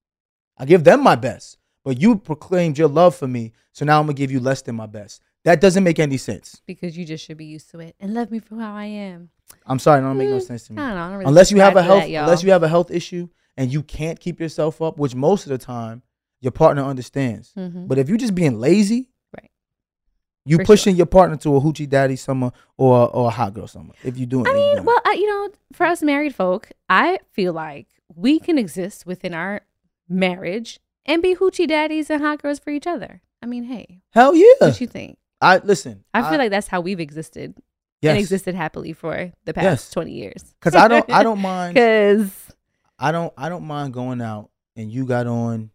I 0.57 0.65
give 0.65 0.83
them 0.83 1.03
my 1.03 1.15
best. 1.15 1.57
But 1.83 1.99
you 2.01 2.15
proclaimed 2.17 2.77
your 2.77 2.87
love 2.87 3.15
for 3.15 3.27
me, 3.27 3.53
so 3.71 3.85
now 3.85 3.99
I'm 3.99 4.05
going 4.07 4.15
to 4.15 4.19
give 4.19 4.31
you 4.31 4.39
less 4.39 4.61
than 4.63 4.75
my 4.75 4.87
best. 4.87 5.21
That 5.43 5.61
doesn't 5.61 5.83
make 5.83 5.99
any 5.99 6.17
sense. 6.17 6.59
Because 6.65 6.97
you 6.97 7.05
just 7.05 7.23
should 7.23 7.37
be 7.37 7.45
used 7.45 7.69
to 7.71 7.79
it 7.79 7.95
and 7.99 8.13
love 8.15 8.31
me 8.31 8.39
for 8.39 8.55
how 8.55 8.73
I 8.75 8.85
am. 8.85 9.29
I'm 9.67 9.77
sorry, 9.77 9.99
it 9.99 10.03
don't 10.03 10.17
make 10.17 10.29
no 10.29 10.37
Mm, 10.37 10.41
sense 10.41 10.63
to 10.67 10.73
I 10.73 10.75
me. 10.75 10.81
don't 10.81 10.95
know. 10.95 11.01
I 11.01 11.07
don't 11.09 11.17
really 11.17 11.25
Unless 11.29 11.51
you 11.51 11.59
have 11.59 11.75
a 11.75 11.83
health 11.83 12.03
that, 12.03 12.09
unless 12.15 12.41
you 12.41 12.51
have 12.51 12.63
a 12.63 12.67
health 12.67 12.89
issue 12.89 13.27
and 13.55 13.71
you 13.71 13.83
can't 13.83 14.19
keep 14.19 14.39
yourself 14.39 14.81
up, 14.81 14.97
which 14.97 15.13
most 15.13 15.45
of 15.45 15.49
the 15.51 15.59
time 15.59 16.01
your 16.41 16.51
partner 16.51 16.83
understands. 16.83 17.53
Mhm. 17.55 17.87
But 17.87 17.99
if 17.99 18.09
you're 18.09 18.17
just 18.17 18.33
being 18.35 18.59
lazy. 18.59 19.09
You 20.47 20.57
For 20.57 20.65
pushing 20.65 20.95
your 20.95 21.07
partner 21.07 21.37
to 21.37 21.55
a 21.55 21.61
hoochie 21.61 21.89
daddy 21.89 22.15
summer 22.15 22.51
or 22.77 23.09
or 23.09 23.27
a 23.27 23.31
hot 23.31 23.53
girl 23.55 23.67
summer. 23.67 23.93
If 24.03 24.17
you're 24.17 24.27
doing, 24.27 24.45
I 24.47 24.53
mean, 24.53 24.83
well, 24.83 25.01
I, 25.03 25.13
you 25.13 25.27
know, 25.27 25.49
for 25.73 25.85
us 25.87 26.03
married 26.03 26.35
folk, 26.35 26.69
I 26.87 27.17
feel 27.31 27.51
like 27.51 27.87
we 28.13 28.39
can 28.39 28.57
exist 28.59 29.05
within 29.07 29.33
our 29.33 29.61
marriage 30.07 30.79
and 31.05 31.21
be 31.21 31.35
hoochie 31.35 31.67
daddies 31.67 32.09
and 32.09 32.21
hot 32.21 32.41
girls 32.41 32.59
for 32.59 32.69
each 32.69 32.85
other. 32.87 33.21
I 33.41 33.47
mean, 33.47 33.63
hey, 33.63 34.01
hell 34.11 34.35
yeah. 34.35 34.45
what 34.59 34.79
you 34.79 34.87
think? 34.87 35.17
I 35.41 35.57
listen. 35.57 36.03
I 36.13 36.29
feel 36.29 36.37
like 36.37 36.51
that's 36.51 36.67
how 36.67 36.81
we've 36.81 36.99
existed 36.99 37.55
and 38.03 38.17
existed 38.17 38.53
happily 38.53 38.93
for 38.93 39.31
the 39.45 39.53
past 39.53 39.65
Yes. 39.65 39.91
20 39.91 40.11
years. 40.11 40.53
because 40.59 40.75
I 40.75 40.87
don't 40.87 41.09
I 41.11 41.23
don't 41.23 41.39
mind 41.39 41.73
Because 41.75 42.31
I 42.99 43.11
don't 43.11 43.33
I 43.35 43.49
don't 43.49 43.65
mind 43.65 43.93
going 43.93 44.21
out 44.21 44.51
and 44.75 44.91
you 44.91 45.05
got 45.05 45.25
on 45.27 45.71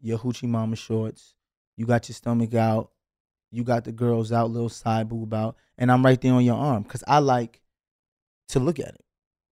your 0.00 0.18
hoochie 0.18 0.48
mama 0.48 0.76
shorts, 0.76 1.34
you 1.76 1.84
got 1.86 2.08
your 2.08 2.14
stomach 2.14 2.54
out, 2.54 2.90
you 3.54 3.64
got 3.64 3.84
the 3.84 3.92
girls 3.92 4.32
out, 4.32 4.50
little 4.50 4.68
side 4.68 5.08
boob 5.08 5.32
out, 5.34 5.56
and 5.78 5.90
I'm 5.90 6.04
right 6.04 6.20
there 6.20 6.32
on 6.34 6.44
your 6.44 6.56
arm 6.56 6.82
because 6.82 7.04
I 7.06 7.18
like 7.20 7.60
to 8.48 8.60
look 8.60 8.78
at 8.78 8.88
it. 8.88 9.04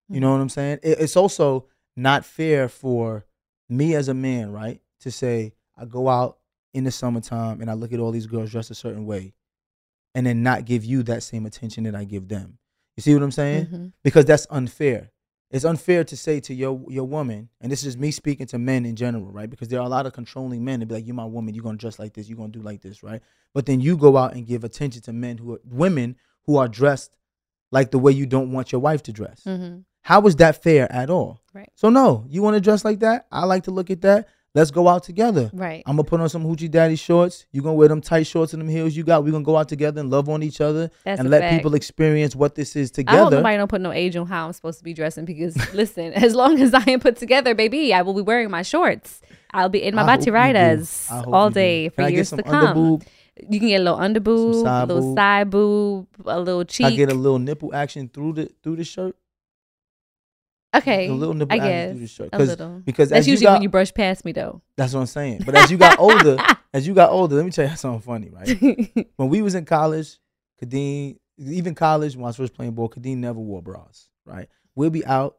You 0.09 0.21
know 0.21 0.33
what 0.33 0.41
I'm 0.41 0.49
saying? 0.49 0.81
It, 0.83 0.99
it's 1.01 1.17
also 1.17 1.67
not 1.97 2.25
fair 2.25 2.69
for 2.69 3.25
me 3.69 3.95
as 3.95 4.09
a 4.09 4.15
man, 4.15 4.53
right, 4.53 4.81
to 5.01 5.11
say 5.11 5.53
I 5.77 5.85
go 5.87 6.09
out 6.09 6.39
in 6.75 6.85
the 6.85 6.91
summertime 6.91 7.61
and 7.61 7.71
I 7.71 7.75
look 7.75 7.93
at 7.93 8.01
all 8.01 8.11
these 8.11 8.27
girls 8.27 8.51
dressed 8.51 8.71
a 8.71 8.75
certain 8.75 9.07
way, 9.07 9.35
and 10.15 10.27
then 10.27 10.43
not 10.43 10.65
give 10.65 10.85
you 10.85 11.03
that 11.05 11.23
same 11.23 11.47
attention 11.47 11.85
that 11.85 11.95
I 11.95 12.05
give 12.05 12.29
them. 12.29 12.59
You 12.97 13.03
see 13.03 13.15
what 13.15 13.23
I'm 13.23 13.31
saying? 13.31 13.67
Mhm. 13.67 13.93
Because 14.03 14.27
that's 14.27 14.47
unfair. 14.51 15.11
It's 15.53 15.65
unfair 15.67 16.03
to 16.05 16.17
say 16.17 16.41
to 16.41 16.55
your 16.55 16.83
your 16.89 17.05
woman, 17.05 17.51
and 17.61 17.71
this 17.71 17.85
is 17.85 17.97
me 17.97 18.11
speaking 18.11 18.47
to 18.47 18.59
men 18.59 18.87
in 18.87 18.97
general, 18.97 19.31
right? 19.31 19.49
Because 19.49 19.69
there 19.69 19.79
are 19.81 19.87
a 19.87 19.91
lot 19.91 20.07
of 20.07 20.15
controlling 20.15 20.65
men 20.65 20.81
to 20.81 20.87
be 20.87 20.95
like, 20.95 21.07
"You're 21.07 21.15
my 21.15 21.27
woman. 21.27 21.55
You're 21.55 21.63
gonna 21.63 21.77
dress 21.77 21.99
like 21.99 22.15
this. 22.15 22.29
You're 22.29 22.39
gonna 22.39 22.49
do 22.53 22.63
like 22.63 22.81
this, 22.81 23.03
right?" 23.03 23.21
But 23.53 23.67
then 23.67 23.81
you 23.81 23.97
go 23.97 24.17
out 24.17 24.35
and 24.35 24.47
give 24.47 24.65
attention 24.65 25.03
to 25.03 25.13
men 25.13 25.39
who 25.39 25.55
are 25.55 25.61
women 25.65 26.17
who 26.47 26.57
are 26.57 26.69
dressed 26.69 27.17
like 27.71 27.91
the 27.91 27.99
way 27.99 28.13
you 28.13 28.27
don't 28.27 28.51
want 28.51 28.73
your 28.73 28.81
wife 28.81 29.03
to 29.05 29.13
dress. 29.13 29.43
Mhm. 29.47 29.85
How 30.03 30.27
is 30.27 30.37
that 30.37 30.63
fair 30.63 30.91
at 30.91 31.11
all? 31.11 31.41
Right. 31.55 31.71
So 31.75 31.91
no, 31.91 32.25
you 32.29 32.43
want 32.43 32.55
to 32.55 32.61
dress 32.61 32.85
like 32.85 33.01
that? 33.01 33.27
I 33.31 33.45
like 33.45 33.65
to 33.65 33.71
look 33.71 33.91
at 33.91 34.01
that. 34.01 34.29
Let's 34.55 34.71
go 34.71 34.87
out 34.87 35.03
together. 35.03 35.51
Right. 35.55 35.83
I'm 35.87 35.97
gonna 35.97 36.05
put 36.05 36.21
on 36.21 36.29
some 36.29 36.45
hoochie 36.45 36.71
daddy 36.71 36.97
shorts. 36.97 37.47
You 37.53 37.63
gonna 37.63 37.75
wear 37.75 37.89
them 37.89 38.03
tight 38.03 38.27
shorts 38.27 38.53
and 38.53 38.61
them 38.61 38.69
heels 38.69 38.95
you 38.95 39.03
got. 39.03 39.25
We 39.25 39.31
gonna 39.31 39.45
go 39.45 39.57
out 39.57 39.67
together 39.67 39.99
and 39.99 40.11
love 40.11 40.29
on 40.29 40.43
each 40.43 40.61
other 40.61 40.91
That's 41.05 41.21
and 41.21 41.31
let 41.31 41.41
fact. 41.41 41.57
people 41.57 41.75
experience 41.75 42.37
what 42.37 42.55
this 42.55 42.77
is 42.77 42.91
together. 42.91 43.17
I 43.17 43.23
hope 43.23 43.33
nobody 43.33 43.57
don't 43.57 43.69
put 43.69 43.81
no 43.81 43.93
age 43.93 44.15
on 44.15 44.27
how 44.27 44.47
I'm 44.47 44.53
supposed 44.53 44.77
to 44.77 44.85
be 44.85 44.93
dressing 44.93 45.25
because 45.25 45.57
listen, 45.75 46.13
as 46.13 46.35
long 46.35 46.61
as 46.61 46.75
I 46.75 46.85
am 46.87 47.01
put 47.01 47.17
together, 47.17 47.55
baby, 47.55 47.95
I 47.95 48.03
will 48.03 48.13
be 48.13 48.21
wearing 48.21 48.51
my 48.51 48.61
shorts. 48.61 49.23
I'll 49.53 49.71
be 49.71 49.83
in 49.83 49.95
my 49.95 50.03
I 50.03 50.05
hope 50.05 50.11
you 50.11 50.17
do. 50.17 50.21
batty 50.21 50.31
riders 50.33 51.09
I 51.11 51.17
hope 51.17 51.35
all 51.35 51.51
day 51.51 51.89
for 51.89 52.07
years 52.09 52.29
to 52.31 52.43
come. 52.43 53.01
You 53.49 53.59
can 53.59 53.69
get 53.69 53.81
a 53.81 53.85
little 53.85 53.99
underboob, 53.99 54.63
side 54.65 54.83
a 54.83 54.87
little 54.93 55.09
boob. 55.09 55.17
side 55.17 55.51
boob, 55.51 56.07
a 56.27 56.39
little 56.39 56.65
cheek. 56.67 56.87
I 56.87 56.91
get 56.91 57.11
a 57.11 57.15
little 57.15 57.39
nipple 57.39 57.75
action 57.75 58.11
through 58.13 58.35
the 58.35 58.51
through 58.63 58.77
the 58.77 58.85
shirt. 58.85 59.17
Okay, 60.75 61.09
a 61.09 61.13
little 61.13 61.35
nipple 61.35 61.55
I 61.55 61.59
guess 61.59 61.91
through 61.93 62.01
the 62.01 62.07
shirt. 62.07 62.29
a 62.33 62.39
'Cause- 62.39 62.49
little. 62.49 62.81
Because 62.85 63.09
That's 63.11 63.21
as 63.21 63.27
you 63.27 63.33
usually 63.33 63.45
got, 63.47 63.53
when 63.55 63.63
you 63.63 63.69
brush 63.69 63.93
past 63.93 64.25
me, 64.25 64.33
though. 64.33 64.63
that's 64.77 64.95
what 64.95 65.01
I'm 65.01 65.07
saying. 65.07 65.43
But 65.45 65.55
as 65.55 65.71
you 65.71 65.77
got 65.77 65.99
older, 65.99 66.39
as 66.73 66.87
you 66.87 66.95
got 66.95 67.11
older, 67.11 67.37
let 67.37 67.45
me 67.45 67.51
tell 67.51 67.69
you 67.69 67.77
something 67.77 68.01
funny, 68.01 68.31
right? 68.31 69.07
when 69.17 69.29
we 69.29 69.43
was 69.43 69.55
in 69.55 69.65
college, 69.67 70.19
Kadeen, 70.63 71.19
even 71.39 71.75
college 71.75 72.17
when 72.17 72.25
I 72.25 72.29
was 72.29 72.37
first 72.37 72.55
playing 72.55 72.73
ball, 72.73 72.89
Kadeen 72.89 73.19
never 73.19 73.39
wore 73.41 73.61
bras, 73.63 74.09
right? 74.25 74.49
We'll 74.75 74.91
be 74.91 75.05
out, 75.05 75.37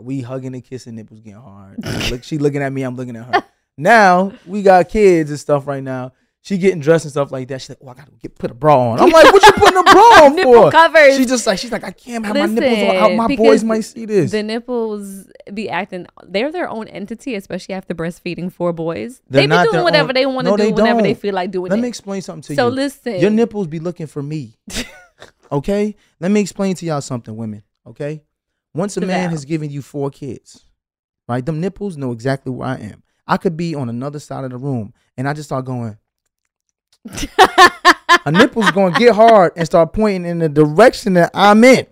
we 0.00 0.22
hugging 0.22 0.54
and 0.54 0.64
kissing, 0.64 0.96
nipples 0.96 1.20
getting 1.20 1.40
hard. 1.40 1.76
Look, 2.10 2.24
she 2.24 2.38
looking 2.38 2.62
at 2.62 2.72
me, 2.72 2.82
I'm 2.82 2.96
looking 2.96 3.16
at 3.16 3.34
her. 3.34 3.44
Now 3.80 4.32
we 4.44 4.62
got 4.62 4.88
kids 4.88 5.30
and 5.30 5.38
stuff 5.38 5.68
right 5.68 5.82
now. 5.84 6.10
She 6.48 6.56
getting 6.56 6.80
dressed 6.80 7.04
and 7.04 7.12
stuff 7.12 7.30
like 7.30 7.46
that. 7.48 7.60
She's 7.60 7.68
like, 7.68 7.78
"Oh, 7.84 7.88
I 7.88 7.94
gotta 7.94 8.10
get 8.22 8.34
put 8.38 8.50
a 8.50 8.54
bra 8.54 8.92
on." 8.92 9.00
I'm 9.00 9.10
like, 9.10 9.30
"What 9.30 9.42
you 9.44 9.52
putting 9.52 9.76
a 9.76 9.82
bra 9.82 9.92
on 10.24 10.34
Nipple 10.34 10.52
for?" 10.54 10.70
covers. 10.70 11.18
She 11.18 11.26
just 11.26 11.46
like 11.46 11.58
she's 11.58 11.70
like, 11.70 11.84
"I 11.84 11.90
can't 11.90 12.24
have 12.24 12.34
my 12.34 12.46
nipples 12.46 12.70
Listen, 12.78 12.96
on. 12.96 13.16
My 13.16 13.36
boys 13.36 13.62
might 13.64 13.82
see 13.82 14.06
this." 14.06 14.30
the 14.30 14.42
nipples 14.42 15.26
be 15.52 15.68
acting. 15.68 16.06
They're 16.26 16.50
their 16.50 16.70
own 16.70 16.88
entity, 16.88 17.34
especially 17.34 17.74
after 17.74 17.94
breastfeeding 17.94 18.50
four 18.50 18.72
boys. 18.72 19.20
They're 19.28 19.46
they 19.46 19.62
be 19.62 19.70
doing 19.70 19.82
whatever 19.84 20.08
own- 20.08 20.14
they 20.14 20.24
want 20.24 20.46
to 20.46 20.50
No, 20.52 20.56
do 20.56 20.62
they 20.62 20.72
whenever 20.72 21.02
they 21.02 21.12
don't. 21.12 21.20
feel 21.20 21.34
like 21.34 21.50
doing 21.50 21.68
Let 21.68 21.80
it. 21.80 21.82
me 21.82 21.88
explain 21.88 22.22
something 22.22 22.40
to 22.44 22.54
so 22.56 22.64
you. 22.64 22.70
So 22.70 22.74
listen, 22.74 23.20
Your 23.20 23.30
nipples 23.30 23.66
be 23.66 23.78
looking 23.78 24.06
for 24.06 24.22
me. 24.22 24.56
okay? 25.52 25.96
Let 26.20 26.30
me 26.30 26.40
explain 26.40 26.74
to 26.76 26.86
y'all 26.86 27.00
something, 27.00 27.36
women. 27.36 27.62
Okay? 27.86 28.22
Once 28.74 28.96
a 28.96 29.00
man 29.00 29.30
has 29.30 29.44
given 29.44 29.70
you 29.70 29.82
four 29.82 30.10
kids, 30.10 30.64
right? 31.28 31.44
Them 31.44 31.60
nipples 31.60 31.96
know 31.96 32.12
exactly 32.12 32.52
where 32.52 32.68
I 32.68 32.76
am. 32.76 33.02
I 33.26 33.36
could 33.36 33.56
be 33.56 33.74
on 33.74 33.88
another 33.88 34.18
side 34.18 34.44
of 34.44 34.50
the 34.50 34.56
room 34.56 34.94
and 35.16 35.28
I 35.28 35.32
just 35.34 35.48
start 35.48 35.64
going, 35.66 35.96
a 38.26 38.32
nipple's 38.32 38.70
gonna 38.72 38.98
get 38.98 39.14
hard 39.14 39.52
and 39.56 39.66
start 39.66 39.92
pointing 39.92 40.30
in 40.30 40.38
the 40.38 40.48
direction 40.48 41.14
that 41.14 41.30
I'm 41.34 41.64
in. 41.64 41.86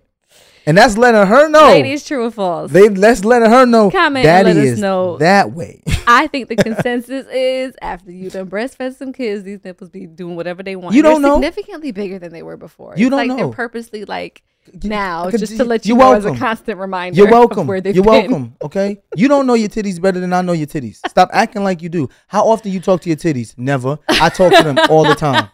And 0.65 0.77
that's 0.77 0.97
letting 0.97 1.25
her 1.25 1.47
know. 1.47 1.67
ladies, 1.67 2.05
true 2.05 2.25
or 2.25 2.31
false? 2.31 2.71
They 2.71 2.89
that's 2.89 3.23
letting 3.23 3.49
her 3.49 3.65
know 3.65 3.89
Comment 3.89 4.25
and 4.25 4.47
let 4.47 4.57
us 4.57 4.77
know. 4.79 5.15
that 5.17 5.53
way. 5.53 5.81
I 6.07 6.27
think 6.27 6.49
the 6.49 6.55
consensus 6.61 7.25
is 7.27 7.73
after 7.81 8.11
you 8.11 8.29
done 8.29 8.49
breastfed 8.49 8.95
some 8.97 9.13
kids, 9.13 9.43
these 9.43 9.63
nipples 9.63 9.89
be 9.89 10.07
doing 10.07 10.35
whatever 10.35 10.63
they 10.63 10.75
want. 10.75 10.93
You 10.93 11.03
They're 11.03 11.13
don't 11.13 11.21
know. 11.21 11.35
significantly 11.35 11.91
bigger 11.93 12.19
than 12.19 12.33
they 12.33 12.43
were 12.43 12.57
before. 12.57 12.95
You 12.97 13.07
It's 13.07 13.11
don't 13.11 13.17
like 13.17 13.27
know. 13.29 13.35
They're 13.37 13.47
purposely 13.55 14.03
like 14.03 14.43
now, 14.83 15.29
just 15.31 15.57
to 15.57 15.63
let 15.63 15.85
you 15.85 15.95
know 15.95 16.13
as 16.13 16.25
a 16.25 16.35
constant 16.35 16.79
reminder. 16.79 17.17
You're 17.17 17.29
welcome. 17.31 17.67
where 17.67 17.81
they've 17.81 17.95
You're 17.95 18.03
been. 18.03 18.31
welcome. 18.31 18.55
Okay. 18.61 19.01
You 19.15 19.27
don't 19.27 19.47
know 19.47 19.53
your 19.53 19.69
titties 19.69 20.01
better 20.01 20.19
than 20.19 20.33
I 20.33 20.41
know 20.41 20.53
your 20.53 20.67
titties. 20.67 20.97
Stop 21.07 21.29
acting 21.33 21.63
like 21.63 21.81
you 21.81 21.89
do. 21.89 22.09
How 22.27 22.47
often 22.47 22.71
you 22.71 22.79
talk 22.79 23.01
to 23.01 23.09
your 23.09 23.17
titties? 23.17 23.57
Never. 23.57 23.99
I 24.09 24.29
talk 24.29 24.53
to 24.53 24.63
them 24.63 24.77
all 24.89 25.03
the 25.03 25.15
time. 25.15 25.49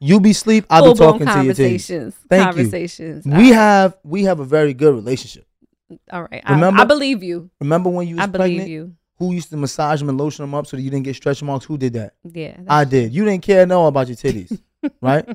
You 0.00 0.20
be 0.20 0.32
sleep. 0.32 0.64
I 0.70 0.80
be 0.80 0.94
talking 0.94 1.26
to 1.26 1.44
your 1.44 1.54
titties. 1.54 1.54
conversations. 1.54 2.14
Thank 2.28 2.56
you. 2.56 2.70
We 3.24 3.50
right. 3.50 3.54
have 3.54 3.96
we 4.02 4.24
have 4.24 4.40
a 4.40 4.44
very 4.44 4.74
good 4.74 4.94
relationship. 4.94 5.46
All 6.10 6.22
right. 6.30 6.42
I, 6.44 6.54
Remember- 6.54 6.80
I 6.80 6.84
believe 6.84 7.22
you. 7.22 7.50
Remember 7.60 7.90
when 7.90 8.08
you 8.08 8.16
was 8.16 8.24
I 8.24 8.26
believe 8.26 8.58
pregnant? 8.58 8.70
you. 8.70 8.94
Who 9.18 9.32
used 9.32 9.50
to 9.50 9.56
massage 9.56 10.00
them 10.00 10.08
and 10.08 10.18
lotion 10.18 10.42
them 10.42 10.54
up 10.54 10.66
so 10.66 10.76
that 10.76 10.82
you 10.82 10.90
didn't 10.90 11.04
get 11.04 11.14
stretch 11.14 11.42
marks? 11.42 11.64
Who 11.66 11.78
did 11.78 11.92
that? 11.92 12.14
Yeah. 12.24 12.56
I 12.68 12.84
did. 12.84 13.14
You 13.14 13.24
didn't 13.24 13.42
care 13.44 13.64
no 13.64 13.86
about 13.86 14.08
your 14.08 14.16
titties, 14.16 14.58
right? 15.00 15.26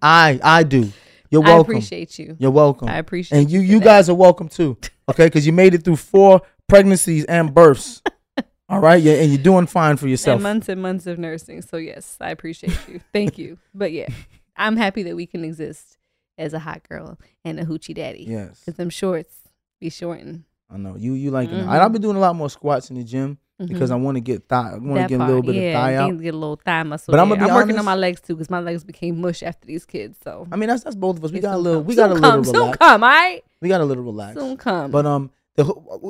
I 0.00 0.40
I 0.42 0.62
do. 0.62 0.90
You're 1.30 1.42
welcome. 1.42 1.74
I 1.74 1.78
appreciate 1.78 2.18
you. 2.18 2.36
You're 2.38 2.50
welcome. 2.50 2.88
I 2.88 2.98
appreciate 2.98 3.38
and 3.38 3.50
you 3.50 3.60
for 3.60 3.66
you 3.66 3.80
guys 3.80 4.08
are 4.08 4.14
welcome 4.14 4.48
too. 4.48 4.76
Okay, 5.10 5.24
because 5.24 5.46
you 5.46 5.54
made 5.54 5.72
it 5.72 5.84
through 5.84 5.96
four 5.96 6.42
pregnancies 6.68 7.24
and 7.24 7.54
births. 7.54 8.02
All 8.68 8.78
right, 8.78 9.02
yeah, 9.02 9.14
and 9.14 9.32
you're 9.32 9.42
doing 9.42 9.66
fine 9.66 9.96
for 9.96 10.06
yourself. 10.06 10.34
and 10.34 10.42
months 10.42 10.68
and 10.68 10.82
months 10.82 11.06
of 11.06 11.18
nursing. 11.18 11.62
So 11.62 11.78
yes, 11.78 12.18
I 12.20 12.28
appreciate 12.30 12.78
you. 12.86 13.00
Thank 13.10 13.38
you. 13.38 13.56
But 13.74 13.92
yeah, 13.92 14.08
I'm 14.54 14.76
happy 14.76 15.02
that 15.04 15.16
we 15.16 15.24
can 15.24 15.44
exist 15.44 15.96
as 16.36 16.52
a 16.52 16.58
hot 16.58 16.86
girl 16.86 17.18
and 17.42 17.58
a 17.58 17.64
hoochie 17.64 17.94
daddy. 17.94 18.26
Yes, 18.28 18.62
Cause 18.66 18.74
them 18.74 18.90
shorts 18.90 19.34
be 19.80 19.88
shorting. 19.88 20.44
I 20.70 20.76
know 20.76 20.96
you. 20.98 21.14
You 21.14 21.30
like. 21.30 21.48
Mhm. 21.48 21.60
And 21.60 21.70
I've 21.70 21.92
been 21.92 22.02
doing 22.02 22.16
a 22.16 22.20
lot 22.20 22.36
more 22.36 22.50
squats 22.50 22.90
in 22.90 22.96
the 22.96 23.04
gym. 23.04 23.38
Because 23.66 23.90
I 23.90 23.96
want 23.96 24.16
to 24.16 24.20
get 24.20 24.46
thigh. 24.48 24.70
I 24.70 24.72
want 24.74 24.82
to 24.82 24.88
Mm-hmm. 24.88 25.06
Get 25.08 25.20
a 25.20 25.26
little 25.26 25.42
bit 25.42 25.54
yeah, 25.56 25.62
of 25.68 25.74
thigh 25.74 25.94
out. 25.96 26.20
get 26.22 26.34
a 26.34 26.36
little 26.36 26.56
thigh 26.64 26.82
muscle. 26.84 27.12
But 27.12 27.24
there. 27.24 27.36
be 27.36 27.44
I'm 27.44 27.54
working 27.54 27.78
on 27.78 27.84
my 27.84 27.94
legs 27.96 28.20
too 28.20 28.34
because 28.34 28.50
my 28.50 28.60
legs 28.60 28.84
became 28.84 29.20
mush 29.20 29.42
after 29.42 29.66
these 29.66 29.84
kids. 29.84 30.18
So 30.22 30.46
I 30.52 30.56
mean, 30.56 30.68
that's 30.68 30.84
that's 30.84 30.96
both 30.96 31.16
of 31.18 31.24
us. 31.24 31.32
We 31.32 31.40
got 31.40 31.54
a 31.54 31.58
little. 31.58 31.80
come. 31.80 31.86
We 31.86 31.94
got 31.96 32.10
a 32.10 32.14
Soon 32.14 32.22
little 32.22 32.42
come, 32.44 32.54
soon 32.54 32.72
come, 32.74 33.02
all 33.02 33.08
right? 33.10 33.42
We 33.60 33.68
got 33.68 33.80
a 33.80 33.84
little 33.84 34.04
relax. 34.04 34.38
Soon 34.38 34.56
come. 34.56 34.90
But 34.90 35.06
um, 35.06 35.30
the 35.56 35.64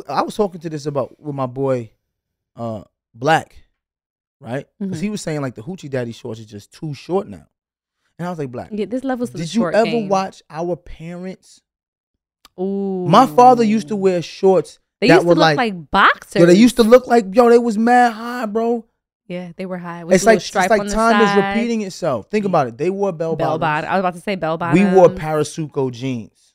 I 0.09 0.22
was 0.22 0.36
talking 0.36 0.61
to 0.61 0.68
this 0.70 0.84
about 0.86 1.18
with 1.20 1.34
my 1.34 1.46
boy, 1.46 1.90
uh, 2.57 2.82
Black, 3.14 3.57
right? 4.40 4.66
Because 4.78 4.99
Mhm. 4.99 5.03
he 5.03 5.11
was 5.11 5.22
saying 5.22 5.40
like 5.40 5.55
the 5.55 5.62
hoochie 5.62 5.88
daddy 5.88 6.12
shorts 6.12 6.40
is 6.40 6.46
just 6.46 6.72
too 6.72 6.92
short 6.92 7.26
now, 7.28 7.46
and 8.18 8.26
I 8.26 8.30
was 8.30 8.38
like, 8.38 8.51
Black, 8.51 8.68
yeah, 8.72 8.84
this 8.84 9.05
levels 9.05 9.30
did 9.30 9.55
you 9.55 9.66
ever 9.68 9.84
game. 9.84 10.09
watch 10.09 10.42
our 10.51 10.76
parents? 10.76 11.62
Ooh. 12.61 13.07
My 13.09 13.26
father 13.26 13.62
used 13.64 13.88
to 13.88 13.96
wear 13.96 14.20
shorts 14.20 14.80
They 15.01 15.09
used 15.09 15.22
to 15.22 15.28
look 15.28 15.38
like, 15.38 15.57
like, 15.57 15.90
boxers. 15.90 16.40
yo, 16.40 16.46
they 16.46 16.55
used 16.55 16.76
to 16.76 16.82
look 16.82 17.07
like 17.07 17.26
yo, 17.32 17.49
they 17.49 17.59
was 17.59 17.78
mad 17.78 18.12
high, 18.12 18.46
bro. 18.46 18.84
Yeah, 19.28 19.53
they 19.57 19.66
were 19.66 19.76
high. 19.76 20.05
With 20.05 20.14
It's 20.14 20.24
like 20.24 20.38
it's 20.38 20.55
like 20.55 20.70
on 20.70 20.86
the 20.86 20.92
time 20.92 21.20
is 21.22 21.34
repeating 21.36 21.82
itself. 21.82 22.30
Think 22.30 22.46
about 22.46 22.66
it. 22.66 22.78
They 22.78 22.88
wore 22.88 23.12
bell, 23.12 23.36
Bell 23.36 23.59
bottoms. 23.59 23.61
bottom. 23.61 23.90
I 23.90 23.94
was 23.94 24.01
about 24.01 24.14
to 24.14 24.20
say 24.20 24.34
bell 24.36 24.57
bottom. 24.57 24.74
We 24.74 24.90
wore 24.90 25.09
Parasuco 25.11 25.92
jeans. 25.92 26.55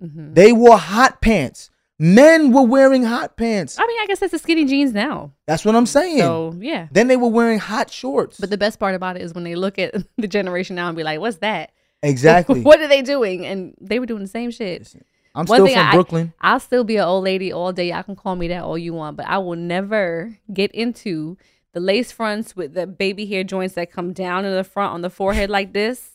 hmm 0.00 0.32
They 0.32 0.52
wore 0.52 0.78
hot 0.78 1.20
pants. 1.20 1.70
Men 1.98 2.50
were 2.50 2.62
wearing 2.62 3.04
hot 3.04 3.36
pants. 3.36 3.78
I 3.78 3.86
mean, 3.86 4.00
I 4.00 4.06
guess 4.06 4.18
that's 4.18 4.32
the 4.32 4.38
skinny 4.38 4.64
jeans 4.64 4.92
now. 4.92 5.32
That's 5.46 5.64
what 5.64 5.76
I'm 5.76 5.86
saying. 5.86 6.18
So 6.18 6.54
yeah. 6.58 6.88
then 6.90 7.06
they 7.06 7.16
were 7.16 7.28
wearing 7.28 7.60
hot 7.60 7.90
shorts. 7.90 8.40
But 8.40 8.50
the 8.50 8.58
best 8.58 8.80
part 8.80 8.96
about 8.96 9.16
it 9.16 9.22
is 9.22 9.32
when 9.32 9.44
they 9.44 9.54
look 9.54 9.78
at 9.78 9.94
the 10.18 10.26
generation 10.26 10.74
now 10.76 10.88
and 10.88 10.96
be 10.96 11.04
like, 11.04 11.20
"What's 11.20 11.38
that? 11.38 11.72
exactly. 12.02 12.62
what 12.62 12.80
are 12.80 12.88
they 12.88 13.02
doing?" 13.02 13.46
And 13.46 13.74
they 13.80 14.00
were 14.00 14.06
doing 14.06 14.22
the 14.22 14.28
same 14.28 14.50
shit. 14.50 14.80
Listen, 14.80 15.04
I'm 15.34 15.46
One 15.46 15.58
still 15.66 15.66
from 15.74 15.86
I- 15.88 15.92
Brooklyn. 15.92 16.32
I'll 16.40 16.60
still 16.60 16.84
be 16.84 16.96
an 16.96 17.04
old 17.04 17.24
lady 17.24 17.52
all 17.52 17.72
day. 17.72 17.88
Y'all 17.90 18.02
can 18.02 18.16
call 18.16 18.36
me 18.36 18.48
that 18.48 18.62
all 18.62 18.78
you 18.78 18.94
want, 18.94 19.16
but 19.16 19.26
I 19.26 19.38
will 19.38 19.56
never 19.56 20.38
get 20.52 20.70
into 20.72 21.36
the 21.72 21.80
lace 21.80 22.12
fronts 22.12 22.54
with 22.54 22.74
the 22.74 22.86
baby 22.86 23.26
hair 23.26 23.42
joints 23.42 23.74
that 23.74 23.90
come 23.90 24.12
down 24.12 24.44
in 24.44 24.54
the 24.54 24.62
front 24.64 24.94
on 24.94 25.00
the 25.02 25.10
forehead 25.10 25.50
like 25.50 25.72
this. 25.72 26.10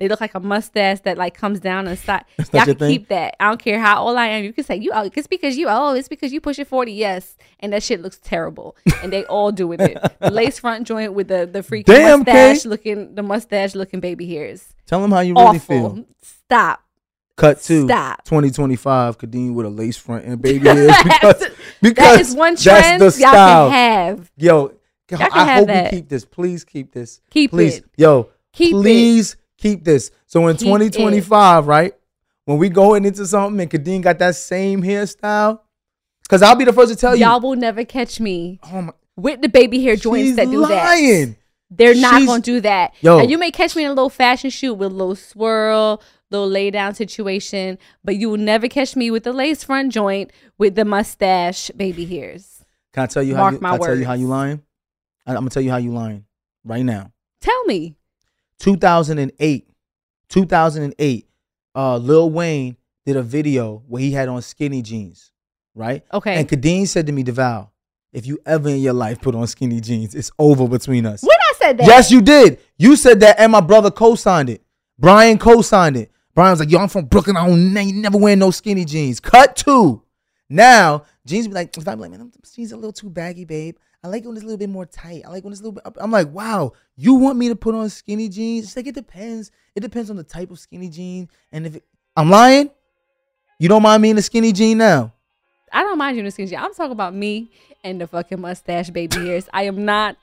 They 0.00 0.08
look 0.08 0.20
like 0.20 0.34
a 0.34 0.40
mustache 0.40 1.00
that 1.02 1.16
like 1.16 1.34
comes 1.34 1.60
down 1.60 1.86
and 1.86 1.96
side. 1.96 2.24
That's 2.36 2.52
Y'all 2.52 2.64
can 2.64 2.74
thing? 2.76 2.90
keep 2.90 3.08
that. 3.10 3.36
I 3.38 3.48
don't 3.48 3.60
care 3.62 3.78
how 3.78 4.02
old 4.04 4.16
I 4.18 4.26
am. 4.26 4.42
You 4.42 4.52
can 4.52 4.64
say 4.64 4.74
you. 4.74 4.90
Oh, 4.92 5.08
it's 5.14 5.28
because 5.28 5.56
you. 5.56 5.68
Oh, 5.70 5.94
it's 5.94 6.08
because 6.08 6.32
you 6.32 6.40
push 6.40 6.58
your 6.58 6.64
forty. 6.64 6.92
Yes, 6.92 7.36
and 7.60 7.72
that 7.72 7.84
shit 7.84 8.02
looks 8.02 8.18
terrible. 8.18 8.76
and 9.04 9.12
they 9.12 9.24
all 9.26 9.52
doing 9.52 9.78
it. 9.78 9.96
The 10.18 10.30
lace 10.32 10.58
front 10.58 10.84
joint 10.88 11.14
with 11.14 11.28
the 11.28 11.46
the 11.46 11.60
freaking 11.60 11.84
Damn, 11.84 12.24
Kay. 12.24 12.32
mustache 12.32 12.66
looking, 12.66 13.14
the 13.14 13.22
mustache 13.22 13.76
looking 13.76 14.00
baby 14.00 14.26
hairs. 14.26 14.74
Tell 14.86 15.00
them 15.00 15.12
how 15.12 15.20
you 15.20 15.34
really 15.36 15.60
feel. 15.60 16.04
Stop. 16.22 16.82
Cut 17.36 17.60
to 17.62 17.84
Stop. 17.86 18.24
2025. 18.24 19.18
Kadeen 19.18 19.54
with 19.54 19.66
a 19.66 19.68
lace 19.70 19.96
front 19.96 20.24
and 20.24 20.40
baby 20.40 20.68
hairs 20.68 20.92
because 21.02 21.44
because 21.82 21.96
that 22.16 22.20
is 22.20 22.34
one 22.34 22.56
trend 22.56 23.02
that's 23.02 23.16
the 23.16 23.22
y'all 23.22 23.30
style. 23.32 23.70
can 23.70 23.72
have. 23.72 24.30
Yo, 24.36 24.72
I 25.12 25.16
have 25.44 25.58
hope 25.58 25.66
that. 25.68 25.92
we 25.92 25.98
keep 25.98 26.08
this. 26.08 26.24
Please 26.24 26.64
keep 26.64 26.92
this. 26.92 27.20
Keep 27.30 27.50
please. 27.50 27.78
it. 27.78 27.84
Yo, 27.96 28.30
Keep 28.52 28.74
it. 28.76 28.80
please 28.80 29.36
keep 29.58 29.84
this. 29.84 30.10
So 30.26 30.46
in 30.46 30.56
Keep 30.56 30.66
2025, 30.66 31.66
right? 31.66 31.92
When 32.44 32.58
we 32.58 32.68
going 32.68 33.04
into 33.04 33.26
something 33.26 33.60
and 33.60 33.70
Kadeen 33.70 34.02
got 34.02 34.18
that 34.20 34.36
same 34.36 34.82
hairstyle, 34.82 35.60
because 36.22 36.40
I'll 36.42 36.54
be 36.56 36.64
the 36.64 36.72
first 36.72 36.92
to 36.92 36.96
tell 36.96 37.16
you. 37.16 37.24
Y'all 37.24 37.40
will 37.40 37.56
never 37.56 37.84
catch 37.84 38.20
me 38.20 38.60
oh 38.72 38.82
my, 38.82 38.92
with 39.16 39.42
the 39.42 39.48
baby 39.48 39.82
hair 39.82 39.96
joints 39.96 40.28
she's 40.28 40.36
that 40.36 40.50
do 40.50 40.60
that. 40.66 40.84
lying. 40.84 41.36
They're 41.70 41.94
not 41.94 42.18
She's- 42.18 42.26
gonna 42.26 42.42
do 42.42 42.60
that. 42.60 42.94
Yo. 43.00 43.18
And 43.18 43.28
you 43.30 43.38
may 43.38 43.50
catch 43.50 43.74
me 43.74 43.84
in 43.84 43.90
a 43.90 43.94
little 43.94 44.10
fashion 44.10 44.50
shoot 44.50 44.74
with 44.74 44.92
a 44.92 44.94
little 44.94 45.16
swirl, 45.16 46.00
little 46.34 46.48
lay 46.48 46.70
down 46.70 46.94
situation, 46.94 47.78
but 48.02 48.16
you 48.16 48.28
will 48.30 48.36
never 48.38 48.68
catch 48.68 48.96
me 48.96 49.10
with 49.10 49.24
the 49.24 49.32
lace 49.32 49.64
front 49.64 49.92
joint 49.92 50.30
with 50.58 50.74
the 50.74 50.84
mustache 50.84 51.70
baby 51.76 52.04
hairs. 52.04 52.64
Can 52.92 53.04
I 53.04 53.06
tell 53.06 53.22
you 53.22 53.34
how 53.34 53.42
Mark 53.42 53.54
you, 53.54 53.60
my 53.60 53.70
can 53.70 53.82
I 53.82 53.86
tell 53.86 53.98
you 53.98 54.06
how 54.06 54.12
you 54.14 54.26
lying? 54.26 54.62
I, 55.26 55.30
I'm 55.30 55.36
gonna 55.38 55.50
tell 55.50 55.62
you 55.62 55.70
how 55.70 55.78
you 55.78 55.92
lying 55.92 56.24
right 56.64 56.84
now. 56.84 57.12
Tell 57.40 57.64
me. 57.64 57.96
2008, 58.60 59.68
2008, 60.28 61.26
uh, 61.74 61.96
Lil 61.98 62.30
Wayne 62.30 62.76
did 63.04 63.16
a 63.16 63.22
video 63.22 63.82
where 63.86 64.00
he 64.00 64.12
had 64.12 64.28
on 64.28 64.40
skinny 64.42 64.80
jeans, 64.80 65.32
right? 65.74 66.04
Okay. 66.12 66.36
And 66.36 66.48
Kadeen 66.48 66.86
said 66.86 67.06
to 67.06 67.12
me, 67.12 67.24
Deval, 67.24 67.68
if 68.12 68.26
you 68.26 68.38
ever 68.46 68.68
in 68.68 68.78
your 68.78 68.92
life 68.92 69.20
put 69.20 69.34
on 69.34 69.46
skinny 69.46 69.80
jeans, 69.80 70.14
it's 70.14 70.30
over 70.38 70.68
between 70.68 71.04
us. 71.04 71.22
when 71.22 71.36
I 71.36 71.52
said 71.58 71.78
that, 71.78 71.86
Yes, 71.86 72.10
you 72.10 72.22
did. 72.22 72.60
You 72.78 72.96
said 72.96 73.20
that, 73.20 73.38
and 73.38 73.52
my 73.52 73.60
brother 73.60 73.90
co-signed 73.90 74.50
it. 74.50 74.62
Brian 74.98 75.36
co-signed 75.36 75.96
it. 75.96 76.10
Brian 76.34 76.50
was 76.50 76.60
like, 76.60 76.70
"Yo, 76.70 76.78
I'm 76.78 76.88
from 76.88 77.06
Brooklyn. 77.06 77.36
I 77.36 77.46
don't 77.46 77.72
ne- 77.72 77.92
never 77.92 78.18
wear 78.18 78.36
no 78.36 78.50
skinny 78.50 78.84
jeans." 78.84 79.20
Cut 79.20 79.56
two. 79.56 80.02
Now 80.48 81.04
jeans 81.24 81.48
be 81.48 81.54
like, 81.54 81.76
"It's 81.76 81.86
not 81.86 81.98
like, 81.98 82.10
man, 82.10 82.30
jeans 82.54 82.72
are 82.72 82.76
a 82.76 82.78
little 82.78 82.92
too 82.92 83.10
baggy, 83.10 83.44
babe. 83.44 83.76
I 84.02 84.08
like 84.08 84.24
when 84.24 84.34
it's 84.34 84.42
a 84.42 84.46
little 84.46 84.58
bit 84.58 84.68
more 84.68 84.84
tight. 84.84 85.22
I 85.24 85.30
like 85.30 85.44
when 85.44 85.52
it's 85.52 85.60
a 85.60 85.64
little 85.64 85.72
bit." 85.72 85.86
Up. 85.86 85.96
I'm 86.00 86.10
like, 86.10 86.30
"Wow, 86.32 86.72
you 86.96 87.14
want 87.14 87.38
me 87.38 87.48
to 87.48 87.56
put 87.56 87.74
on 87.74 87.88
skinny 87.88 88.28
jeans?" 88.28 88.66
It's 88.66 88.76
like 88.76 88.86
it 88.86 88.94
depends. 88.94 89.50
It 89.74 89.80
depends 89.80 90.10
on 90.10 90.16
the 90.16 90.24
type 90.24 90.50
of 90.50 90.58
skinny 90.58 90.88
jean, 90.88 91.28
and 91.52 91.66
if 91.66 91.76
it, 91.76 91.84
I'm 92.16 92.30
lying, 92.30 92.70
you 93.58 93.68
don't 93.68 93.82
mind 93.82 94.02
me 94.02 94.10
in 94.10 94.18
a 94.18 94.22
skinny 94.22 94.52
jean 94.52 94.78
now. 94.78 95.12
I 95.72 95.82
don't 95.82 95.98
mind 95.98 96.16
you 96.16 96.20
in 96.20 96.26
a 96.26 96.30
skinny 96.30 96.48
jeans. 96.48 96.62
I'm 96.62 96.74
talking 96.74 96.92
about 96.92 97.14
me 97.14 97.50
and 97.82 98.00
the 98.00 98.06
fucking 98.06 98.40
mustache 98.40 98.90
baby 98.90 99.16
hairs. 99.26 99.48
I 99.52 99.64
am 99.64 99.84
not 99.84 100.16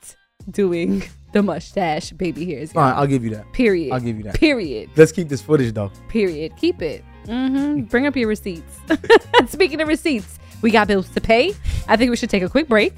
doing 0.50 1.04
the 1.34 1.42
mustache 1.42 2.12
baby 2.12 2.46
hairs. 2.46 2.72
Fine, 2.72 2.92
y'all. 2.92 3.02
I'll 3.02 3.08
give 3.08 3.24
you 3.24 3.32
that. 3.32 3.52
Period. 3.54 3.92
I'll 3.94 4.00
give 4.00 4.18
you 4.18 4.24
that. 4.24 4.36
Period. 4.36 4.90
Let's 4.96 5.12
keep 5.12 5.30
this 5.30 5.42
footage 5.42 5.74
though. 5.74 5.92
Period. 6.08 6.56
Keep 6.58 6.82
it. 6.82 7.04
Mm-hmm. 7.26 7.82
Bring 7.84 8.08
up 8.08 8.16
your 8.16 8.28
receipts. 8.28 8.80
Speaking 9.48 9.80
of 9.82 9.88
receipts, 9.88 10.40
we 10.62 10.72
got 10.72 10.88
bills 10.88 11.10
to 11.10 11.22
pay. 11.22 11.54
I 11.88 11.96
think 11.96 12.10
we 12.10 12.16
should 12.18 12.30
take 12.30 12.44
a 12.44 12.50
quick 12.50 12.68
break, 12.68 12.94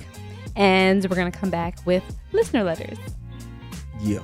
and 0.56 1.08
we're 1.10 1.16
gonna 1.16 1.32
come 1.32 1.50
back 1.50 1.78
with 1.86 2.04
listener 2.32 2.64
letters. 2.64 2.98
Yeah. 4.02 4.20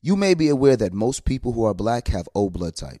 You 0.00 0.16
may 0.16 0.34
be 0.34 0.48
aware 0.48 0.76
that 0.76 0.92
most 0.92 1.24
people 1.24 1.52
who 1.52 1.64
are 1.64 1.74
black 1.74 2.08
have 2.08 2.28
O 2.34 2.48
blood 2.48 2.76
type. 2.76 3.00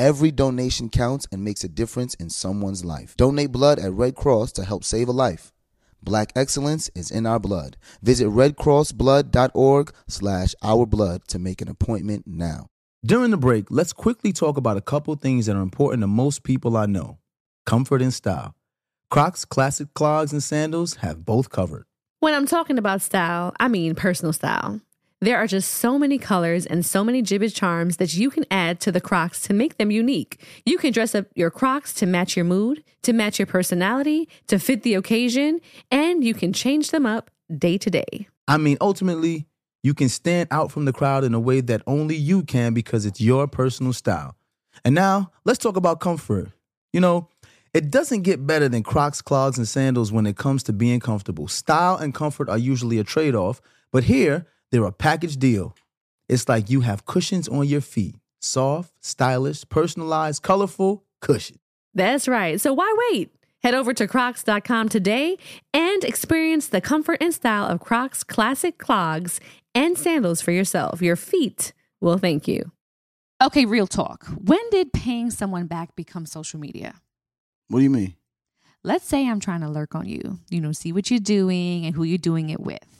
Every 0.00 0.30
donation 0.30 0.88
counts 0.88 1.26
and 1.30 1.44
makes 1.44 1.62
a 1.62 1.68
difference 1.68 2.14
in 2.14 2.30
someone's 2.30 2.86
life. 2.86 3.14
Donate 3.18 3.52
blood 3.52 3.78
at 3.78 3.92
Red 3.92 4.14
Cross 4.14 4.52
to 4.52 4.64
help 4.64 4.82
save 4.82 5.08
a 5.08 5.12
life. 5.12 5.52
Black 6.02 6.32
excellence 6.34 6.88
is 6.94 7.10
in 7.10 7.26
our 7.26 7.38
blood. 7.38 7.76
Visit 8.00 8.28
redcrossblood.org 8.28 9.92
slash 10.08 10.54
ourblood 10.64 11.24
to 11.24 11.38
make 11.38 11.60
an 11.60 11.68
appointment 11.68 12.26
now. 12.26 12.68
During 13.04 13.30
the 13.30 13.36
break, 13.36 13.66
let's 13.68 13.92
quickly 13.92 14.32
talk 14.32 14.56
about 14.56 14.78
a 14.78 14.80
couple 14.80 15.14
things 15.16 15.44
that 15.44 15.56
are 15.56 15.60
important 15.60 16.02
to 16.02 16.06
most 16.06 16.44
people 16.44 16.78
I 16.78 16.86
know 16.86 17.18
comfort 17.66 18.00
and 18.00 18.14
style. 18.14 18.54
Crocs 19.10 19.44
classic 19.44 19.92
clogs 19.92 20.32
and 20.32 20.42
sandals 20.42 20.94
have 20.94 21.26
both 21.26 21.50
covered. 21.50 21.84
When 22.20 22.32
I'm 22.32 22.46
talking 22.46 22.78
about 22.78 23.02
style, 23.02 23.52
I 23.60 23.68
mean 23.68 23.94
personal 23.94 24.32
style. 24.32 24.80
There 25.22 25.36
are 25.36 25.46
just 25.46 25.72
so 25.72 25.98
many 25.98 26.16
colors 26.16 26.64
and 26.64 26.84
so 26.84 27.04
many 27.04 27.22
Jibbitz 27.22 27.54
charms 27.54 27.98
that 27.98 28.14
you 28.14 28.30
can 28.30 28.46
add 28.50 28.80
to 28.80 28.90
the 28.90 29.02
Crocs 29.02 29.42
to 29.42 29.52
make 29.52 29.76
them 29.76 29.90
unique. 29.90 30.42
You 30.64 30.78
can 30.78 30.94
dress 30.94 31.14
up 31.14 31.26
your 31.34 31.50
Crocs 31.50 31.92
to 31.94 32.06
match 32.06 32.36
your 32.36 32.46
mood, 32.46 32.82
to 33.02 33.12
match 33.12 33.38
your 33.38 33.44
personality, 33.44 34.30
to 34.46 34.58
fit 34.58 34.82
the 34.82 34.94
occasion, 34.94 35.60
and 35.90 36.24
you 36.24 36.32
can 36.32 36.54
change 36.54 36.90
them 36.90 37.04
up 37.04 37.30
day 37.54 37.76
to 37.76 37.90
day. 37.90 38.28
I 38.48 38.56
mean, 38.56 38.78
ultimately, 38.80 39.46
you 39.82 39.92
can 39.92 40.08
stand 40.08 40.48
out 40.50 40.72
from 40.72 40.86
the 40.86 40.92
crowd 40.92 41.22
in 41.22 41.34
a 41.34 41.40
way 41.40 41.60
that 41.60 41.82
only 41.86 42.16
you 42.16 42.42
can 42.42 42.72
because 42.72 43.04
it's 43.04 43.20
your 43.20 43.46
personal 43.46 43.92
style. 43.92 44.36
And 44.86 44.94
now, 44.94 45.32
let's 45.44 45.58
talk 45.58 45.76
about 45.76 46.00
comfort. 46.00 46.48
You 46.94 47.00
know, 47.00 47.28
it 47.74 47.90
doesn't 47.90 48.22
get 48.22 48.46
better 48.46 48.70
than 48.70 48.82
Crocs, 48.82 49.20
clogs, 49.20 49.58
and 49.58 49.68
sandals 49.68 50.10
when 50.10 50.24
it 50.24 50.38
comes 50.38 50.62
to 50.62 50.72
being 50.72 50.98
comfortable. 50.98 51.46
Style 51.46 51.96
and 51.96 52.14
comfort 52.14 52.48
are 52.48 52.56
usually 52.56 52.98
a 52.98 53.04
trade 53.04 53.34
off, 53.34 53.60
but 53.92 54.04
here, 54.04 54.46
they're 54.70 54.84
a 54.84 54.92
package 54.92 55.36
deal. 55.36 55.74
It's 56.28 56.48
like 56.48 56.70
you 56.70 56.80
have 56.80 57.06
cushions 57.06 57.48
on 57.48 57.66
your 57.66 57.80
feet 57.80 58.16
soft, 58.42 58.92
stylish, 59.00 59.68
personalized, 59.68 60.42
colorful 60.42 61.04
cushion. 61.20 61.58
That's 61.94 62.26
right. 62.26 62.60
So 62.60 62.72
why 62.72 62.94
wait? 63.10 63.30
Head 63.62 63.74
over 63.74 63.92
to 63.92 64.06
crocs.com 64.06 64.88
today 64.88 65.36
and 65.74 66.02
experience 66.04 66.68
the 66.68 66.80
comfort 66.80 67.18
and 67.20 67.34
style 67.34 67.66
of 67.66 67.80
Crocs 67.80 68.24
classic 68.24 68.78
clogs 68.78 69.38
and 69.74 69.98
sandals 69.98 70.40
for 70.40 70.50
yourself. 70.50 71.02
Your 71.02 71.16
feet 71.16 71.74
will 72.00 72.16
thank 72.16 72.48
you. 72.48 72.72
Okay, 73.42 73.66
real 73.66 73.86
talk. 73.86 74.24
When 74.26 74.70
did 74.70 74.92
paying 74.92 75.30
someone 75.30 75.66
back 75.66 75.94
become 75.94 76.26
social 76.26 76.58
media? 76.58 76.94
What 77.68 77.80
do 77.80 77.84
you 77.84 77.90
mean? 77.90 78.14
Let's 78.82 79.04
say 79.04 79.28
I'm 79.28 79.40
trying 79.40 79.60
to 79.60 79.68
lurk 79.68 79.94
on 79.94 80.08
you, 80.08 80.38
you 80.48 80.60
know, 80.60 80.72
see 80.72 80.92
what 80.92 81.10
you're 81.10 81.20
doing 81.20 81.84
and 81.84 81.94
who 81.94 82.02
you're 82.02 82.16
doing 82.16 82.48
it 82.48 82.60
with. 82.60 82.99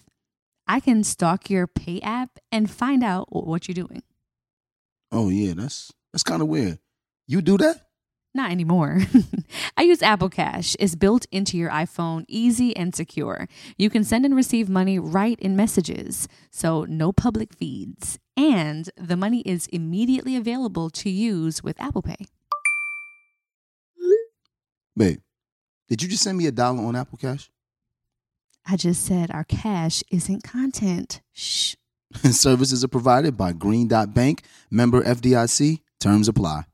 I 0.70 0.78
can 0.78 1.02
stalk 1.02 1.50
your 1.50 1.66
pay 1.66 2.00
app 2.00 2.38
and 2.52 2.70
find 2.70 3.02
out 3.02 3.26
what 3.34 3.66
you're 3.66 3.74
doing. 3.74 4.04
Oh 5.10 5.28
yeah, 5.28 5.54
that's 5.56 5.92
that's 6.12 6.22
kind 6.22 6.40
of 6.40 6.46
weird. 6.46 6.78
You 7.26 7.42
do 7.42 7.58
that? 7.58 7.88
Not 8.34 8.52
anymore. 8.52 9.00
I 9.76 9.82
use 9.82 10.00
Apple 10.00 10.28
Cash. 10.28 10.76
It's 10.78 10.94
built 10.94 11.26
into 11.32 11.58
your 11.58 11.70
iPhone, 11.70 12.24
easy 12.28 12.76
and 12.76 12.94
secure. 12.94 13.48
You 13.78 13.90
can 13.90 14.04
send 14.04 14.24
and 14.24 14.36
receive 14.36 14.68
money 14.68 14.96
right 15.00 15.40
in 15.40 15.56
messages, 15.56 16.28
so 16.52 16.84
no 16.84 17.10
public 17.10 17.52
feeds. 17.52 18.20
And 18.36 18.88
the 18.96 19.16
money 19.16 19.40
is 19.40 19.66
immediately 19.72 20.36
available 20.36 20.88
to 20.90 21.10
use 21.10 21.64
with 21.64 21.80
Apple 21.80 22.02
Pay. 22.02 22.26
Babe, 24.96 25.18
did 25.88 26.00
you 26.00 26.08
just 26.08 26.22
send 26.22 26.38
me 26.38 26.46
a 26.46 26.52
dollar 26.52 26.84
on 26.84 26.94
Apple 26.94 27.18
Cash? 27.18 27.50
I 28.66 28.76
just 28.76 29.04
said 29.04 29.30
our 29.30 29.44
cash 29.44 30.02
isn't 30.10 30.42
content. 30.42 31.20
Shh. 31.32 31.74
Services 32.30 32.82
are 32.82 32.88
provided 32.88 33.36
by 33.36 33.52
Green 33.52 33.88
Dot 33.88 34.14
Bank, 34.14 34.42
member 34.70 35.02
FDIC. 35.02 35.80
Terms 36.00 36.28
apply. 36.28 36.64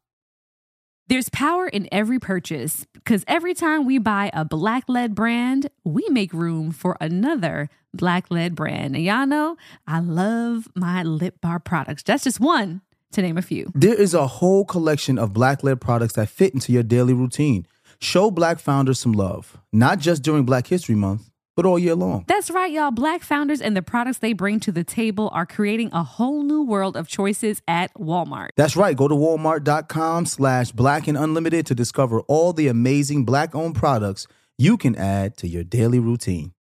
There's 1.08 1.28
power 1.28 1.68
in 1.68 1.88
every 1.92 2.18
purchase 2.18 2.84
because 2.94 3.24
every 3.28 3.54
time 3.54 3.84
we 3.84 3.98
buy 3.98 4.30
a 4.32 4.44
black 4.44 4.84
led 4.88 5.14
brand, 5.14 5.68
we 5.84 6.04
make 6.08 6.32
room 6.32 6.72
for 6.72 6.96
another 7.00 7.68
black 7.94 8.30
led 8.30 8.56
brand. 8.56 8.96
And 8.96 9.04
y'all 9.04 9.26
know 9.26 9.56
I 9.86 10.00
love 10.00 10.68
my 10.74 11.04
lip 11.04 11.40
bar 11.40 11.60
products. 11.60 12.02
That's 12.02 12.24
just 12.24 12.40
one 12.40 12.82
to 13.12 13.22
name 13.22 13.38
a 13.38 13.42
few. 13.42 13.70
There 13.74 13.94
is 13.94 14.14
a 14.14 14.26
whole 14.26 14.64
collection 14.64 15.16
of 15.16 15.32
black 15.32 15.62
led 15.62 15.80
products 15.80 16.14
that 16.14 16.28
fit 16.28 16.54
into 16.54 16.72
your 16.72 16.82
daily 16.82 17.14
routine. 17.14 17.66
Show 18.00 18.32
black 18.32 18.58
founders 18.58 18.98
some 18.98 19.12
love, 19.12 19.58
not 19.72 20.00
just 20.00 20.22
during 20.22 20.44
Black 20.44 20.66
History 20.66 20.96
Month, 20.96 21.30
but 21.56 21.64
all 21.64 21.78
year 21.78 21.94
long. 21.94 22.24
That's 22.28 22.50
right, 22.50 22.70
y'all. 22.70 22.90
Black 22.90 23.22
founders 23.22 23.60
and 23.60 23.76
the 23.76 23.82
products 23.82 24.18
they 24.18 24.34
bring 24.34 24.60
to 24.60 24.70
the 24.70 24.84
table 24.84 25.30
are 25.32 25.46
creating 25.46 25.90
a 25.92 26.04
whole 26.04 26.42
new 26.42 26.62
world 26.62 26.96
of 26.96 27.08
choices 27.08 27.62
at 27.66 27.92
Walmart. 27.94 28.50
That's 28.56 28.76
right. 28.76 28.96
Go 28.96 29.08
to 29.08 29.14
walmart.com 29.14 30.26
slash 30.26 30.70
black 30.72 31.08
and 31.08 31.16
unlimited 31.16 31.66
to 31.66 31.74
discover 31.74 32.20
all 32.22 32.52
the 32.52 32.68
amazing 32.68 33.24
black 33.24 33.54
owned 33.54 33.74
products 33.74 34.26
you 34.58 34.76
can 34.76 34.94
add 34.94 35.36
to 35.38 35.48
your 35.48 35.64
daily 35.64 35.98
routine. 35.98 36.52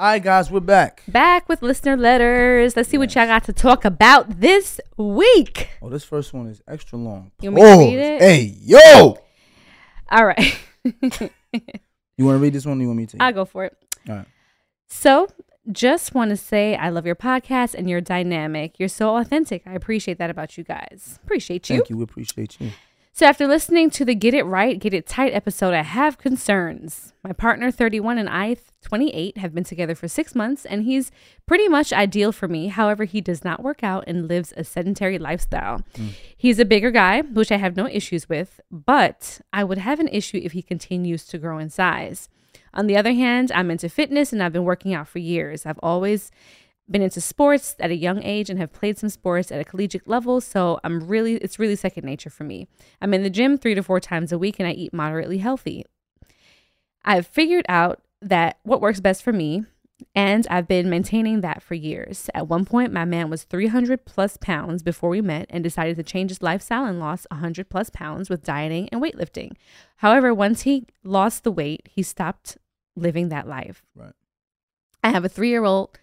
All 0.00 0.06
right, 0.06 0.22
guys, 0.22 0.48
we're 0.48 0.60
back. 0.60 1.02
Back 1.08 1.48
with 1.48 1.60
listener 1.60 1.96
letters. 1.96 2.76
Let's 2.76 2.88
see 2.88 2.98
what 2.98 3.12
y'all 3.16 3.26
got 3.26 3.42
to 3.44 3.52
talk 3.52 3.84
about 3.84 4.40
this 4.40 4.80
week. 4.96 5.70
Oh, 5.82 5.88
this 5.88 6.04
first 6.04 6.32
one 6.32 6.46
is 6.46 6.62
extra 6.68 6.96
long. 6.96 7.32
You 7.40 7.50
want 7.50 7.80
me 7.80 7.90
to 7.90 7.96
read 7.96 8.02
it? 8.04 8.20
Hey, 8.20 8.54
yo! 8.60 9.18
All 10.10 10.24
right. 10.24 10.56
You 12.18 12.24
want 12.26 12.36
to 12.36 12.40
read 12.40 12.52
this 12.52 12.66
one 12.66 12.78
or 12.78 12.82
you 12.82 12.88
want 12.88 12.98
me 12.98 13.06
to? 13.06 13.16
I'll 13.20 13.32
go 13.32 13.44
for 13.44 13.64
it. 13.64 13.76
All 14.08 14.16
right. 14.16 14.26
So, 14.88 15.28
just 15.70 16.14
want 16.14 16.30
to 16.30 16.36
say 16.36 16.76
I 16.76 16.88
love 16.90 17.06
your 17.06 17.14
podcast 17.14 17.74
and 17.74 17.88
your 17.88 18.00
dynamic. 18.00 18.78
You're 18.78 18.88
so 18.88 19.16
authentic. 19.16 19.62
I 19.66 19.72
appreciate 19.72 20.18
that 20.18 20.28
about 20.28 20.58
you 20.58 20.64
guys. 20.64 21.18
Appreciate 21.24 21.70
you. 21.70 21.76
Thank 21.76 21.90
you. 21.90 21.96
We 21.96 22.04
appreciate 22.04 22.60
you. 22.60 22.70
So, 23.18 23.26
after 23.26 23.48
listening 23.48 23.90
to 23.90 24.04
the 24.04 24.14
Get 24.14 24.32
It 24.32 24.44
Right, 24.44 24.78
Get 24.78 24.94
It 24.94 25.04
Tight 25.04 25.34
episode, 25.34 25.74
I 25.74 25.82
have 25.82 26.18
concerns. 26.18 27.14
My 27.24 27.32
partner, 27.32 27.72
31, 27.72 28.16
and 28.16 28.28
I, 28.28 28.58
28, 28.82 29.38
have 29.38 29.52
been 29.52 29.64
together 29.64 29.96
for 29.96 30.06
six 30.06 30.36
months, 30.36 30.64
and 30.64 30.84
he's 30.84 31.10
pretty 31.44 31.68
much 31.68 31.92
ideal 31.92 32.30
for 32.30 32.46
me. 32.46 32.68
However, 32.68 33.02
he 33.02 33.20
does 33.20 33.42
not 33.42 33.60
work 33.60 33.82
out 33.82 34.04
and 34.06 34.28
lives 34.28 34.54
a 34.56 34.62
sedentary 34.62 35.18
lifestyle. 35.18 35.82
Mm. 35.94 36.10
He's 36.36 36.60
a 36.60 36.64
bigger 36.64 36.92
guy, 36.92 37.22
which 37.22 37.50
I 37.50 37.56
have 37.56 37.74
no 37.74 37.88
issues 37.88 38.28
with, 38.28 38.60
but 38.70 39.40
I 39.52 39.64
would 39.64 39.78
have 39.78 39.98
an 39.98 40.06
issue 40.06 40.40
if 40.40 40.52
he 40.52 40.62
continues 40.62 41.24
to 41.24 41.38
grow 41.38 41.58
in 41.58 41.70
size. 41.70 42.28
On 42.72 42.86
the 42.86 42.96
other 42.96 43.14
hand, 43.14 43.50
I'm 43.52 43.72
into 43.72 43.88
fitness 43.88 44.32
and 44.32 44.40
I've 44.40 44.52
been 44.52 44.62
working 44.62 44.94
out 44.94 45.08
for 45.08 45.18
years. 45.18 45.66
I've 45.66 45.80
always 45.82 46.30
been 46.90 47.02
into 47.02 47.20
sports 47.20 47.76
at 47.78 47.90
a 47.90 47.96
young 47.96 48.22
age 48.22 48.48
and 48.50 48.58
have 48.58 48.72
played 48.72 48.98
some 48.98 49.08
sports 49.08 49.52
at 49.52 49.60
a 49.60 49.64
collegiate 49.64 50.08
level, 50.08 50.40
so 50.40 50.80
I'm 50.84 51.06
really 51.06 51.34
it's 51.36 51.58
really 51.58 51.76
second 51.76 52.04
nature 52.04 52.30
for 52.30 52.44
me. 52.44 52.66
I'm 53.00 53.14
in 53.14 53.22
the 53.22 53.30
gym 53.30 53.58
3 53.58 53.74
to 53.74 53.82
4 53.82 54.00
times 54.00 54.32
a 54.32 54.38
week 54.38 54.58
and 54.58 54.68
I 54.68 54.72
eat 54.72 54.92
moderately 54.92 55.38
healthy. 55.38 55.84
I've 57.04 57.26
figured 57.26 57.66
out 57.68 58.02
that 58.20 58.58
what 58.62 58.80
works 58.80 59.00
best 59.00 59.22
for 59.22 59.32
me 59.32 59.64
and 60.14 60.46
I've 60.48 60.68
been 60.68 60.88
maintaining 60.88 61.40
that 61.40 61.62
for 61.62 61.74
years. 61.74 62.30
At 62.34 62.48
one 62.48 62.64
point, 62.64 62.92
my 62.92 63.04
man 63.04 63.30
was 63.30 63.44
300 63.44 64.04
plus 64.04 64.36
pounds 64.36 64.82
before 64.82 65.10
we 65.10 65.20
met 65.20 65.46
and 65.50 65.64
decided 65.64 65.96
to 65.96 66.02
change 66.02 66.30
his 66.30 66.42
lifestyle 66.42 66.84
and 66.84 67.00
lost 67.00 67.26
100 67.30 67.68
plus 67.68 67.90
pounds 67.90 68.30
with 68.30 68.44
dieting 68.44 68.88
and 68.90 69.02
weightlifting. 69.02 69.52
However, 69.96 70.32
once 70.32 70.62
he 70.62 70.86
lost 71.02 71.42
the 71.42 71.50
weight, 71.50 71.88
he 71.90 72.02
stopped 72.02 72.58
living 72.94 73.28
that 73.28 73.48
life. 73.48 73.82
Right. 73.94 74.12
I 75.02 75.10
have 75.10 75.24
a 75.24 75.28
three 75.28 75.50
year 75.50 75.64
old. 75.64 75.98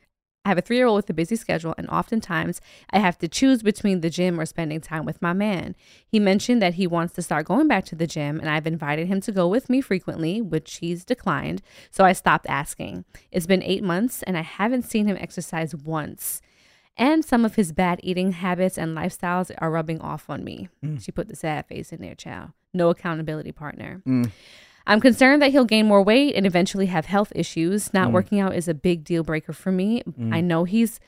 I 0.45 0.49
have 0.49 0.59
a 0.59 0.61
three 0.61 0.77
year 0.77 0.85
old 0.85 0.97
with 0.97 1.09
a 1.09 1.13
busy 1.13 1.35
schedule, 1.35 1.73
and 1.77 1.89
oftentimes 1.89 2.61
I 2.91 2.99
have 2.99 3.17
to 3.17 3.27
choose 3.27 3.63
between 3.63 4.01
the 4.01 4.11
gym 4.11 4.39
or 4.39 4.45
spending 4.45 4.79
time 4.79 5.03
with 5.03 5.21
my 5.21 5.33
man. 5.33 5.75
He 6.07 6.19
mentioned 6.19 6.61
that 6.61 6.75
he 6.75 6.85
wants 6.85 7.13
to 7.15 7.23
start 7.23 7.47
going 7.47 7.67
back 7.67 7.83
to 7.85 7.95
the 7.95 8.07
gym, 8.07 8.39
and 8.39 8.47
I've 8.47 8.67
invited 8.67 9.07
him 9.07 9.19
to 9.21 9.31
go 9.31 9.47
with 9.47 9.69
me 9.69 9.81
frequently, 9.81 10.41
which 10.41 10.75
he's 10.75 11.03
declined. 11.03 11.63
So 11.89 12.05
I 12.05 12.13
stopped 12.13 12.45
asking. 12.47 13.05
It's 13.31 13.47
been 13.47 13.63
eight 13.63 13.83
months, 13.83 14.21
and 14.23 14.37
I 14.37 14.41
haven't 14.41 14.83
seen 14.83 15.07
him 15.07 15.17
exercise 15.19 15.75
once. 15.75 16.41
And 16.97 17.25
some 17.25 17.43
of 17.43 17.55
his 17.55 17.73
bad 17.73 17.99
eating 18.03 18.31
habits 18.31 18.77
and 18.77 18.95
lifestyles 18.95 19.51
are 19.57 19.71
rubbing 19.71 19.99
off 19.99 20.29
on 20.29 20.43
me. 20.43 20.69
Mm. 20.83 21.03
She 21.03 21.11
put 21.11 21.27
the 21.27 21.35
sad 21.35 21.65
face 21.65 21.91
in 21.91 22.01
there, 22.01 22.15
child. 22.15 22.51
No 22.73 22.89
accountability 22.89 23.51
partner. 23.51 24.01
Mm. 24.07 24.31
I'm 24.87 24.99
concerned 24.99 25.41
that 25.41 25.51
he'll 25.51 25.65
gain 25.65 25.87
more 25.87 26.03
weight 26.03 26.35
and 26.35 26.45
eventually 26.45 26.87
have 26.87 27.05
health 27.05 27.31
issues. 27.35 27.93
Not 27.93 28.09
mm. 28.09 28.11
working 28.13 28.39
out 28.39 28.55
is 28.55 28.67
a 28.67 28.73
big 28.73 29.03
deal 29.03 29.23
breaker 29.23 29.53
for 29.53 29.71
me. 29.71 30.03
Mm. 30.03 30.33
I 30.33 30.41
know 30.41 30.63
he's 30.63 30.99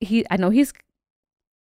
he 0.00 0.24
I 0.30 0.36
know 0.36 0.50
he's 0.50 0.72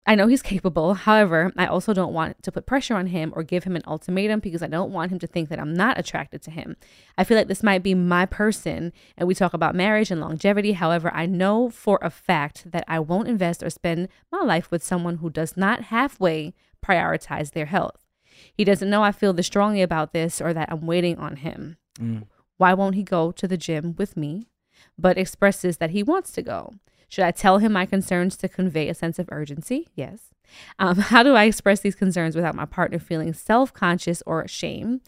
I 0.08 0.14
know 0.14 0.28
he's 0.28 0.44
capable. 0.44 0.94
However, 0.94 1.52
I 1.58 1.66
also 1.66 1.92
don't 1.92 2.14
want 2.14 2.44
to 2.44 2.52
put 2.52 2.68
pressure 2.68 2.96
on 2.96 3.08
him 3.08 3.34
or 3.36 3.42
give 3.42 3.64
him 3.64 3.76
an 3.76 3.82
ultimatum 3.88 4.40
because 4.40 4.62
I 4.62 4.68
don't 4.68 4.92
want 4.92 5.12
him 5.12 5.18
to 5.20 5.28
think 5.28 5.50
that 5.50 5.60
I'm 5.60 5.74
not 5.74 5.98
attracted 5.98 6.44
to 6.44 6.52
him. 6.52 6.76
I 7.18 7.24
feel 7.24 7.38
like 7.38 7.48
this 7.48 7.64
might 7.64 7.82
be 7.82 7.96
my 7.96 8.28
person 8.28 8.94
and 9.18 9.28
we 9.28 9.34
talk 9.34 9.56
about 9.56 9.74
marriage 9.74 10.12
and 10.12 10.22
longevity. 10.22 10.74
However, 10.74 11.12
I 11.12 11.26
know 11.26 11.72
for 11.72 11.98
a 12.04 12.12
fact 12.12 12.72
that 12.72 12.84
I 12.88 13.00
won't 13.00 13.28
invest 13.28 13.64
or 13.64 13.70
spend 13.72 14.10
my 14.32 14.42
life 14.42 14.70
with 14.70 14.84
someone 14.84 15.18
who 15.18 15.30
does 15.32 15.58
not 15.58 15.86
halfway 15.86 16.54
prioritize 16.86 17.54
their 17.54 17.66
health. 17.66 18.05
He 18.54 18.64
doesn't 18.64 18.90
know 18.90 19.04
I 19.04 19.12
feel 19.12 19.34
this 19.34 19.48
strongly 19.48 19.82
about 19.82 20.14
this 20.14 20.42
or 20.42 20.54
that 20.54 20.72
I'm 20.72 20.86
waiting 20.86 21.18
on 21.18 21.38
him. 21.38 21.78
Why 22.58 22.74
won't 22.74 22.96
he 22.96 23.04
go 23.04 23.32
to 23.32 23.48
the 23.48 23.58
gym 23.58 23.96
with 23.98 24.16
me, 24.16 24.48
but 24.98 25.18
expresses 25.18 25.78
that 25.78 25.92
he 25.92 26.04
wants 26.04 26.32
to 26.34 26.42
go? 26.42 26.74
Should 27.10 27.24
I 27.26 27.32
tell 27.32 27.60
him 27.60 27.74
my 27.74 27.86
concerns 27.86 28.36
to 28.38 28.50
convey 28.50 28.90
a 28.90 28.94
sense 28.94 29.20
of 29.20 29.30
urgency? 29.32 29.90
Yes. 29.96 30.34
Um, 30.80 30.98
how 31.12 31.24
do 31.24 31.36
I 31.36 31.46
express 31.46 31.80
these 31.80 31.96
concerns 31.96 32.36
without 32.36 32.56
my 32.56 32.66
partner 32.66 33.00
feeling 33.00 33.34
self 33.34 33.74
conscious 33.74 34.24
or 34.26 34.48
shame? 34.48 35.02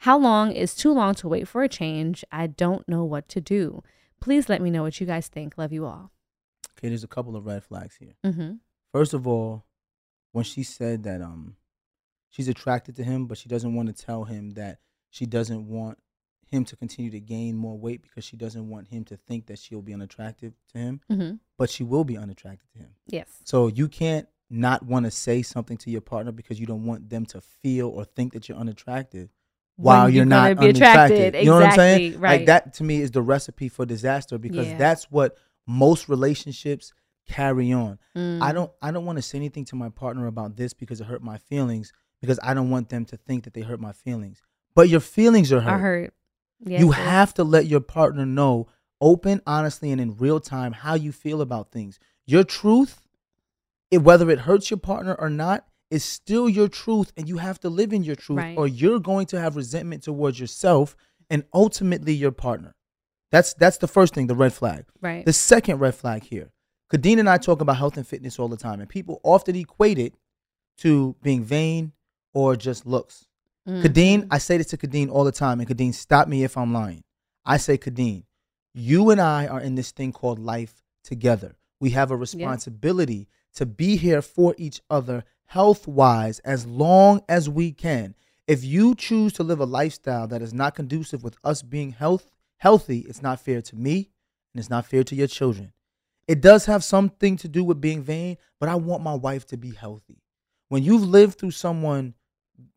How 0.00 0.18
long 0.18 0.52
is 0.52 0.74
too 0.74 0.92
long 0.92 1.14
to 1.16 1.28
wait 1.28 1.48
for 1.48 1.62
a 1.62 1.68
change? 1.68 2.24
I 2.30 2.46
don't 2.46 2.86
know 2.88 3.04
what 3.04 3.28
to 3.30 3.40
do. 3.40 3.82
Please 4.20 4.48
let 4.48 4.60
me 4.60 4.70
know 4.70 4.82
what 4.82 5.00
you 5.00 5.06
guys 5.06 5.28
think. 5.28 5.56
Love 5.56 5.72
you 5.72 5.86
all. 5.86 6.10
Okay, 6.78 6.88
there's 6.88 7.04
a 7.04 7.08
couple 7.08 7.36
of 7.36 7.46
red 7.46 7.64
flags 7.64 7.96
here. 7.96 8.16
Mm-hmm. 8.24 8.54
First 8.92 9.14
of 9.14 9.26
all, 9.26 9.64
when 10.32 10.44
she 10.44 10.62
said 10.62 11.04
that 11.04 11.22
um 11.22 11.56
she's 12.36 12.48
attracted 12.48 12.96
to 12.96 13.02
him, 13.04 13.26
but 13.26 13.38
she 13.38 13.48
doesn't 13.48 13.74
want 13.74 13.88
to 13.94 14.04
tell 14.04 14.24
him 14.24 14.50
that 14.50 14.78
she 15.10 15.24
doesn't 15.24 15.66
want 15.66 15.96
him 16.48 16.64
to 16.64 16.76
continue 16.76 17.10
to 17.10 17.18
gain 17.20 17.56
more 17.56 17.76
weight 17.78 18.02
because 18.02 18.24
she 18.24 18.36
doesn't 18.36 18.68
want 18.68 18.88
him 18.88 19.04
to 19.04 19.16
think 19.16 19.46
that 19.46 19.58
she'll 19.58 19.82
be 19.82 19.94
unattractive 19.94 20.52
to 20.72 20.78
him, 20.78 21.00
Mm-hmm. 21.10 21.36
but 21.58 21.70
she 21.70 21.82
will 21.82 22.04
be 22.04 22.16
unattracted 22.16 22.68
to 22.72 22.78
him. 22.78 22.90
Yes. 23.08 23.26
So 23.44 23.66
you 23.68 23.88
can't 23.88 24.28
not 24.50 24.84
want 24.84 25.06
to 25.06 25.10
say 25.10 25.42
something 25.42 25.76
to 25.78 25.90
your 25.90 26.00
partner 26.02 26.30
because 26.30 26.60
you 26.60 26.66
don't 26.66 26.84
want 26.84 27.08
them 27.10 27.26
to 27.26 27.40
feel 27.40 27.88
or 27.88 28.04
think 28.04 28.32
that 28.34 28.48
you're 28.48 28.58
unattractive 28.58 29.28
while 29.74 30.04
When 30.04 30.12
you're, 30.14 30.18
you're 30.20 30.26
not 30.26 30.58
be 30.60 30.68
unattracted. 30.68 31.18
attracted. 31.18 31.40
You 31.44 31.50
know 31.50 31.56
what 31.56 31.64
I'm 31.64 31.72
saying? 31.72 32.20
Right. 32.20 32.38
Like 32.40 32.46
that 32.46 32.74
to 32.74 32.84
me 32.84 33.00
is 33.00 33.10
the 33.10 33.22
recipe 33.22 33.68
for 33.68 33.84
disaster 33.84 34.38
because 34.38 34.68
Yeah. 34.68 34.78
that's 34.78 35.10
what 35.10 35.36
most 35.66 36.08
relationships 36.08 36.92
carry 37.28 37.72
on. 37.72 37.98
Mm. 38.16 38.40
I 38.40 38.52
don't 38.52 38.70
I 38.80 38.92
don't 38.92 39.04
want 39.04 39.16
to 39.18 39.22
say 39.22 39.36
anything 39.36 39.64
to 39.66 39.74
my 39.76 39.88
partner 39.88 40.28
about 40.28 40.54
this 40.56 40.72
because 40.74 41.00
it 41.00 41.08
hurt 41.08 41.22
my 41.24 41.38
feelings 41.38 41.92
because 42.20 42.38
I 42.42 42.54
don't 42.54 42.70
want 42.70 42.88
them 42.88 43.04
to 43.06 43.16
think 43.16 43.44
that 43.44 43.54
they 43.54 43.62
hurt 43.62 43.80
my 43.80 43.92
feelings. 43.92 44.42
But 44.74 44.88
your 44.88 45.00
feelings 45.00 45.52
are 45.52 45.60
hurt. 45.60 45.72
I 45.72 45.78
heard. 45.78 46.12
Yes, 46.60 46.80
you 46.80 46.86
yes. 46.88 46.96
have 46.96 47.34
to 47.34 47.44
let 47.44 47.66
your 47.66 47.80
partner 47.80 48.24
know 48.24 48.68
open, 49.00 49.42
honestly, 49.46 49.90
and 49.90 50.00
in 50.00 50.16
real 50.16 50.40
time 50.40 50.72
how 50.72 50.94
you 50.94 51.12
feel 51.12 51.40
about 51.40 51.70
things. 51.70 51.98
Your 52.26 52.44
truth, 52.44 53.02
it, 53.90 53.98
whether 53.98 54.30
it 54.30 54.40
hurts 54.40 54.70
your 54.70 54.78
partner 54.78 55.14
or 55.14 55.28
not, 55.30 55.66
is 55.90 56.04
still 56.04 56.48
your 56.48 56.68
truth, 56.68 57.12
and 57.16 57.28
you 57.28 57.36
have 57.36 57.60
to 57.60 57.68
live 57.68 57.92
in 57.92 58.02
your 58.02 58.16
truth, 58.16 58.38
Right. 58.38 58.58
or 58.58 58.66
you're 58.66 58.98
going 58.98 59.26
to 59.26 59.40
have 59.40 59.54
resentment 59.54 60.02
towards 60.02 60.40
yourself 60.40 60.96
and 61.30 61.44
ultimately 61.54 62.12
your 62.14 62.32
partner. 62.32 62.74
That's 63.30 63.54
that's 63.54 63.78
the 63.78 63.88
first 63.88 64.14
thing, 64.14 64.26
the 64.26 64.34
red 64.34 64.52
flag. 64.52 64.86
Right. 65.00 65.24
The 65.24 65.32
second 65.32 65.78
red 65.78 65.94
flag 65.94 66.24
here. 66.24 66.52
Kadeen 66.92 67.18
and 67.18 67.28
I 67.28 67.36
talk 67.36 67.60
about 67.60 67.76
health 67.76 67.96
and 67.96 68.06
fitness 68.06 68.38
all 68.38 68.48
the 68.48 68.56
time, 68.56 68.80
and 68.80 68.88
people 68.88 69.20
often 69.24 69.56
equate 69.56 69.98
it 69.98 70.14
to 70.78 71.16
being 71.22 71.42
vain 71.42 71.92
or 72.36 72.54
just 72.54 72.84
looks. 72.84 73.24
Mm-hmm. 73.66 73.86
Kadeen, 73.86 74.26
I 74.30 74.36
say 74.36 74.58
this 74.58 74.66
to 74.66 74.76
Kadeen 74.76 75.10
all 75.10 75.24
the 75.24 75.32
time, 75.32 75.58
and 75.58 75.66
Kadeen, 75.66 75.94
stop 75.94 76.28
me 76.28 76.44
if 76.44 76.58
I'm 76.58 76.74
lying. 76.74 77.02
I 77.46 77.56
say, 77.56 77.78
Kadeen, 77.78 78.24
you 78.74 79.08
and 79.08 79.22
I 79.22 79.46
are 79.46 79.62
in 79.62 79.74
this 79.74 79.90
thing 79.90 80.12
called 80.12 80.38
life 80.38 80.82
together. 81.02 81.56
We 81.80 81.90
have 81.90 82.10
a 82.10 82.16
responsibility 82.16 83.26
to 83.54 83.64
be 83.64 83.96
here 83.96 84.20
for 84.20 84.54
each 84.58 84.82
other 84.90 85.24
health 85.46 85.88
wise 85.88 86.40
as 86.40 86.66
long 86.66 87.22
as 87.26 87.48
we 87.48 87.72
can. 87.72 88.14
If 88.46 88.62
you 88.62 88.94
choose 88.94 89.32
to 89.34 89.42
live 89.42 89.60
a 89.60 89.64
lifestyle 89.64 90.26
that 90.26 90.42
is 90.42 90.52
not 90.52 90.74
conducive 90.74 91.24
with 91.24 91.38
us 91.42 91.62
being 91.62 91.92
health 91.92 92.28
healthy, 92.58 92.98
it's 93.08 93.22
not 93.22 93.40
fair 93.40 93.62
to 93.62 93.76
me 93.76 94.10
and 94.52 94.60
it's 94.60 94.68
not 94.68 94.84
fair 94.84 95.04
to 95.04 95.14
your 95.14 95.26
children. 95.26 95.72
It 96.28 96.42
does 96.42 96.66
have 96.66 96.84
something 96.84 97.38
to 97.38 97.48
do 97.48 97.64
with 97.64 97.80
being 97.80 98.02
vain, 98.02 98.36
but 98.60 98.68
I 98.68 98.74
want 98.74 99.02
my 99.02 99.14
wife 99.14 99.46
to 99.46 99.56
be 99.56 99.70
healthy. 99.70 100.20
When 100.68 100.82
you've 100.82 101.06
lived 101.06 101.38
through 101.38 101.52
someone 101.52 102.14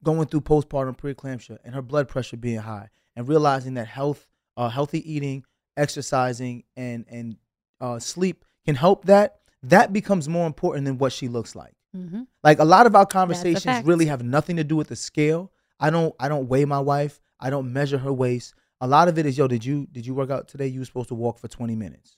going 0.04 0.28
through 0.28 0.42
postpartum 0.42 0.98
preeclampsia 0.98 1.58
and 1.64 1.76
her 1.76 1.82
blood 1.82 2.08
pressure 2.08 2.38
being 2.38 2.60
high 2.60 2.90
and 3.16 3.28
realizing 3.28 3.76
that 3.76 3.88
health 3.88 4.28
uh, 4.58 4.70
healthy 4.70 5.12
eating 5.12 5.44
exercising 5.78 6.64
and 6.76 7.06
and 7.10 7.38
uh, 7.82 8.00
sleep 8.00 8.46
can 8.66 8.76
help 8.76 9.06
that 9.06 9.40
that 9.64 9.92
becomes 9.92 10.28
more 10.30 10.48
important 10.48 10.86
than 10.86 10.98
what 10.98 11.12
she 11.12 11.28
looks 11.28 11.56
like. 11.56 11.74
Mm-hmm. 11.98 12.22
like 12.44 12.60
a 12.60 12.66
lot 12.66 12.86
of 12.86 12.96
our 12.96 13.06
conversations 13.08 13.84
really 13.84 14.06
have 14.06 14.22
nothing 14.22 14.58
to 14.58 14.64
do 14.64 14.76
with 14.76 14.90
the 14.90 14.96
scale. 14.96 15.52
I 15.80 15.90
don't 15.90 16.14
i 16.20 16.30
don't 16.30 16.48
weigh 16.48 16.66
my 16.66 16.80
wife. 16.80 17.20
I 17.40 17.50
don't 17.50 17.74
measure 17.74 17.98
her 17.98 18.14
waist. 18.14 18.54
A 18.80 18.88
lot 18.88 19.08
of 19.08 19.18
it 19.18 19.26
is 19.26 19.38
yo 19.38 19.48
did 19.48 19.66
you 19.66 19.88
did 19.92 20.06
you 20.06 20.14
work 20.14 20.30
out 20.30 20.48
today? 20.48 20.68
You 20.68 20.80
were 20.82 20.86
supposed 20.86 21.10
to 21.10 21.16
walk 21.16 21.40
for 21.40 21.48
20 21.48 21.76
minutes. 21.76 22.16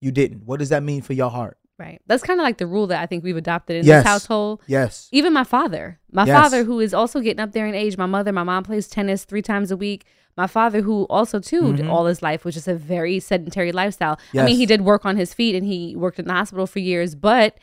You 0.00 0.10
didn't. 0.10 0.46
What 0.46 0.58
does 0.58 0.70
that 0.70 0.82
mean 0.82 1.02
for 1.02 1.12
your 1.12 1.30
heart 1.30 1.58
Right. 1.80 2.00
That's 2.06 2.22
kind 2.22 2.38
of 2.38 2.44
like 2.44 2.58
the 2.58 2.66
rule 2.66 2.86
that 2.88 3.00
I 3.00 3.06
think 3.06 3.24
we've 3.24 3.36
adopted 3.38 3.76
in 3.76 3.86
Yes. 3.86 4.02
this 4.04 4.10
household. 4.12 4.60
yes 4.66 5.08
Even 5.12 5.32
my 5.32 5.44
father, 5.44 5.98
my 6.12 6.26
Yes. 6.26 6.38
father 6.38 6.64
who 6.64 6.78
is 6.78 6.92
also 6.92 7.20
getting 7.20 7.40
up 7.40 7.52
there 7.52 7.66
in 7.66 7.74
age. 7.74 7.96
My 7.96 8.04
mother, 8.06 8.32
my 8.32 8.42
mom 8.42 8.64
plays 8.64 8.86
tennis 8.86 9.24
three 9.24 9.40
times 9.40 9.70
a 9.70 9.76
week. 9.78 10.04
My 10.36 10.46
father, 10.46 10.82
who 10.82 11.04
also 11.04 11.40
too 11.40 11.62
Mhm. 11.62 11.88
all 11.90 12.04
his 12.04 12.20
life 12.22 12.44
was 12.44 12.54
just 12.54 12.68
a 12.68 12.74
very 12.74 13.18
sedentary 13.18 13.72
lifestyle. 13.72 14.18
I 14.36 14.44
mean, 14.44 14.56
he 14.56 14.66
did 14.66 14.82
work 14.82 15.04
on 15.06 15.16
his 15.16 15.32
feet 15.34 15.54
and 15.54 15.66
he 15.66 15.96
worked 15.96 16.18
in 16.18 16.26
the 16.26 16.34
hospital 16.34 16.66
for 16.66 16.78
years, 16.80 17.14
but 17.14 17.56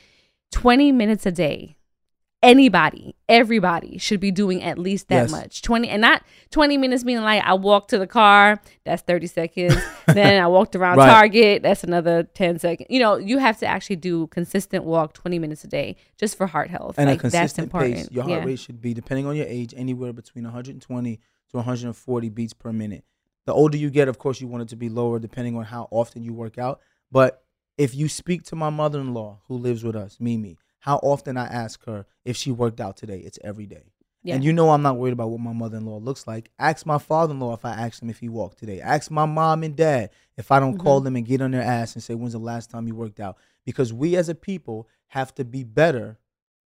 20 0.51 0.91
minutes 0.91 1.25
a 1.27 1.31
day. 1.31 1.76
Anybody, 2.43 3.15
everybody 3.27 3.97
should 3.97 4.19
be 4.19 4.29
doing 4.29 4.61
at 4.61 4.77
least 4.77 5.07
that 5.07 5.23
Yes. 5.23 5.31
much. 5.31 5.61
20 5.63 5.89
and 5.89 5.99
not 6.01 6.21
20 6.51 6.77
minutes 6.77 7.03
meaning 7.03 7.23
like 7.23 7.43
I 7.43 7.55
walked 7.55 7.89
to 7.89 7.97
the 7.97 8.05
car, 8.05 8.61
that's 8.85 9.01
30 9.01 9.25
seconds. 9.25 9.75
then 10.05 10.41
I 10.41 10.45
walked 10.47 10.75
around 10.75 10.97
Right. 10.97 11.09
Target, 11.09 11.63
that's 11.63 11.83
another 11.83 12.23
10 12.23 12.59
seconds. 12.59 12.87
You 12.91 12.99
know, 12.99 13.17
you 13.17 13.39
have 13.39 13.57
to 13.59 13.65
actually 13.65 13.95
do 13.95 14.27
consistent 14.27 14.83
walk 14.83 15.13
20 15.13 15.39
minutes 15.39 15.63
a 15.63 15.67
day 15.67 15.95
just 16.15 16.37
for 16.37 16.45
heart 16.45 16.69
health. 16.69 16.95
and 16.99 17.09
like 17.09 17.17
a 17.17 17.21
consistent 17.21 17.41
that's 17.55 17.59
important. 17.59 17.95
pace. 17.95 18.11
Your 18.11 18.23
heart 18.23 18.41
yeah. 18.41 18.45
rate 18.45 18.59
should 18.59 18.81
be, 18.81 18.93
depending 18.93 19.25
on 19.25 19.35
your 19.35 19.47
age, 19.47 19.73
anywhere 19.75 20.13
between 20.13 20.43
120 20.43 21.15
to 21.15 21.21
140 21.57 22.29
beats 22.29 22.53
per 22.53 22.71
minute. 22.71 23.03
The 23.45 23.53
older 23.53 23.77
you 23.77 23.89
get, 23.89 24.09
of 24.09 24.19
course, 24.19 24.39
you 24.41 24.47
want 24.47 24.61
it 24.61 24.69
to 24.69 24.75
be 24.75 24.89
lower, 24.89 25.17
depending 25.17 25.55
on 25.57 25.63
how 25.63 25.87
often 25.89 26.21
you 26.21 26.33
work 26.33 26.59
out. 26.59 26.81
But 27.11 27.43
if 27.79 27.95
you 27.95 28.07
speak 28.09 28.43
to 28.43 28.55
my 28.55 28.69
mother-in-law 28.69 29.39
who 29.47 29.55
lives 29.55 29.83
with 29.83 29.95
us, 29.95 30.17
Mimi, 30.19 30.57
how 30.87 30.99
often 31.03 31.35
I 31.35 31.47
ask 31.47 31.83
her 31.85 32.05
if 32.23 32.37
she 32.37 32.49
worked 32.49 32.79
out 32.79 32.95
today? 32.95 33.17
It's 33.19 33.37
every 33.43 33.65
day. 33.65 33.91
Yeah. 34.23 34.35
And 34.35 34.43
you 34.43 34.53
know 34.53 34.69
I'm 34.69 34.81
not 34.81 34.95
worried 34.97 35.11
about 35.11 35.29
what 35.31 35.41
my 35.41 35.51
mother-in-law 35.51 35.97
looks 35.97 36.25
like. 36.25 36.49
Ask 36.57 36.85
my 36.85 36.97
father-in-law 36.97 37.53
if 37.55 37.65
I 37.65 37.71
asked 37.73 38.01
him 38.01 38.09
if 38.09 38.19
he 38.19 38.29
walked 38.29 38.57
today. 38.59 38.79
Ask 38.79 39.11
my 39.11 39.25
mom 39.25 39.63
and 39.63 39.75
dad 39.75 40.11
if 40.37 40.49
I 40.49 40.61
don't 40.61 40.75
Mm-hmm. 40.75 40.81
call 40.81 41.01
them 41.01 41.17
and 41.17 41.25
get 41.25 41.41
on 41.41 41.51
their 41.51 41.61
ass 41.61 41.93
and 41.93 42.01
say 42.01 42.13
when's 42.15 42.31
the 42.31 42.39
last 42.39 42.69
time 42.69 42.87
you 42.87 42.95
worked 42.95 43.19
out? 43.19 43.35
Because 43.65 43.91
we 43.91 44.15
as 44.15 44.29
a 44.29 44.35
people 44.35 44.87
have 45.07 45.35
to 45.35 45.43
be 45.43 45.65
better 45.65 46.19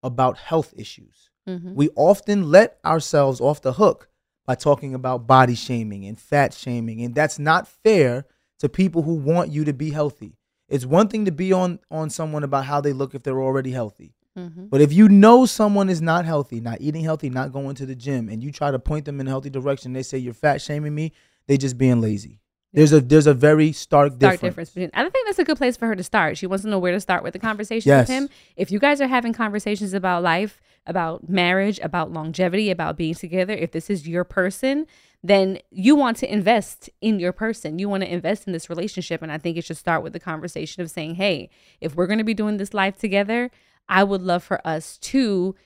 about 0.02 0.36
health 0.36 0.74
issues. 0.76 1.30
Mhm. 1.48 1.74
We 1.74 1.88
often 1.94 2.50
let 2.50 2.78
ourselves 2.84 3.40
off 3.40 3.62
the 3.62 3.74
hook 3.74 4.08
by 4.46 4.56
talking 4.56 4.94
about 4.94 5.28
body 5.28 5.54
shaming 5.54 6.04
and 6.06 6.18
fat 6.18 6.52
shaming, 6.54 7.02
and 7.02 7.14
that's 7.14 7.38
not 7.38 7.68
fair 7.68 8.24
to 8.58 8.68
people 8.68 9.02
who 9.02 9.14
want 9.14 9.52
you 9.52 9.64
to 9.64 9.72
be 9.72 9.90
healthy. 9.90 10.34
It's 10.68 10.84
one 10.84 11.08
thing 11.08 11.24
to 11.24 11.32
be 11.32 11.52
on 11.52 11.78
on 11.90 12.10
someone 12.10 12.44
about 12.44 12.64
how 12.66 12.80
they 12.80 12.92
look 12.92 13.14
if 13.14 13.22
they're 13.22 13.40
already 13.42 13.70
healthy. 13.72 14.14
Mhm. 14.38 14.70
But 14.70 14.80
if 14.80 14.92
you 14.92 15.08
know 15.08 15.46
someone 15.46 15.88
is 15.88 16.00
not 16.00 16.24
healthy, 16.24 16.60
not 16.60 16.80
eating 16.80 17.02
healthy, 17.02 17.28
not 17.30 17.52
going 17.52 17.74
to 17.76 17.86
the 17.86 17.94
gym, 17.96 18.28
and 18.28 18.42
you 18.42 18.52
try 18.52 18.70
to 18.70 18.78
point 18.78 19.04
them 19.04 19.20
in 19.20 19.26
a 19.26 19.30
healthy 19.30 19.50
direction, 19.50 19.92
they 19.94 20.02
say 20.02 20.18
you're 20.18 20.34
fat 20.34 20.60
shaming 20.60 20.94
me, 20.94 21.12
they 21.46 21.56
just 21.56 21.76
being 21.78 22.00
lazy. 22.00 22.40
There's 22.72 22.92
a 22.92 23.00
there's 23.00 23.26
a 23.26 23.32
very 23.34 23.72
stark, 23.72 24.12
Stark 24.12 24.18
difference. 24.20 24.40
difference 24.42 24.70
between. 24.70 24.90
I 24.94 25.02
don't 25.02 25.10
think 25.10 25.26
that's 25.26 25.38
a 25.38 25.44
good 25.44 25.56
place 25.56 25.76
for 25.76 25.86
her 25.88 25.96
to 25.96 26.02
start. 26.04 26.36
She 26.36 26.46
wants 26.46 26.64
to 26.64 26.70
know 26.70 26.78
where 26.78 26.92
to 26.92 27.00
start 27.00 27.22
with 27.24 27.32
the 27.32 27.38
conversation 27.38 27.88
Yes. 27.88 28.06
with 28.08 28.14
him. 28.16 28.28
If 28.56 28.70
you 28.70 28.78
guys 28.78 29.00
are 29.00 29.08
having 29.08 29.32
conversations 29.32 29.94
about 29.94 30.22
life, 30.22 30.60
about 30.86 31.28
marriage, 31.28 31.80
about 31.82 32.12
longevity, 32.12 32.70
about 32.70 32.96
being 32.98 33.14
together, 33.14 33.54
if 33.54 33.72
this 33.72 33.88
is 33.88 34.06
your 34.06 34.22
person, 34.22 34.86
then 35.22 35.58
you 35.70 35.96
want 35.96 36.16
to 36.18 36.32
invest 36.32 36.88
in 37.00 37.18
your 37.18 37.32
person. 37.32 37.78
You 37.78 37.88
want 37.88 38.02
to 38.04 38.12
invest 38.12 38.46
in 38.46 38.52
this 38.52 38.70
relationship. 38.70 39.20
And 39.22 39.32
I 39.32 39.38
think 39.38 39.56
it 39.56 39.64
should 39.64 39.76
start 39.76 40.02
with 40.02 40.12
the 40.12 40.20
conversation 40.20 40.82
of 40.82 40.90
saying, 40.90 41.16
hey, 41.16 41.50
if 41.80 41.96
we're 41.96 42.06
going 42.06 42.18
to 42.18 42.24
be 42.24 42.34
doing 42.34 42.56
this 42.56 42.72
life 42.72 42.98
together, 42.98 43.50
I 43.88 44.04
would 44.04 44.22
love 44.22 44.44
for 44.44 44.64
us 44.66 44.96
to 44.98 45.56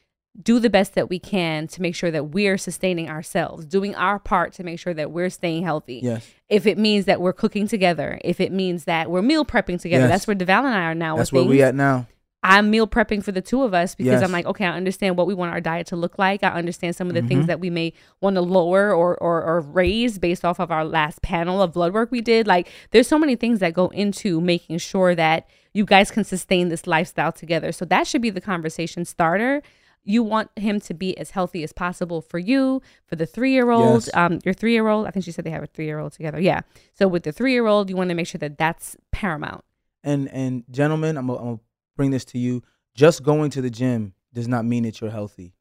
do 0.41 0.59
the 0.59 0.71
best 0.71 0.95
that 0.95 1.11
we 1.11 1.19
can 1.19 1.67
to 1.69 1.83
make 1.83 1.95
sure 1.95 2.11
that 2.11 2.31
we're 2.31 2.57
sustaining 2.57 3.11
ourselves, 3.11 3.67
doing 3.67 3.95
our 3.95 4.19
part 4.19 4.55
to 4.55 4.65
make 4.65 4.79
sure 4.79 4.95
that 4.95 5.11
we're 5.11 5.29
staying 5.29 5.63
healthy 5.63 6.01
Yes. 6.03 6.27
if 6.49 6.67
it 6.67 6.79
means 6.79 7.05
that 7.05 7.21
we're 7.21 7.35
cooking 7.35 7.69
together, 7.69 8.19
if 8.25 8.41
it 8.41 8.51
means 8.51 8.85
that 8.85 9.11
we're 9.11 9.21
meal 9.21 9.45
prepping 9.45 9.79
together, 9.79 10.05
Yes. 10.05 10.11
that's 10.11 10.27
where 10.27 10.35
Deval 10.35 10.65
and 10.65 10.69
I 10.75 10.85
are 10.85 10.95
now. 10.95 11.17
That's 11.17 11.31
where 11.35 11.43
we 11.43 11.57
things. 11.57 11.65
at 11.65 11.75
now. 11.75 12.07
I'm 12.45 12.71
meal 12.71 12.89
prepping 12.89 13.23
for 13.23 13.31
the 13.31 13.41
two 13.41 13.63
of 13.63 13.73
us 13.73 13.95
because 13.95 14.15
Yes. 14.21 14.23
I'm 14.25 14.33
like, 14.33 14.47
okay, 14.47 14.65
I 14.67 14.77
understand 14.77 15.17
what 15.17 15.27
we 15.29 15.35
want 15.35 15.53
our 15.53 15.61
diet 15.61 15.87
to 15.89 15.97
look 15.97 16.19
like. 16.19 16.43
I 16.43 16.49
understand 16.49 16.97
some 16.97 17.07
of 17.09 17.15
the 17.15 17.21
Mm-hmm. 17.21 17.29
things 17.29 17.47
that 17.47 17.61
we 17.61 17.71
may 17.71 17.93
want 18.21 18.35
to 18.35 18.41
lower 18.43 18.93
or, 18.93 19.17
or 19.17 19.43
or 19.43 19.61
raise 19.61 20.19
based 20.19 20.45
off 20.45 20.59
of 20.59 20.71
our 20.73 20.85
last 20.85 21.23
panel 21.23 21.63
of 21.63 21.73
blood 21.73 21.93
work 21.95 22.11
we 22.11 22.21
did. 22.21 22.47
Like, 22.49 22.69
there's 22.91 23.07
so 23.07 23.19
many 23.19 23.37
things 23.37 23.61
that 23.61 23.75
go 23.75 23.89
into 23.89 24.41
making 24.41 24.79
sure 24.79 25.15
that 25.15 25.49
you 25.73 25.85
guys 25.85 26.11
can 26.11 26.25
sustain 26.25 26.69
this 26.69 26.87
lifestyle 26.87 27.31
together. 27.33 27.71
So 27.73 27.85
that 27.87 28.07
should 28.09 28.23
be 28.23 28.31
the 28.31 28.41
conversation 28.41 29.05
starter. 29.05 29.63
You 30.05 30.25
want 30.25 30.51
him 30.57 30.81
to 30.81 30.95
be 30.95 31.17
as 31.17 31.31
healthy 31.31 31.63
as 31.63 31.73
possible 31.73 32.21
for 32.21 32.41
you, 32.41 32.83
for 33.07 33.15
the 33.15 33.25
three 33.25 33.53
year 33.53 33.71
old, 33.71 34.07
Yes. 34.07 34.11
um, 34.15 34.41
your 34.45 34.53
three 34.53 34.73
year 34.73 34.89
old. 34.89 35.07
I 35.07 35.11
think 35.13 35.25
she 35.25 35.31
said 35.31 35.45
they 35.45 35.51
have 35.51 35.63
a 35.63 35.69
three 35.69 35.85
year 35.87 36.01
old 36.01 36.11
together. 36.13 36.41
Yeah. 36.41 36.63
So 36.95 37.07
with 37.07 37.23
the 37.23 37.31
three 37.31 37.53
year 37.53 37.69
old, 37.69 37.89
you 37.89 37.95
want 37.97 38.09
to 38.09 38.17
make 38.17 38.27
sure 38.27 38.41
that 38.41 38.59
that's 38.59 38.97
paramount. 39.13 39.63
And 40.03 40.29
and 40.33 40.65
gentlemen, 40.73 41.17
I'm 41.17 41.29
gonna 41.29 41.39
I'm 41.39 41.45
gonna 41.47 41.61
bring 41.97 42.11
this 42.11 42.25
to 42.27 42.39
you. 42.39 42.63
Just 42.95 43.23
going 43.23 43.51
to 43.51 43.63
the 43.63 43.71
gym 43.71 44.15
does 44.33 44.49
not 44.49 44.65
mean 44.65 44.83
that 44.85 45.01
you're 45.01 45.11
healthy. 45.11 45.55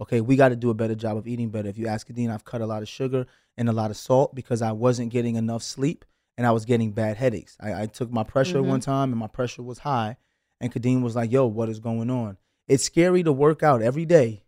Okay, 0.00 0.20
we 0.20 0.36
got 0.36 0.50
to 0.50 0.56
do 0.56 0.70
a 0.70 0.74
better 0.74 0.94
job 0.94 1.16
of 1.16 1.26
eating 1.26 1.50
better. 1.50 1.68
If 1.68 1.76
you 1.76 1.88
ask 1.88 2.06
Kadeen, 2.08 2.30
I've 2.32 2.44
cut 2.44 2.60
a 2.60 2.66
lot 2.66 2.82
of 2.82 2.88
sugar 2.88 3.26
and 3.56 3.68
a 3.68 3.72
lot 3.72 3.90
of 3.90 3.96
salt 3.96 4.34
because 4.34 4.62
I 4.62 4.70
wasn't 4.72 5.10
getting 5.10 5.34
enough 5.34 5.62
sleep 5.62 6.04
and 6.36 6.46
I 6.46 6.52
was 6.52 6.64
getting 6.64 6.92
bad 6.92 7.16
headaches. 7.16 7.56
I, 7.60 7.82
I 7.82 7.86
took 7.86 8.12
my 8.12 8.22
pressure 8.22 8.58
Mhm. 8.58 8.66
one 8.66 8.80
time 8.80 9.10
and 9.10 9.18
my 9.18 9.26
pressure 9.26 9.62
was 9.62 9.80
high, 9.80 10.16
and 10.60 10.72
Kadeen 10.72 11.02
was 11.02 11.16
like, 11.16 11.32
"Yo, 11.32 11.46
what 11.46 11.68
is 11.68 11.80
going 11.80 12.10
on?" 12.10 12.38
It's 12.68 12.84
scary 12.84 13.24
to 13.24 13.32
work 13.32 13.64
out 13.64 13.82
every 13.82 14.04
day 14.04 14.44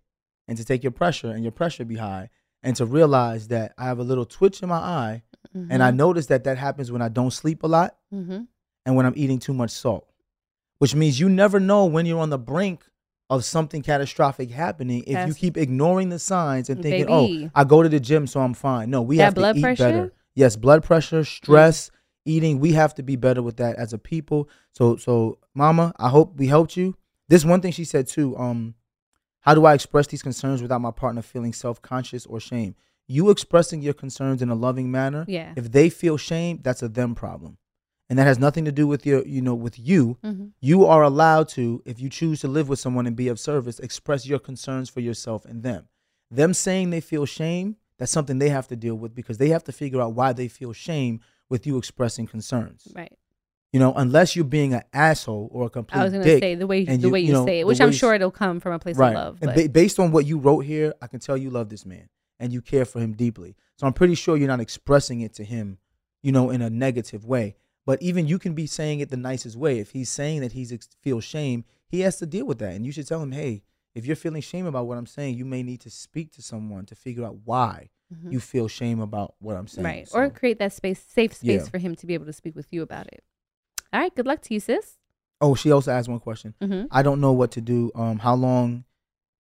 and 0.46 0.56
to 0.56 0.64
take 0.64 0.84
your 0.84 0.92
pressure 0.92 1.30
and 1.30 1.42
your 1.42 1.50
pressure 1.52 1.84
be 1.84 1.96
high 1.96 2.28
and 2.62 2.76
to 2.76 2.84
realize 2.86 3.48
that 3.48 3.72
I 3.76 3.84
have 3.86 3.98
a 3.98 4.04
little 4.04 4.26
twitch 4.26 4.62
in 4.62 4.68
my 4.68 4.76
eye 4.76 5.22
and 5.54 5.82
I 5.82 5.90
notice 5.90 6.26
that 6.26 6.44
that 6.44 6.58
happens 6.58 6.92
when 6.92 7.02
I 7.02 7.08
don't 7.08 7.30
sleep 7.32 7.62
a 7.62 7.66
lot 7.66 7.96
mm-hmm. 8.14 8.42
and 8.86 8.96
when 8.96 9.06
I'm 9.06 9.14
eating 9.16 9.38
too 9.38 9.54
much 9.54 9.70
salt, 9.70 10.06
which 10.80 10.94
means 10.94 11.20
you 11.20 11.28
never 11.28 11.60
know 11.60 11.84
when 11.84 12.06
you're 12.06 12.20
on 12.20 12.30
the 12.30 12.38
brink 12.38 12.84
of 13.28 13.44
something 13.44 13.82
catastrophic 13.82 14.50
happening 14.50 15.04
if 15.06 15.28
you 15.28 15.34
keep 15.34 15.56
ignoring 15.56 16.08
the 16.08 16.18
signs 16.18 16.68
and 16.68 16.82
thinking, 16.82 17.06
Baby. 17.06 17.44
"Oh, 17.44 17.50
I 17.54 17.64
go 17.64 17.82
to 17.82 17.88
the 17.88 18.00
gym, 18.00 18.26
so 18.26 18.40
I'm 18.40 18.54
fine." 18.54 18.90
No, 18.90 19.02
we 19.02 19.18
That 19.18 19.24
have 19.24 19.34
to 19.34 19.40
blood 19.40 19.56
eat 19.58 19.62
pressure? 19.62 19.84
better. 19.84 20.12
Yes, 20.34 20.56
blood 20.56 20.82
pressure, 20.82 21.22
stress, 21.22 21.90
eating. 22.24 22.58
We 22.60 22.72
have 22.72 22.94
to 22.94 23.02
be 23.02 23.16
better 23.16 23.42
with 23.42 23.58
that 23.58 23.76
as 23.76 23.92
a 23.92 23.98
people. 23.98 24.48
So, 24.72 24.96
so, 24.96 25.38
Mama, 25.54 25.92
I 25.98 26.08
hope 26.08 26.36
we 26.38 26.46
helped 26.46 26.76
you. 26.76 26.96
This 27.28 27.44
one 27.44 27.60
thing 27.60 27.72
she 27.72 27.84
said 27.84 28.06
too. 28.08 28.36
Um, 28.38 28.74
how 29.40 29.54
do 29.54 29.64
I 29.66 29.74
express 29.74 30.06
these 30.06 30.22
concerns 30.22 30.62
without 30.62 30.80
my 30.80 30.90
partner 30.90 31.22
feeling 31.22 31.52
self 31.52 31.80
conscious 31.82 32.26
or 32.26 32.40
shame? 32.40 32.74
You 33.06 33.30
expressing 33.30 33.82
your 33.82 33.94
concerns 33.94 34.40
in 34.40 34.50
a 34.50 34.54
loving 34.54 34.90
manner. 34.90 35.24
Yeah. 35.28 35.52
If 35.56 35.70
they 35.72 35.90
feel 35.90 36.16
shame, 36.16 36.60
that's 36.62 36.82
a 36.82 36.88
them 36.88 37.14
problem. 37.14 37.58
And 38.10 38.18
that 38.18 38.26
has 38.26 38.40
nothing 38.40 38.64
to 38.64 38.72
do 38.72 38.88
with 38.88 39.06
your, 39.06 39.24
you 39.24 39.40
know, 39.40 39.54
with 39.54 39.78
you. 39.78 40.18
Mm-hmm. 40.24 40.46
You 40.60 40.84
are 40.84 41.04
allowed 41.04 41.48
to, 41.50 41.80
if 41.86 42.00
you 42.00 42.10
choose 42.10 42.40
to 42.40 42.48
live 42.48 42.68
with 42.68 42.80
someone 42.80 43.06
and 43.06 43.14
be 43.14 43.28
of 43.28 43.38
service, 43.38 43.78
express 43.78 44.26
your 44.26 44.40
concerns 44.40 44.90
for 44.90 44.98
yourself 44.98 45.44
and 45.44 45.62
them. 45.62 45.86
Them 46.28 46.52
saying 46.52 46.90
they 46.90 47.00
feel 47.00 47.24
shame, 47.24 47.76
that's 47.98 48.10
something 48.10 48.40
they 48.40 48.48
have 48.48 48.66
to 48.68 48.76
deal 48.76 48.96
with 48.96 49.14
because 49.14 49.38
they 49.38 49.50
have 49.50 49.62
to 49.64 49.72
figure 49.72 50.00
out 50.02 50.14
why 50.14 50.32
they 50.32 50.48
feel 50.48 50.72
shame 50.72 51.20
with 51.48 51.68
you 51.68 51.78
expressing 51.78 52.26
concerns. 52.26 52.88
Right. 52.96 53.16
You 53.72 53.78
know, 53.78 53.92
unless 53.94 54.34
you're 54.34 54.44
being 54.44 54.74
an 54.74 54.82
asshole 54.92 55.48
or 55.52 55.66
a 55.66 55.70
complete 55.70 56.00
I 56.00 56.04
was 56.04 56.12
gonna 56.12 56.24
dick. 56.24 56.42
say 56.42 56.56
the 56.56 56.66
way 56.66 56.84
the 56.84 56.96
you- 56.96 57.10
way 57.10 57.20
you 57.20 57.28
you, 57.28 57.32
know, 57.32 57.46
say 57.46 57.60
it, 57.60 57.66
which 57.68 57.80
I'm 57.80 57.92
sure 57.92 58.14
it'll 58.14 58.32
come 58.32 58.58
from 58.58 58.72
a 58.72 58.80
place 58.80 58.96
right. 58.96 59.14
of 59.14 59.14
love. 59.14 59.38
And 59.42 59.54
ba- 59.54 59.68
based 59.68 60.00
on 60.00 60.10
what 60.10 60.26
you 60.26 60.38
wrote 60.38 60.60
here, 60.64 60.94
I 61.00 61.06
can 61.06 61.20
tell 61.20 61.36
you 61.36 61.50
love 61.50 61.68
this 61.68 61.86
man 61.86 62.08
and 62.40 62.52
you 62.52 62.60
care 62.60 62.84
for 62.84 62.98
him 62.98 63.12
deeply. 63.12 63.54
So 63.76 63.86
I'm 63.86 63.92
pretty 63.92 64.16
sure 64.16 64.36
you're 64.36 64.48
not 64.48 64.58
expressing 64.58 65.20
it 65.20 65.34
to 65.34 65.44
him, 65.44 65.78
you 66.22 66.32
know, 66.32 66.50
in 66.50 66.60
a 66.62 66.70
negative 66.70 67.24
way. 67.24 67.54
But 67.86 68.00
even 68.02 68.26
you 68.26 68.38
can 68.38 68.54
be 68.54 68.66
saying 68.66 69.00
it 69.00 69.08
the 69.10 69.16
nicest 69.16 69.56
way. 69.56 69.78
If 69.78 69.90
he's 69.90 70.10
saying 70.10 70.40
that 70.42 70.52
he's 70.52 70.72
ex- 70.72 70.88
feels 71.02 71.24
shame, 71.24 71.64
he 71.88 72.00
has 72.00 72.18
to 72.18 72.26
deal 72.26 72.46
with 72.46 72.58
that, 72.58 72.74
and 72.74 72.84
you 72.86 72.92
should 72.92 73.06
tell 73.06 73.22
him, 73.22 73.32
"Hey, 73.32 73.62
if 73.94 74.06
you're 74.06 74.16
feeling 74.16 74.42
shame 74.42 74.66
about 74.66 74.86
what 74.86 74.98
I'm 74.98 75.06
saying, 75.06 75.36
you 75.36 75.44
may 75.44 75.62
need 75.62 75.80
to 75.80 75.90
speak 75.90 76.30
to 76.32 76.42
someone 76.42 76.86
to 76.86 76.94
figure 76.94 77.24
out 77.24 77.38
why 77.44 77.90
Mhm. 78.14 78.32
you 78.32 78.40
feel 78.40 78.68
shame 78.68 79.00
about 79.00 79.34
what 79.40 79.56
I'm 79.56 79.66
saying. 79.66 79.84
right. 79.84 80.08
So, 80.08 80.18
Or 80.18 80.30
create 80.30 80.58
that 80.58 80.72
space, 80.72 81.00
safe 81.02 81.32
space 81.34 81.62
Yeah. 81.64 81.68
for 81.68 81.78
him 81.78 81.96
to 81.96 82.06
be 82.06 82.14
able 82.14 82.26
to 82.26 82.32
speak 82.32 82.54
with 82.54 82.72
you 82.72 82.82
about 82.82 83.06
it. 83.08 83.24
All 83.92 84.00
right. 84.00 84.14
Good 84.14 84.26
luck 84.26 84.42
to 84.42 84.54
you, 84.54 84.60
sis. 84.60 84.98
oh, 85.40 85.54
she 85.54 85.72
also 85.72 85.90
asked 85.90 86.08
one 86.08 86.20
question. 86.20 86.54
Mm-hmm. 86.60 86.86
I 86.90 87.02
don't 87.02 87.20
know 87.20 87.32
what 87.32 87.50
to 87.52 87.60
do. 87.60 87.90
Um, 87.94 88.18
how 88.18 88.34
long 88.36 88.84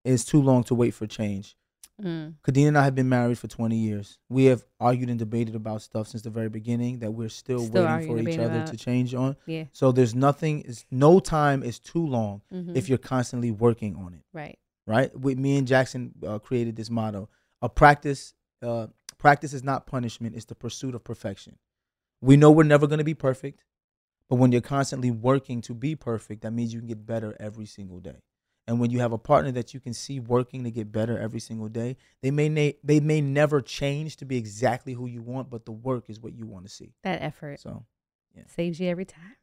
is 0.06 0.24
too 0.24 0.41
long 0.41 0.64
to 0.64 0.74
wait 0.76 0.91
for 0.91 1.06
change? 1.06 1.57
Mm. 2.02 2.36
Kadeen 2.44 2.70
and 2.70 2.78
I 2.78 2.84
have 2.84 2.96
been 2.96 3.10
married 3.10 3.38
for 3.38 3.48
20 3.48 3.76
years. 3.76 4.18
We 4.30 4.46
have 4.46 4.64
argued 4.80 5.10
and 5.10 5.20
debated 5.20 5.56
about 5.56 5.82
stuff 5.82 6.08
since 6.08 6.24
the 6.24 6.30
very 6.30 6.50
beginning 6.50 7.00
that 7.00 7.12
we're 7.12 7.30
still, 7.30 7.60
Still 7.66 7.86
waiting 7.86 8.08
for 8.24 8.30
each 8.30 8.40
other 8.40 8.56
about. 8.62 8.68
to 8.68 8.78
change 8.78 9.14
on. 9.14 9.36
Yeah. 9.46 9.66
So 9.74 9.92
there's 9.92 10.16
nothing. 10.16 10.62
Is 10.62 10.86
no 10.92 11.20
time 11.20 11.64
is 11.64 11.80
too 11.80 12.06
long 12.06 12.42
Mm-hmm. 12.54 12.76
if 12.76 12.88
you're 12.90 12.98
constantly 12.98 13.52
working 13.52 13.96
on 13.96 14.14
it. 14.14 14.22
right. 14.34 14.58
Right. 14.88 15.16
With 15.20 15.38
me 15.38 15.58
and 15.58 15.68
Jackson 15.68 16.14
uh, 16.26 16.40
created 16.40 16.76
this 16.76 16.90
motto: 16.90 17.30
a 17.62 17.70
practice. 17.70 18.34
Uh, 18.62 18.88
practice 19.20 19.54
is 19.54 19.64
not 19.64 19.86
punishment; 19.86 20.36
it's 20.36 20.46
the 20.46 20.56
pursuit 20.56 20.96
of 20.96 21.04
perfection. 21.04 21.58
We 22.22 22.38
know 22.38 22.50
we're 22.50 22.64
never 22.64 22.88
going 22.88 22.98
to 22.98 23.04
be 23.06 23.14
perfect, 23.14 23.64
but 24.30 24.38
when 24.38 24.52
you're 24.52 24.62
constantly 24.62 25.12
working 25.12 25.62
to 25.62 25.74
be 25.76 25.96
perfect, 25.96 26.42
that 26.42 26.52
means 26.52 26.74
you 26.74 26.80
can 26.80 26.88
get 26.88 27.06
better 27.06 27.38
every 27.40 27.66
single 27.68 28.00
day. 28.00 28.18
And 28.70 28.80
when 28.80 28.91
you 28.91 29.00
have 29.00 29.12
a 29.14 29.18
partner 29.18 29.52
that 29.54 29.74
you 29.74 29.80
can 29.80 29.94
see 29.96 30.20
working 30.20 30.64
to 30.64 30.70
get 30.70 30.91
better 30.91 31.18
every 31.18 31.40
single 31.40 31.70
day, 31.70 31.98
they 32.22 32.30
may 32.30 32.50
na- 32.50 32.78
they 32.84 33.00
may 33.00 33.20
never 33.20 33.62
change 33.62 34.16
to 34.18 34.26
be 34.26 34.38
exactly 34.38 34.94
who 34.94 35.08
you 35.08 35.24
want, 35.24 35.50
but 35.50 35.66
the 35.66 35.72
work 35.72 36.04
is 36.08 36.20
what 36.20 36.34
you 36.34 36.46
want 36.46 36.66
to 36.66 36.72
see. 36.72 36.94
That 37.04 37.20
effort 37.24 37.60
So, 37.60 37.84
saves 38.46 38.80
you 38.80 38.88
every 38.88 39.06
time. 39.06 39.36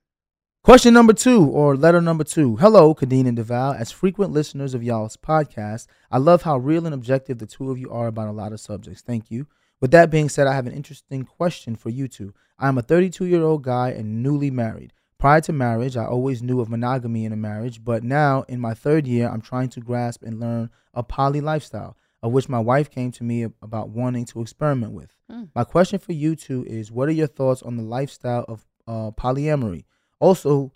question 0.62 0.94
number 0.94 1.12
two 1.12 1.44
or 1.44 1.76
letter 1.76 2.00
number 2.00 2.22
two. 2.22 2.54
Hello, 2.56 2.94
Kadeen 2.94 3.26
and 3.26 3.36
Deval. 3.36 3.76
As 3.76 3.90
frequent 3.90 4.32
listeners 4.32 4.74
of 4.74 4.84
y'all's 4.84 5.16
podcast, 5.16 5.88
I 6.08 6.18
love 6.18 6.42
how 6.42 6.56
real 6.58 6.86
and 6.86 6.94
objective 6.94 7.38
the 7.38 7.46
two 7.46 7.72
of 7.72 7.78
you 7.78 7.90
are 7.90 8.06
about 8.06 8.28
a 8.28 8.32
lot 8.32 8.52
of 8.52 8.60
subjects. 8.60 9.02
Thank 9.02 9.28
you. 9.30 9.48
With 9.80 9.90
that 9.90 10.08
being 10.10 10.28
said, 10.28 10.46
I 10.46 10.54
have 10.54 10.66
an 10.68 10.72
interesting 10.72 11.24
question 11.24 11.74
for 11.74 11.90
you 11.90 12.06
two. 12.06 12.32
I 12.60 12.68
am 12.68 12.78
a 12.78 12.82
32 12.82 13.26
year 13.26 13.42
old 13.42 13.62
guy 13.64 13.90
and 13.90 14.22
newly 14.22 14.50
married. 14.52 14.92
Prior 15.18 15.40
to 15.42 15.52
marriage, 15.52 15.96
I 15.96 16.04
always 16.04 16.42
knew 16.42 16.60
of 16.60 16.68
monogamy 16.68 17.24
in 17.24 17.32
a 17.32 17.36
marriage, 17.36 17.82
but 17.82 18.04
now 18.04 18.42
in 18.48 18.60
my 18.60 18.74
third 18.74 19.06
year, 19.06 19.28
I'm 19.28 19.40
trying 19.40 19.70
to 19.70 19.80
grasp 19.80 20.22
and 20.22 20.38
learn 20.38 20.68
a 20.92 21.02
poly 21.02 21.40
lifestyle, 21.40 21.96
of 22.22 22.32
which 22.32 22.50
my 22.50 22.58
wife 22.58 22.90
came 22.90 23.10
to 23.12 23.24
me 23.24 23.44
about 23.62 23.88
wanting 23.88 24.26
to 24.26 24.42
experiment 24.42 24.92
with. 24.92 25.16
Mm. 25.32 25.48
My 25.54 25.64
question 25.64 25.98
for 25.98 26.12
you 26.12 26.36
two 26.36 26.64
is 26.66 26.92
what 26.92 27.08
are 27.08 27.12
your 27.12 27.26
thoughts 27.28 27.62
on 27.62 27.76
the 27.76 27.82
lifestyle 27.82 28.44
of 28.46 28.66
uh, 28.86 29.10
polyamory? 29.12 29.84
Also, 30.20 30.72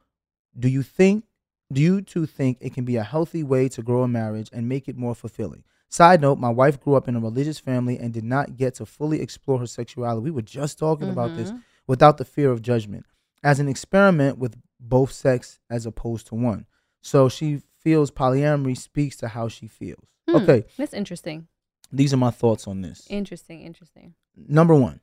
do 0.58 0.68
you 0.68 0.82
think 0.82 1.24
do 1.72 1.80
you 1.80 2.00
two 2.02 2.26
think 2.26 2.58
it 2.60 2.74
can 2.74 2.84
be 2.84 2.96
a 2.96 3.04
healthy 3.04 3.44
way 3.44 3.68
to 3.68 3.82
grow 3.82 4.02
a 4.02 4.08
marriage 4.08 4.48
and 4.52 4.68
make 4.68 4.88
it 4.88 4.96
more 4.96 5.14
fulfilling? 5.14 5.62
Side 5.88 6.20
note, 6.20 6.38
my 6.38 6.48
wife 6.48 6.80
grew 6.80 6.94
up 6.94 7.06
in 7.08 7.14
a 7.14 7.20
religious 7.20 7.58
family 7.60 7.96
and 7.98 8.12
did 8.12 8.24
not 8.24 8.56
get 8.56 8.74
to 8.76 8.86
fully 8.86 9.20
explore 9.20 9.60
her 9.60 9.66
sexuality. 9.66 10.24
We 10.24 10.30
were 10.32 10.42
just 10.42 10.78
talking 10.78 11.08
about 11.08 11.36
this 11.36 11.52
Mhm. 11.52 11.62
without 11.86 12.18
the 12.18 12.24
fear 12.24 12.50
of 12.50 12.62
judgment 12.62 13.06
as 13.42 13.60
an 13.60 13.68
experiment 13.68 14.38
with 14.38 14.56
both 14.78 15.12
sex 15.12 15.58
as 15.70 15.86
opposed 15.86 16.26
to 16.28 16.34
one. 16.34 16.66
So 17.02 17.28
she 17.28 17.62
feels 17.78 18.10
polyamory 18.10 18.76
speaks 18.76 19.16
to 19.16 19.28
how 19.28 19.48
she 19.48 19.66
feels. 19.66 20.04
Hmm. 20.28 20.36
Okay, 20.36 20.64
That's 20.76 20.92
interesting. 20.94 21.48
these 21.92 22.12
are 22.12 22.18
my 22.18 22.30
thoughts 22.30 22.66
on 22.68 22.82
this. 22.82 23.06
Interesting. 23.08 23.62
Interesting. 23.62 24.14
Number 24.36 24.74
one, 24.74 25.00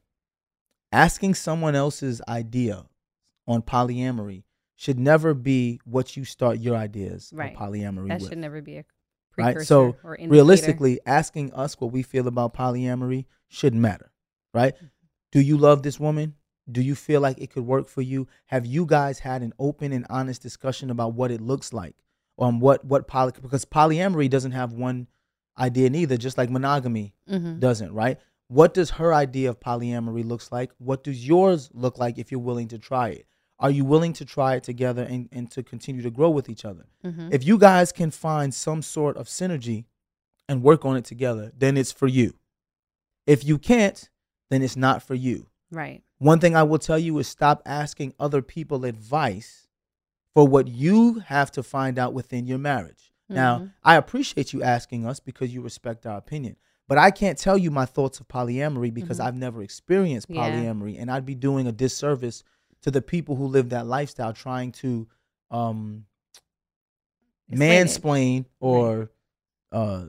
asking 0.91 1.34
someone 1.35 1.76
else's 1.76 2.22
idea 2.27 2.85
on 3.47 3.61
polyamory 3.61 4.43
should 4.76 4.99
never 4.99 5.34
be 5.34 5.80
what 5.85 6.15
you 6.15 6.23
start 6.23 6.59
your 6.59 6.76
ideas 6.76 7.31
Right. 7.34 7.53
of 7.55 7.59
polyamory 7.59 8.09
That 8.09 8.22
with. 8.22 8.30
should 8.30 8.38
never 8.38 8.61
be 8.61 8.77
a 8.77 8.85
Right, 9.35 9.61
so 9.61 9.95
or 10.03 10.15
indicator. 10.15 10.31
Realistically, 10.31 10.99
asking 11.05 11.53
us 11.53 11.80
what 11.80 11.91
we 11.91 12.01
feel 12.01 12.27
about 12.27 12.55
polyamory 12.55 13.26
shouldn't 13.49 13.81
matter, 13.81 14.11
right? 14.51 14.73
Do 15.31 15.39
you 15.41 15.57
love 15.57 15.84
this 15.84 15.99
woman? 15.99 16.34
Do 16.72 16.81
you 16.81 16.95
feel 16.95 17.22
like 17.22 17.38
it 17.39 17.49
could 17.52 17.65
work 17.65 17.88
for 17.88 18.02
you? 18.02 18.27
Have 18.48 18.65
you 18.65 18.85
guys 18.85 19.19
had 19.19 19.41
an 19.41 19.53
open 19.57 19.91
and 19.94 20.06
honest 20.10 20.41
discussion 20.41 20.89
about 20.89 21.14
what 21.14 21.31
it 21.31 21.41
looks 21.41 21.72
like? 21.73 21.95
Um, 22.39 22.60
what 22.60 22.84
what 22.85 23.07
poly 23.07 23.31
because 23.41 23.65
polyamory 23.65 24.30
doesn't 24.30 24.52
have 24.52 24.73
one 24.73 25.07
idea 25.57 25.89
neither, 25.89 26.18
just 26.18 26.38
like 26.38 26.49
monogamy 26.52 27.15
Mhm. 27.27 27.60
doesn't, 27.60 27.91
right? 27.94 28.19
What 28.48 28.73
does 28.73 28.91
her 28.91 29.14
idea 29.14 29.49
of 29.49 29.60
polyamory 29.60 30.23
looks 30.23 30.52
like? 30.52 30.72
What 30.77 31.03
does 31.03 31.27
yours 31.27 31.69
look 31.73 31.98
like 31.98 32.18
if 32.18 32.31
you're 32.31 32.39
willing 32.39 32.68
to 32.69 32.77
try 32.77 33.10
it? 33.10 33.26
Are 33.60 33.72
you 33.72 33.84
willing 33.85 34.14
to 34.14 34.26
try 34.26 34.56
it 34.56 34.64
together 34.64 35.02
and, 35.03 35.27
and 35.31 35.49
to 35.52 35.64
continue 35.64 36.03
to 36.03 36.11
grow 36.11 36.30
with 36.30 36.48
each 36.48 36.64
other? 36.64 36.85
Mhm. 37.03 37.34
If 37.34 37.44
you 37.44 37.57
guys 37.57 37.91
can 37.91 38.11
find 38.11 38.53
some 38.53 38.84
sort 38.84 39.18
of 39.18 39.27
synergy 39.27 39.85
and 40.48 40.61
work 40.61 40.85
on 40.85 40.95
it 40.95 41.06
together, 41.06 41.52
then 41.57 41.76
it's 41.76 41.91
for 41.91 42.07
you. 42.07 42.35
If 43.26 43.44
you 43.44 43.57
can't, 43.57 44.10
then 44.49 44.61
it's 44.61 44.77
not 44.77 45.02
for 45.02 45.15
you. 45.15 45.48
Right. 45.72 46.03
One 46.19 46.39
thing 46.39 46.56
I 46.56 46.64
will 46.64 46.80
tell 46.80 46.98
you 46.99 47.18
is 47.19 47.27
stop 47.27 47.61
asking 47.65 48.14
other 48.19 48.41
people 48.41 48.85
advice 48.85 49.68
for 50.34 50.48
what 50.48 50.68
you 50.68 51.19
have 51.19 51.52
to 51.52 51.64
find 51.64 51.99
out 51.99 52.14
within 52.14 52.48
your 52.48 52.57
marriage. 52.57 53.11
Now, 53.30 53.60
Mhm. 53.60 53.73
I 53.84 53.95
appreciate 53.95 54.53
you 54.53 54.64
asking 54.64 55.06
us 55.06 55.19
because 55.19 55.53
you 55.53 55.61
respect 55.61 56.06
our 56.06 56.18
opinion. 56.18 56.56
But 56.88 56.98
I 56.98 57.11
can't 57.11 57.38
tell 57.38 57.57
you 57.57 57.69
my 57.69 57.85
thoughts 57.85 58.19
of 58.22 58.27
polyamory 58.30 58.94
because 58.94 59.19
Mhm. 59.19 59.26
I've 59.26 59.35
never 59.35 59.61
experienced 59.61 60.30
Yeah. 60.30 60.38
polyamory 60.49 60.98
and 60.99 61.11
I'd 61.11 61.26
be 61.26 61.35
doing 61.35 61.68
a 61.68 61.72
disservice 61.72 62.44
to 62.81 62.91
the 62.91 63.02
people 63.02 63.35
who 63.35 63.45
live 63.48 63.69
that 63.69 63.85
lifestyle 63.88 64.31
trying 64.34 64.72
to 64.73 65.07
um 65.52 66.06
Explain 67.49 67.72
it. 67.72 67.88
mansplain 67.89 68.45
or 68.60 69.11
uh 69.72 70.06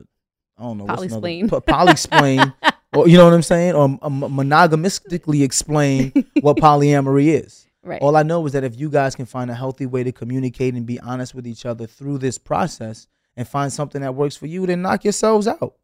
I 0.57 0.61
don't 0.63 0.77
know 0.77 0.85
what's 0.85 1.03
another- 1.03 1.27
Polysplain. 1.27 2.53
or 2.95 3.07
you 3.07 3.17
know 3.17 3.25
what 3.25 3.33
I'm 3.33 3.41
saying 3.41 3.75
or 3.75 3.85
um, 4.01 4.21
monogamistically 4.21 5.43
explain 5.43 6.11
what 6.41 6.57
polyamory 6.57 7.41
is. 7.43 7.67
Right. 7.83 8.01
All 8.01 8.17
I 8.17 8.23
know 8.23 8.45
is 8.45 8.53
that 8.53 8.63
if 8.63 8.77
you 8.77 8.89
guys 8.89 9.15
can 9.15 9.25
find 9.25 9.49
a 9.49 9.55
healthy 9.55 9.85
way 9.85 10.03
to 10.03 10.11
communicate 10.11 10.73
and 10.73 10.85
be 10.85 10.99
honest 10.99 11.33
with 11.33 11.47
each 11.47 11.65
other 11.65 11.87
through 11.87 12.17
this 12.17 12.37
process 12.37 13.07
and 13.37 13.47
find 13.47 13.71
something 13.71 14.01
that 14.01 14.15
works 14.15 14.35
for 14.35 14.47
you, 14.47 14.65
then 14.65 14.81
knock 14.81 15.03
yourselves 15.03 15.47
out. 15.47 15.75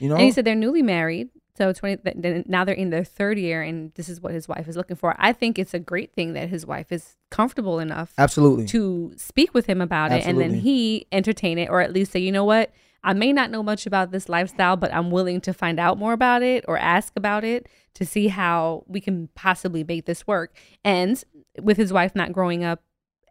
You 0.00 0.08
know? 0.08 0.16
And 0.16 0.24
he 0.24 0.32
said 0.32 0.44
they're 0.44 0.56
newly 0.56 0.82
married. 0.82 1.30
So 1.56 1.72
20 1.72 1.98
th- 1.98 2.16
then 2.18 2.44
now 2.48 2.64
they're 2.64 2.74
in 2.74 2.90
their 2.90 3.04
third 3.04 3.38
year 3.38 3.62
and 3.62 3.92
this 3.94 4.08
is 4.08 4.20
what 4.20 4.32
his 4.32 4.48
wife 4.48 4.66
is 4.66 4.76
looking 4.76 4.96
for. 4.96 5.14
I 5.18 5.32
think 5.32 5.56
it's 5.56 5.72
a 5.72 5.78
great 5.78 6.12
thing 6.12 6.32
that 6.32 6.48
his 6.48 6.66
wife 6.66 6.90
is 6.90 7.16
comfortable 7.30 7.78
enough 7.78 8.12
Absolutely. 8.18 8.66
to 8.66 9.12
speak 9.16 9.54
with 9.54 9.66
him 9.66 9.80
about 9.80 10.10
it 10.10 10.26
and 10.26 10.40
then 10.40 10.54
he 10.54 11.06
entertain 11.12 11.58
it 11.58 11.70
or 11.70 11.80
at 11.80 11.92
least 11.92 12.10
say, 12.10 12.18
"You 12.18 12.32
know 12.32 12.44
what? 12.44 12.72
I 13.04 13.12
may 13.12 13.32
not 13.32 13.50
know 13.50 13.62
much 13.62 13.86
about 13.86 14.10
this 14.10 14.28
lifestyle, 14.28 14.76
but 14.76 14.92
I'm 14.92 15.10
willing 15.10 15.40
to 15.42 15.52
find 15.52 15.78
out 15.78 15.98
more 15.98 16.12
about 16.12 16.42
it 16.42 16.64
or 16.66 16.78
ask 16.78 17.12
about 17.16 17.44
it 17.44 17.68
to 17.94 18.04
see 18.04 18.28
how 18.28 18.82
we 18.88 19.00
can 19.00 19.28
possibly 19.34 19.84
make 19.84 20.06
this 20.06 20.26
work." 20.26 20.56
And 20.84 21.22
with 21.62 21.76
his 21.76 21.92
wife 21.92 22.16
not 22.16 22.32
growing 22.32 22.64
up 22.64 22.82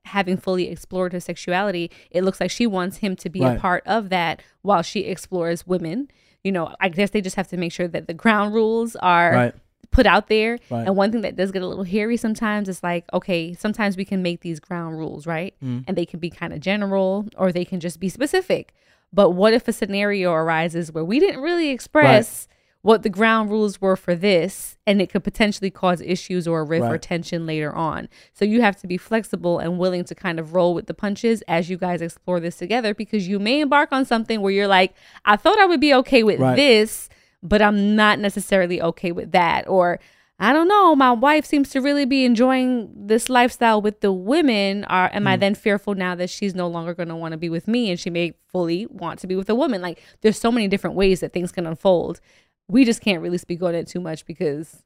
having 0.05 0.35
fully 0.37 0.67
explored 0.69 1.13
her 1.13 1.19
sexuality, 1.19 1.89
it 2.11 2.23
looks 2.23 2.39
like 2.41 2.51
she 2.51 2.67
wants 2.67 2.97
him 2.97 3.15
to 3.15 3.29
be 3.29 3.39
Right. 3.39 3.57
a 3.57 3.59
part 3.59 3.83
of 3.87 4.09
that 4.09 4.41
while 4.61 4.81
she 4.81 5.01
explores 5.01 5.65
women. 5.65 6.09
You 6.43 6.51
know, 6.51 6.75
I 6.81 6.89
guess 6.89 7.11
they 7.11 7.21
just 7.21 7.37
have 7.37 7.47
to 7.49 7.57
make 7.57 7.71
sure 7.71 7.87
that 7.87 8.07
the 8.07 8.13
ground 8.13 8.53
rules 8.53 8.97
are 8.97 9.31
Right. 9.33 9.55
put 9.91 10.05
out 10.05 10.27
there. 10.27 10.59
Right. 10.69 10.85
And 10.85 10.97
one 10.97 11.11
thing 11.13 11.21
that 11.21 11.37
does 11.37 11.51
get 11.53 11.61
a 11.61 11.67
little 11.67 11.85
hairy 11.85 12.17
sometimes 12.17 12.67
is 12.67 12.83
like, 12.83 13.05
okay, 13.13 13.53
sometimes 13.53 13.95
we 13.95 14.03
can 14.03 14.21
make 14.21 14.41
these 14.41 14.59
ground 14.59 14.97
rules, 14.97 15.25
right? 15.25 15.53
Mm. 15.63 15.85
And 15.87 15.97
they 15.97 16.05
can 16.05 16.19
be 16.19 16.29
kind 16.29 16.51
of 16.51 16.59
general 16.59 17.27
or 17.37 17.53
they 17.53 17.63
can 17.63 17.79
just 17.79 18.01
be 18.01 18.09
specific. 18.09 18.73
But 19.13 19.31
what 19.31 19.53
if 19.53 19.67
a 19.67 19.73
scenario 19.73 20.33
arises 20.33 20.91
where 20.91 21.05
we 21.05 21.19
didn't 21.19 21.41
really 21.41 21.69
express 21.69 22.47
what 22.81 23.03
the 23.03 23.09
ground 23.09 23.49
rules 23.49 23.79
were 23.79 23.95
for 23.95 24.13
this 24.15 24.77
and 24.85 25.01
it 25.01 25.09
could 25.09 25.23
potentially 25.23 25.69
cause 25.69 26.01
issues 26.01 26.47
or 26.47 26.61
a 26.61 26.63
rift 26.65 26.83
or 26.95 26.97
tension 26.97 27.45
later 27.45 27.71
on? 27.73 28.09
So 28.33 28.43
you 28.43 28.61
have 28.61 28.75
to 28.81 28.87
be 28.87 28.97
flexible 28.97 29.59
and 29.59 29.77
willing 29.77 30.03
to 30.05 30.15
kind 30.15 30.39
of 30.39 30.53
roll 30.53 30.73
with 30.73 30.87
the 30.87 30.93
punches 30.93 31.43
as 31.47 31.69
you 31.69 31.77
guys 31.77 32.01
explore 32.01 32.39
this 32.39 32.57
together 32.57 32.93
because 32.93 33.27
you 33.27 33.39
may 33.39 33.61
embark 33.61 33.91
on 33.91 34.03
something 34.03 34.41
where 34.41 34.51
you're 34.51 34.67
like, 34.67 34.93
I 35.25 35.35
thought 35.37 35.59
I 35.59 35.65
would 35.67 35.79
be 35.79 35.93
okay 35.93 36.23
with 36.23 36.39
Right. 36.39 36.55
this, 36.55 37.07
but 37.43 37.61
I'm 37.61 37.95
not 37.95 38.19
necessarily 38.19 38.81
okay 38.81 39.11
with 39.11 39.31
that. 39.31 39.67
Or 39.69 39.99
I 40.43 40.51
don't 40.51 40.67
know, 40.67 40.93
my 40.95 41.11
wife 41.11 41.45
seems 41.45 41.69
to 41.69 41.79
really 41.79 42.05
be 42.05 42.25
enjoying 42.25 42.91
this 42.95 43.29
lifestyle 43.29 43.81
with 43.81 44.01
the 44.01 44.11
women. 44.11 44.83
Are 44.85 45.09
am 45.13 45.23
Mm. 45.23 45.27
I 45.27 45.37
then 45.37 45.55
fearful 45.55 45.95
now 45.95 46.15
that 46.15 46.29
she's 46.29 46.53
no 46.53 46.67
longer 46.67 46.93
going 46.93 47.09
to 47.09 47.15
want 47.15 47.31
to 47.31 47.37
be 47.37 47.49
with 47.49 47.65
me 47.67 47.89
and 47.89 47.97
she 47.99 48.09
may 48.09 48.33
fully 48.51 48.85
want 48.87 49.19
to 49.19 49.27
be 49.27 49.35
with 49.35 49.49
a 49.49 49.55
woman? 49.55 49.81
Like 49.81 50.01
there's 50.21 50.37
so 50.39 50.51
many 50.51 50.67
different 50.67 50.95
ways 50.97 51.21
that 51.21 51.31
things 51.31 51.51
can 51.53 51.65
unfold. 51.65 52.19
We 52.67 52.83
just 52.83 52.99
can't 53.01 53.21
really 53.21 53.37
speak 53.37 53.63
on 53.63 53.73
it 53.73 53.87
too 53.87 54.01
much 54.01 54.25
because 54.25 54.83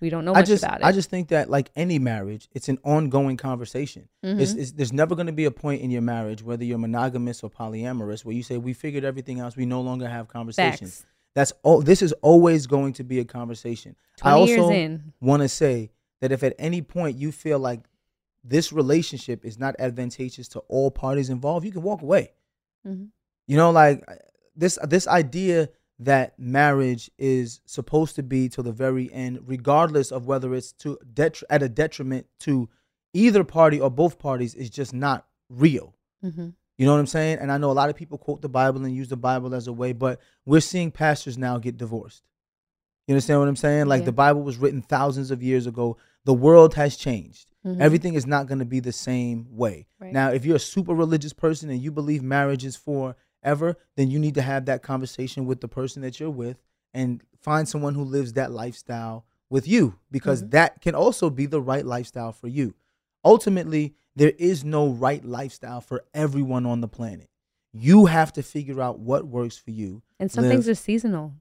we 0.00 0.10
don't 0.10 0.24
know 0.24 0.34
I 0.34 0.42
just 0.42 0.64
about 0.64 0.80
it. 0.80 0.84
I 0.84 0.92
just 0.92 1.08
think 1.08 1.28
that 1.28 1.48
like 1.48 1.70
any 1.76 1.98
marriage, 2.00 2.48
it's 2.52 2.68
an 2.68 2.78
ongoing 2.82 3.36
conversation. 3.36 4.08
It's, 4.22 4.54
Mhm. 4.54 4.58
it's, 4.58 4.72
there's 4.72 4.92
never 4.92 5.14
going 5.14 5.26
to 5.28 5.32
be 5.32 5.44
a 5.44 5.50
point 5.52 5.82
in 5.82 5.90
your 5.90 6.02
marriage, 6.02 6.42
whether 6.42 6.64
you're 6.64 6.78
monogamous 6.78 7.42
or 7.44 7.48
polyamorous, 7.50 8.24
where 8.24 8.34
you 8.34 8.42
say 8.42 8.58
we 8.58 8.72
figured 8.72 9.04
everything 9.04 9.38
else. 9.38 9.56
We 9.56 9.66
no 9.66 9.80
longer 9.80 10.08
have 10.08 10.28
conversations. 10.28 10.96
Facts. 11.02 11.06
That's 11.36 11.52
all. 11.62 11.82
This 11.82 12.00
is 12.00 12.12
always 12.22 12.66
going 12.66 12.94
to 12.94 13.04
be 13.04 13.20
a 13.20 13.24
conversation. 13.24 13.94
I 14.22 14.30
20 14.30 14.46
years 14.48 14.60
also 14.60 14.72
want 15.20 15.42
to 15.42 15.48
say 15.48 15.90
that 16.22 16.32
if 16.32 16.42
at 16.42 16.54
any 16.58 16.80
point 16.80 17.18
you 17.18 17.30
feel 17.30 17.58
like 17.58 17.80
this 18.42 18.72
relationship 18.72 19.44
is 19.44 19.58
not 19.58 19.76
advantageous 19.78 20.48
to 20.48 20.60
all 20.60 20.90
parties 20.90 21.28
involved, 21.28 21.66
you 21.66 21.72
can 21.72 21.82
walk 21.82 22.00
away. 22.00 22.32
Mhm. 22.86 23.08
You 23.46 23.56
know, 23.58 23.70
like 23.70 24.02
this 24.56 24.78
this 24.88 25.06
idea 25.06 25.68
that 25.98 26.38
marriage 26.38 27.10
is 27.18 27.60
supposed 27.66 28.16
to 28.16 28.22
be 28.22 28.48
till 28.48 28.64
the 28.64 28.72
very 28.72 29.12
end, 29.12 29.40
regardless 29.46 30.10
of 30.10 30.26
whether 30.26 30.54
it's 30.54 30.72
to 30.72 30.98
detri- 31.14 31.42
at 31.50 31.62
a 31.62 31.68
detriment 31.68 32.26
to 32.40 32.68
either 33.12 33.44
party 33.44 33.78
or 33.78 33.90
both 33.90 34.18
parties, 34.18 34.54
is 34.54 34.70
just 34.70 34.94
not 34.94 35.26
real. 35.50 35.94
Mm-hmm. 36.24 36.48
You 36.78 36.84
know 36.86 36.92
what 36.92 36.98
I'm 37.00 37.06
saying? 37.06 37.38
And 37.40 37.50
I 37.50 37.56
know 37.58 37.70
a 37.70 37.72
lot 37.72 37.88
of 37.88 37.96
people 37.96 38.18
quote 38.18 38.42
the 38.42 38.48
Bible 38.48 38.84
and 38.84 38.94
use 38.94 39.08
the 39.08 39.16
Bible 39.16 39.54
as 39.54 39.66
a 39.66 39.72
way, 39.72 39.92
but 39.92 40.20
we're 40.44 40.60
seeing 40.60 40.90
pastors 40.90 41.38
now 41.38 41.58
get 41.58 41.76
divorced. 41.78 42.22
You 43.06 43.14
understand 43.14 43.40
what 43.40 43.48
I'm 43.48 43.56
saying? 43.56 43.86
Like 43.86 44.00
Yeah. 44.00 44.06
the 44.06 44.12
Bible 44.12 44.42
was 44.42 44.58
written 44.58 44.82
thousands 44.82 45.30
of 45.30 45.42
years 45.42 45.66
ago. 45.66 45.96
The 46.24 46.34
world 46.34 46.74
has 46.74 46.96
changed. 46.96 47.52
Mhm. 47.64 47.80
Everything 47.80 48.14
is 48.14 48.26
not 48.26 48.46
going 48.46 48.58
to 48.58 48.64
be 48.64 48.80
the 48.80 48.92
same 48.92 49.46
way. 49.50 49.86
Right. 50.00 50.12
Now, 50.12 50.30
if 50.32 50.44
you're 50.44 50.56
a 50.56 50.60
super 50.60 50.94
religious 50.94 51.32
person 51.32 51.70
and 51.70 51.80
you 51.80 51.90
believe 51.92 52.22
marriage 52.22 52.64
is 52.64 52.76
forever, 52.76 53.76
then 53.96 54.10
you 54.10 54.18
need 54.18 54.34
to 54.34 54.42
have 54.42 54.66
that 54.66 54.82
conversation 54.82 55.46
with 55.46 55.60
the 55.60 55.68
person 55.68 56.02
that 56.02 56.18
you're 56.20 56.30
with 56.30 56.58
and 56.92 57.22
find 57.40 57.68
someone 57.68 57.94
who 57.94 58.02
lives 58.02 58.32
that 58.34 58.50
lifestyle 58.50 59.24
with 59.48 59.68
you 59.68 59.98
because 60.10 60.42
Mhm. 60.42 60.50
that 60.50 60.80
can 60.80 60.94
also 60.96 61.30
be 61.30 61.46
the 61.46 61.62
right 61.62 61.86
lifestyle 61.86 62.32
for 62.32 62.48
you. 62.48 62.74
Ultimately, 63.24 63.94
there 64.16 64.32
is 64.38 64.64
no 64.64 64.88
right 64.88 65.24
lifestyle 65.24 65.80
for 65.80 66.04
everyone 66.14 66.66
on 66.66 66.80
the 66.80 66.88
planet. 66.88 67.28
You 67.72 68.06
have 68.06 68.32
to 68.34 68.42
figure 68.42 68.80
out 68.80 68.98
what 68.98 69.26
works 69.26 69.56
for 69.58 69.70
you. 69.70 70.02
And 70.18 70.30
some 70.30 70.44
live- 70.44 70.52
things 70.52 70.68
are 70.68 70.74
seasonal. 70.74 71.34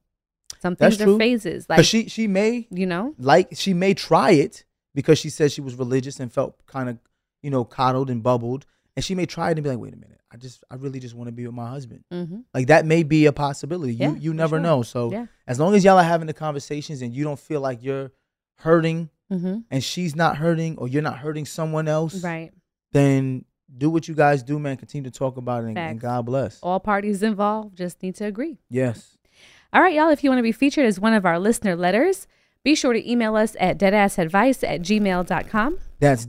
Some 0.62 0.76
That's 0.76 0.98
things 0.98 1.02
are 1.02 1.06
true. 1.06 1.18
phases. 1.18 1.68
Like 1.70 1.86
she 1.86 2.08
she 2.10 2.28
may 2.28 2.68
you 2.70 2.86
know, 2.86 3.14
like 3.18 3.50
she 3.54 3.74
may 3.74 3.94
try 3.94 4.32
it 4.32 4.66
because 4.94 5.18
she 5.20 5.30
said 5.30 5.52
she 5.52 5.62
was 5.62 5.76
religious 5.76 6.20
and 6.20 6.32
felt 6.32 6.66
kind 6.66 6.90
of 6.90 6.98
you 7.42 7.50
know 7.50 7.64
coddled 7.66 8.10
and 8.10 8.22
bubbled 8.24 8.66
and 8.96 9.04
she 9.04 9.14
may 9.16 9.26
try 9.26 9.50
it 9.50 9.58
and 9.58 9.64
be 9.64 9.70
like 9.70 9.78
wait 9.78 9.94
a 9.94 9.98
minute 9.98 10.20
i 10.32 10.38
just 10.38 10.64
i 10.72 10.76
really 10.76 11.00
just 11.00 11.14
want 11.14 11.28
to 11.28 11.32
be 11.32 11.46
with 11.46 11.54
my 11.54 11.70
husband 11.70 12.04
mm-hmm. 12.12 12.40
like 12.56 12.68
that 12.68 12.86
may 12.88 13.04
be 13.04 13.26
a 13.28 13.32
possibility 13.34 13.94
Yeah, 13.94 14.12
you 14.14 14.16
you 14.20 14.34
never 14.34 14.56
sure. 14.56 14.62
know 14.62 14.82
so 14.82 15.12
Yeah. 15.12 15.26
as 15.46 15.60
long 15.60 15.76
as 15.76 15.84
y'all 15.84 15.98
are 16.00 16.04
having 16.04 16.26
the 16.28 16.34
conversations 16.34 17.02
and 17.04 17.14
you 17.14 17.24
don't 17.24 17.40
feel 17.40 17.62
like 17.62 17.84
you're 17.84 18.12
hurting 18.60 19.10
Mm-hmm. 19.32 19.62
and 19.72 19.84
she's 19.84 20.16
not 20.16 20.38
hurting 20.38 20.78
or 20.78 20.88
you're 20.88 21.02
not 21.02 21.18
hurting 21.18 21.46
someone 21.48 21.88
else 21.88 22.24
right. 22.24 22.52
Then 22.96 23.44
do 23.78 23.90
what 23.90 24.08
you 24.08 24.16
guys 24.16 24.42
do 24.52 24.58
man 24.58 24.78
continue 24.78 25.10
to 25.12 25.18
talk 25.24 25.36
about 25.38 25.64
it 25.64 25.68
and, 25.68 25.78
and 25.78 26.00
god 26.00 26.26
bless 26.26 26.60
All 26.64 26.80
parties 26.80 27.22
involved 27.22 27.76
just 27.78 28.02
need 28.04 28.16
to 28.16 28.26
agree. 28.26 28.58
yes 28.70 29.18
All 29.74 29.82
right, 29.82 29.94
y'all. 29.98 30.10
If 30.16 30.24
you 30.24 30.30
want 30.30 30.40
to 30.40 30.44
be 30.52 30.54
featured 30.64 30.86
as 30.86 30.98
one 31.02 31.14
of 31.20 31.26
our 31.26 31.38
listener 31.38 31.76
letters, 31.76 32.28
be 32.64 32.74
sure 32.76 32.94
to 32.94 33.12
email 33.12 33.36
us 33.36 33.58
at 33.60 33.78
deadassadvice 33.78 34.64
at 34.74 34.80
gmail.com. 34.88 35.70
that's 36.00 36.24
E 36.24 36.28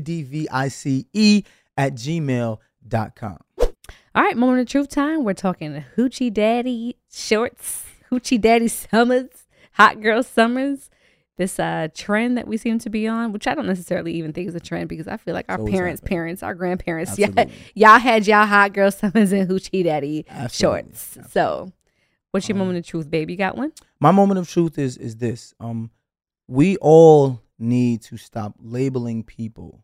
d-e-a-d-a-s-s-a-d-v-i-c-e 0.00 1.44
at 1.76 1.94
gmail.com 1.94 3.38
All 4.14 4.22
right, 4.24 4.36
moment 4.36 4.60
of 4.62 4.66
truth 4.68 4.88
time. 4.88 5.24
We're 5.24 5.34
talking 5.34 5.84
hoochie 5.96 6.32
daddy 6.32 6.96
shorts, 7.10 7.84
hoochie 8.10 8.40
daddy 8.40 8.68
summers, 8.68 9.28
hot 9.74 10.00
girl 10.02 10.22
summers. 10.22 10.90
This 11.40 11.58
uh, 11.58 11.88
trend 11.94 12.36
that 12.36 12.46
we 12.46 12.58
seem 12.58 12.78
to 12.80 12.90
be 12.90 13.08
on, 13.08 13.32
which 13.32 13.46
I 13.46 13.54
don't 13.54 13.66
necessarily 13.66 14.12
even 14.12 14.34
think 14.34 14.46
is 14.48 14.54
a 14.54 14.60
trend 14.60 14.90
because 14.90 15.08
I 15.08 15.16
feel 15.16 15.32
like 15.32 15.46
our 15.48 15.56
parents, 15.56 16.00
happening? 16.02 16.08
parents, 16.18 16.42
our 16.42 16.54
grandparents, 16.54 17.18
yeah, 17.18 17.46
y'all 17.74 17.98
had 17.98 18.26
y'all 18.26 18.44
hot 18.44 18.74
girl 18.74 18.90
summers 19.00 19.32
and 19.32 19.48
hoochie 19.48 19.82
daddy 19.84 20.26
Absolutely. 20.28 20.82
shorts. 20.82 21.18
So, 21.30 21.72
what's 22.30 22.46
your 22.46 22.56
Um, 22.56 22.58
moment 22.58 22.78
of 22.80 22.86
truth, 22.86 23.10
babe? 23.10 23.30
You 23.30 23.36
got 23.38 23.56
one? 23.56 23.72
my 24.00 24.10
moment 24.10 24.38
of 24.38 24.48
truth 24.50 24.78
is 24.78 24.98
is 24.98 25.16
this 25.16 25.54
um 25.60 25.90
we 26.46 26.76
all 26.78 27.40
need 27.58 28.02
to 28.02 28.18
stop 28.18 28.54
labeling 28.60 29.22
people 29.24 29.82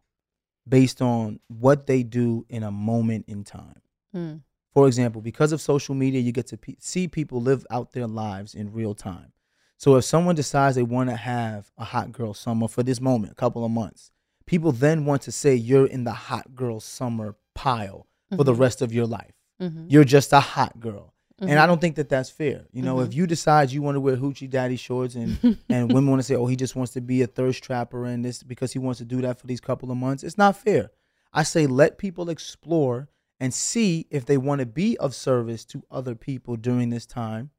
based 0.68 1.00
on 1.00 1.40
what 1.48 1.86
they 1.86 2.02
do 2.02 2.44
in 2.50 2.62
a 2.62 2.70
moment 2.70 3.24
in 3.28 3.44
time 3.44 3.80
Mm. 4.14 4.40
for 4.74 4.86
example 4.86 5.22
because 5.22 5.52
of 5.52 5.60
social 5.62 5.94
media 5.94 6.20
you 6.20 6.32
get 6.32 6.46
to 6.48 6.56
pe- 6.58 6.76
see 6.80 7.08
people 7.08 7.40
live 7.40 7.64
out 7.70 7.92
their 7.92 8.06
lives 8.06 8.54
in 8.54 8.72
real 8.72 8.94
time 8.94 9.32
so 9.76 9.96
if 9.96 10.04
someone 10.04 10.34
decides 10.34 10.76
they 10.76 10.82
want 10.82 11.10
to 11.10 11.16
have 11.16 11.70
a 11.78 11.84
hot 11.84 12.12
girl 12.12 12.32
summer 12.34 12.68
for 12.68 12.82
this 12.82 13.00
moment 13.00 13.32
a 13.32 13.36
couple 13.36 13.64
of 13.64 13.70
months 13.70 14.10
people 14.46 14.72
then 14.72 15.04
want 15.04 15.22
to 15.22 15.32
say 15.32 15.54
you're 15.54 15.86
in 15.86 16.04
the 16.04 16.12
hot 16.12 16.54
girl 16.54 16.80
summer 16.80 17.34
pile 17.54 18.06
for 18.36 18.44
the 18.44 18.52
Mhm. 18.52 18.58
rest 18.60 18.82
of 18.82 18.92
your 18.92 19.06
life 19.06 19.32
Mm-hmm. 19.60 19.86
you're 19.88 20.04
just 20.04 20.32
a 20.32 20.40
hot 20.40 20.78
girl 20.80 21.12
and 21.38 21.50
Mhm. 21.50 21.58
I 21.58 21.66
don't 21.66 21.80
think 21.82 21.96
that 21.96 22.08
that's 22.08 22.30
fair. 22.30 22.64
You 22.72 22.80
know, 22.80 23.00
if 23.00 23.12
you 23.12 23.26
decide 23.26 23.70
you 23.70 23.82
want 23.82 23.96
to 23.96 24.00
wear 24.00 24.16
hoochie 24.16 24.48
daddy 24.48 24.76
shorts 24.76 25.14
and 25.16 25.36
and 25.68 25.92
women 25.92 26.08
want 26.08 26.20
to 26.20 26.22
say, 26.22 26.34
oh, 26.34 26.46
he 26.46 26.56
just 26.56 26.74
wants 26.74 26.92
to 26.94 27.02
be 27.02 27.20
a 27.20 27.26
thirst 27.26 27.62
trapper 27.62 28.06
and 28.06 28.24
this 28.24 28.42
because 28.42 28.72
he 28.72 28.78
wants 28.78 28.98
to 29.00 29.04
do 29.04 29.20
that 29.20 29.38
for 29.38 29.46
these 29.46 29.60
couple 29.60 29.90
of 29.90 29.98
months, 29.98 30.22
it's 30.22 30.38
not 30.38 30.56
fair. 30.56 30.92
I 31.34 31.42
say 31.42 31.66
let 31.66 31.98
people 31.98 32.30
explore 32.30 33.10
and 33.38 33.52
see 33.52 34.06
if 34.10 34.24
they 34.24 34.38
want 34.38 34.60
to 34.60 34.66
be 34.66 34.96
of 34.96 35.14
service 35.14 35.66
to 35.66 35.82
other 35.90 36.14
people 36.14 36.56
during 36.56 36.88
this 36.88 37.04
time, 37.04 37.50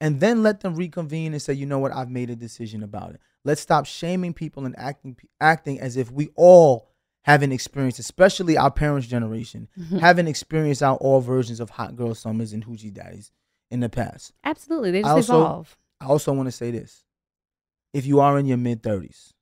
and 0.00 0.20
then 0.20 0.42
let 0.42 0.60
them 0.60 0.74
reconvene 0.74 1.32
and 1.32 1.40
say, 1.42 1.52
you 1.54 1.66
know 1.66 1.78
what, 1.78 1.92
I've 1.92 2.10
made 2.10 2.30
a 2.30 2.36
decision 2.36 2.82
about 2.82 3.10
it. 3.14 3.20
Let's 3.44 3.60
stop 3.60 3.86
shaming 3.86 4.32
people 4.34 4.64
and 4.66 4.74
acting 4.78 5.16
acting 5.40 5.80
as 5.80 5.96
if 5.96 6.10
we 6.10 6.28
all 6.34 6.90
haven't 7.22 7.52
experienced, 7.52 7.98
especially 7.98 8.56
our 8.56 8.70
parents' 8.70 9.06
generation, 9.06 9.68
Mm-hmm. 9.78 9.98
haven't 9.98 10.28
experienced 10.28 10.82
out 10.82 10.98
all 11.00 11.20
versions 11.20 11.60
of 11.60 11.70
hot 11.70 11.96
girl 11.96 12.14
summers 12.14 12.52
and 12.52 12.64
hoochie 12.66 12.92
daddies 12.92 13.30
in 13.70 13.80
the 13.80 13.88
past. 13.88 14.32
Absolutely. 14.44 14.90
They 14.90 15.02
I 15.02 15.16
just 15.16 15.30
also- 15.30 15.40
evolve. 15.40 15.76
I 16.00 16.06
also 16.06 16.32
want 16.32 16.48
to 16.48 16.52
say 16.52 16.70
this. 16.70 17.04
If 17.94 18.04
you 18.04 18.20
are 18.20 18.38
in 18.38 18.46
your 18.46 18.58
mid 18.58 18.82
30s 18.82 19.32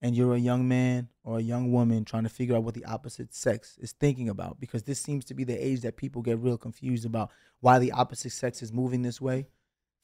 and 0.00 0.14
you're 0.14 0.34
a 0.34 0.38
young 0.38 0.68
man 0.68 1.08
or 1.24 1.38
a 1.38 1.42
young 1.42 1.72
woman 1.72 2.04
trying 2.04 2.24
to 2.24 2.28
figure 2.28 2.54
out 2.56 2.62
what 2.64 2.74
the 2.74 2.84
opposite 2.84 3.34
sex 3.34 3.78
is 3.80 3.92
thinking 3.92 4.28
about, 4.28 4.60
because 4.60 4.82
this 4.82 5.00
seems 5.00 5.24
to 5.26 5.34
be 5.34 5.44
the 5.44 5.54
age 5.64 5.80
that 5.80 5.96
people 5.96 6.22
get 6.22 6.38
real 6.38 6.58
confused 6.58 7.04
about 7.06 7.30
why 7.60 7.78
the 7.78 7.92
opposite 7.92 8.30
sex 8.32 8.62
is 8.62 8.72
moving 8.72 9.02
this 9.02 9.20
way, 9.20 9.46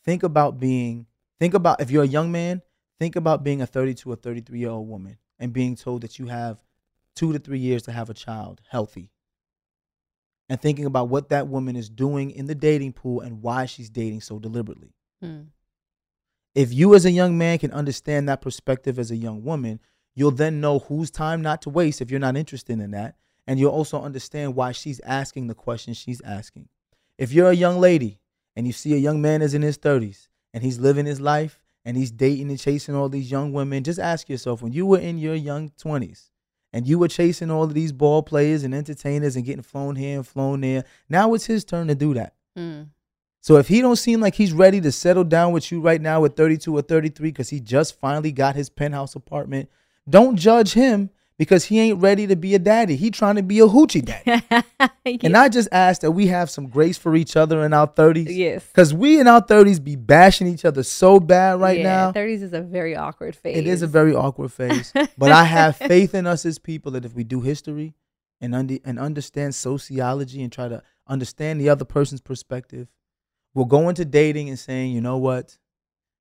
think 0.05 0.23
about 0.23 0.59
being, 0.59 1.07
think 1.39 1.55
about, 1.55 1.81
if 1.81 1.91
you're 1.91 2.05
a 2.05 2.09
young 2.09 2.33
man, 2.33 2.63
think 2.99 3.17
about 3.17 3.45
being 3.45 3.63
a 3.63 3.67
32 3.67 4.11
or 4.11 4.17
33 4.17 4.59
year 4.59 4.71
old 4.71 4.89
woman 4.89 5.19
and 5.39 5.53
being 5.53 5.77
told 5.77 6.03
that 6.03 6.19
you 6.19 6.27
have 6.27 6.59
two 7.15 7.33
to 7.33 7.39
three 7.39 7.59
years 7.59 7.83
to 7.83 7.93
have 7.93 8.11
a 8.11 8.15
child 8.15 8.61
healthy 8.71 9.11
and 10.49 10.61
thinking 10.61 10.87
about 10.87 11.09
what 11.09 11.29
that 11.29 11.49
woman 11.49 11.77
is 11.77 11.89
doing 11.91 12.31
in 12.31 12.47
the 12.47 12.55
dating 12.55 12.93
pool 12.93 13.21
and 13.21 13.43
why 13.43 13.67
she's 13.67 13.91
dating 13.91 14.21
so 14.21 14.39
deliberately 14.39 14.95
Mm. 15.23 15.49
if 16.55 16.73
you 16.73 16.95
as 16.95 17.05
a 17.05 17.11
young 17.11 17.37
man 17.37 17.59
can 17.59 17.73
understand 17.73 18.29
that 18.29 18.41
perspective 18.41 19.01
as 19.01 19.11
a 19.11 19.17
young 19.17 19.43
woman, 19.43 19.81
you'll 20.15 20.31
then 20.31 20.61
know 20.61 20.79
whose 20.79 21.11
time 21.11 21.43
not 21.43 21.63
to 21.63 21.71
waste 21.71 22.01
if 22.01 22.09
you're 22.09 22.21
not 22.21 22.37
interested 22.37 22.79
in 22.79 22.93
that. 22.93 23.17
And 23.47 23.59
you'll 23.59 23.73
also 23.73 24.01
understand 24.01 24.55
why 24.55 24.71
she's 24.71 25.01
asking 25.01 25.49
the 25.49 25.55
questions 25.57 25.97
she's 25.97 26.21
asking. 26.21 26.69
If 27.17 27.33
you're 27.33 27.51
a 27.51 27.55
young 27.57 27.81
lady 27.81 28.21
and 28.59 28.67
you 28.67 28.73
see 28.73 28.93
a 28.93 28.97
young 28.97 29.23
man 29.23 29.41
is 29.41 29.55
in 29.55 29.63
his 29.63 29.79
30s 29.79 30.27
and 30.53 30.65
he's 30.65 30.81
living 30.81 31.07
his 31.07 31.21
life 31.21 31.61
and 31.85 31.97
he's 31.97 32.11
dating 32.11 32.51
and 32.51 32.59
chasing 32.59 32.93
all 32.97 33.09
these 33.09 33.31
young 33.31 33.53
women, 33.53 33.85
just 33.85 34.01
ask 34.01 34.29
yourself 34.29 34.63
when 34.63 34.73
you 34.73 34.85
were 34.85 34.99
in 34.99 35.17
your 35.17 35.37
young 35.37 35.71
20s 35.81 36.31
and 36.73 36.85
you 36.85 36.99
were 36.99 37.07
chasing 37.07 37.53
all 37.53 37.63
of 37.63 37.73
these 37.73 37.93
ball 37.93 38.21
players 38.21 38.65
and 38.65 38.75
entertainers 38.75 39.37
and 39.37 39.45
getting 39.45 39.63
flown 39.63 39.95
here 39.95 40.17
and 40.17 40.27
flown 40.27 40.61
there, 40.63 40.85
now 41.09 41.35
it's 41.35 41.47
his 41.47 41.65
turn 41.65 41.87
to 41.87 41.95
do 41.95 42.15
that. 42.15 42.35
Mm. 42.59 42.89
So 43.41 43.59
if 43.59 43.69
he 43.69 43.81
don't 43.81 43.95
seem 43.95 44.21
like 44.21 44.35
he's 44.35 44.53
ready 44.53 44.81
to 44.81 44.91
settle 44.91 45.23
down 45.23 45.53
with 45.53 45.71
you 45.71 45.81
right 45.81 46.01
now 46.01 46.25
at 46.25 46.35
32 46.35 46.77
or 46.77 46.83
33 46.83 47.31
because 47.31 47.51
he 47.51 47.61
just 47.61 47.97
finally 48.01 48.33
got 48.33 48.57
his 48.57 48.69
penthouse 48.69 49.15
apartment, 49.15 49.71
don't 50.09 50.35
judge 50.35 50.73
him 50.73 51.11
because 51.39 51.67
he 51.67 51.79
ain't 51.79 52.01
ready 52.01 52.27
to 52.27 52.37
be 52.37 52.55
a 52.55 52.59
daddy. 52.59 52.97
He 52.97 53.11
trying 53.11 53.37
to 53.37 53.43
be 53.43 53.61
a 53.61 53.67
hoochie 53.67 54.05
daddy. 54.05 54.43
And 55.23 55.39
I 55.39 55.49
just 55.49 55.71
ask 55.73 56.03
that 56.03 56.11
we 56.11 56.27
have 56.27 56.51
some 56.51 56.67
grace 56.67 56.99
for 56.99 57.17
each 57.17 57.35
other 57.35 57.65
in 57.65 57.73
our 57.73 57.87
30s. 57.87 58.27
yes. 58.29 58.67
Because 58.67 58.93
we 58.93 59.19
in 59.19 59.27
our 59.27 59.41
30s 59.41 59.83
be 59.83 59.97
bashing 59.97 60.47
each 60.47 60.67
other 60.67 60.83
so 60.83 61.19
bad 61.19 61.59
right 61.61 61.79
yeah, 61.79 62.11
now. 62.11 62.13
30s 62.13 62.43
is 62.43 62.53
a 62.53 62.61
very 62.61 62.95
awkward 62.95 63.35
phase. 63.35 63.57
It 63.57 63.67
is 63.67 63.81
a 63.81 63.87
very 63.87 64.15
awkward 64.15 64.53
phase. 64.53 64.93
but 65.19 65.33
I 65.33 65.45
have 65.45 65.77
faith 65.77 66.15
in 66.15 66.27
us 66.27 66.45
as 66.45 66.59
people 66.59 66.93
that 66.93 67.07
if 67.07 67.15
we 67.15 67.25
do 67.25 67.41
history 67.41 67.95
and 68.39 68.55
under, 68.55 68.77
and 68.85 68.99
understand 68.99 69.55
sociology 69.55 70.43
and 70.43 70.53
try 70.53 70.69
to 70.69 70.83
understand 71.07 71.59
the 71.59 71.71
other 71.71 71.87
person's 71.87 72.21
perspective, 72.21 72.89
we'll 73.55 73.65
go 73.65 73.89
into 73.89 74.05
dating 74.05 74.51
and 74.51 74.59
saying, 74.59 74.93
you 74.93 75.01
know 75.01 75.17
what? 75.17 75.57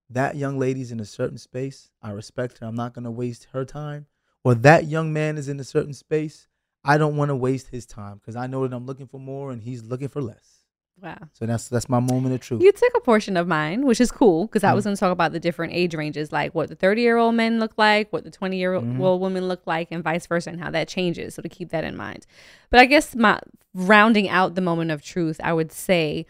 That 0.10 0.38
young 0.38 0.58
lady's 0.58 0.94
in 0.94 1.02
a 1.02 1.06
certain 1.06 1.38
space. 1.38 1.92
I 2.02 2.12
respect 2.12 2.60
her. 2.60 2.68
I'm 2.68 2.76
not 2.76 2.94
going 2.94 3.04
to 3.04 3.12
waste 3.12 3.48
her 3.52 3.66
time. 3.66 4.06
Or 4.48 4.56
that 4.56 4.86
young 4.88 5.12
man 5.12 5.38
is 5.38 5.50
in 5.50 5.60
a 5.60 5.64
certain 5.66 5.94
space. 5.94 6.48
I 6.86 6.98
don't 6.98 7.18
want 7.18 7.28
to 7.30 7.36
waste 7.36 7.68
his 7.68 7.86
time 7.86 8.16
because 8.20 8.38
I 8.38 8.48
know 8.48 8.66
that 8.66 8.74
I'm 8.74 8.86
looking 8.86 9.06
for 9.06 9.20
more 9.20 9.52
and 9.52 9.62
he's 9.62 9.84
looking 9.84 10.08
for 10.08 10.22
less. 10.22 10.64
Wow. 11.02 11.18
So 11.34 11.46
that's 11.46 11.68
that's 11.68 11.90
my 11.90 12.00
moment 12.00 12.34
of 12.34 12.40
truth. 12.40 12.62
You 12.62 12.72
took 12.72 12.94
a 12.96 13.02
portion 13.02 13.36
of 13.36 13.46
mine, 13.46 13.86
which 13.86 14.00
is 14.00 14.10
cool 14.10 14.46
because 14.48 14.64
I 14.64 14.74
was 14.74 14.84
Mm-hmm. 14.84 14.88
going 14.88 14.96
to 14.96 15.00
talk 15.02 15.12
about 15.12 15.34
the 15.34 15.42
different 15.42 15.74
age 15.74 15.94
ranges, 15.96 16.32
like 16.32 16.56
what 16.56 16.70
the 16.70 16.76
30 16.76 17.02
year 17.02 17.18
old 17.18 17.36
men 17.36 17.60
look 17.60 17.74
like, 17.78 18.14
what 18.14 18.24
the 18.24 18.32
20 18.32 18.56
year 18.56 18.72
Mm-hmm. 18.76 19.02
old 19.02 19.20
women 19.20 19.50
look 19.50 19.68
like, 19.68 19.90
and 19.92 20.02
vice 20.02 20.26
versa, 20.28 20.50
and 20.50 20.62
how 20.62 20.72
that 20.72 20.88
changes. 20.88 21.36
So 21.36 21.42
to 21.42 21.50
keep 21.50 21.68
that 21.72 21.84
in 21.84 21.98
mind. 21.98 22.26
But 22.70 22.80
I 22.80 22.86
guess 22.86 23.18
my 23.18 23.42
rounding 23.74 24.30
out 24.30 24.56
the 24.56 24.62
moment 24.62 24.92
of 24.92 25.02
truth, 25.04 25.42
I 25.44 25.52
would 25.52 25.74
say 25.74 26.26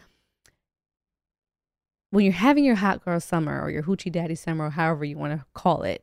when 2.10 2.24
you're 2.24 2.32
having 2.34 2.64
your 2.64 2.74
hot 2.74 3.04
girl 3.04 3.20
summer 3.20 3.62
or 3.62 3.70
your 3.70 3.84
hoochie 3.84 4.10
daddy 4.10 4.34
summer 4.34 4.64
or 4.66 4.70
however 4.70 5.04
you 5.04 5.16
want 5.16 5.38
to 5.38 5.46
call 5.54 5.82
it, 5.84 6.02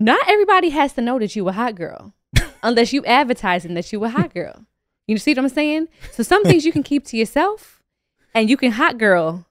not 0.00 0.26
everybody 0.26 0.70
has 0.70 0.92
to 0.94 1.00
know 1.00 1.18
that 1.20 1.36
you 1.36 1.46
a 1.48 1.52
hot 1.52 1.74
girl 1.76 2.14
unless 2.62 2.92
you 2.92 3.04
advertising 3.04 3.74
that 3.74 3.92
you 3.92 4.02
a 4.04 4.08
hot 4.08 4.34
girl. 4.34 4.64
You 5.06 5.18
see 5.18 5.32
what 5.32 5.38
I'm 5.38 5.48
saying? 5.48 5.88
So 6.12 6.22
some 6.22 6.42
things 6.44 6.64
you 6.64 6.72
can 6.72 6.82
keep 6.82 7.04
to 7.06 7.16
yourself, 7.16 7.82
and 8.34 8.48
you 8.50 8.56
can 8.56 8.72
hot 8.72 8.96
girl 8.98 9.46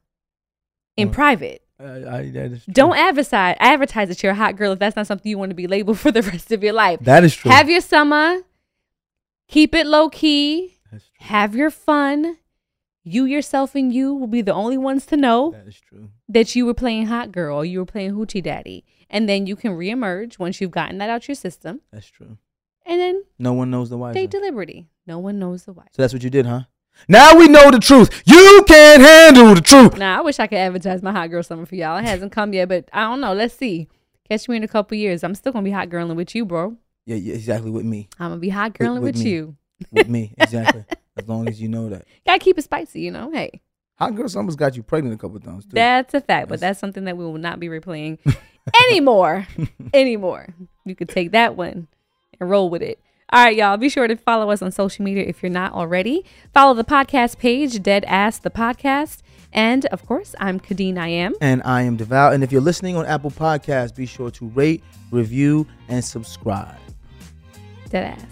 in 0.97 1.09
Oh. 1.09 1.11
private. 1.11 1.61
I, 1.79 1.83
I, 1.85 2.29
that 2.31 2.51
is 2.51 2.63
true. 2.65 2.73
Don't 2.73 2.97
advertise 2.97 3.55
advertise 3.59 4.09
that 4.09 4.21
you're 4.23 4.33
a 4.33 4.35
hot 4.35 4.57
girl 4.57 4.73
if 4.73 4.79
that's 4.79 4.95
not 4.97 5.07
something 5.07 5.29
you 5.29 5.37
want 5.37 5.51
to 5.51 5.55
be 5.55 5.67
labeled 5.67 5.97
for 6.03 6.11
the 6.11 6.21
rest 6.21 6.51
of 6.51 6.63
your 6.63 6.73
life. 6.73 6.99
That 7.01 7.23
is 7.23 7.35
true. 7.35 7.51
Have 7.51 7.69
your 7.69 7.81
summer. 7.81 8.39
Keep 9.47 9.73
it 9.75 9.85
low 9.87 10.09
key. 10.09 10.77
That's 10.91 11.05
true. 11.05 11.13
Have 11.27 11.55
your 11.55 11.71
fun. 11.71 12.37
You 13.03 13.25
yourself 13.25 13.75
and 13.75 13.93
you 13.93 14.13
will 14.13 14.27
be 14.27 14.41
the 14.41 14.53
only 14.53 14.77
ones 14.77 15.05
to 15.07 15.17
know 15.17 15.51
That 15.51 15.67
is 15.67 15.79
true. 15.79 16.09
that 16.27 16.55
you 16.55 16.65
were 16.65 16.73
playing 16.73 17.07
hot 17.07 17.31
girl 17.31 17.57
or 17.57 17.65
you 17.65 17.79
were 17.79 17.85
playing 17.85 18.11
hoochie 18.13 18.43
daddy. 18.43 18.85
And 19.09 19.27
then 19.27 19.47
you 19.47 19.55
can 19.55 19.71
reemerge 19.71 20.37
once 20.39 20.61
you've 20.61 20.71
gotten 20.71 20.97
that 20.99 21.09
out 21.09 21.27
your 21.27 21.35
system. 21.35 21.81
That's 21.91 22.07
true. 22.07 22.37
And 22.85 22.99
then 22.99 23.23
No 23.37 23.53
one 23.53 23.69
knows 23.71 23.89
the 23.89 23.97
why. 23.97 24.13
to 24.13 24.39
liberty. 24.39 24.87
No 25.07 25.19
one 25.19 25.39
knows 25.39 25.63
the 25.65 25.73
why. 25.73 25.83
So 25.91 26.01
that's 26.01 26.13
what 26.13 26.23
you 26.23 26.29
did, 26.29 26.45
huh? 26.45 26.61
Now 27.07 27.35
we 27.35 27.47
know 27.47 27.71
the 27.71 27.79
truth. 27.79 28.09
You 28.25 28.63
can't 28.67 29.01
handle 29.01 29.55
the 29.55 29.61
truth. 29.61 29.97
Now 29.97 30.19
I 30.19 30.21
wish 30.21 30.39
I 30.39 30.47
could 30.47 30.57
advertise 30.57 31.01
my 31.01 31.11
hot 31.11 31.29
girl 31.29 31.41
summer 31.43 31.65
for 31.65 31.75
y'all. 31.75 31.97
It 31.97 32.03
hasn't 32.05 32.31
come 32.31 32.53
yet, 32.53 32.67
but 32.67 32.89
I 32.93 33.01
don't 33.03 33.21
know. 33.21 33.33
Let's 33.33 33.55
see. 33.55 33.87
Catch 34.29 34.47
me 34.49 34.57
in 34.57 34.63
a 34.63 34.67
couple 34.67 34.97
years. 34.97 35.23
I'm 35.23 35.33
still 35.33 35.51
gonna 35.53 35.63
be 35.63 35.71
hot 35.71 35.89
girling 35.89 36.15
with 36.15 36.35
you, 36.35 36.45
bro. 36.45 36.75
Yeah, 37.05 37.15
yeah, 37.15 37.33
exactly. 37.35 37.71
With 37.71 37.85
me, 37.85 38.09
I'm 38.19 38.29
gonna 38.31 38.39
be 38.41 38.49
hot 38.49 38.77
With- 38.77 38.87
girling 38.87 39.01
with 39.01 39.15
with, 39.15 39.23
me. 39.23 39.29
you. 39.31 39.55
with 39.91 40.09
me, 40.09 40.33
exactly. 40.37 40.83
as 41.17 41.27
long 41.27 41.47
as 41.47 41.59
you 41.61 41.67
know 41.69 41.89
that. 41.89 42.05
Gotta 42.27 42.39
keep 42.39 42.57
it 42.57 42.63
spicy, 42.63 43.01
you 43.01 43.11
know. 43.11 43.31
Hey, 43.31 43.61
Hot 43.97 44.13
girl 44.15 44.29
summer's 44.29 44.55
got 44.55 44.75
you 44.77 44.83
pregnant 44.83 45.15
a 45.15 45.17
couple 45.17 45.39
times 45.39 45.65
too. 45.65 45.71
that's 45.73 46.13
a 46.13 46.21
fact, 46.21 46.47
but 46.49 46.59
That's- 46.59 46.75
that's 46.75 46.79
something 46.79 47.05
that 47.05 47.17
we 47.17 47.23
will 47.25 47.37
not 47.37 47.59
be 47.59 47.67
replaying 47.67 48.19
anymore. 48.89 49.47
anymore. 49.93 50.47
You 50.85 50.95
could 50.95 51.09
take 51.09 51.31
that 51.31 51.55
one 51.55 51.87
and 52.39 52.49
roll 52.49 52.69
with 52.69 52.81
it. 52.81 52.99
All 53.31 53.43
right, 53.43 53.55
y'all. 53.55 53.77
Be 53.77 53.89
sure 53.89 54.07
to 54.07 54.15
follow 54.15 54.49
us 54.49 54.61
on 54.61 54.71
social 54.71 55.05
media 55.05 55.23
if 55.23 55.43
you're 55.43 55.51
not 55.51 55.73
already. 55.73 56.25
Follow 56.53 56.73
the 56.73 56.83
podcast 56.83 57.37
page, 57.37 57.81
Dead 57.83 58.03
Ass 58.05 58.39
the 58.39 58.49
Podcast. 58.49 59.21
And 59.53 59.85
of 59.87 60.05
course, 60.05 60.33
I'm 60.39 60.59
Kadeen 60.59 60.97
I 60.97 61.07
am. 61.09 61.33
and 61.41 61.61
I 61.63 61.83
am 61.83 61.97
Deval. 61.97 62.33
And 62.33 62.43
if 62.43 62.51
you're 62.51 62.61
listening 62.61 62.95
on 62.95 63.05
Apple 63.05 63.31
Podcasts, 63.31 63.95
be 63.95 64.05
sure 64.07 64.31
to 64.31 64.47
rate, 64.49 64.83
review, 65.11 65.67
and 65.87 66.03
subscribe. 66.03 66.77
Dead 67.89 68.17
Ass. 68.17 68.25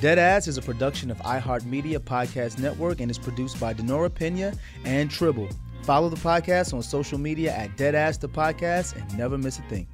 Deadass 0.00 0.48
is 0.48 0.56
a 0.56 0.62
production 0.62 1.10
of 1.10 1.18
iHeartMedia 1.18 1.98
Podcast 1.98 2.58
Network 2.58 3.00
and 3.00 3.10
is 3.10 3.18
produced 3.18 3.60
by 3.60 3.74
Denora 3.74 4.12
Pena 4.12 4.54
and 4.86 5.10
Tribble. 5.10 5.48
Follow 5.82 6.08
the 6.08 6.16
podcast 6.16 6.72
on 6.74 6.82
social 6.82 7.18
media 7.18 7.52
at 7.52 7.76
Deadass 7.76 8.20
the 8.20 8.28
Podcast 8.28 8.96
and 8.96 9.18
never 9.18 9.38
miss 9.38 9.58
a 9.58 9.62
thing. 9.62 9.86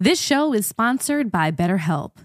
This 0.00 0.20
show 0.20 0.52
is 0.52 0.66
sponsored 0.66 1.30
by 1.30 1.52
BetterHelp. 1.52 2.16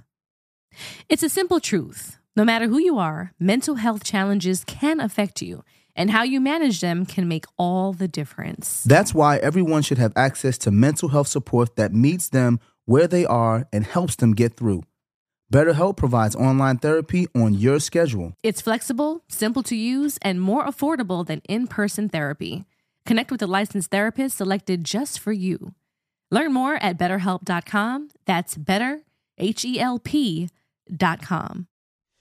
It's 1.10 1.22
a 1.22 1.30
simple 1.30 1.60
truth. 1.60 2.18
No 2.36 2.44
matter 2.44 2.68
who 2.68 2.80
you 2.80 2.98
are, 2.98 3.34
mental 3.40 3.76
health 3.76 4.04
challenges 4.04 4.64
can 4.64 5.00
affect 5.00 5.44
you, 5.44 5.64
and 5.96 6.10
how 6.10 6.24
you 6.24 6.42
manage 6.42 6.82
them 6.82 7.06
can 7.06 7.28
make 7.28 7.46
all 7.58 7.94
the 7.94 8.08
difference. 8.08 8.84
That's 8.84 9.14
why 9.14 9.38
everyone 9.38 9.84
should 9.84 10.00
have 10.00 10.14
access 10.16 10.58
to 10.60 10.72
mental 10.72 11.10
health 11.10 11.28
support 11.28 11.76
that 11.76 11.94
meets 11.94 12.30
them 12.30 12.60
where 12.88 13.08
they 13.08 13.26
are 13.26 13.68
and 13.72 13.84
helps 13.86 14.16
them 14.16 14.34
get 14.34 14.58
through. 14.58 14.82
BetterHelp 15.54 15.98
provides 15.98 16.36
online 16.36 16.78
therapy 16.78 17.28
on 17.36 17.54
your 17.54 17.80
schedule. 17.80 18.34
It's 18.44 18.62
flexible, 18.62 19.24
simple 19.30 19.62
to 19.64 19.76
use, 19.76 20.18
and 20.22 20.42
more 20.42 20.66
affordable 20.66 21.26
than 21.26 21.42
in 21.48 21.68
person 21.68 22.10
therapy. 22.10 22.66
Connect 23.06 23.32
with 23.32 23.42
a 23.42 23.48
licensed 23.48 23.92
therapist 23.92 24.38
selected 24.38 24.84
just 24.84 25.20
for 25.20 25.32
you. 25.32 25.74
Learn 26.32 26.54
more 26.54 26.76
at 26.76 26.98
betterhelp.com. 26.98 28.10
That's 28.26 28.58
better, 28.58 29.02
H 29.38 29.64
E 29.64 29.80
L 29.80 30.00
P.com. 30.00 31.68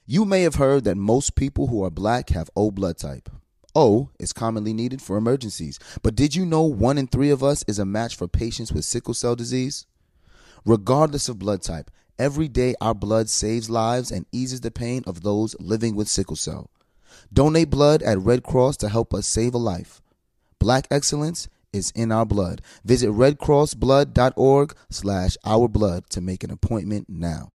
You 0.04 0.24
may 0.24 0.42
have 0.42 0.54
heard 0.56 0.84
that 0.84 0.96
most 0.96 1.34
people 1.34 1.66
who 1.66 1.82
are 1.84 1.90
black 1.90 2.28
have 2.30 2.50
O 2.54 2.70
blood 2.70 2.98
type. 2.98 3.28
O 3.74 4.10
is 4.18 4.32
commonly 4.32 4.72
needed 4.72 5.02
for 5.02 5.16
emergencies, 5.16 5.78
but 6.02 6.14
did 6.14 6.34
you 6.34 6.46
know 6.46 6.62
one 6.62 6.96
in 6.96 7.08
three 7.08 7.30
of 7.30 7.42
us 7.42 7.64
is 7.66 7.78
a 7.80 7.84
match 7.84 8.16
for 8.16 8.28
patients 8.28 8.72
with 8.72 8.84
sickle 8.84 9.14
cell 9.14 9.34
disease? 9.34 9.86
Regardless 10.66 11.28
of 11.28 11.38
blood 11.38 11.62
type, 11.62 11.92
every 12.18 12.48
day 12.48 12.74
our 12.80 12.94
blood 12.94 13.28
saves 13.28 13.70
lives 13.70 14.10
and 14.10 14.26
eases 14.32 14.62
the 14.62 14.70
pain 14.72 15.04
of 15.06 15.22
those 15.22 15.54
living 15.60 15.94
with 15.94 16.08
sickle 16.08 16.34
cell. 16.34 16.70
Donate 17.32 17.70
blood 17.70 18.02
at 18.02 18.18
Red 18.18 18.42
Cross 18.42 18.78
to 18.78 18.88
help 18.88 19.14
us 19.14 19.28
save 19.28 19.54
a 19.54 19.58
life. 19.58 20.02
Black 20.58 20.88
excellence 20.90 21.48
is 21.72 21.92
in 21.94 22.10
our 22.10 22.26
blood. 22.26 22.62
Visit 22.84 23.10
redcrossblood.org 23.10 24.74
slash 24.90 25.36
our 25.44 25.68
blood 25.68 26.10
to 26.10 26.20
make 26.20 26.42
an 26.42 26.50
appointment 26.50 27.08
now. 27.08 27.50